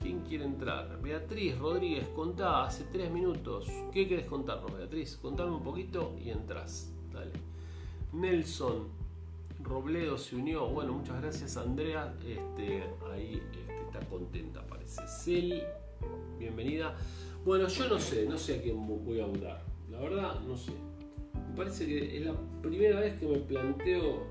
¿quién 0.00 0.20
quiere 0.20 0.44
entrar? 0.44 1.00
Beatriz 1.00 1.56
Rodríguez, 1.58 2.06
contá 2.08 2.64
hace 2.64 2.84
tres 2.92 3.10
minutos. 3.10 3.66
¿Qué 3.92 4.06
querés 4.06 4.26
contarnos, 4.26 4.76
Beatriz? 4.76 5.16
Contame 5.16 5.52
un 5.52 5.62
poquito 5.62 6.14
y 6.22 6.28
entras. 6.28 6.92
Dale. 7.10 7.32
Nelson, 8.12 8.88
Robledo 9.64 10.18
se 10.18 10.36
unió. 10.36 10.68
Bueno, 10.68 10.92
muchas 10.92 11.20
gracias 11.20 11.56
Andrea. 11.56 12.14
Este, 12.20 12.84
ahí 13.10 13.42
este, 13.42 13.80
está 13.82 14.00
contenta, 14.08 14.64
parece. 14.66 15.02
Cel, 15.08 15.62
bienvenida. 16.38 16.96
Bueno, 17.44 17.66
yo 17.68 17.88
no 17.88 17.98
sé, 17.98 18.26
no 18.26 18.38
sé 18.38 18.56
a 18.56 18.62
quién 18.62 18.86
voy 18.86 19.20
a 19.20 19.26
votar. 19.26 19.64
La 19.90 19.98
verdad, 20.00 20.40
no 20.40 20.56
sé. 20.56 20.72
Me 21.50 21.56
parece 21.56 21.86
que 21.86 22.16
es 22.16 22.24
la 22.24 22.34
primera 22.62 23.00
vez 23.00 23.18
que 23.18 23.26
me 23.26 23.38
planteo 23.38 24.22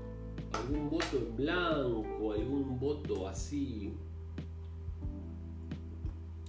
algún 0.52 0.90
voto 0.90 1.16
en 1.18 1.36
blanco, 1.36 2.32
algún 2.32 2.78
voto 2.78 3.28
así, 3.28 3.92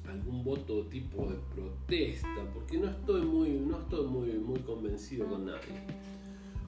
algún 0.07 0.43
voto 0.43 0.85
tipo 0.87 1.25
de 1.27 1.37
protesta, 1.53 2.51
porque 2.53 2.77
no 2.77 2.89
estoy 2.89 3.21
muy, 3.21 3.49
no 3.51 3.79
estoy 3.79 4.07
muy, 4.07 4.31
muy 4.33 4.59
convencido 4.59 5.27
con 5.27 5.45
nadie. 5.45 5.85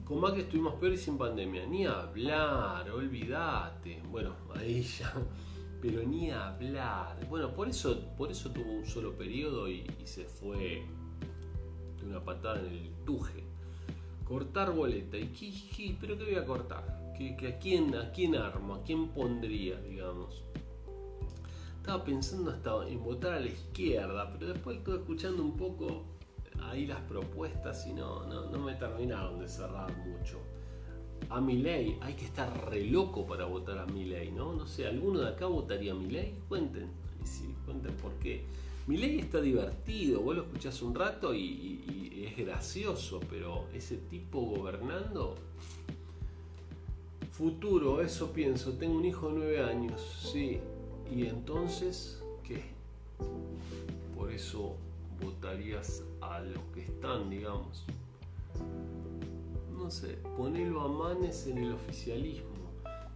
Con 0.08 0.34
que 0.34 0.40
estuvimos 0.40 0.74
peor 0.76 0.94
y 0.94 0.96
sin 0.96 1.18
pandemia. 1.18 1.66
Ni 1.66 1.84
hablar, 1.84 2.90
olvídate. 2.90 4.00
Bueno, 4.08 4.34
ahí 4.56 4.82
ya. 4.82 5.12
Pero 5.82 6.02
ni 6.02 6.30
hablar. 6.30 7.28
Bueno, 7.28 7.52
por 7.52 7.68
eso, 7.68 8.00
por 8.16 8.30
eso 8.30 8.50
tuvo 8.50 8.72
un 8.72 8.86
solo 8.86 9.12
periodo 9.12 9.68
y, 9.68 9.86
se 10.04 10.24
fue 10.24 10.82
de 12.00 12.06
una 12.06 12.24
patada 12.24 12.58
en 12.60 12.72
el 12.72 12.90
tuje. 13.04 13.44
Cortar 14.24 14.72
boleta. 14.72 15.18
¿Y 15.18 15.26
qué, 15.26 15.94
pero 16.00 16.16
qué 16.16 16.24
voy 16.24 16.36
a 16.36 16.46
cortar? 16.46 17.14
¿Qué, 17.14 17.36
a, 17.46 17.58
quién, 17.58 17.94
¿A 17.94 18.10
quién 18.10 18.34
armo? 18.34 18.76
¿A 18.76 18.82
quién 18.84 19.08
pondría, 19.08 19.78
digamos? 19.82 20.42
estaba 21.88 22.04
pensando 22.04 22.50
hasta 22.50 22.86
en 22.86 23.02
votar 23.02 23.32
a 23.32 23.40
la 23.40 23.46
izquierda, 23.46 24.30
pero 24.32 24.52
después 24.52 24.76
estuve 24.76 24.96
escuchando 24.96 25.42
un 25.42 25.56
poco 25.56 26.04
ahí 26.62 26.86
las 26.86 27.00
propuestas 27.02 27.86
y 27.86 27.92
no, 27.92 28.24
no, 28.26 28.58
me 28.58 28.74
terminaron 28.74 29.38
de 29.38 29.48
cerrar 29.48 29.94
mucho. 30.06 30.40
A 31.30 31.40
mi 31.40 31.58
ley, 31.58 31.98
hay 32.00 32.14
que 32.14 32.24
estar 32.24 32.70
re 32.70 32.84
loco 32.84 33.26
para 33.26 33.44
votar 33.44 33.78
a 33.78 33.86
mi 33.86 34.04
ley, 34.04 34.30
¿no? 34.30 34.52
No 34.52 34.66
sé, 34.66 34.86
¿alguno 34.86 35.20
de 35.20 35.28
acá 35.28 35.46
votaría 35.46 35.92
a 35.92 35.96
mi 35.96 36.08
ley? 36.08 36.38
Cuenten, 36.48 36.88
sí, 37.24 37.54
cuenten 37.64 37.94
por 37.96 38.12
qué. 38.14 38.44
Mi 38.86 38.96
ley 38.96 39.18
está 39.18 39.40
divertido, 39.40 40.20
vos 40.20 40.36
lo 40.36 40.42
escuchás 40.42 40.80
un 40.80 40.94
rato 40.94 41.34
y 41.34 42.24
es 42.26 42.36
gracioso, 42.36 43.20
pero 43.28 43.66
ese 43.74 43.96
tipo 43.96 44.40
gobernando, 44.40 45.34
futuro, 47.38 48.00
eso 48.00 48.32
pienso, 48.32 48.72
tengo 48.72 48.96
un 48.96 49.04
hijo 49.04 49.28
de 49.28 49.34
nueve 49.34 49.62
años, 49.62 50.28
sí, 50.32 50.58
y 51.14 51.26
entonces, 51.26 52.20
¿qué? 52.42 52.62
Por 54.16 54.32
eso 54.32 54.76
votarías 55.20 56.04
a 56.20 56.40
los 56.40 56.62
que 56.74 56.82
están, 56.82 57.30
digamos. 57.30 57.84
No 59.76 59.90
sé, 59.90 60.18
ponelo 60.36 60.80
a 60.80 60.88
Manes 60.88 61.46
en 61.46 61.58
el 61.58 61.72
oficialismo. 61.72 62.48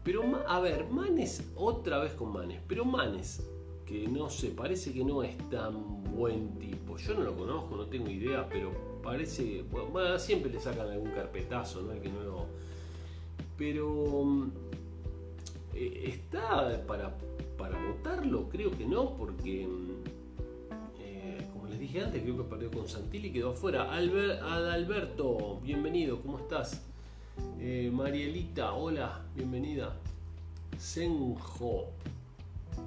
Pero, 0.05 0.23
a 0.49 0.61
ver, 0.61 0.89
Manes, 0.91 1.51
otra 1.55 1.99
vez 1.99 2.13
con 2.15 2.33
Manes, 2.33 2.61
pero 2.67 2.85
Manes, 2.85 3.47
que 3.87 4.09
no 4.09 4.31
sé, 4.31 4.49
parece 4.49 4.93
que 4.93 5.05
no 5.05 5.23
es 5.23 5.37
tan 5.51 6.03
buen 6.17 6.59
tipo. 6.59 6.97
Yo 6.97 7.15
no 7.15 7.23
lo 7.23 7.37
conozco, 7.37 7.77
no 7.77 7.87
tengo 7.87 8.09
idea, 8.09 8.49
pero 8.49 8.73
parece, 9.03 9.63
bueno, 9.63 10.19
siempre 10.19 10.51
le 10.51 10.61
sacan 10.61 10.89
algún 10.89 11.11
carpetazo, 11.11 11.83
¿no? 11.83 11.93
El 11.93 12.01
que 12.01 12.09
no 12.09 12.23
lo... 12.23 12.47
Pero 13.57 14.25
mm, 14.25 14.51
eh, 15.75 16.03
está 16.07 16.85
para, 16.87 17.17
para 17.57 17.79
votarlo, 17.87 18.49
creo 18.49 18.71
que 18.71 18.87
no, 18.87 19.17
porque 19.17 19.67
mm, 19.67 20.02
dije 21.83 22.01
antes, 22.01 22.23
creo 22.23 22.37
que 22.37 22.45
perdió 22.45 22.71
con 22.71 22.89
Santilli 22.89 23.29
y 23.29 23.33
quedó 23.33 23.51
afuera. 23.51 23.93
Adalberto, 23.93 25.59
bienvenido, 25.65 26.23
¿cómo 26.23 26.39
estás? 26.39 26.81
Eh, 27.59 27.91
Marielita, 27.93 28.75
hola, 28.75 29.21
bienvenida. 29.35 29.97
Senjo, 30.79 31.89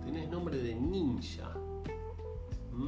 tenés 0.05 0.29
nombre 0.29 0.57
de 0.59 0.75
ninja. 0.75 1.51
¿Mm? 2.71 2.87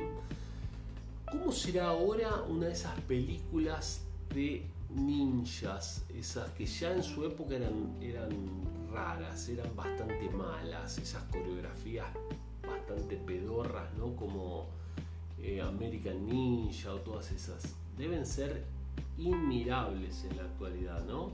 ¿Cómo 1.29 1.51
será 1.51 1.89
ahora 1.89 2.41
una 2.47 2.67
de 2.67 2.71
esas 2.71 2.97
películas 3.01 4.05
de 4.33 4.63
ninjas? 4.95 6.05
Esas 6.15 6.49
que 6.51 6.65
ya 6.65 6.93
en 6.93 7.03
su 7.03 7.25
época 7.25 7.57
eran, 7.57 7.97
eran 8.01 8.29
raras, 8.93 9.49
eran 9.49 9.75
bastante 9.75 10.29
malas, 10.29 10.99
esas 10.99 11.23
coreografías 11.23 12.07
bastante 12.65 13.17
pedorras, 13.17 13.93
¿no? 13.95 14.15
Como 14.15 14.67
eh, 15.41 15.61
American 15.61 16.25
Ninja 16.25 16.93
o 16.93 16.97
todas 16.97 17.31
esas, 17.31 17.75
deben 17.97 18.25
ser 18.25 18.65
inmirables 19.17 20.23
en 20.25 20.37
la 20.37 20.43
actualidad, 20.43 21.05
¿no? 21.05 21.31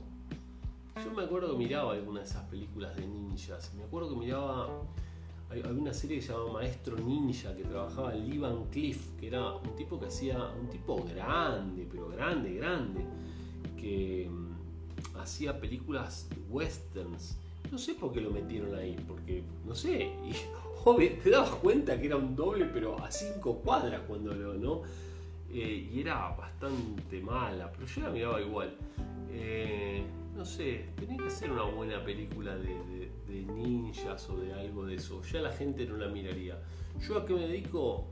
Yo 1.02 1.10
me 1.10 1.24
acuerdo 1.24 1.52
que 1.52 1.64
miraba 1.64 1.92
algunas 1.92 2.22
de 2.22 2.30
esas 2.30 2.48
películas 2.48 2.94
de 2.96 3.06
ninjas. 3.06 3.72
Me 3.74 3.82
acuerdo 3.82 4.10
que 4.10 4.16
miraba. 4.16 4.68
Había 5.50 5.66
una 5.66 5.92
serie 5.92 6.16
que 6.16 6.22
se 6.22 6.32
llamaba 6.32 6.52
Maestro 6.54 6.96
Ninja 6.96 7.54
que 7.54 7.64
trabajaba 7.64 8.14
Lee 8.14 8.38
Van 8.38 8.64
Cliff, 8.66 9.10
que 9.18 9.26
era 9.26 9.54
un 9.56 9.74
tipo 9.76 9.98
que 9.98 10.06
hacía. 10.06 10.38
Un 10.60 10.68
tipo 10.68 11.04
grande, 11.04 11.86
pero 11.90 12.08
grande, 12.08 12.54
grande. 12.54 13.04
Que 13.76 14.30
mm, 14.30 15.18
hacía 15.18 15.58
películas 15.60 16.28
westerns. 16.48 17.38
No 17.72 17.78
sé 17.78 17.94
por 17.94 18.12
qué 18.12 18.20
lo 18.20 18.30
metieron 18.30 18.74
ahí, 18.74 18.96
porque 19.06 19.42
no 19.66 19.74
sé. 19.74 20.12
te 20.92 21.30
dabas 21.30 21.50
cuenta 21.56 21.98
que 21.98 22.06
era 22.06 22.16
un 22.16 22.36
doble, 22.36 22.66
pero 22.66 23.02
a 23.02 23.10
cinco 23.10 23.56
cuadras 23.60 24.02
cuando 24.06 24.34
lo, 24.34 24.52
¿no? 24.54 24.82
Eh, 25.50 25.88
y 25.92 26.00
era 26.00 26.34
bastante 26.36 27.20
mala, 27.20 27.72
pero 27.72 27.86
yo 27.86 28.02
la 28.02 28.10
miraba 28.10 28.40
igual. 28.42 28.74
Eh, 29.30 30.04
no 30.36 30.44
sé, 30.44 30.90
tenía 30.96 31.16
que 31.16 31.30
ser 31.30 31.50
una 31.50 31.62
buena 31.62 32.04
película 32.04 32.54
de, 32.56 32.74
ninjas 33.28 34.28
o 34.28 34.36
de 34.36 34.52
algo 34.52 34.84
de 34.84 34.96
eso. 34.96 35.22
Ya 35.22 35.40
la 35.40 35.52
gente 35.52 35.86
no 35.86 35.96
la 35.96 36.08
miraría. 36.08 36.58
¿Yo 37.00 37.18
a 37.18 37.26
qué 37.26 37.32
me 37.34 37.48
dedico? 37.48 38.06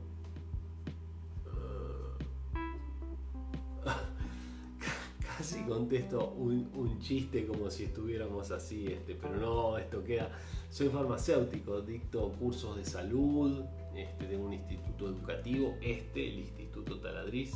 casi 5.37 5.63
contesto 5.63 6.33
un, 6.37 6.71
un, 6.75 6.99
chiste 6.99 7.45
como 7.45 7.69
si 7.69 7.85
estuviéramos 7.85 8.51
así, 8.51 8.87
este, 8.87 9.15
pero 9.15 9.35
no, 9.37 9.77
esto 9.77 10.03
queda 10.03 10.31
soy 10.73 10.89
farmacéutico, 10.89 11.81
dicto 11.81 12.31
cursos 12.39 12.75
de 12.75 12.83
salud, 12.83 13.63
este, 13.95 14.25
tengo 14.25 14.45
un 14.45 14.53
instituto 14.53 15.07
educativo, 15.07 15.75
este, 15.79 16.29
el 16.29 16.39
Instituto 16.39 16.99
Taladriz. 16.99 17.51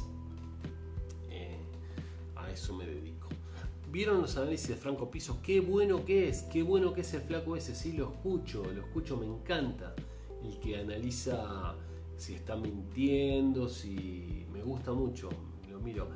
Eh, 1.32 1.58
a 2.36 2.52
eso 2.52 2.76
me 2.76 2.86
dedico. 2.86 3.30
¿Vieron 3.92 4.22
los 4.22 4.38
análisis 4.38 4.68
de 4.68 4.76
Franco 4.76 5.10
Piso? 5.10 5.40
Qué 5.42 5.62
bueno 5.62 6.06
que 6.06 6.30
es, 6.30 6.44
qué 6.44 6.62
bueno 6.62 6.94
que 6.94 7.02
es 7.02 7.12
el 7.16 7.22
flaco 7.22 7.56
ese, 7.56 7.74
sí 7.74 7.94
lo 7.94 8.12
escucho, 8.12 8.64
lo 8.72 8.82
escucho, 8.82 9.18
me 9.18 9.26
encanta. 9.26 9.96
El 10.44 10.60
que 10.60 10.78
analiza 10.78 11.74
si 12.18 12.36
está 12.36 12.56
mintiendo, 12.56 13.68
si 13.68 14.46
me 14.54 14.62
gusta 14.62 14.94
mucho, 14.94 15.30
lo 15.72 15.80
miro. 15.80 16.08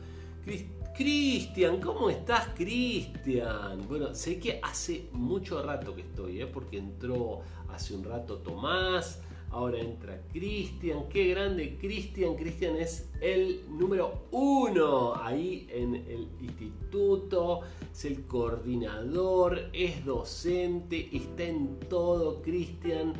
Cristian, 0.96 1.80
¿cómo 1.80 2.10
estás, 2.10 2.50
Cristian? 2.56 3.88
Bueno, 3.88 4.14
sé 4.14 4.40
que 4.40 4.60
hace 4.62 5.08
mucho 5.14 5.64
rato 5.64 5.96
que 5.96 6.02
estoy, 6.02 6.42
¿eh? 6.42 6.48
porque 6.48 6.78
entró 6.78 7.40
hace 7.70 7.96
un 7.96 8.04
rato 8.04 8.40
Tomás, 8.40 9.22
ahora 9.52 9.80
entra 9.80 10.22
Cristian, 10.34 11.08
qué 11.10 11.30
grande 11.30 11.78
Cristian, 11.80 12.36
Cristian 12.36 12.76
es 12.76 13.10
el 13.22 13.62
número 13.70 14.28
uno 14.32 15.16
ahí 15.16 15.66
en 15.72 15.96
el 15.96 16.28
instituto, 16.42 17.62
es 17.92 18.06
el 18.06 18.26
coordinador, 18.26 19.70
es 19.72 20.04
docente, 20.04 21.10
está 21.14 21.44
en 21.44 21.80
todo, 21.90 22.42
Cristian, 22.42 23.14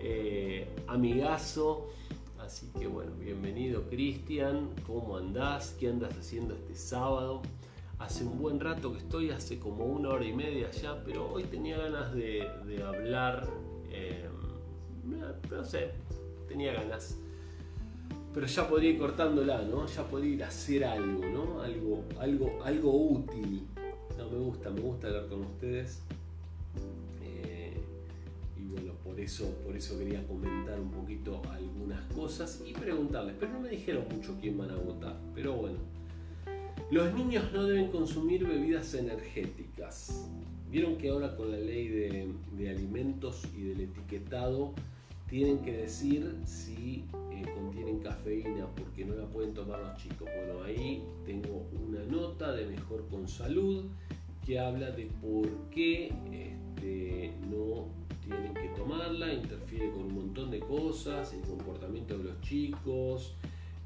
eh, 0.00 0.66
amigazo. 0.86 1.88
Así 2.50 2.66
que 2.80 2.88
bueno, 2.88 3.12
bienvenido 3.16 3.84
Cristian, 3.88 4.70
¿cómo 4.84 5.16
andás? 5.16 5.76
¿Qué 5.78 5.88
andas 5.88 6.12
haciendo 6.18 6.56
este 6.56 6.74
sábado? 6.74 7.42
Hace 8.00 8.24
un 8.24 8.40
buen 8.40 8.58
rato 8.58 8.92
que 8.92 8.98
estoy, 8.98 9.30
hace 9.30 9.60
como 9.60 9.84
una 9.84 10.08
hora 10.08 10.24
y 10.24 10.32
media 10.32 10.68
ya, 10.72 11.00
pero 11.04 11.30
hoy 11.30 11.44
tenía 11.44 11.78
ganas 11.78 12.12
de, 12.12 12.42
hablar, 12.84 13.46
em, 13.92 14.32
no 15.48 15.64
sé, 15.64 15.92
tenía 16.48 16.72
ganas. 16.72 17.16
Pero 18.34 18.48
ya 18.48 18.68
podría 18.68 18.90
ir 18.90 18.98
cortándola, 18.98 19.62
¿no? 19.62 19.86
Ya 19.86 20.02
podría 20.02 20.34
ir 20.34 20.42
a 20.42 20.48
hacer 20.48 20.84
algo, 20.84 21.24
¿no? 21.26 21.62
Algo, 21.62 22.02
algo, 22.18 22.64
algo 22.64 23.10
útil. 23.12 23.64
No, 24.18 24.28
me 24.28 24.38
gusta, 24.38 24.70
me 24.70 24.80
gusta 24.80 25.06
hablar 25.06 25.28
con 25.28 25.42
ustedes 25.42 26.02
por 29.64 29.76
eso 29.76 29.98
quería 29.98 30.26
comentar 30.26 30.80
un 30.80 30.90
poquito 30.90 31.42
algunas 31.50 32.00
cosas 32.14 32.62
y 32.66 32.72
preguntarles, 32.72 33.36
pero 33.38 33.52
no 33.52 33.60
me 33.60 33.68
dijeron 33.68 34.04
mucho 34.10 34.38
quién 34.40 34.56
van 34.56 34.70
a 34.70 34.76
votar, 34.76 35.20
pero 35.34 35.56
bueno. 35.56 35.78
Los 36.90 37.12
niños 37.14 37.52
no 37.52 37.64
deben 37.66 37.88
consumir 37.90 38.46
bebidas 38.46 38.94
energéticas. 38.94 40.26
Vieron 40.70 40.96
que 40.96 41.10
ahora 41.10 41.36
con 41.36 41.50
la 41.50 41.58
ley 41.58 41.88
de, 41.88 42.70
alimentos 42.70 43.46
y 43.56 43.62
del 43.62 43.80
etiquetado 43.82 44.72
tienen 45.28 45.58
que 45.58 45.72
decir 45.72 46.34
si 46.46 47.04
eh, 47.30 47.44
contienen 47.54 47.98
cafeína 48.00 48.66
porque 48.74 49.04
no 49.04 49.14
la 49.14 49.26
pueden 49.26 49.52
tomar 49.52 49.80
los 49.80 49.96
chicos. 49.98 50.28
Bueno, 50.34 50.62
ahí 50.64 51.04
tengo 51.26 51.68
una 51.86 52.02
nota 52.04 52.52
de 52.52 52.66
Mejor 52.66 53.06
con 53.08 53.28
Salud 53.28 53.84
que 54.46 54.58
habla 54.58 54.90
de 54.90 55.06
por 55.20 55.46
qué 55.70 56.12
este, 56.32 57.34
no 57.48 57.99
tienen 58.30 58.54
que 58.54 58.68
tomarla, 58.76 59.32
interfiere 59.32 59.90
con 59.90 60.04
un 60.04 60.14
montón 60.14 60.50
de 60.50 60.60
cosas, 60.60 61.32
el 61.32 61.40
comportamiento 61.40 62.16
de 62.16 62.24
los 62.24 62.40
chicos, 62.40 63.34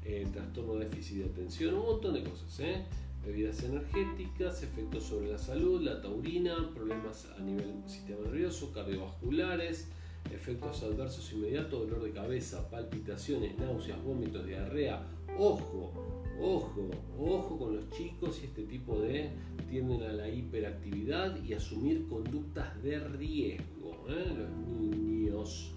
el 0.05 0.31
trastorno 0.31 0.75
de 0.75 0.85
déficit 0.85 1.17
de 1.17 1.25
atención, 1.25 1.75
un 1.75 1.85
montón 1.85 2.13
de 2.13 2.23
cosas. 2.23 2.59
¿eh? 2.59 2.85
Bebidas 3.25 3.63
energéticas, 3.63 4.61
efectos 4.61 5.03
sobre 5.03 5.31
la 5.31 5.37
salud, 5.37 5.81
la 5.81 5.99
taurina, 5.99 6.69
problemas 6.75 7.27
a 7.37 7.41
nivel 7.41 7.83
sistema 7.87 8.21
nervioso, 8.25 8.71
cardiovasculares, 8.71 9.87
efectos 10.31 10.83
adversos 10.83 11.31
inmediatos, 11.33 11.87
dolor 11.89 12.03
de 12.03 12.11
cabeza, 12.11 12.69
palpitaciones, 12.69 13.57
náuseas, 13.57 14.01
vómitos, 14.03 14.45
diarrea. 14.45 15.03
Ojo, 15.37 15.91
ojo, 16.41 16.89
ojo 17.19 17.57
con 17.57 17.75
los 17.75 17.89
chicos 17.89 18.39
y 18.41 18.45
este 18.45 18.63
tipo 18.63 18.99
de 18.99 19.29
tienden 19.69 20.03
a 20.03 20.13
la 20.13 20.29
hiperactividad 20.29 21.43
y 21.43 21.53
asumir 21.53 22.07
conductas 22.07 22.81
de 22.83 22.99
riesgo. 22.99 24.05
¿eh? 24.09 24.33
Los 24.37 24.49
niños 24.51 25.73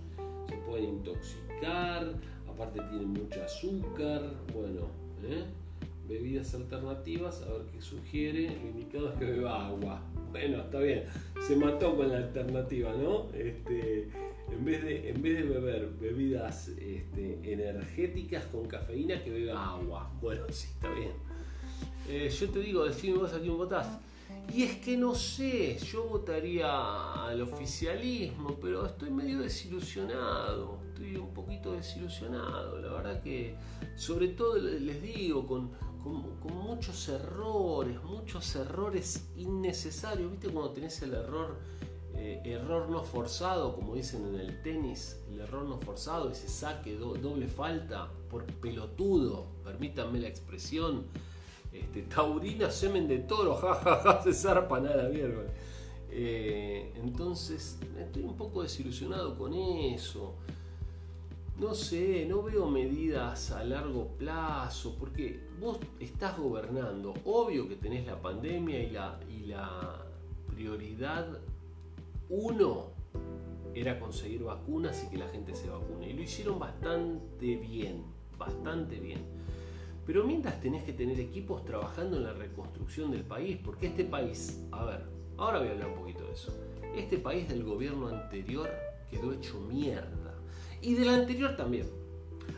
se 0.48 0.56
pueden 0.68 0.90
intoxicar, 0.96 2.14
aparte 2.48 2.80
tienen 2.90 3.10
mucho 3.10 3.42
azúcar, 3.42 4.34
bueno, 4.54 4.88
¿eh? 5.22 5.44
bebidas 6.08 6.54
alternativas, 6.54 7.42
a 7.42 7.52
ver 7.52 7.66
qué 7.72 7.80
sugiere. 7.80 8.56
Lo 8.62 8.68
indicado 8.68 9.12
es 9.12 9.18
que 9.18 9.24
beba 9.26 9.66
agua. 9.66 10.02
Bueno, 10.30 10.58
está 10.58 10.80
bien, 10.80 11.04
se 11.46 11.56
mató 11.56 11.96
con 11.96 12.10
la 12.10 12.18
alternativa, 12.18 12.92
¿no? 12.92 13.30
Este, 13.32 14.08
en, 14.52 14.64
vez 14.64 14.84
de, 14.84 15.10
en 15.10 15.22
vez 15.22 15.38
de 15.38 15.42
beber 15.42 15.88
bebidas 16.00 16.68
este, 16.68 17.40
energéticas 17.52 18.44
con 18.46 18.66
cafeína, 18.66 19.22
que 19.22 19.30
beba 19.30 19.74
agua. 19.74 20.10
Bueno, 20.20 20.44
sí, 20.50 20.68
está 20.74 20.90
bien. 20.92 21.12
Eh, 22.08 22.28
yo 22.28 22.48
te 22.50 22.60
digo, 22.60 22.84
decime 22.84 23.18
vos 23.18 23.32
a 23.32 23.40
quién 23.40 23.56
votás. 23.56 23.86
Y 24.54 24.62
es 24.62 24.76
que 24.76 24.96
no 24.96 25.14
sé, 25.14 25.78
yo 25.78 26.04
votaría 26.04 27.26
al 27.26 27.40
oficialismo, 27.42 28.56
pero 28.60 28.86
estoy 28.86 29.10
medio 29.10 29.40
desilusionado, 29.40 30.80
estoy 30.88 31.16
un 31.16 31.32
poquito 31.34 31.72
desilusionado, 31.72 32.78
la 32.80 32.92
verdad 32.92 33.22
que 33.22 33.54
sobre 33.96 34.28
todo 34.28 34.56
les 34.58 35.02
digo, 35.02 35.46
con, 35.46 35.70
muchos 36.04 37.08
errores, 37.08 38.02
muchos 38.02 38.54
errores 38.56 39.28
innecesarios, 39.36 40.30
¿viste 40.30 40.48
cuando 40.48 40.72
tenés 40.72 41.00
el 41.02 41.14
error, 41.14 41.58
eh, 42.14 42.40
error 42.44 42.88
no 42.88 43.02
forzado, 43.04 43.74
como 43.74 43.94
dicen 43.94 44.26
en 44.26 44.40
el 44.40 44.62
tenis, 44.62 45.20
el 45.30 45.40
error 45.40 45.64
no 45.64 45.78
forzado, 45.78 46.30
ese 46.30 46.48
saque, 46.48 46.96
doble 46.96 47.48
falta, 47.48 48.10
por 48.30 48.44
pelotudo, 48.44 49.46
permítanme 49.64 50.20
la 50.20 50.28
expresión, 50.28 51.06
este, 51.72 52.02
taurina, 52.02 52.70
semen 52.70 53.08
de 53.08 53.18
toro, 53.18 53.56
jajaja, 53.60 54.22
se 54.22 54.32
zarpa 54.32 54.80
nada 54.80 55.08
miércoles. 55.08 55.50
Eh, 56.10 56.92
entonces, 56.96 57.78
estoy 57.98 58.22
un 58.22 58.36
poco 58.36 58.62
desilusionado 58.62 59.36
con 59.36 59.54
eso. 59.54 60.34
No 61.58 61.74
sé, 61.74 62.24
no 62.24 62.44
veo 62.44 62.70
medidas 62.70 63.50
a 63.50 63.64
largo 63.64 64.06
plazo, 64.16 64.94
porque 64.96 65.40
vos 65.60 65.78
estás 65.98 66.38
gobernando. 66.38 67.14
Obvio 67.24 67.68
que 67.68 67.74
tenés 67.74 68.06
la 68.06 68.22
pandemia 68.22 68.80
y 68.80 69.46
la, 69.46 70.04
prioridad 70.54 71.38
uno 72.28 72.86
era 73.74 73.98
conseguir 73.98 74.44
vacunas 74.44 75.04
y 75.04 75.10
que 75.10 75.18
la 75.18 75.28
gente 75.28 75.54
se 75.56 75.68
vacune. 75.68 76.10
Y 76.10 76.12
lo 76.12 76.22
hicieron 76.22 76.60
bastante 76.60 77.56
bien, 77.56 78.04
bastante 78.38 79.00
bien. 79.00 79.20
Pero 80.06 80.24
mientras 80.24 80.60
tenés 80.60 80.84
que 80.84 80.92
tener 80.92 81.18
equipos 81.18 81.64
trabajando 81.64 82.18
en 82.18 82.22
la 82.22 82.34
reconstrucción 82.34 83.10
del 83.10 83.24
país, 83.24 83.58
porque 83.64 83.88
este 83.88 84.04
país, 84.04 84.64
a 84.70 84.84
ver, 84.84 85.06
ahora 85.36 85.58
voy 85.58 85.68
a 85.68 85.70
hablar 85.72 85.88
un 85.88 85.96
poquito 85.96 86.24
de 86.24 86.32
eso. 86.32 86.52
Este 86.96 87.18
país 87.18 87.48
del 87.48 87.64
gobierno 87.64 88.06
anterior 88.08 88.70
quedó 89.10 89.32
hecho 89.32 89.58
mierda. 89.60 90.17
Y 90.80 90.94
del 90.94 91.08
anterior 91.08 91.56
también. 91.56 91.86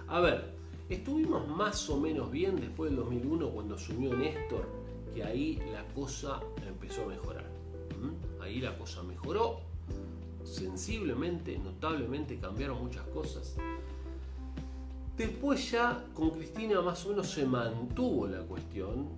A 0.08 0.20
ver, 0.20 0.54
estuvimos 0.88 1.46
más 1.48 1.88
o 1.88 1.98
menos 1.98 2.30
bien 2.30 2.56
después 2.60 2.90
del 2.90 3.00
2001 3.00 3.50
cuando 3.50 3.74
asumió 3.76 4.14
Néstor, 4.14 4.68
que 5.14 5.24
ahí 5.24 5.60
la 5.72 5.84
cosa 5.94 6.40
empezó 6.66 7.04
a 7.04 7.06
mejorar. 7.06 7.46
¿Mm? 8.00 8.42
Ahí 8.42 8.60
la 8.60 8.76
cosa 8.76 9.02
mejoró 9.02 9.60
sensiblemente, 10.44 11.58
notablemente 11.58 12.38
cambiaron 12.38 12.82
muchas 12.82 13.04
cosas. 13.08 13.56
Después 15.16 15.70
ya 15.70 16.04
con 16.14 16.30
Cristina 16.30 16.80
más 16.80 17.04
o 17.04 17.10
menos 17.10 17.30
se 17.30 17.44
mantuvo 17.44 18.26
la 18.26 18.40
cuestión 18.40 19.08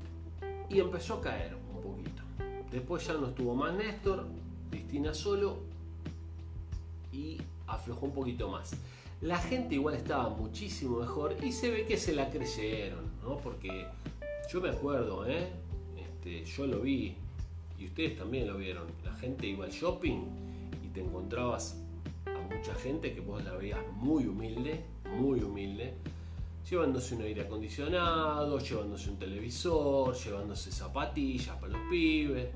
y 0.68 0.80
empezó 0.80 1.14
a 1.14 1.20
caer 1.20 1.54
un 1.54 1.80
poquito. 1.80 2.22
Después 2.70 3.06
ya 3.06 3.14
no 3.14 3.28
estuvo 3.28 3.54
más 3.54 3.74
Néstor, 3.74 4.26
Cristina 4.70 5.14
solo 5.14 5.58
y 7.12 7.38
aflojó 7.66 8.06
un 8.06 8.12
poquito 8.12 8.48
más. 8.48 8.72
La 9.22 9.38
gente 9.38 9.76
igual 9.76 9.94
estaba 9.94 10.28
muchísimo 10.28 10.98
mejor 10.98 11.36
y 11.42 11.52
se 11.52 11.70
ve 11.70 11.86
que 11.86 11.96
se 11.96 12.12
la 12.12 12.28
creyeron, 12.28 13.10
¿no? 13.22 13.38
Porque 13.38 13.86
yo 14.52 14.60
me 14.60 14.70
acuerdo, 14.70 15.26
¿eh? 15.26 15.48
Este, 15.96 16.44
yo 16.44 16.66
lo 16.66 16.80
vi 16.80 17.16
y 17.78 17.86
ustedes 17.86 18.18
también 18.18 18.46
lo 18.46 18.58
vieron. 18.58 18.86
La 19.04 19.14
gente 19.14 19.46
iba 19.46 19.64
al 19.64 19.70
shopping 19.70 20.20
y 20.84 20.88
te 20.88 21.00
encontrabas 21.00 21.80
a 22.26 22.54
mucha 22.54 22.74
gente 22.74 23.14
que 23.14 23.20
vos 23.20 23.42
la 23.44 23.52
veías 23.52 23.80
muy 23.94 24.26
humilde 24.26 24.84
muy 25.16 25.42
humilde, 25.42 25.94
llevándose 26.68 27.14
un 27.14 27.22
aire 27.22 27.42
acondicionado, 27.42 28.58
llevándose 28.58 29.10
un 29.10 29.18
televisor, 29.18 30.14
llevándose 30.14 30.72
zapatillas 30.72 31.56
para 31.56 31.72
los 31.72 31.82
pibes. 31.90 32.48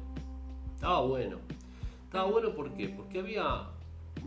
Estaba 0.75 1.01
bueno. 1.03 1.39
Estaba 2.05 2.31
bueno 2.31 2.55
¿por 2.55 2.71
porque 2.97 3.19
había 3.19 3.69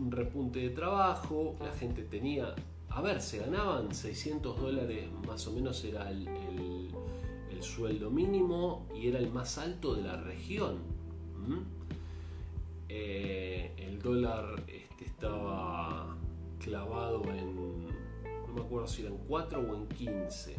un 0.00 0.10
repunte 0.10 0.60
de 0.60 0.70
trabajo, 0.70 1.56
la 1.60 1.72
gente 1.72 2.02
tenía, 2.02 2.54
a 2.88 3.02
ver, 3.02 3.20
se 3.20 3.38
ganaban 3.38 3.94
600 3.94 4.60
dólares, 4.60 5.06
más 5.26 5.46
o 5.46 5.52
menos 5.52 5.84
era 5.84 6.10
el, 6.10 6.28
sueldo 7.60 8.10
mínimo 8.10 8.86
y 8.96 9.08
era 9.08 9.18
el 9.18 9.30
más 9.30 9.58
alto 9.58 9.94
de 9.94 10.02
la 10.02 10.16
región. 10.16 10.78
Eh, 12.88 13.74
el 13.76 14.00
dólar 14.00 14.64
este, 14.66 15.04
estaba 15.04 16.16
clavado 16.58 17.22
en 17.24 17.86
no 18.50 18.54
me 18.54 18.62
acuerdo 18.62 18.88
si 18.88 19.02
eran 19.02 19.18
4 19.28 19.60
o 19.60 19.76
en 19.76 19.86
15. 19.88 20.56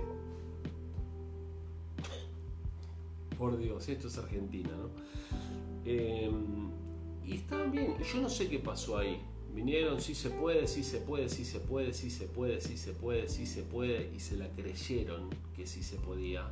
Por 3.38 3.58
Dios, 3.58 3.90
esto 3.90 4.08
es 4.08 4.18
Argentina, 4.20 4.70
¿no? 4.70 4.90
Em, 5.84 6.70
y 7.26 7.36
estaban 7.36 7.72
bien, 7.72 7.98
yo 7.98 8.22
no 8.22 8.30
sé 8.30 8.48
qué 8.48 8.60
pasó 8.60 9.00
ahí. 9.00 9.20
Vinieron, 9.54 10.00
sí 10.02 10.16
se 10.16 10.30
puede, 10.30 10.68
sí 10.68 10.84
se 10.84 11.00
puede, 11.00 11.30
sí 11.30 11.44
se 11.44 11.60
puede, 11.60 11.94
sí 11.94 12.10
se 12.10 12.26
puede, 12.26 12.62
sí 12.62 12.78
se 12.78 12.94
puede, 12.94 13.28
sí 13.28 13.46
se 13.46 13.64
puede, 13.64 14.12
y 14.16 14.20
se 14.20 14.38
la 14.38 14.48
creyeron 14.50 15.30
que 15.56 15.68
sí 15.68 15.84
se 15.84 15.98
podía. 15.98 16.52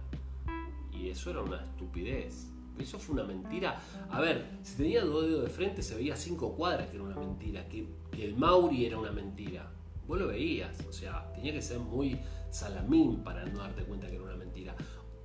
Y 0.91 1.09
eso 1.09 1.29
era 1.31 1.41
una 1.41 1.63
estupidez. 1.63 2.47
Eso 2.77 2.97
fue 2.99 3.15
una 3.15 3.23
mentira. 3.23 3.81
A 4.09 4.21
ver, 4.21 4.45
si 4.63 4.75
tenía 4.75 5.03
dos 5.03 5.25
dedos 5.25 5.43
de 5.43 5.49
frente 5.49 5.81
se 5.81 5.95
veía 5.95 6.15
cinco 6.15 6.55
cuadras 6.55 6.89
que 6.89 6.95
era 6.95 7.03
una 7.03 7.15
mentira, 7.15 7.67
que, 7.67 7.87
el 8.13 8.35
Mauri 8.35 8.85
era 8.85 8.97
una 8.97 9.11
mentira 9.11 9.71
vos 10.09 10.19
lo 10.19 10.27
veías, 10.27 10.75
o 10.89 10.91
sea, 10.91 11.31
tenía 11.35 11.53
que 11.53 11.61
ser 11.61 11.77
muy 11.77 12.19
salamín 12.49 13.23
para 13.23 13.45
no 13.45 13.59
darte 13.59 13.83
cuenta 13.83 14.07
que 14.07 14.15
era 14.15 14.23
una 14.23 14.35
mentira. 14.35 14.75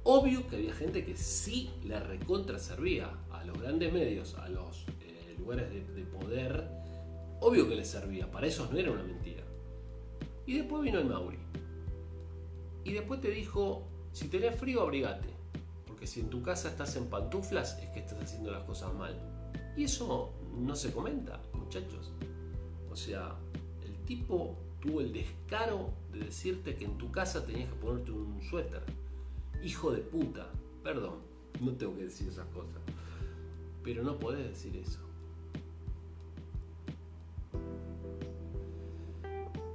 Obvio 0.02 0.46
que 0.46 0.56
había 0.56 0.74
gente 0.74 1.06
que 1.06 1.16
sí 1.16 1.70
le 1.84 1.98
recontra 1.98 2.58
servía 2.58 3.10
a 3.32 3.42
los 3.44 3.58
grandes 3.58 3.90
medios, 3.90 4.34
a 4.34 4.46
los 4.50 4.84
eh, 5.00 5.34
lugares 5.38 5.70
de, 5.70 6.02
poder, 6.02 6.68
obvio 7.44 7.68
que 7.68 7.76
les 7.76 7.88
servía, 7.88 8.30
para 8.30 8.46
eso 8.46 8.66
no 8.72 8.78
era 8.78 8.90
una 8.90 9.02
mentira. 9.02 9.44
Y 10.46 10.56
después 10.56 10.82
vino 10.82 10.98
el 10.98 11.04
Mauri. 11.04 11.38
Y 12.84 12.92
después 12.92 13.20
te 13.20 13.30
dijo, 13.30 13.86
si 14.12 14.28
tenés 14.28 14.58
frío, 14.58 14.80
abrigate. 14.80 15.28
Porque 15.86 16.06
si 16.06 16.20
en 16.20 16.30
tu 16.30 16.42
casa 16.42 16.70
estás 16.70 16.96
en 16.96 17.06
pantuflas, 17.06 17.78
es 17.82 17.90
que 17.90 18.00
estás 18.00 18.22
haciendo 18.22 18.50
las 18.50 18.64
cosas 18.64 18.94
mal. 18.94 19.14
Y 19.76 19.84
eso 19.84 20.32
no 20.56 20.74
se 20.74 20.90
comenta, 20.90 21.38
muchachos. 21.52 22.12
O 22.90 22.96
sea, 22.96 23.36
el 23.84 23.94
tipo 24.06 24.56
tuvo 24.80 25.02
el 25.02 25.12
descaro 25.12 25.90
de 26.12 26.20
decirte 26.20 26.76
que 26.76 26.86
en 26.86 26.96
tu 26.96 27.10
casa 27.10 27.44
tenías 27.44 27.68
que 27.68 27.76
ponerte 27.76 28.10
un 28.10 28.40
suéter. 28.42 28.82
Hijo 29.62 29.92
de 29.92 30.00
puta, 30.00 30.50
perdón, 30.82 31.18
no 31.60 31.72
tengo 31.72 31.94
que 31.96 32.04
decir 32.04 32.26
esas 32.28 32.46
cosas. 32.46 32.80
Pero 33.82 34.02
no 34.02 34.18
podés 34.18 34.48
decir 34.48 34.74
eso. 34.76 35.03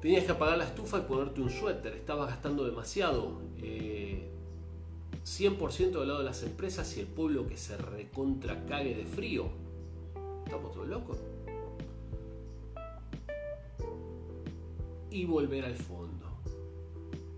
Tenías 0.01 0.23
que 0.23 0.31
apagar 0.31 0.57
la 0.57 0.65
estufa 0.65 0.99
y 0.99 1.01
ponerte 1.01 1.41
un 1.41 1.49
suéter, 1.49 1.93
estabas 1.93 2.29
gastando 2.29 2.65
demasiado. 2.65 3.41
100% 3.57 5.79
eh, 5.79 5.85
del 5.85 6.07
lado 6.07 6.19
de 6.19 6.25
las 6.25 6.43
empresas 6.43 6.95
y 6.97 7.01
el 7.01 7.07
pueblo 7.07 7.47
que 7.47 7.57
se 7.57 7.77
recontra 7.77 8.65
cague 8.65 8.95
de 8.95 9.05
frío. 9.05 9.49
Estamos 10.45 10.73
todos 10.73 10.87
locos. 10.87 11.17
y 15.11 15.25
volver 15.25 15.65
al 15.65 15.75
fondo. 15.75 16.27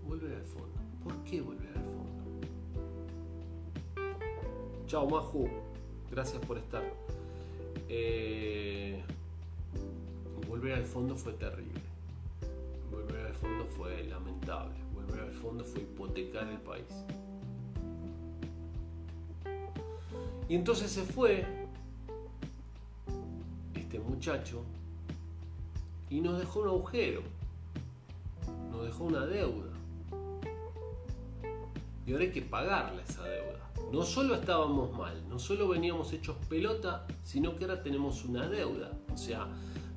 Volver 0.06 0.34
al 0.34 0.44
fondo. 0.44 0.78
¿Por 1.02 1.14
qué 1.24 1.40
volver 1.40 1.68
al 1.68 1.84
fondo? 1.84 2.22
Chao, 4.86 5.08
Maju. 5.08 5.48
Gracias 6.10 6.44
por 6.44 6.58
estar. 6.58 6.84
Eh, 7.88 9.02
volver 10.48 10.74
al 10.74 10.84
fondo 10.84 11.16
fue 11.16 11.32
terrible. 11.32 11.80
Fue 15.64 15.82
hipotecar 15.82 16.48
el 16.48 16.58
país. 16.58 16.86
Y 20.48 20.54
entonces 20.54 20.90
se 20.90 21.02
fue 21.02 21.46
este 23.74 23.98
muchacho 23.98 24.62
y 26.10 26.20
nos 26.20 26.38
dejó 26.38 26.60
un 26.60 26.68
agujero 26.68 27.22
dejó 28.82 29.04
una 29.04 29.26
deuda. 29.26 29.70
Y 32.06 32.12
ahora 32.12 32.24
hay 32.24 32.32
que 32.32 32.42
pagarle 32.42 33.02
esa 33.02 33.24
deuda. 33.24 33.58
No 33.92 34.02
solo 34.02 34.34
estábamos 34.34 34.96
mal, 34.96 35.22
no 35.28 35.38
solo 35.38 35.68
veníamos 35.68 36.12
hechos 36.12 36.36
pelota, 36.48 37.06
sino 37.24 37.56
que 37.56 37.64
ahora 37.64 37.82
tenemos 37.82 38.24
una 38.24 38.48
deuda. 38.48 38.92
O 39.12 39.16
sea, 39.16 39.46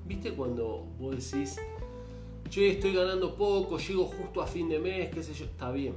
¿viste 0.05 0.33
cuando 0.33 0.85
vos 0.99 1.15
decís, 1.15 1.57
che, 2.55 2.69
estoy 2.69 2.93
ganando 2.93 3.35
poco, 3.35 3.77
llego 3.77 4.05
justo 4.05 4.41
a 4.41 4.47
fin 4.47 4.69
de 4.69 4.79
mes, 4.79 5.13
qué 5.13 5.21
sé 5.21 5.33
yo? 5.33 5.43
Está 5.43 5.71
bien. 5.71 5.93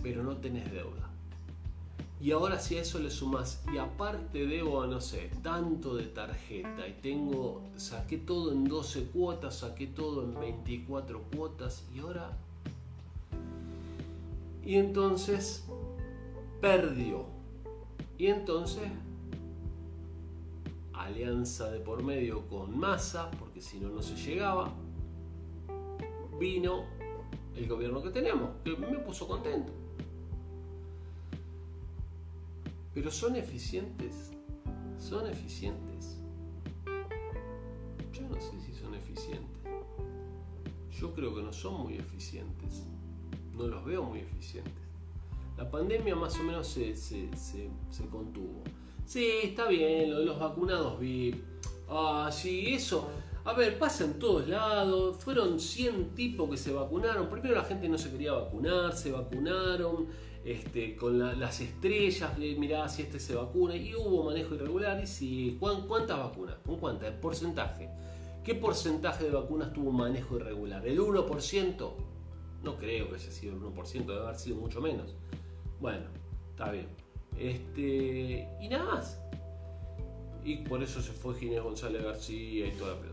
pero 0.00 0.22
no 0.22 0.36
tenés 0.36 0.70
deuda. 0.70 1.10
Y 2.20 2.30
ahora 2.30 2.60
si 2.60 2.76
a 2.76 2.82
eso 2.82 3.00
le 3.00 3.10
sumas, 3.10 3.60
y 3.74 3.78
aparte 3.78 4.46
debo, 4.46 4.86
no 4.86 5.00
sé, 5.00 5.30
tanto 5.42 5.96
de 5.96 6.04
tarjeta, 6.04 6.86
y 6.86 6.92
tengo, 7.02 7.60
saqué 7.76 8.18
todo 8.18 8.52
en 8.52 8.64
12 8.64 9.06
cuotas, 9.06 9.58
saqué 9.58 9.88
todo 9.88 10.22
en 10.22 10.38
24 10.38 11.22
cuotas, 11.34 11.84
y 11.92 11.98
ahora... 11.98 12.38
Y 14.64 14.76
entonces 14.76 15.64
perdió. 16.60 17.26
Y 18.16 18.28
entonces, 18.28 18.88
alianza 20.92 21.68
de 21.68 21.80
por 21.80 22.04
medio 22.04 22.46
con 22.46 22.78
masa, 22.78 23.28
porque 23.40 23.60
si 23.60 23.80
no, 23.80 23.88
no 23.88 24.02
se 24.02 24.14
llegaba, 24.14 24.72
vino 26.42 26.84
el 27.54 27.68
gobierno 27.68 28.02
que 28.02 28.10
tenemos, 28.10 28.50
que 28.64 28.76
me 28.76 28.98
puso 28.98 29.28
contento. 29.28 29.72
Pero 32.92 33.10
son 33.10 33.36
eficientes. 33.36 34.32
Son 34.98 35.26
eficientes. 35.28 36.18
Yo 38.12 38.22
no 38.28 38.34
sé 38.40 38.60
si 38.60 38.72
son 38.74 38.94
eficientes. 38.94 39.62
Yo 40.90 41.12
creo 41.14 41.34
que 41.34 41.42
no 41.42 41.52
son 41.52 41.80
muy 41.82 41.94
eficientes. 41.96 42.86
No 43.54 43.68
los 43.68 43.84
veo 43.84 44.02
muy 44.02 44.20
eficientes. 44.20 44.74
La 45.56 45.70
pandemia 45.70 46.16
más 46.16 46.36
o 46.38 46.42
menos 46.42 46.66
se, 46.66 46.96
se, 46.96 48.06
contuvo. 48.10 48.62
Sí, 49.04 49.28
está 49.44 49.68
bien, 49.68 50.10
lo 50.10 50.18
de 50.20 50.24
los 50.24 50.38
vacunados 50.40 50.98
vi. 50.98 51.40
Ah, 51.88 52.30
sí, 52.32 52.74
eso. 52.74 53.08
A 53.44 53.54
ver, 53.54 53.78
pasa 53.78 54.04
en 54.04 54.18
todos 54.18 54.48
lados. 54.48 55.16
Fueron 55.16 55.58
100 55.58 56.14
tipos 56.14 56.48
que 56.48 56.56
se 56.56 56.72
vacunaron. 56.72 57.28
Primero 57.28 57.56
la 57.56 57.64
gente 57.64 57.88
no 57.88 57.98
se 57.98 58.10
quería 58.10 58.32
vacunar, 58.32 58.92
se 58.92 59.10
vacunaron 59.10 60.06
este, 60.44 60.96
con 60.96 61.18
las 61.18 61.60
estrellas, 61.60 62.38
de 62.38 62.54
mirá 62.54 62.88
si 62.88 63.02
este 63.02 63.18
se 63.20 63.34
vacuna, 63.34 63.76
y 63.76 63.94
hubo 63.94 64.24
manejo 64.24 64.54
irregular, 64.54 65.00
y 65.02 65.06
si, 65.06 65.56
¿cuántas 65.60 66.18
vacunas? 66.18 66.56
¿Con 66.64 66.78
cuántas? 66.78 67.08
¿El 67.08 67.18
porcentaje? 67.18 67.90
¿Qué 68.44 68.54
porcentaje 68.54 69.24
de 69.24 69.30
vacunas 69.30 69.72
tuvo 69.72 69.92
manejo 69.92 70.36
irregular? 70.36 70.86
¿El 70.86 70.98
1%? 71.00 71.92
No 72.64 72.76
creo 72.76 73.08
que 73.08 73.14
haya 73.16 73.30
sido 73.30 73.54
el 73.54 73.60
1%, 73.60 74.06
debe 74.06 74.20
haber 74.20 74.36
sido 74.36 74.56
mucho 74.56 74.80
menos. 74.80 75.14
Bueno, 75.80 76.06
está 76.50 76.70
bien. 76.70 76.88
Este, 77.38 78.48
y 78.60 78.68
nada 78.68 78.84
más. 78.84 79.20
Y 80.44 80.56
por 80.56 80.82
eso 80.82 81.00
se 81.00 81.12
fue 81.12 81.34
Ginés 81.36 81.62
González 81.62 82.02
García 82.02 82.66
y 82.66 82.72
toda 82.72 82.94
la. 82.94 83.11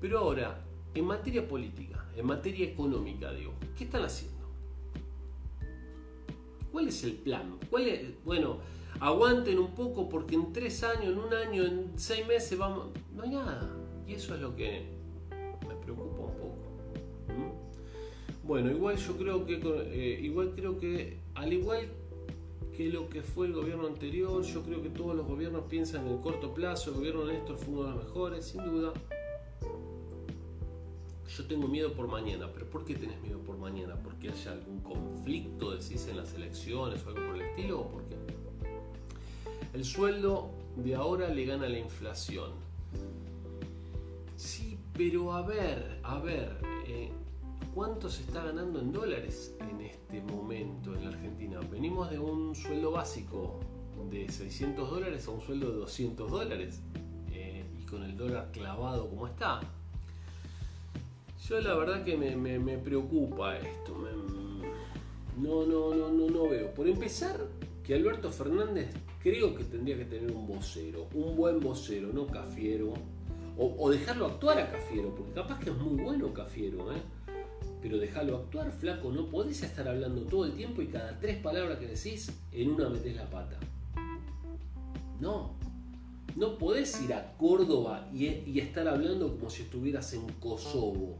Pero 0.00 0.18
ahora, 0.18 0.64
en 0.94 1.04
materia 1.04 1.46
política, 1.46 2.04
en 2.16 2.26
materia 2.26 2.66
económica, 2.66 3.32
digo, 3.32 3.52
¿qué 3.76 3.84
están 3.84 4.04
haciendo? 4.04 4.38
¿Cuál 6.72 6.88
es 6.88 7.02
el 7.04 7.14
plan? 7.14 7.58
¿Cuál 7.70 7.88
es? 7.88 8.24
Bueno, 8.24 8.58
aguanten 9.00 9.58
un 9.58 9.74
poco 9.74 10.08
porque 10.08 10.34
en 10.34 10.52
tres 10.52 10.82
años, 10.84 11.12
en 11.12 11.18
un 11.18 11.32
año, 11.34 11.64
en 11.64 11.92
seis 11.98 12.26
meses 12.26 12.58
vamos... 12.58 12.88
No 13.14 13.22
hay 13.22 13.30
nada. 13.30 13.68
Y 14.06 14.14
eso 14.14 14.34
es 14.34 14.40
lo 14.40 14.54
que 14.54 14.86
me 15.66 15.74
preocupa 15.76 16.22
un 16.22 16.36
poco. 16.36 16.68
Bueno, 18.44 18.70
igual 18.70 18.96
yo 18.96 19.16
creo 19.16 19.44
que, 19.44 19.60
eh, 19.62 20.20
igual 20.22 20.54
creo 20.54 20.78
que, 20.78 21.18
al 21.34 21.52
igual 21.52 21.88
que 22.74 22.88
lo 22.88 23.08
que 23.10 23.22
fue 23.22 23.48
el 23.48 23.52
gobierno 23.52 23.86
anterior, 23.86 24.42
yo 24.42 24.62
creo 24.62 24.80
que 24.82 24.88
todos 24.88 25.14
los 25.14 25.26
gobiernos 25.26 25.64
piensan 25.68 26.06
en 26.06 26.14
el 26.14 26.20
corto 26.20 26.54
plazo, 26.54 26.90
el 26.90 26.96
gobierno 26.96 27.26
de 27.26 27.34
Néstor 27.34 27.58
fue 27.58 27.74
uno 27.74 27.82
de 27.82 27.94
los 27.96 28.04
mejores, 28.04 28.46
sin 28.46 28.64
duda, 28.64 28.94
yo 31.28 31.46
tengo 31.46 31.68
miedo 31.68 31.92
por 31.92 32.08
mañana, 32.08 32.48
pero 32.52 32.66
¿por 32.70 32.84
qué 32.84 32.94
tenés 32.94 33.20
miedo 33.20 33.38
por 33.40 33.58
mañana? 33.58 33.96
¿Porque 34.02 34.30
haya 34.30 34.52
algún 34.52 34.80
conflicto, 34.80 35.72
decís, 35.72 36.06
en 36.08 36.16
las 36.16 36.32
elecciones 36.34 37.04
o 37.04 37.10
algo 37.10 37.26
por 37.26 37.36
el 37.36 37.42
estilo? 37.42 37.80
¿O 37.80 37.88
por 37.88 38.02
qué? 38.04 38.16
El 39.74 39.84
sueldo 39.84 40.50
de 40.76 40.94
ahora 40.94 41.28
le 41.28 41.44
gana 41.44 41.68
la 41.68 41.78
inflación. 41.78 42.52
Sí, 44.36 44.78
pero 44.94 45.34
a 45.34 45.42
ver, 45.42 46.00
a 46.02 46.18
ver, 46.18 46.58
eh, 46.86 47.10
¿cuánto 47.74 48.08
se 48.08 48.22
está 48.22 48.44
ganando 48.44 48.80
en 48.80 48.92
dólares 48.92 49.54
en 49.60 49.82
este 49.82 50.22
momento 50.22 50.94
en 50.94 51.04
la 51.04 51.10
Argentina? 51.10 51.60
Venimos 51.70 52.10
de 52.10 52.18
un 52.18 52.54
sueldo 52.54 52.92
básico 52.92 53.60
de 54.10 54.30
600 54.30 54.88
dólares 54.88 55.26
a 55.28 55.32
un 55.32 55.40
sueldo 55.42 55.70
de 55.72 55.76
200 55.78 56.30
dólares. 56.30 56.80
Eh, 57.30 57.66
y 57.78 57.82
con 57.84 58.02
el 58.04 58.16
dólar 58.16 58.50
clavado 58.52 59.10
como 59.10 59.26
está, 59.26 59.60
yo 61.48 61.60
la 61.62 61.74
verdad 61.74 62.04
que 62.04 62.16
me, 62.16 62.78
preocupa 62.78 63.56
esto. 63.56 63.96
no, 65.38 65.64
no, 65.64 65.94
no, 65.94 66.08
no, 66.10 66.30
no 66.30 66.48
veo. 66.48 66.74
Por 66.74 66.86
empezar, 66.86 67.40
que 67.82 67.94
Alberto 67.94 68.30
Fernández 68.30 68.90
creo 69.22 69.54
que 69.54 69.64
tendría 69.64 69.96
que 69.96 70.04
tener 70.04 70.30
un 70.30 70.46
vocero, 70.46 71.06
un 71.14 71.34
buen 71.36 71.58
vocero, 71.60 72.10
no 72.12 72.26
Cafiero. 72.26 72.92
O, 73.56 73.90
dejarlo 73.90 74.26
actuar 74.26 74.58
a 74.58 74.70
Cafiero, 74.70 75.12
porque 75.14 75.32
capaz 75.32 75.58
que 75.58 75.70
es 75.70 75.76
muy 75.76 76.00
bueno 76.00 76.32
Cafiero, 76.32 76.92
¿eh? 76.92 77.00
Pero 77.80 77.98
dejarlo 77.98 78.36
actuar, 78.36 78.70
flaco, 78.70 79.10
no 79.10 79.26
podés 79.26 79.62
estar 79.62 79.88
hablando 79.88 80.22
todo 80.22 80.44
el 80.44 80.52
tiempo 80.52 80.82
y 80.82 80.88
cada 80.88 81.18
tres 81.18 81.38
palabras 81.38 81.78
que 81.78 81.86
decís, 81.86 82.30
en 82.52 82.70
una 82.70 82.88
metés 82.88 83.16
la 83.16 83.28
pata. 83.28 83.58
No. 85.18 85.56
No 86.36 86.58
podés 86.58 87.02
ir 87.02 87.14
a 87.14 87.36
Córdoba 87.36 88.08
y, 88.12 88.26
y 88.26 88.60
estar 88.60 88.86
hablando 88.86 89.36
como 89.36 89.50
si 89.50 89.62
estuvieras 89.62 90.12
en 90.12 90.28
Kosovo 90.34 91.16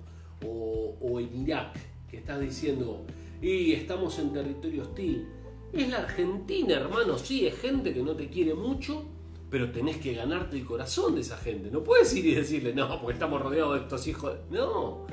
o, 0.46 1.20
en 1.20 1.42
Irak, 1.42 1.78
que 2.08 2.18
estás 2.18 2.40
diciendo, 2.40 3.04
y 3.40 3.72
estamos 3.72 4.18
en 4.18 4.32
territorio 4.32 4.82
hostil. 4.82 5.28
Es 5.72 5.88
la 5.88 5.98
Argentina, 5.98 6.74
hermano, 6.74 7.18
sí, 7.18 7.46
es 7.46 7.58
gente 7.58 7.92
que 7.92 8.02
no 8.02 8.14
te 8.14 8.28
quiere 8.28 8.54
mucho, 8.54 9.04
pero 9.50 9.70
tenés 9.70 9.98
que 9.98 10.14
ganarte 10.14 10.56
el 10.56 10.64
corazón 10.64 11.14
de 11.14 11.22
esa 11.22 11.36
gente. 11.36 11.70
No 11.70 11.82
puedes 11.82 12.14
ir 12.14 12.26
y 12.26 12.34
decirle, 12.34 12.74
no, 12.74 13.00
porque 13.00 13.14
estamos 13.14 13.40
rodeados 13.42 13.74
de 13.74 13.80
estos 13.82 14.06
hijos. 14.06 14.36
No. 14.50 15.06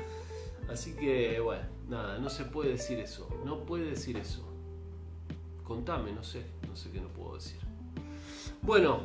Así 0.68 0.94
que, 0.94 1.40
bueno, 1.40 1.64
nada, 1.88 2.18
no 2.18 2.28
se 2.28 2.44
puede 2.44 2.70
decir 2.70 2.98
eso. 2.98 3.28
No 3.44 3.64
puede 3.64 3.90
decir 3.90 4.16
eso. 4.16 4.46
Contame, 5.62 6.12
no 6.12 6.22
sé, 6.22 6.42
no 6.68 6.76
sé 6.76 6.90
qué 6.90 7.00
no 7.00 7.08
puedo 7.08 7.34
decir. 7.34 7.58
Bueno, 8.62 9.00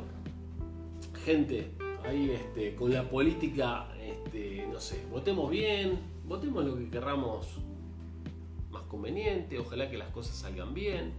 gente, 1.24 1.72
ahí 2.04 2.30
este, 2.30 2.74
con 2.74 2.92
la 2.92 3.08
política, 3.08 3.88
este, 4.12 4.66
no 4.70 4.80
sé, 4.80 5.04
votemos 5.10 5.50
bien, 5.50 5.98
votemos 6.26 6.64
lo 6.64 6.76
que 6.76 6.88
querramos 6.90 7.46
más 8.70 8.82
conveniente, 8.84 9.58
ojalá 9.58 9.90
que 9.90 9.98
las 9.98 10.10
cosas 10.10 10.36
salgan 10.36 10.74
bien. 10.74 11.14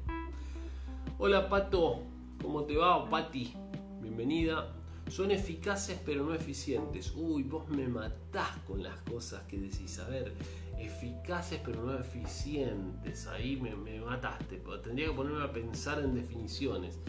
Hola 1.17 1.49
Pato, 1.49 2.01
¿cómo 2.41 2.63
te 2.63 2.77
va? 2.77 3.09
Pati, 3.09 3.53
bienvenida. 4.01 4.75
Son 5.09 5.31
eficaces 5.31 5.99
pero 6.05 6.23
no 6.23 6.33
eficientes. 6.33 7.13
Uy, 7.15 7.43
vos 7.43 7.67
me 7.69 7.87
matás 7.87 8.57
con 8.65 8.81
las 8.81 8.99
cosas 9.01 9.43
que 9.43 9.57
decís. 9.57 9.99
A 9.99 10.07
ver, 10.07 10.33
eficaces 10.79 11.59
pero 11.63 11.83
no 11.83 11.97
eficientes. 11.99 13.27
Ahí 13.27 13.57
me, 13.57 13.75
me 13.75 13.99
mataste. 13.99 14.61
Tendría 14.83 15.07
que 15.07 15.13
ponerme 15.13 15.43
a 15.43 15.51
pensar 15.51 15.99
en 15.99 16.15
definiciones. 16.15 16.99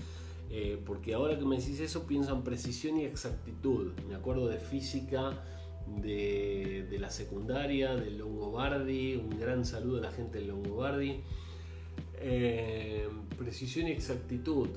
Eh, 0.51 0.81
porque 0.85 1.15
ahora 1.15 1.39
que 1.39 1.45
me 1.45 1.57
decís 1.57 1.81
eso 1.81 2.07
pienso 2.07 2.35
en 2.35 2.43
precisión 2.43 2.99
y 2.99 3.05
exactitud. 3.05 3.93
Me 4.09 4.15
acuerdo 4.17 4.49
de 4.49 4.59
física 4.59 5.33
de, 5.87 6.97
la 6.99 7.11
secundaria, 7.11 7.95
del 7.95 8.19
Longobardi, 8.19 9.17
un 9.17 9.39
gran 9.39 9.65
saludo 9.65 9.99
a 9.99 10.03
la 10.03 10.13
gente 10.13 10.39
del 10.39 10.49
Longobardi. 10.49 11.23
Eh, 12.15 13.09
precisión 13.37 13.89
y 13.89 13.93
exactitud. 13.93 14.69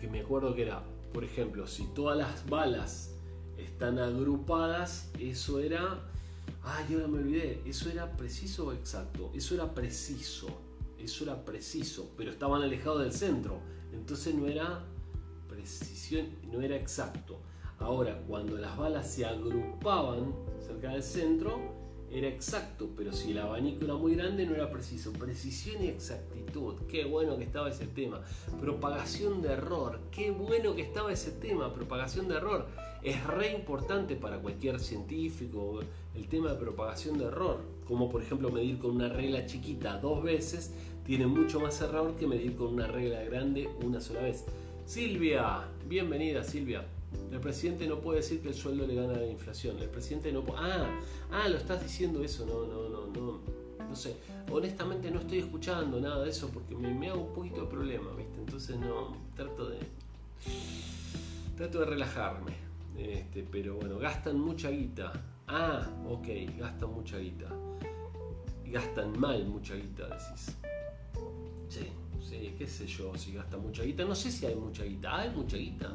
Que 0.00 0.08
me 0.08 0.20
acuerdo 0.20 0.54
que 0.54 0.62
era, 0.62 0.82
por 1.12 1.24
ejemplo, 1.24 1.66
si 1.66 1.86
todas 1.94 2.18
las 2.18 2.48
balas 2.48 3.14
están 3.58 3.98
agrupadas, 3.98 5.10
eso 5.18 5.60
era... 5.60 6.00
Ay, 6.62 6.94
ahora 6.94 7.08
me 7.08 7.18
olvidé. 7.18 7.60
Eso 7.66 7.90
era 7.90 8.16
preciso 8.16 8.68
o 8.68 8.72
exacto. 8.72 9.30
Eso 9.34 9.54
era 9.54 9.72
preciso 9.72 10.48
eso 11.04 11.24
era 11.24 11.44
preciso, 11.44 12.12
pero 12.16 12.30
estaban 12.30 12.62
alejados 12.62 13.02
del 13.02 13.12
centro, 13.12 13.60
entonces 13.92 14.34
no 14.34 14.46
era 14.46 14.84
precisión, 15.48 16.28
no 16.50 16.60
era 16.60 16.76
exacto. 16.76 17.40
Ahora, 17.84 18.18
cuando 18.26 18.56
las 18.56 18.78
balas 18.78 19.06
se 19.10 19.26
agrupaban 19.26 20.32
cerca 20.58 20.92
del 20.92 21.02
centro, 21.02 21.60
era 22.10 22.28
exacto, 22.28 22.88
pero 22.96 23.12
si 23.12 23.32
el 23.32 23.38
abanico 23.38 23.84
era 23.84 23.92
muy 23.92 24.14
grande 24.14 24.46
no 24.46 24.54
era 24.54 24.70
preciso. 24.70 25.12
Precisión 25.12 25.84
y 25.84 25.88
exactitud, 25.88 26.76
qué 26.88 27.04
bueno 27.04 27.36
que 27.36 27.44
estaba 27.44 27.68
ese 27.68 27.86
tema. 27.86 28.22
Propagación 28.58 29.42
de 29.42 29.52
error, 29.52 30.00
qué 30.10 30.30
bueno 30.30 30.74
que 30.74 30.80
estaba 30.80 31.12
ese 31.12 31.32
tema. 31.32 31.74
Propagación 31.74 32.26
de 32.26 32.36
error 32.36 32.66
es 33.02 33.22
re 33.26 33.52
importante 33.52 34.16
para 34.16 34.38
cualquier 34.38 34.80
científico 34.80 35.80
el 36.14 36.26
tema 36.26 36.52
de 36.52 36.56
propagación 36.56 37.18
de 37.18 37.26
error. 37.26 37.60
Como 37.86 38.08
por 38.08 38.22
ejemplo 38.22 38.50
medir 38.50 38.78
con 38.78 38.92
una 38.92 39.10
regla 39.10 39.44
chiquita 39.44 39.98
dos 39.98 40.22
veces 40.22 40.72
tiene 41.04 41.26
mucho 41.26 41.60
más 41.60 41.78
error 41.82 42.16
que 42.16 42.26
medir 42.26 42.56
con 42.56 42.68
una 42.68 42.86
regla 42.86 43.22
grande 43.24 43.68
una 43.84 44.00
sola 44.00 44.22
vez. 44.22 44.46
Silvia, 44.86 45.68
bienvenida 45.86 46.42
Silvia. 46.42 46.86
El 47.32 47.40
presidente 47.40 47.86
no 47.86 48.00
puede 48.00 48.18
decir 48.18 48.40
que 48.40 48.48
el 48.48 48.54
sueldo 48.54 48.86
le 48.86 48.94
gana 48.94 49.14
la 49.14 49.26
inflación. 49.26 49.78
El 49.78 49.90
presidente 49.90 50.32
no 50.32 50.44
puede... 50.44 50.60
Ah, 50.60 51.00
ah, 51.30 51.48
lo 51.48 51.56
estás 51.56 51.82
diciendo 51.82 52.22
eso. 52.22 52.46
No, 52.46 52.66
no, 52.66 52.88
no, 52.88 53.06
no. 53.06 53.40
no 53.88 53.96
sé, 53.96 54.16
honestamente 54.50 55.10
no 55.10 55.20
estoy 55.20 55.38
escuchando 55.38 56.00
nada 56.00 56.22
de 56.24 56.30
eso 56.30 56.48
porque 56.48 56.74
me, 56.74 56.92
me 56.94 57.08
hago 57.08 57.22
un 57.22 57.34
poquito 57.34 57.62
de 57.62 57.66
problema, 57.66 58.10
¿viste? 58.16 58.38
Entonces 58.38 58.78
no, 58.78 59.16
trato 59.34 59.68
de, 59.68 59.78
trato 61.56 61.80
de 61.80 61.86
relajarme, 61.86 62.52
este, 62.96 63.42
pero 63.42 63.76
bueno, 63.76 63.98
gastan 63.98 64.38
mucha 64.40 64.70
guita. 64.70 65.12
Ah, 65.46 65.88
ok, 66.08 66.26
gastan 66.58 66.90
mucha 66.92 67.18
guita. 67.18 67.48
Gastan 68.66 69.18
mal 69.18 69.44
mucha 69.46 69.74
guita, 69.74 70.04
decís. 70.04 70.56
Sí, 71.68 71.88
sí, 72.20 72.54
qué 72.58 72.66
sé 72.66 72.86
yo, 72.86 73.14
si 73.16 73.32
gastan 73.34 73.60
mucha 73.60 73.82
guita. 73.82 74.04
No 74.04 74.14
sé 74.14 74.30
si 74.30 74.46
hay 74.46 74.54
mucha 74.54 74.84
guita. 74.84 75.20
¿Hay 75.20 75.30
mucha 75.30 75.56
guita? 75.56 75.92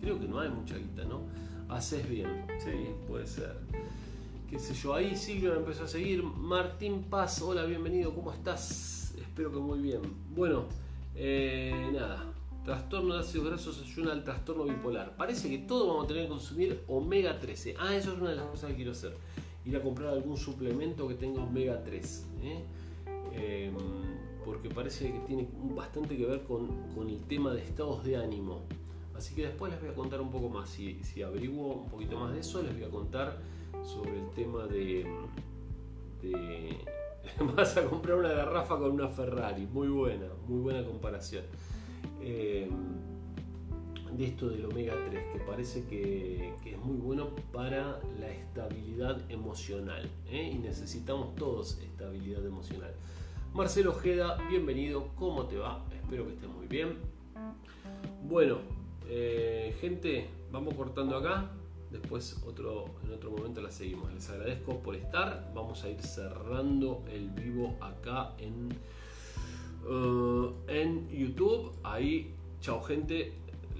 Creo 0.00 0.18
que 0.18 0.26
no 0.26 0.40
hay 0.40 0.48
mucha 0.48 0.76
guita, 0.76 1.04
¿no? 1.04 1.22
Haces 1.68 2.08
bien, 2.08 2.46
sí, 2.58 2.70
puede 3.06 3.26
ser. 3.26 3.56
Qué 4.48 4.58
sé 4.58 4.74
yo, 4.74 4.94
ahí 4.94 5.14
Silvia 5.14 5.50
me 5.50 5.58
empezó 5.58 5.84
a 5.84 5.88
seguir. 5.88 6.22
Martín 6.24 7.04
Paz, 7.04 7.40
hola, 7.42 7.64
bienvenido, 7.64 8.14
¿cómo 8.14 8.32
estás? 8.32 9.14
Espero 9.20 9.52
que 9.52 9.58
muy 9.58 9.78
bien. 9.78 10.00
Bueno, 10.34 10.64
eh, 11.14 11.90
nada, 11.92 12.24
trastorno 12.64 13.14
de 13.14 13.20
ácidos 13.20 13.46
grasos 13.48 13.82
ayuda 13.82 14.12
al 14.12 14.24
trastorno 14.24 14.64
bipolar. 14.64 15.16
Parece 15.16 15.48
que 15.50 15.58
todos 15.58 15.86
vamos 15.86 16.04
a 16.04 16.08
tener 16.08 16.24
que 16.24 16.28
consumir 16.30 16.82
omega 16.88 17.38
13. 17.38 17.76
Ah, 17.78 17.94
eso 17.94 18.12
es 18.12 18.20
una 18.20 18.30
de 18.30 18.36
las 18.36 18.46
cosas 18.46 18.70
que 18.70 18.76
quiero 18.76 18.92
hacer. 18.92 19.16
Ir 19.64 19.76
a 19.76 19.82
comprar 19.82 20.14
algún 20.14 20.36
suplemento 20.36 21.06
que 21.06 21.14
tenga 21.14 21.42
omega 21.42 21.82
3. 21.84 22.26
¿eh? 22.42 22.64
Em, 23.32 23.74
porque 24.44 24.70
parece 24.70 25.12
que 25.12 25.18
tiene 25.20 25.48
bastante 25.74 26.16
que 26.16 26.26
ver 26.26 26.42
con, 26.44 26.70
el 27.08 27.20
tema 27.24 27.52
de 27.52 27.62
estados 27.62 28.02
de 28.04 28.16
ánimo. 28.16 28.62
Así 29.20 29.34
que 29.34 29.42
después 29.42 29.70
les 29.70 29.78
voy 29.82 29.90
a 29.90 29.94
contar 29.94 30.18
un 30.22 30.30
poco 30.30 30.48
más. 30.48 30.70
Si, 30.70 31.04
si 31.04 31.20
averiguo 31.20 31.74
un 31.74 31.90
poquito 31.90 32.18
más 32.18 32.32
de 32.32 32.40
eso, 32.40 32.62
les 32.62 32.72
voy 32.72 32.84
a 32.84 32.88
contar 32.88 33.36
sobre 33.82 34.18
el 34.18 34.30
tema 34.30 34.66
de, 34.66 35.06
vas 37.54 37.76
a 37.76 37.84
comprar 37.84 38.16
una 38.16 38.30
garrafa 38.30 38.78
con 38.78 38.92
una 38.92 39.08
Ferrari. 39.08 39.66
Muy 39.66 39.88
buena, 39.88 40.24
muy 40.48 40.60
buena 40.60 40.82
comparación. 40.86 41.44
Eh, 42.22 42.66
de 44.16 44.24
esto 44.24 44.48
del 44.48 44.64
omega 44.64 44.94
3, 45.10 45.22
que 45.34 45.40
parece 45.40 45.84
que, 45.84 46.54
es 46.64 46.78
muy 46.78 46.96
bueno 46.96 47.28
para 47.52 48.00
la 48.18 48.30
estabilidad 48.30 49.20
emocional. 49.30 50.08
¿eh? 50.30 50.50
Y 50.50 50.58
necesitamos 50.60 51.34
todos 51.34 51.78
estabilidad 51.82 52.46
emocional. 52.46 52.94
Marcelo 53.52 53.90
Ojeda, 53.90 54.38
bienvenido, 54.48 55.08
¿cómo 55.14 55.44
te 55.44 55.58
va? 55.58 55.84
Espero 55.94 56.26
que 56.26 56.32
estés 56.32 56.48
muy 56.48 56.68
bien. 56.68 56.96
Bueno, 58.22 58.79
eh, 59.10 59.76
gente, 59.80 60.28
vamos 60.50 60.74
cortando 60.74 61.16
acá. 61.16 61.50
Después 61.90 62.40
otro, 62.46 62.84
en 63.04 63.12
otro 63.12 63.32
momento 63.32 63.60
la 63.60 63.70
seguimos. 63.70 64.12
Les 64.12 64.30
agradezco 64.30 64.78
por 64.78 64.94
estar. 64.94 65.50
Vamos 65.54 65.82
a 65.82 65.90
ir 65.90 66.00
cerrando 66.00 67.02
el 67.12 67.30
vivo 67.30 67.76
acá 67.80 68.34
en 68.38 68.68
eh, 69.88 70.50
en 70.68 71.08
YouTube. 71.08 71.72
Ahí, 71.82 72.34
chao 72.60 72.82
gente, 72.82 73.32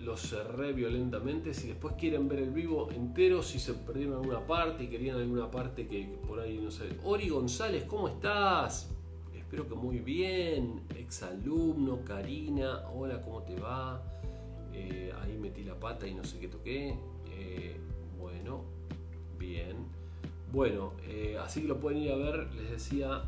lo 0.02 0.16
cerré 0.16 0.73
violentamente. 0.73 1.55
Si 1.55 1.69
después 1.69 1.94
quieren 1.98 2.28
ver 2.28 2.40
el 2.40 2.51
vivo 2.51 2.90
entero, 2.90 3.43
si 3.43 3.59
se 3.59 3.74
perdieron 3.74 4.15
alguna 4.15 4.47
parte 4.47 4.85
y 4.85 4.86
querían 4.89 5.19
alguna 5.19 5.51
parte 5.51 5.86
que, 5.86 6.19
por 6.27 6.40
ahí 6.40 6.59
no 6.59 6.70
sé. 6.70 6.89
Ori 7.05 7.28
González, 7.28 7.85
¿cómo 7.85 8.09
estás? 8.09 8.90
Espero 9.35 9.69
que 9.69 9.74
muy 9.74 9.98
bien. 9.98 10.82
Exalumno, 10.97 12.05
Karina, 12.05 12.89
hola, 12.94 13.20
¿cómo 13.20 13.43
te 13.43 13.59
va? 13.59 14.02
Eh, 14.81 15.12
ahí 15.20 15.36
metí 15.36 15.62
la 15.62 15.78
pata 15.78 16.07
y 16.07 16.15
no 16.15 16.24
sé 16.24 16.39
qué 16.39 16.48
toqué. 16.48 16.97
Eh, 17.32 17.77
bueno, 18.19 18.65
bien. 19.39 19.77
Bueno, 20.52 20.94
así 21.44 21.62
que 21.62 21.69
lo 21.69 21.78
pueden 21.78 22.02
ir 22.02 22.11
a 22.11 22.16
ver, 22.16 22.52
les 22.55 22.70
decía, 22.70 23.23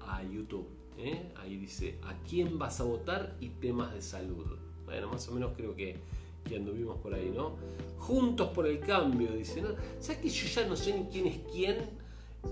a 0.00 0.22
YouTube. 0.22 0.66
¿eh? 0.98 1.32
Ahí 1.36 1.56
dice, 1.56 1.98
¿a 2.02 2.14
quién 2.28 2.58
vas 2.58 2.80
a 2.80 2.84
votar? 2.84 3.36
Y 3.40 3.48
temas 3.48 3.92
de 3.94 4.02
salud. 4.02 4.58
Bueno, 4.84 5.08
más 5.08 5.28
o 5.28 5.32
menos 5.32 5.52
creo 5.56 5.74
que, 5.74 5.96
que 6.44 6.56
anduvimos 6.56 6.98
por 6.98 7.14
ahí, 7.14 7.30
¿no? 7.34 7.56
Juntos 7.98 8.48
por 8.48 8.66
el 8.66 8.80
cambio, 8.80 9.32
dice. 9.32 9.62
¿no? 9.62 9.70
¿Sabes 9.98 10.22
que 10.22 10.28
yo 10.28 10.46
ya 10.48 10.66
no 10.68 10.76
sé 10.76 10.98
ni 10.98 11.04
quién 11.06 11.26
es 11.26 11.38
quién? 11.52 12.02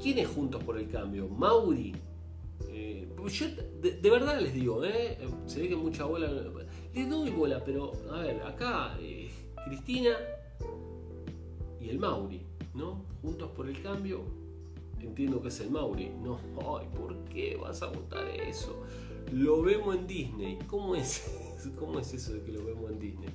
¿Quién 0.03 0.19
es 0.19 0.29
Juntos 0.29 0.63
por 0.63 0.79
el 0.79 0.89
Cambio? 0.89 1.29
¿Mauri? 1.29 1.95
Eh, 2.69 3.09
yo 3.29 3.47
de, 3.81 4.11
verdad 4.11 4.41
les 4.41 4.55
digo, 4.55 4.85
¿eh? 4.85 5.19
se 5.47 5.61
ve 5.61 5.69
que 5.69 5.77
mucha 5.77 6.05
bola. 6.05 6.31
Le 6.93 7.07
doy 7.07 7.31
bola, 7.31 7.63
pero 7.65 7.93
a 8.11 8.21
ver, 8.21 8.43
acá 8.43 8.97
eh, 9.01 9.31
Cristina 9.65 10.17
y 11.81 11.89
el 11.89 11.99
Mauri, 11.99 12.43
¿no? 12.75 13.05
Juntos 13.23 13.51
por 13.53 13.69
el 13.69 13.81
Cambio, 13.83 14.25
entiendo 15.01 15.41
que 15.41 15.49
es 15.49 15.61
el 15.61 15.71
Mauri. 15.71 16.11
No, 16.21 16.39
ay, 16.79 16.89
¿por 16.97 17.17
qué 17.27 17.57
vas 17.57 17.83
a 17.83 17.87
votar 17.87 18.27
eso? 18.29 18.83
Lo 19.33 19.63
vemos 19.63 19.95
en 19.95 20.07
Disney. 20.07 20.59
¿Cómo 20.67 20.97
es, 20.97 21.71
cómo 21.79 22.01
es 22.01 22.13
eso 22.13 22.33
de 22.33 22.43
que 22.43 22.53
lo 22.53 22.65
vemos 22.65 22.91
en 22.91 22.99
Disney? 22.99 23.31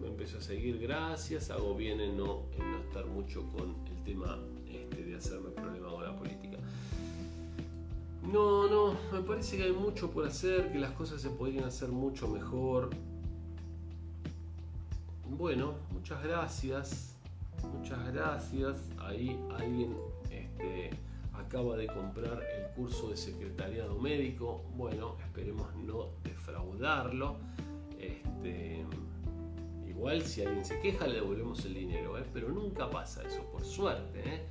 Me 0.00 0.06
empezó 0.08 0.38
a 0.38 0.40
seguir, 0.40 0.78
gracias. 0.78 1.50
Hago 1.50 1.74
bien 1.74 2.00
en 2.00 2.16
no, 2.16 2.44
estar 2.86 3.06
mucho 3.06 3.46
con 3.50 3.76
el 3.86 4.04
tema 4.04 4.38
este, 4.66 5.02
de 5.02 5.16
hacerme 5.16 5.50
problema 5.50 5.88
con. 5.88 6.07
No, 8.32 8.68
no, 8.68 8.94
me 9.10 9.22
parece 9.22 9.56
que 9.56 9.62
hay 9.62 9.72
mucho 9.72 10.10
por 10.10 10.26
hacer, 10.26 10.70
que 10.70 10.78
las 10.78 10.90
cosas 10.90 11.22
se 11.22 11.30
podrían 11.30 11.64
hacer 11.64 11.88
mucho 11.88 12.28
mejor. 12.28 12.90
Bueno, 15.30 15.76
muchas 15.92 16.22
gracias. 16.22 17.16
Muchas 17.72 18.12
gracias. 18.12 18.76
Ahí 18.98 19.40
alguien 19.56 19.96
este, 20.30 20.90
acaba 21.32 21.78
de 21.78 21.86
comprar 21.86 22.42
el 22.54 22.66
curso 22.74 23.08
de 23.08 23.16
secretariado 23.16 23.98
médico. 23.98 24.62
Bueno, 24.76 25.16
esperemos 25.24 25.74
no 25.76 26.08
defraudarlo. 26.22 27.36
Este, 27.98 28.84
igual 29.88 30.20
si 30.20 30.44
alguien 30.44 30.66
se 30.66 30.78
queja 30.80 31.06
le 31.06 31.14
devolvemos 31.14 31.64
el 31.64 31.72
dinero, 31.72 32.18
¿eh? 32.18 32.24
pero 32.34 32.50
nunca 32.50 32.90
pasa 32.90 33.22
eso, 33.26 33.42
por 33.50 33.64
suerte. 33.64 34.20
¿eh? 34.20 34.42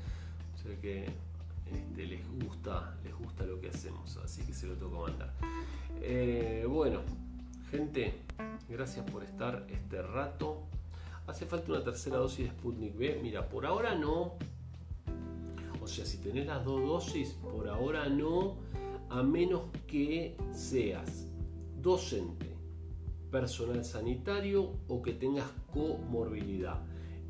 O 0.55 0.57
sea 0.57 0.81
que 0.81 1.26
este, 1.71 2.05
les 2.05 2.21
gusta, 2.43 2.97
les 3.03 3.13
gusta 3.15 3.45
lo 3.45 3.59
que 3.59 3.69
hacemos, 3.69 4.17
así 4.17 4.43
que 4.43 4.53
se 4.53 4.67
lo 4.67 4.75
toco 4.75 5.01
mandar. 5.07 5.33
Eh, 6.01 6.65
bueno, 6.67 7.01
gente, 7.71 8.13
gracias 8.69 9.09
por 9.09 9.23
estar 9.23 9.65
este 9.69 10.01
rato. 10.01 10.63
¿Hace 11.27 11.45
falta 11.45 11.71
una 11.71 11.83
tercera 11.83 12.17
dosis 12.17 12.45
de 12.45 12.51
Sputnik 12.51 12.97
B? 12.97 13.19
Mira, 13.21 13.49
por 13.49 13.65
ahora 13.65 13.95
no. 13.95 14.35
O 15.81 15.87
sea, 15.87 16.05
si 16.05 16.17
tenés 16.17 16.47
las 16.47 16.63
dos 16.63 16.81
dosis, 16.81 17.33
por 17.33 17.67
ahora 17.67 18.07
no, 18.09 18.55
a 19.09 19.23
menos 19.23 19.63
que 19.87 20.35
seas 20.53 21.27
docente, 21.81 22.55
personal 23.31 23.83
sanitario 23.83 24.73
o 24.87 25.01
que 25.01 25.13
tengas 25.13 25.49
comorbilidad. 25.73 26.81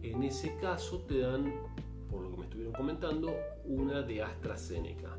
En 0.02 0.24
ese 0.24 0.56
caso 0.58 1.00
te 1.02 1.20
dan, 1.20 1.54
por 2.10 2.22
lo 2.22 2.32
que 2.32 2.38
me 2.38 2.44
estuvieron 2.44 2.74
comentando, 2.74 3.34
una 3.68 4.02
de 4.02 4.22
AstraZeneca. 4.22 5.18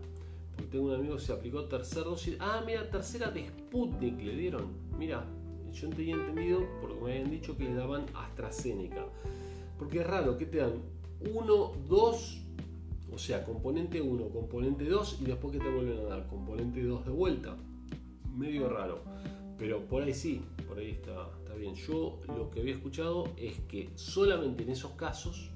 Porque 0.55 0.71
tengo 0.71 0.87
un 0.87 0.95
amigo 0.95 1.17
que 1.17 1.23
se 1.23 1.33
aplicó 1.33 1.65
tercera 1.65 2.05
dosis. 2.05 2.37
Ah, 2.41 2.63
mira, 2.67 2.91
tercera 2.91 3.31
de 3.31 3.47
Sputnik 3.47 4.21
le 4.21 4.35
dieron. 4.35 4.67
Mira, 4.99 5.25
yo 5.73 5.89
tenía 5.91 6.15
entendido, 6.15 6.67
por 6.81 6.91
lo 6.91 6.99
que 6.99 7.05
me 7.05 7.13
habían 7.13 7.31
dicho, 7.31 7.57
que 7.57 7.65
le 7.65 7.75
daban 7.75 8.07
AstraZeneca. 8.15 9.07
Porque 9.79 10.01
es 10.01 10.07
raro, 10.07 10.37
que 10.37 10.47
te 10.47 10.59
dan 10.59 10.83
1, 11.21 11.73
2, 11.89 12.43
o 13.13 13.19
sea, 13.19 13.45
componente 13.45 14.01
1, 14.01 14.29
componente 14.31 14.85
2 14.85 15.19
y 15.23 15.25
después 15.27 15.53
que 15.53 15.61
te 15.61 15.69
vuelven 15.69 15.99
a 15.99 16.09
dar 16.09 16.27
componente 16.27 16.83
2 16.83 17.07
de 17.07 17.13
vuelta. 17.13 17.57
Medio 18.37 18.69
raro. 18.69 19.03
Pero 19.59 19.85
por 19.87 20.03
ahí 20.03 20.15
sí, 20.15 20.41
por 20.69 20.79
ahí 20.79 20.91
está, 20.91 21.29
está 21.39 21.55
bien. 21.55 21.75
Yo 21.75 22.21
lo 22.29 22.51
que 22.51 22.61
había 22.61 22.75
escuchado 22.75 23.29
es 23.37 23.59
que 23.69 23.91
solamente 23.97 24.63
en 24.63 24.71
esos 24.71 24.93
casos, 24.93 25.51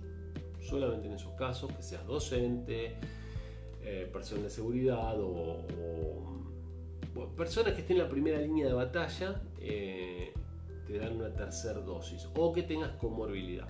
solamente 0.62 1.08
en 1.08 1.14
esos 1.14 1.32
casos, 1.34 1.72
que 1.72 1.82
seas 1.82 2.06
docente, 2.06 2.96
eh, 3.82 4.08
persona 4.12 4.42
de 4.42 4.50
seguridad 4.50 5.14
o 5.18 5.66
personas 7.36 7.74
que 7.74 7.80
estén 7.80 7.96
en 7.96 8.04
la 8.04 8.08
primera 8.08 8.38
línea 8.38 8.66
de 8.66 8.72
batalla 8.72 9.42
eh, 9.60 10.32
te 10.86 10.98
dan 10.98 11.16
una 11.16 11.32
tercera 11.34 11.80
dosis 11.80 12.28
o 12.34 12.52
que 12.52 12.62
tengas 12.62 12.90
comorbilidad. 12.92 13.68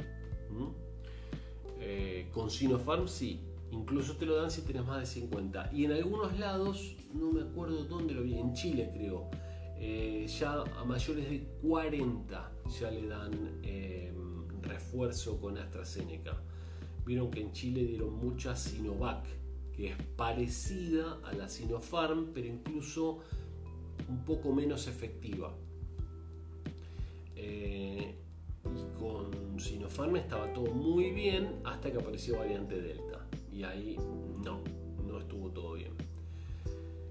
Eh, 1.80 2.28
con 2.32 2.50
Sinopharm 2.50 3.08
sí, 3.08 3.40
incluso 3.70 4.16
te 4.16 4.26
lo 4.26 4.36
dan 4.36 4.50
si 4.50 4.62
tenés 4.62 4.84
más 4.84 5.00
de 5.00 5.06
50. 5.06 5.70
Y 5.72 5.84
en 5.84 5.92
algunos 5.92 6.38
lados, 6.38 6.96
no 7.12 7.32
me 7.32 7.42
acuerdo 7.42 7.84
dónde 7.84 8.14
lo 8.14 8.22
vi, 8.22 8.38
en 8.38 8.52
Chile 8.54 8.90
creo, 8.94 9.30
eh, 9.76 10.26
ya 10.28 10.62
a 10.62 10.84
mayores 10.84 11.28
de 11.28 11.44
40 11.62 12.52
ya 12.80 12.90
le 12.90 13.06
dan 13.06 13.62
refuerzo 14.62 15.40
con 15.40 15.58
AstraZeneca. 15.58 16.40
Vieron 17.04 17.30
que 17.30 17.40
en 17.40 17.52
Chile 17.52 17.84
dieron 17.84 18.14
mucha 18.14 18.54
Sinovac 18.54 19.26
que 19.72 19.88
es 19.88 19.96
parecida 20.16 21.18
a 21.24 21.32
la 21.32 21.48
Sinopharm, 21.48 22.32
pero 22.34 22.46
incluso 22.46 23.20
un 24.08 24.24
poco 24.24 24.52
menos 24.52 24.86
efectiva. 24.86 25.54
Eh, 27.36 28.14
y 28.64 28.98
con 28.98 29.58
Sinopharm 29.58 30.16
estaba 30.16 30.52
todo 30.52 30.70
muy 30.72 31.10
bien 31.10 31.60
hasta 31.64 31.90
que 31.90 31.98
apareció 31.98 32.38
variante 32.38 32.80
Delta. 32.80 33.26
y 33.52 33.64
ahí 33.64 33.96
no, 34.44 34.60
no 35.06 35.18
estuvo 35.18 35.50
todo 35.50 35.74
bien. 35.74 35.92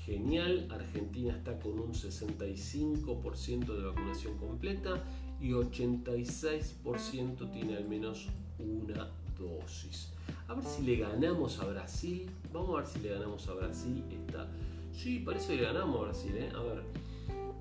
Genial, 0.09 0.66
Argentina 0.70 1.36
está 1.36 1.59
con 1.59 1.78
un 1.78 1.93
65% 1.93 3.76
de 3.76 3.85
vacunación 3.85 4.39
completa 4.39 5.05
y 5.39 5.51
86% 5.51 7.52
tiene 7.52 7.76
al 7.76 7.86
menos 7.86 8.28
una 8.59 9.10
dosis. 9.39 10.10
A 10.48 10.55
ver 10.55 10.64
si 10.64 10.82
le 10.85 10.97
ganamos 10.97 11.60
a 11.60 11.66
Brasil. 11.66 12.30
Vamos 12.55 12.70
a 12.70 12.76
ver 12.78 12.86
si 12.86 13.01
le 13.01 13.10
ganamos 13.10 13.47
a 13.48 13.52
Brasil. 13.52 14.02
Está... 14.10 14.48
Sí, 14.93 15.18
parece 15.18 15.59
que 15.59 15.64
ganamos 15.64 16.01
a 16.01 16.05
Brasil. 16.05 16.35
¿eh? 16.39 16.51
A 16.56 16.62
ver. 16.62 16.85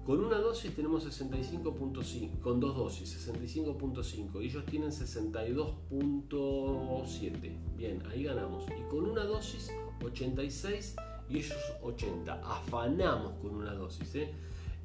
Con 0.06 0.24
una 0.24 0.38
dosis 0.38 0.74
tenemos 0.74 1.06
65.5, 1.06 2.40
con 2.40 2.62
dos 2.62 2.78
dosis 2.78 3.28
65.5 3.28 4.42
y 4.42 4.46
ellos 4.46 4.66
tienen 4.68 4.92
62.7. 4.92 7.76
Bien, 7.76 8.02
ahí 8.10 8.24
ganamos. 8.24 8.64
Y 8.70 8.84
con 8.90 9.06
una 9.06 9.26
dosis 9.26 9.70
86 10.02 10.96
y 11.30 11.38
ellos 11.38 11.58
80. 11.82 12.42
Afanamos 12.44 13.34
con 13.42 13.56
una 13.56 13.74
dosis. 13.74 14.16
¿eh? 14.16 14.34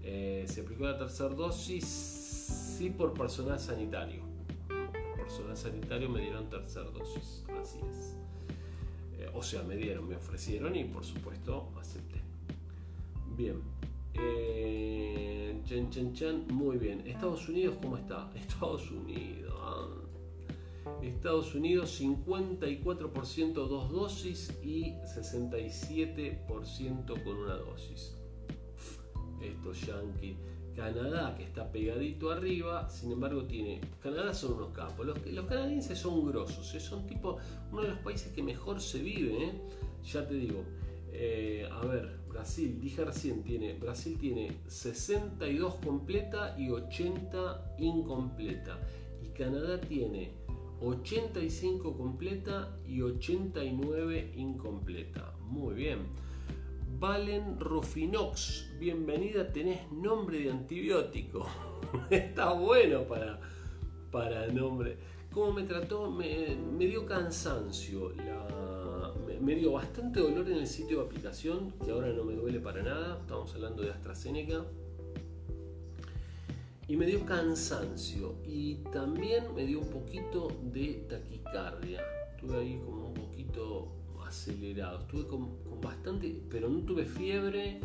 Eh, 0.02 0.44
se 0.48 0.62
aplicó 0.62 0.84
la 0.84 0.98
tercera 0.98 1.30
dosis, 1.30 1.84
sí 1.84 2.90
por 2.90 3.14
personal 3.14 3.58
sanitario. 3.58 4.22
personal 5.16 5.56
sanitario 5.56 6.08
me 6.08 6.20
dieron 6.20 6.48
tercera 6.48 6.90
dosis. 6.90 7.44
Así 7.60 7.78
es. 7.90 8.16
Eh, 9.18 9.30
o 9.34 9.42
sea, 9.42 9.62
me 9.62 9.76
dieron, 9.76 10.08
me 10.08 10.16
ofrecieron 10.16 10.74
y 10.74 10.84
por 10.84 11.04
supuesto 11.04 11.70
acepté. 11.78 12.20
Bien. 13.36 13.62
Chan, 15.64 15.90
chan, 15.90 16.12
chan. 16.12 16.46
Muy 16.48 16.76
bien. 16.76 17.06
Estados 17.06 17.48
Unidos, 17.48 17.76
¿cómo 17.80 17.96
está? 17.96 18.30
Estados 18.34 18.90
Unidos. 18.90 19.54
Ah. 19.62 20.01
Estados 21.02 21.54
Unidos 21.54 22.00
54% 22.00 23.52
dos 23.52 23.90
dosis 23.90 24.58
y 24.62 24.92
67% 25.02 27.24
con 27.24 27.36
una 27.36 27.54
dosis. 27.54 28.16
Estos 29.40 29.80
yankees. 29.86 30.36
Canadá, 30.74 31.34
que 31.36 31.44
está 31.44 31.70
pegadito 31.70 32.30
arriba, 32.30 32.88
sin 32.88 33.12
embargo 33.12 33.44
tiene... 33.44 33.80
Canadá 34.02 34.32
son 34.32 34.54
unos 34.54 34.72
capos. 34.72 35.04
Los, 35.04 35.26
los 35.26 35.46
canadienses 35.46 35.98
son 35.98 36.26
grosos, 36.26 36.74
¿eh? 36.74 36.80
son 36.80 37.06
tipo 37.06 37.36
uno 37.70 37.82
de 37.82 37.88
los 37.88 37.98
países 37.98 38.32
que 38.32 38.42
mejor 38.42 38.80
se 38.80 39.02
vive. 39.02 39.44
¿eh? 39.44 39.52
Ya 40.02 40.26
te 40.26 40.34
digo, 40.34 40.64
eh, 41.12 41.68
a 41.70 41.84
ver, 41.84 42.20
Brasil, 42.28 42.80
dije 42.80 43.04
recién, 43.04 43.42
tiene, 43.42 43.74
Brasil 43.74 44.16
tiene 44.18 44.56
62 44.66 45.74
completa 45.76 46.56
y 46.58 46.70
80 46.70 47.74
incompleta. 47.78 48.78
Y 49.22 49.28
Canadá 49.28 49.80
tiene 49.80 50.32
85 50.84 51.96
completa 51.96 52.76
y 52.86 53.02
89 53.02 54.32
incompleta. 54.36 55.34
Muy 55.40 55.74
bien. 55.74 55.98
Valen 56.98 57.58
Rufinox, 57.58 58.70
bienvenida, 58.78 59.52
tenés 59.52 59.90
nombre 59.90 60.38
de 60.40 60.50
antibiótico. 60.50 61.46
Está 62.10 62.52
bueno 62.52 63.04
para, 63.04 63.40
para 64.10 64.46
nombre. 64.48 64.98
¿Cómo 65.32 65.52
me 65.52 65.62
trató? 65.62 66.10
Me, 66.10 66.56
dio 66.78 67.06
cansancio 67.06 68.12
me 69.40 69.56
dio 69.56 69.72
bastante 69.72 70.20
dolor 70.20 70.48
en 70.48 70.58
el 70.58 70.66
sitio 70.68 70.98
de 70.98 71.06
aplicación, 71.06 71.72
que 71.84 71.90
ahora 71.90 72.12
no 72.12 72.22
me 72.22 72.34
duele 72.34 72.60
para 72.60 72.80
nada, 72.80 73.18
estamos 73.20 73.52
hablando 73.54 73.82
de 73.82 73.90
AstraZeneca. 73.90 74.64
Y 76.92 76.96
me 76.98 77.06
dio 77.06 77.24
cansancio 77.24 78.34
y 78.44 78.74
también 78.92 79.54
me 79.54 79.64
dio 79.64 79.80
un 79.80 79.88
poquito 79.88 80.48
de 80.74 81.06
taquicardia. 81.08 82.02
Estuve 82.34 82.58
ahí 82.58 82.82
como 82.84 83.06
un 83.06 83.14
poquito 83.14 83.88
acelerado, 84.26 84.98
estuve 84.98 85.26
con, 85.26 85.80
bastante, 85.80 86.42
pero 86.50 86.68
no 86.68 86.80
tuve 86.80 87.06
fiebre, 87.06 87.80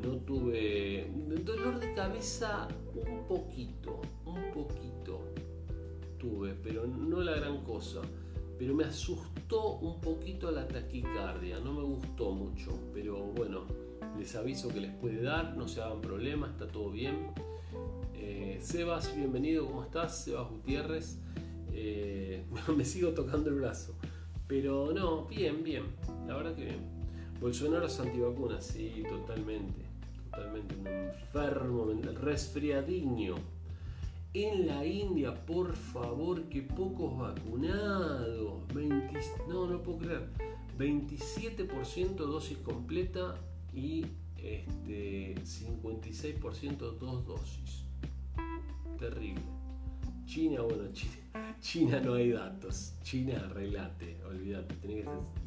no 0.00 0.18
tuve 0.18 1.10
dolor 1.44 1.80
de 1.80 1.92
cabeza 1.94 2.68
un 2.94 3.26
poquito, 3.26 4.00
un 4.24 4.52
poquito 4.54 5.24
tuve, 6.16 6.54
pero 6.62 6.86
no 6.86 7.22
la 7.22 7.34
gran 7.34 7.64
cosa 7.64 8.00
pero 8.58 8.74
me 8.74 8.84
asustó 8.84 9.78
un 9.78 10.00
poquito 10.00 10.52
la 10.52 10.66
taquicardia, 10.68 11.58
no 11.58 11.74
me 11.74 11.82
gustó 11.82 12.30
mucho, 12.30 12.78
pero 12.94 13.18
bueno, 13.18 13.64
les 14.18 14.34
aviso 14.36 14.68
que 14.68 14.80
les 14.80 14.94
puede 14.94 15.20
dar, 15.20 15.56
no 15.56 15.66
se 15.68 15.82
hagan 15.82 16.00
problemas, 16.00 16.52
está 16.52 16.66
todo 16.66 16.90
bien. 16.90 17.34
Eh, 18.14 18.58
Sebas, 18.62 19.14
bienvenido, 19.16 19.66
¿cómo 19.66 19.82
estás? 19.82 20.24
Sebas 20.24 20.50
Gutiérrez, 20.50 21.18
eh, 21.72 22.44
me 22.76 22.84
sigo 22.84 23.10
tocando 23.10 23.50
el 23.50 23.56
brazo, 23.56 23.94
pero 24.46 24.92
no, 24.92 25.26
bien, 25.26 25.62
bien, 25.62 25.84
la 26.26 26.36
verdad 26.36 26.54
que 26.54 26.64
bien. 26.64 26.96
Bolsonaro 27.40 27.86
es 27.86 28.00
antivacunas, 28.00 28.66
sí, 28.66 29.02
totalmente, 29.08 29.84
totalmente 30.30 30.74
un 30.74 30.86
enfermo, 30.86 31.92
resfriadiño 32.20 33.34
en 34.36 34.66
la 34.66 34.84
India, 34.84 35.34
por 35.46 35.74
favor, 35.74 36.42
que 36.44 36.60
pocos 36.60 37.16
vacunados. 37.16 38.60
no, 39.48 39.66
no 39.66 39.82
puedo 39.82 39.98
creer. 39.98 40.28
27% 40.78 42.16
dosis 42.16 42.58
completa 42.58 43.36
y 43.72 44.04
este, 44.46 45.34
56% 45.42 46.76
dos 46.98 47.26
dosis. 47.26 47.84
Terrible. 48.98 49.42
China, 50.26 50.62
bueno, 50.62 50.84
China, 50.92 51.56
China, 51.60 52.00
no 52.00 52.14
hay 52.14 52.30
datos. 52.30 52.94
China, 53.02 53.48
relate, 53.54 54.22
olvídate. 54.24 55.04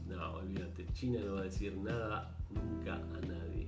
no, 0.07 0.33
olvídate. 0.35 0.85
China 0.93 1.19
no 1.25 1.35
va 1.35 1.41
a 1.41 1.43
decir 1.43 1.75
nada 1.77 2.37
nunca 2.49 2.95
a 2.95 3.21
nadie. 3.27 3.67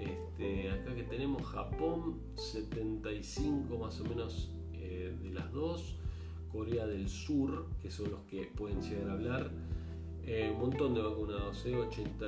Este, 0.00 0.70
acá 0.70 0.94
que 0.94 1.02
tenemos 1.04 1.42
Japón, 1.44 2.20
75 2.36 3.78
más 3.78 4.00
o 4.00 4.04
menos 4.04 4.50
eh, 4.74 5.16
de 5.22 5.30
las 5.30 5.52
dos. 5.52 5.96
Corea 6.52 6.86
del 6.86 7.08
Sur, 7.08 7.66
que 7.82 7.90
son 7.90 8.10
los 8.10 8.20
que 8.22 8.44
pueden 8.44 8.80
llegar 8.80 9.10
a 9.10 9.12
hablar. 9.12 9.50
Eh, 10.30 10.50
un 10.52 10.60
montón 10.60 10.92
de 10.92 11.00
vacunados, 11.00 11.64
82 11.64 12.20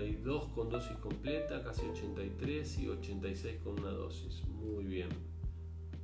eh, 0.43 0.48
con 0.55 0.70
dosis 0.70 0.97
completa, 1.02 1.62
casi 1.62 1.85
83 1.85 2.78
y 2.78 2.89
86 2.89 3.59
con 3.62 3.78
una 3.78 3.90
dosis. 3.90 4.43
Muy 4.48 4.85
bien, 4.85 5.10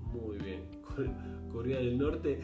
muy 0.02 0.36
bien. 0.36 0.60
Corea 1.50 1.78
del 1.78 1.96
Norte, 1.96 2.38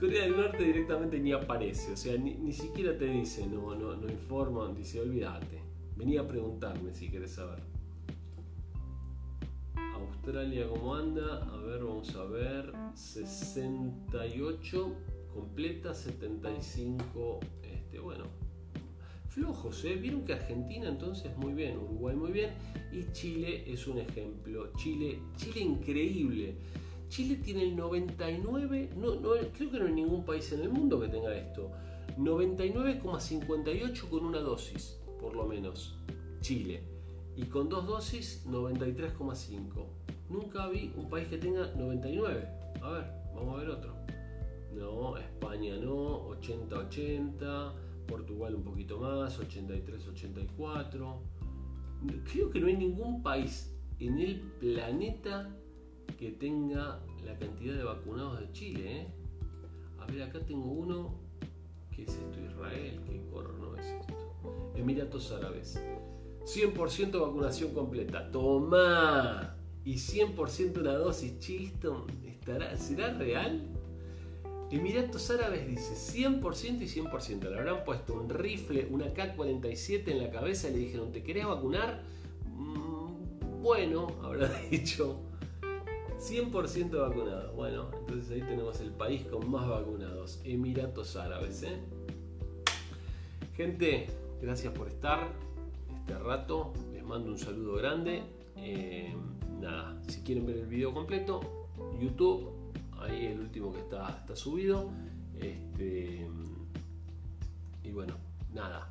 Corea 0.00 0.24
del 0.24 0.36
Norte 0.36 0.64
directamente 0.64 1.20
ni 1.20 1.30
aparece, 1.30 1.92
o 1.92 1.96
sea, 1.96 2.18
ni, 2.18 2.52
siquiera 2.52 2.98
te 2.98 3.04
dice, 3.04 3.46
no, 3.46 3.72
no, 3.76 3.94
no 3.94 4.10
informan, 4.10 4.74
dice, 4.74 5.00
olvídate. 5.00 5.60
Venía 5.94 6.22
a 6.22 6.26
preguntarme 6.26 6.92
si 6.92 7.08
quieres 7.08 7.30
saber. 7.30 7.62
Australia, 9.94 10.68
¿cómo 10.68 10.96
anda? 10.96 11.44
A 11.44 11.56
ver, 11.58 11.84
vamos 11.84 12.16
a 12.16 12.24
ver. 12.24 12.72
68 12.94 14.92
completa, 15.32 15.94
75. 15.94 17.38
Este, 17.62 18.00
bueno, 18.00 18.24
flojos, 19.28 19.84
¿eh? 19.84 19.96
Vieron 19.96 20.24
que 20.24 20.32
Argentina 20.32 20.88
entonces 20.88 21.36
muy 21.36 21.52
bien, 21.52 21.76
Uruguay 21.78 22.16
muy 22.16 22.32
bien 22.32 22.50
y 22.92 23.04
Chile 23.12 23.64
es 23.70 23.86
un 23.86 23.98
ejemplo. 23.98 24.72
Chile, 24.76 25.20
Chile 25.36 25.60
increíble. 25.60 26.56
Chile 27.08 27.36
tiene 27.36 27.62
el 27.62 27.76
99, 27.76 28.90
no, 28.96 29.14
no, 29.16 29.30
creo 29.56 29.70
que 29.70 29.78
no 29.78 29.86
hay 29.86 29.92
ningún 29.92 30.24
país 30.24 30.52
en 30.52 30.60
el 30.60 30.68
mundo 30.68 31.00
que 31.00 31.08
tenga 31.08 31.34
esto. 31.34 31.70
99,58 32.18 34.08
con 34.08 34.24
una 34.26 34.40
dosis, 34.40 34.98
por 35.20 35.34
lo 35.34 35.46
menos. 35.46 35.96
Chile. 36.40 36.82
Y 37.36 37.44
con 37.44 37.68
dos 37.68 37.86
dosis, 37.86 38.44
93,5. 38.46 39.86
Nunca 40.28 40.68
vi 40.68 40.92
un 40.96 41.08
país 41.08 41.28
que 41.28 41.38
tenga 41.38 41.72
99. 41.74 42.48
A 42.82 42.90
ver, 42.90 43.04
vamos 43.34 43.54
a 43.54 43.58
ver 43.60 43.70
otro. 43.70 43.94
No, 44.74 45.16
España 45.16 45.76
no, 45.76 46.28
80-80. 46.30 47.87
Portugal 48.08 48.56
un 48.56 48.64
poquito 48.64 48.98
más, 48.98 49.38
83-84. 49.38 51.20
Creo 52.32 52.50
que 52.50 52.60
no 52.60 52.66
hay 52.66 52.76
ningún 52.76 53.22
país 53.22 53.72
en 54.00 54.18
el 54.18 54.40
planeta 54.58 55.54
que 56.18 56.32
tenga 56.32 57.00
la 57.24 57.38
cantidad 57.38 57.76
de 57.76 57.84
vacunados 57.84 58.40
de 58.40 58.52
Chile. 58.52 59.00
¿eh? 59.00 59.06
A 60.00 60.06
ver, 60.06 60.22
acá 60.22 60.40
tengo 60.40 60.72
uno. 60.72 61.14
¿Qué 61.94 62.02
es 62.02 62.10
esto? 62.10 62.40
Israel. 62.40 63.00
¿Qué 63.06 63.22
corro 63.30 63.56
no 63.58 63.76
es 63.76 63.86
esto? 63.86 64.14
Emiratos 64.74 65.30
Árabes. 65.32 65.80
100% 66.44 67.20
vacunación 67.20 67.74
completa. 67.74 68.30
Toma. 68.30 69.56
Y 69.84 69.94
100% 69.94 70.80
una 70.80 70.94
dosis. 70.94 71.38
Chisto. 71.38 72.06
¿Estará, 72.24 72.76
¿Será 72.76 73.12
real? 73.14 73.77
Emiratos 74.70 75.30
Árabes 75.30 75.66
dice 75.66 75.94
100% 75.94 76.82
y 76.82 76.86
100%. 76.86 77.48
Le 77.48 77.58
habrán 77.58 77.84
puesto 77.84 78.14
un 78.14 78.28
rifle, 78.28 78.86
una 78.90 79.12
K-47 79.14 80.08
en 80.08 80.22
la 80.22 80.30
cabeza 80.30 80.68
y 80.68 80.72
le 80.72 80.78
dijeron, 80.78 81.10
¿te 81.10 81.22
querés 81.22 81.46
vacunar? 81.46 82.02
Mm, 82.54 83.62
bueno, 83.62 84.08
habrá 84.22 84.48
dicho 84.70 85.20
100% 86.18 87.00
vacunado. 87.00 87.52
Bueno, 87.54 87.90
entonces 88.00 88.30
ahí 88.30 88.42
tenemos 88.42 88.80
el 88.80 88.90
país 88.90 89.22
con 89.22 89.50
más 89.50 89.66
vacunados, 89.66 90.40
Emiratos 90.44 91.16
Árabes. 91.16 91.62
¿eh? 91.62 91.78
Gente, 93.56 94.06
gracias 94.42 94.72
por 94.74 94.88
estar 94.88 95.32
este 95.96 96.18
rato. 96.18 96.74
Les 96.92 97.02
mando 97.02 97.30
un 97.30 97.38
saludo 97.38 97.76
grande. 97.76 98.22
Eh, 98.56 99.14
nada, 99.60 99.98
si 100.08 100.20
quieren 100.20 100.44
ver 100.44 100.58
el 100.58 100.66
video 100.66 100.92
completo, 100.92 101.68
YouTube, 101.98 102.57
ahí 103.00 103.26
el 103.26 103.40
último 103.40 103.72
que 103.72 103.80
está, 103.80 104.24
subido. 104.34 104.90
Este, 105.40 106.26
y 107.82 107.90
bueno, 107.90 108.16
nada 108.52 108.88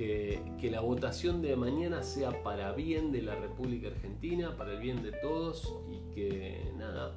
que, 0.00 0.70
la 0.70 0.80
votación 0.80 1.42
de 1.42 1.56
mañana 1.56 2.02
sea 2.02 2.42
para 2.42 2.72
bien 2.72 3.12
de 3.12 3.22
la 3.22 3.34
República 3.34 3.88
Argentina, 3.88 4.56
para 4.56 4.72
el 4.72 4.80
bien 4.80 5.02
de 5.02 5.12
todos 5.12 5.74
y 5.90 6.14
que 6.14 6.72
nada, 6.78 7.12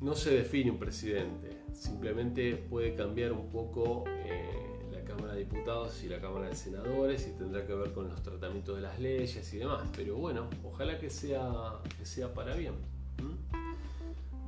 no 0.00 0.14
se 0.14 0.30
define 0.30 0.70
un 0.70 0.78
presidente, 0.78 1.58
simplemente 1.74 2.56
puede 2.56 2.94
cambiar 2.94 3.32
un 3.32 3.50
poco 3.50 4.04
eh, 4.06 4.88
la 4.92 5.04
Cámara 5.04 5.34
de 5.34 5.40
Diputados 5.40 6.02
y 6.04 6.08
la 6.08 6.20
Cámara 6.20 6.48
de 6.48 6.54
Senadores 6.54 7.28
y 7.28 7.36
tendrá 7.36 7.66
que 7.66 7.74
ver 7.74 7.92
con 7.92 8.08
los 8.08 8.22
tratamientos 8.22 8.76
de 8.76 8.82
las 8.82 8.98
leyes 8.98 9.52
y 9.52 9.58
demás, 9.58 9.86
pero 9.94 10.16
bueno, 10.16 10.48
ojalá 10.64 10.98
que 10.98 11.10
sea, 11.10 11.80
que 11.98 12.06
sea 12.06 12.32
para 12.32 12.54
bien. 12.54 12.74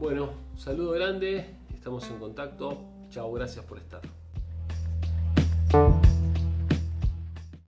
Bueno, 0.00 0.30
saludo 0.56 0.92
grande, 0.92 1.44
estamos 1.74 2.08
en 2.08 2.18
contacto. 2.18 2.78
Chao, 3.10 3.30
gracias 3.32 3.62
por 3.66 3.76
estar. 3.76 4.00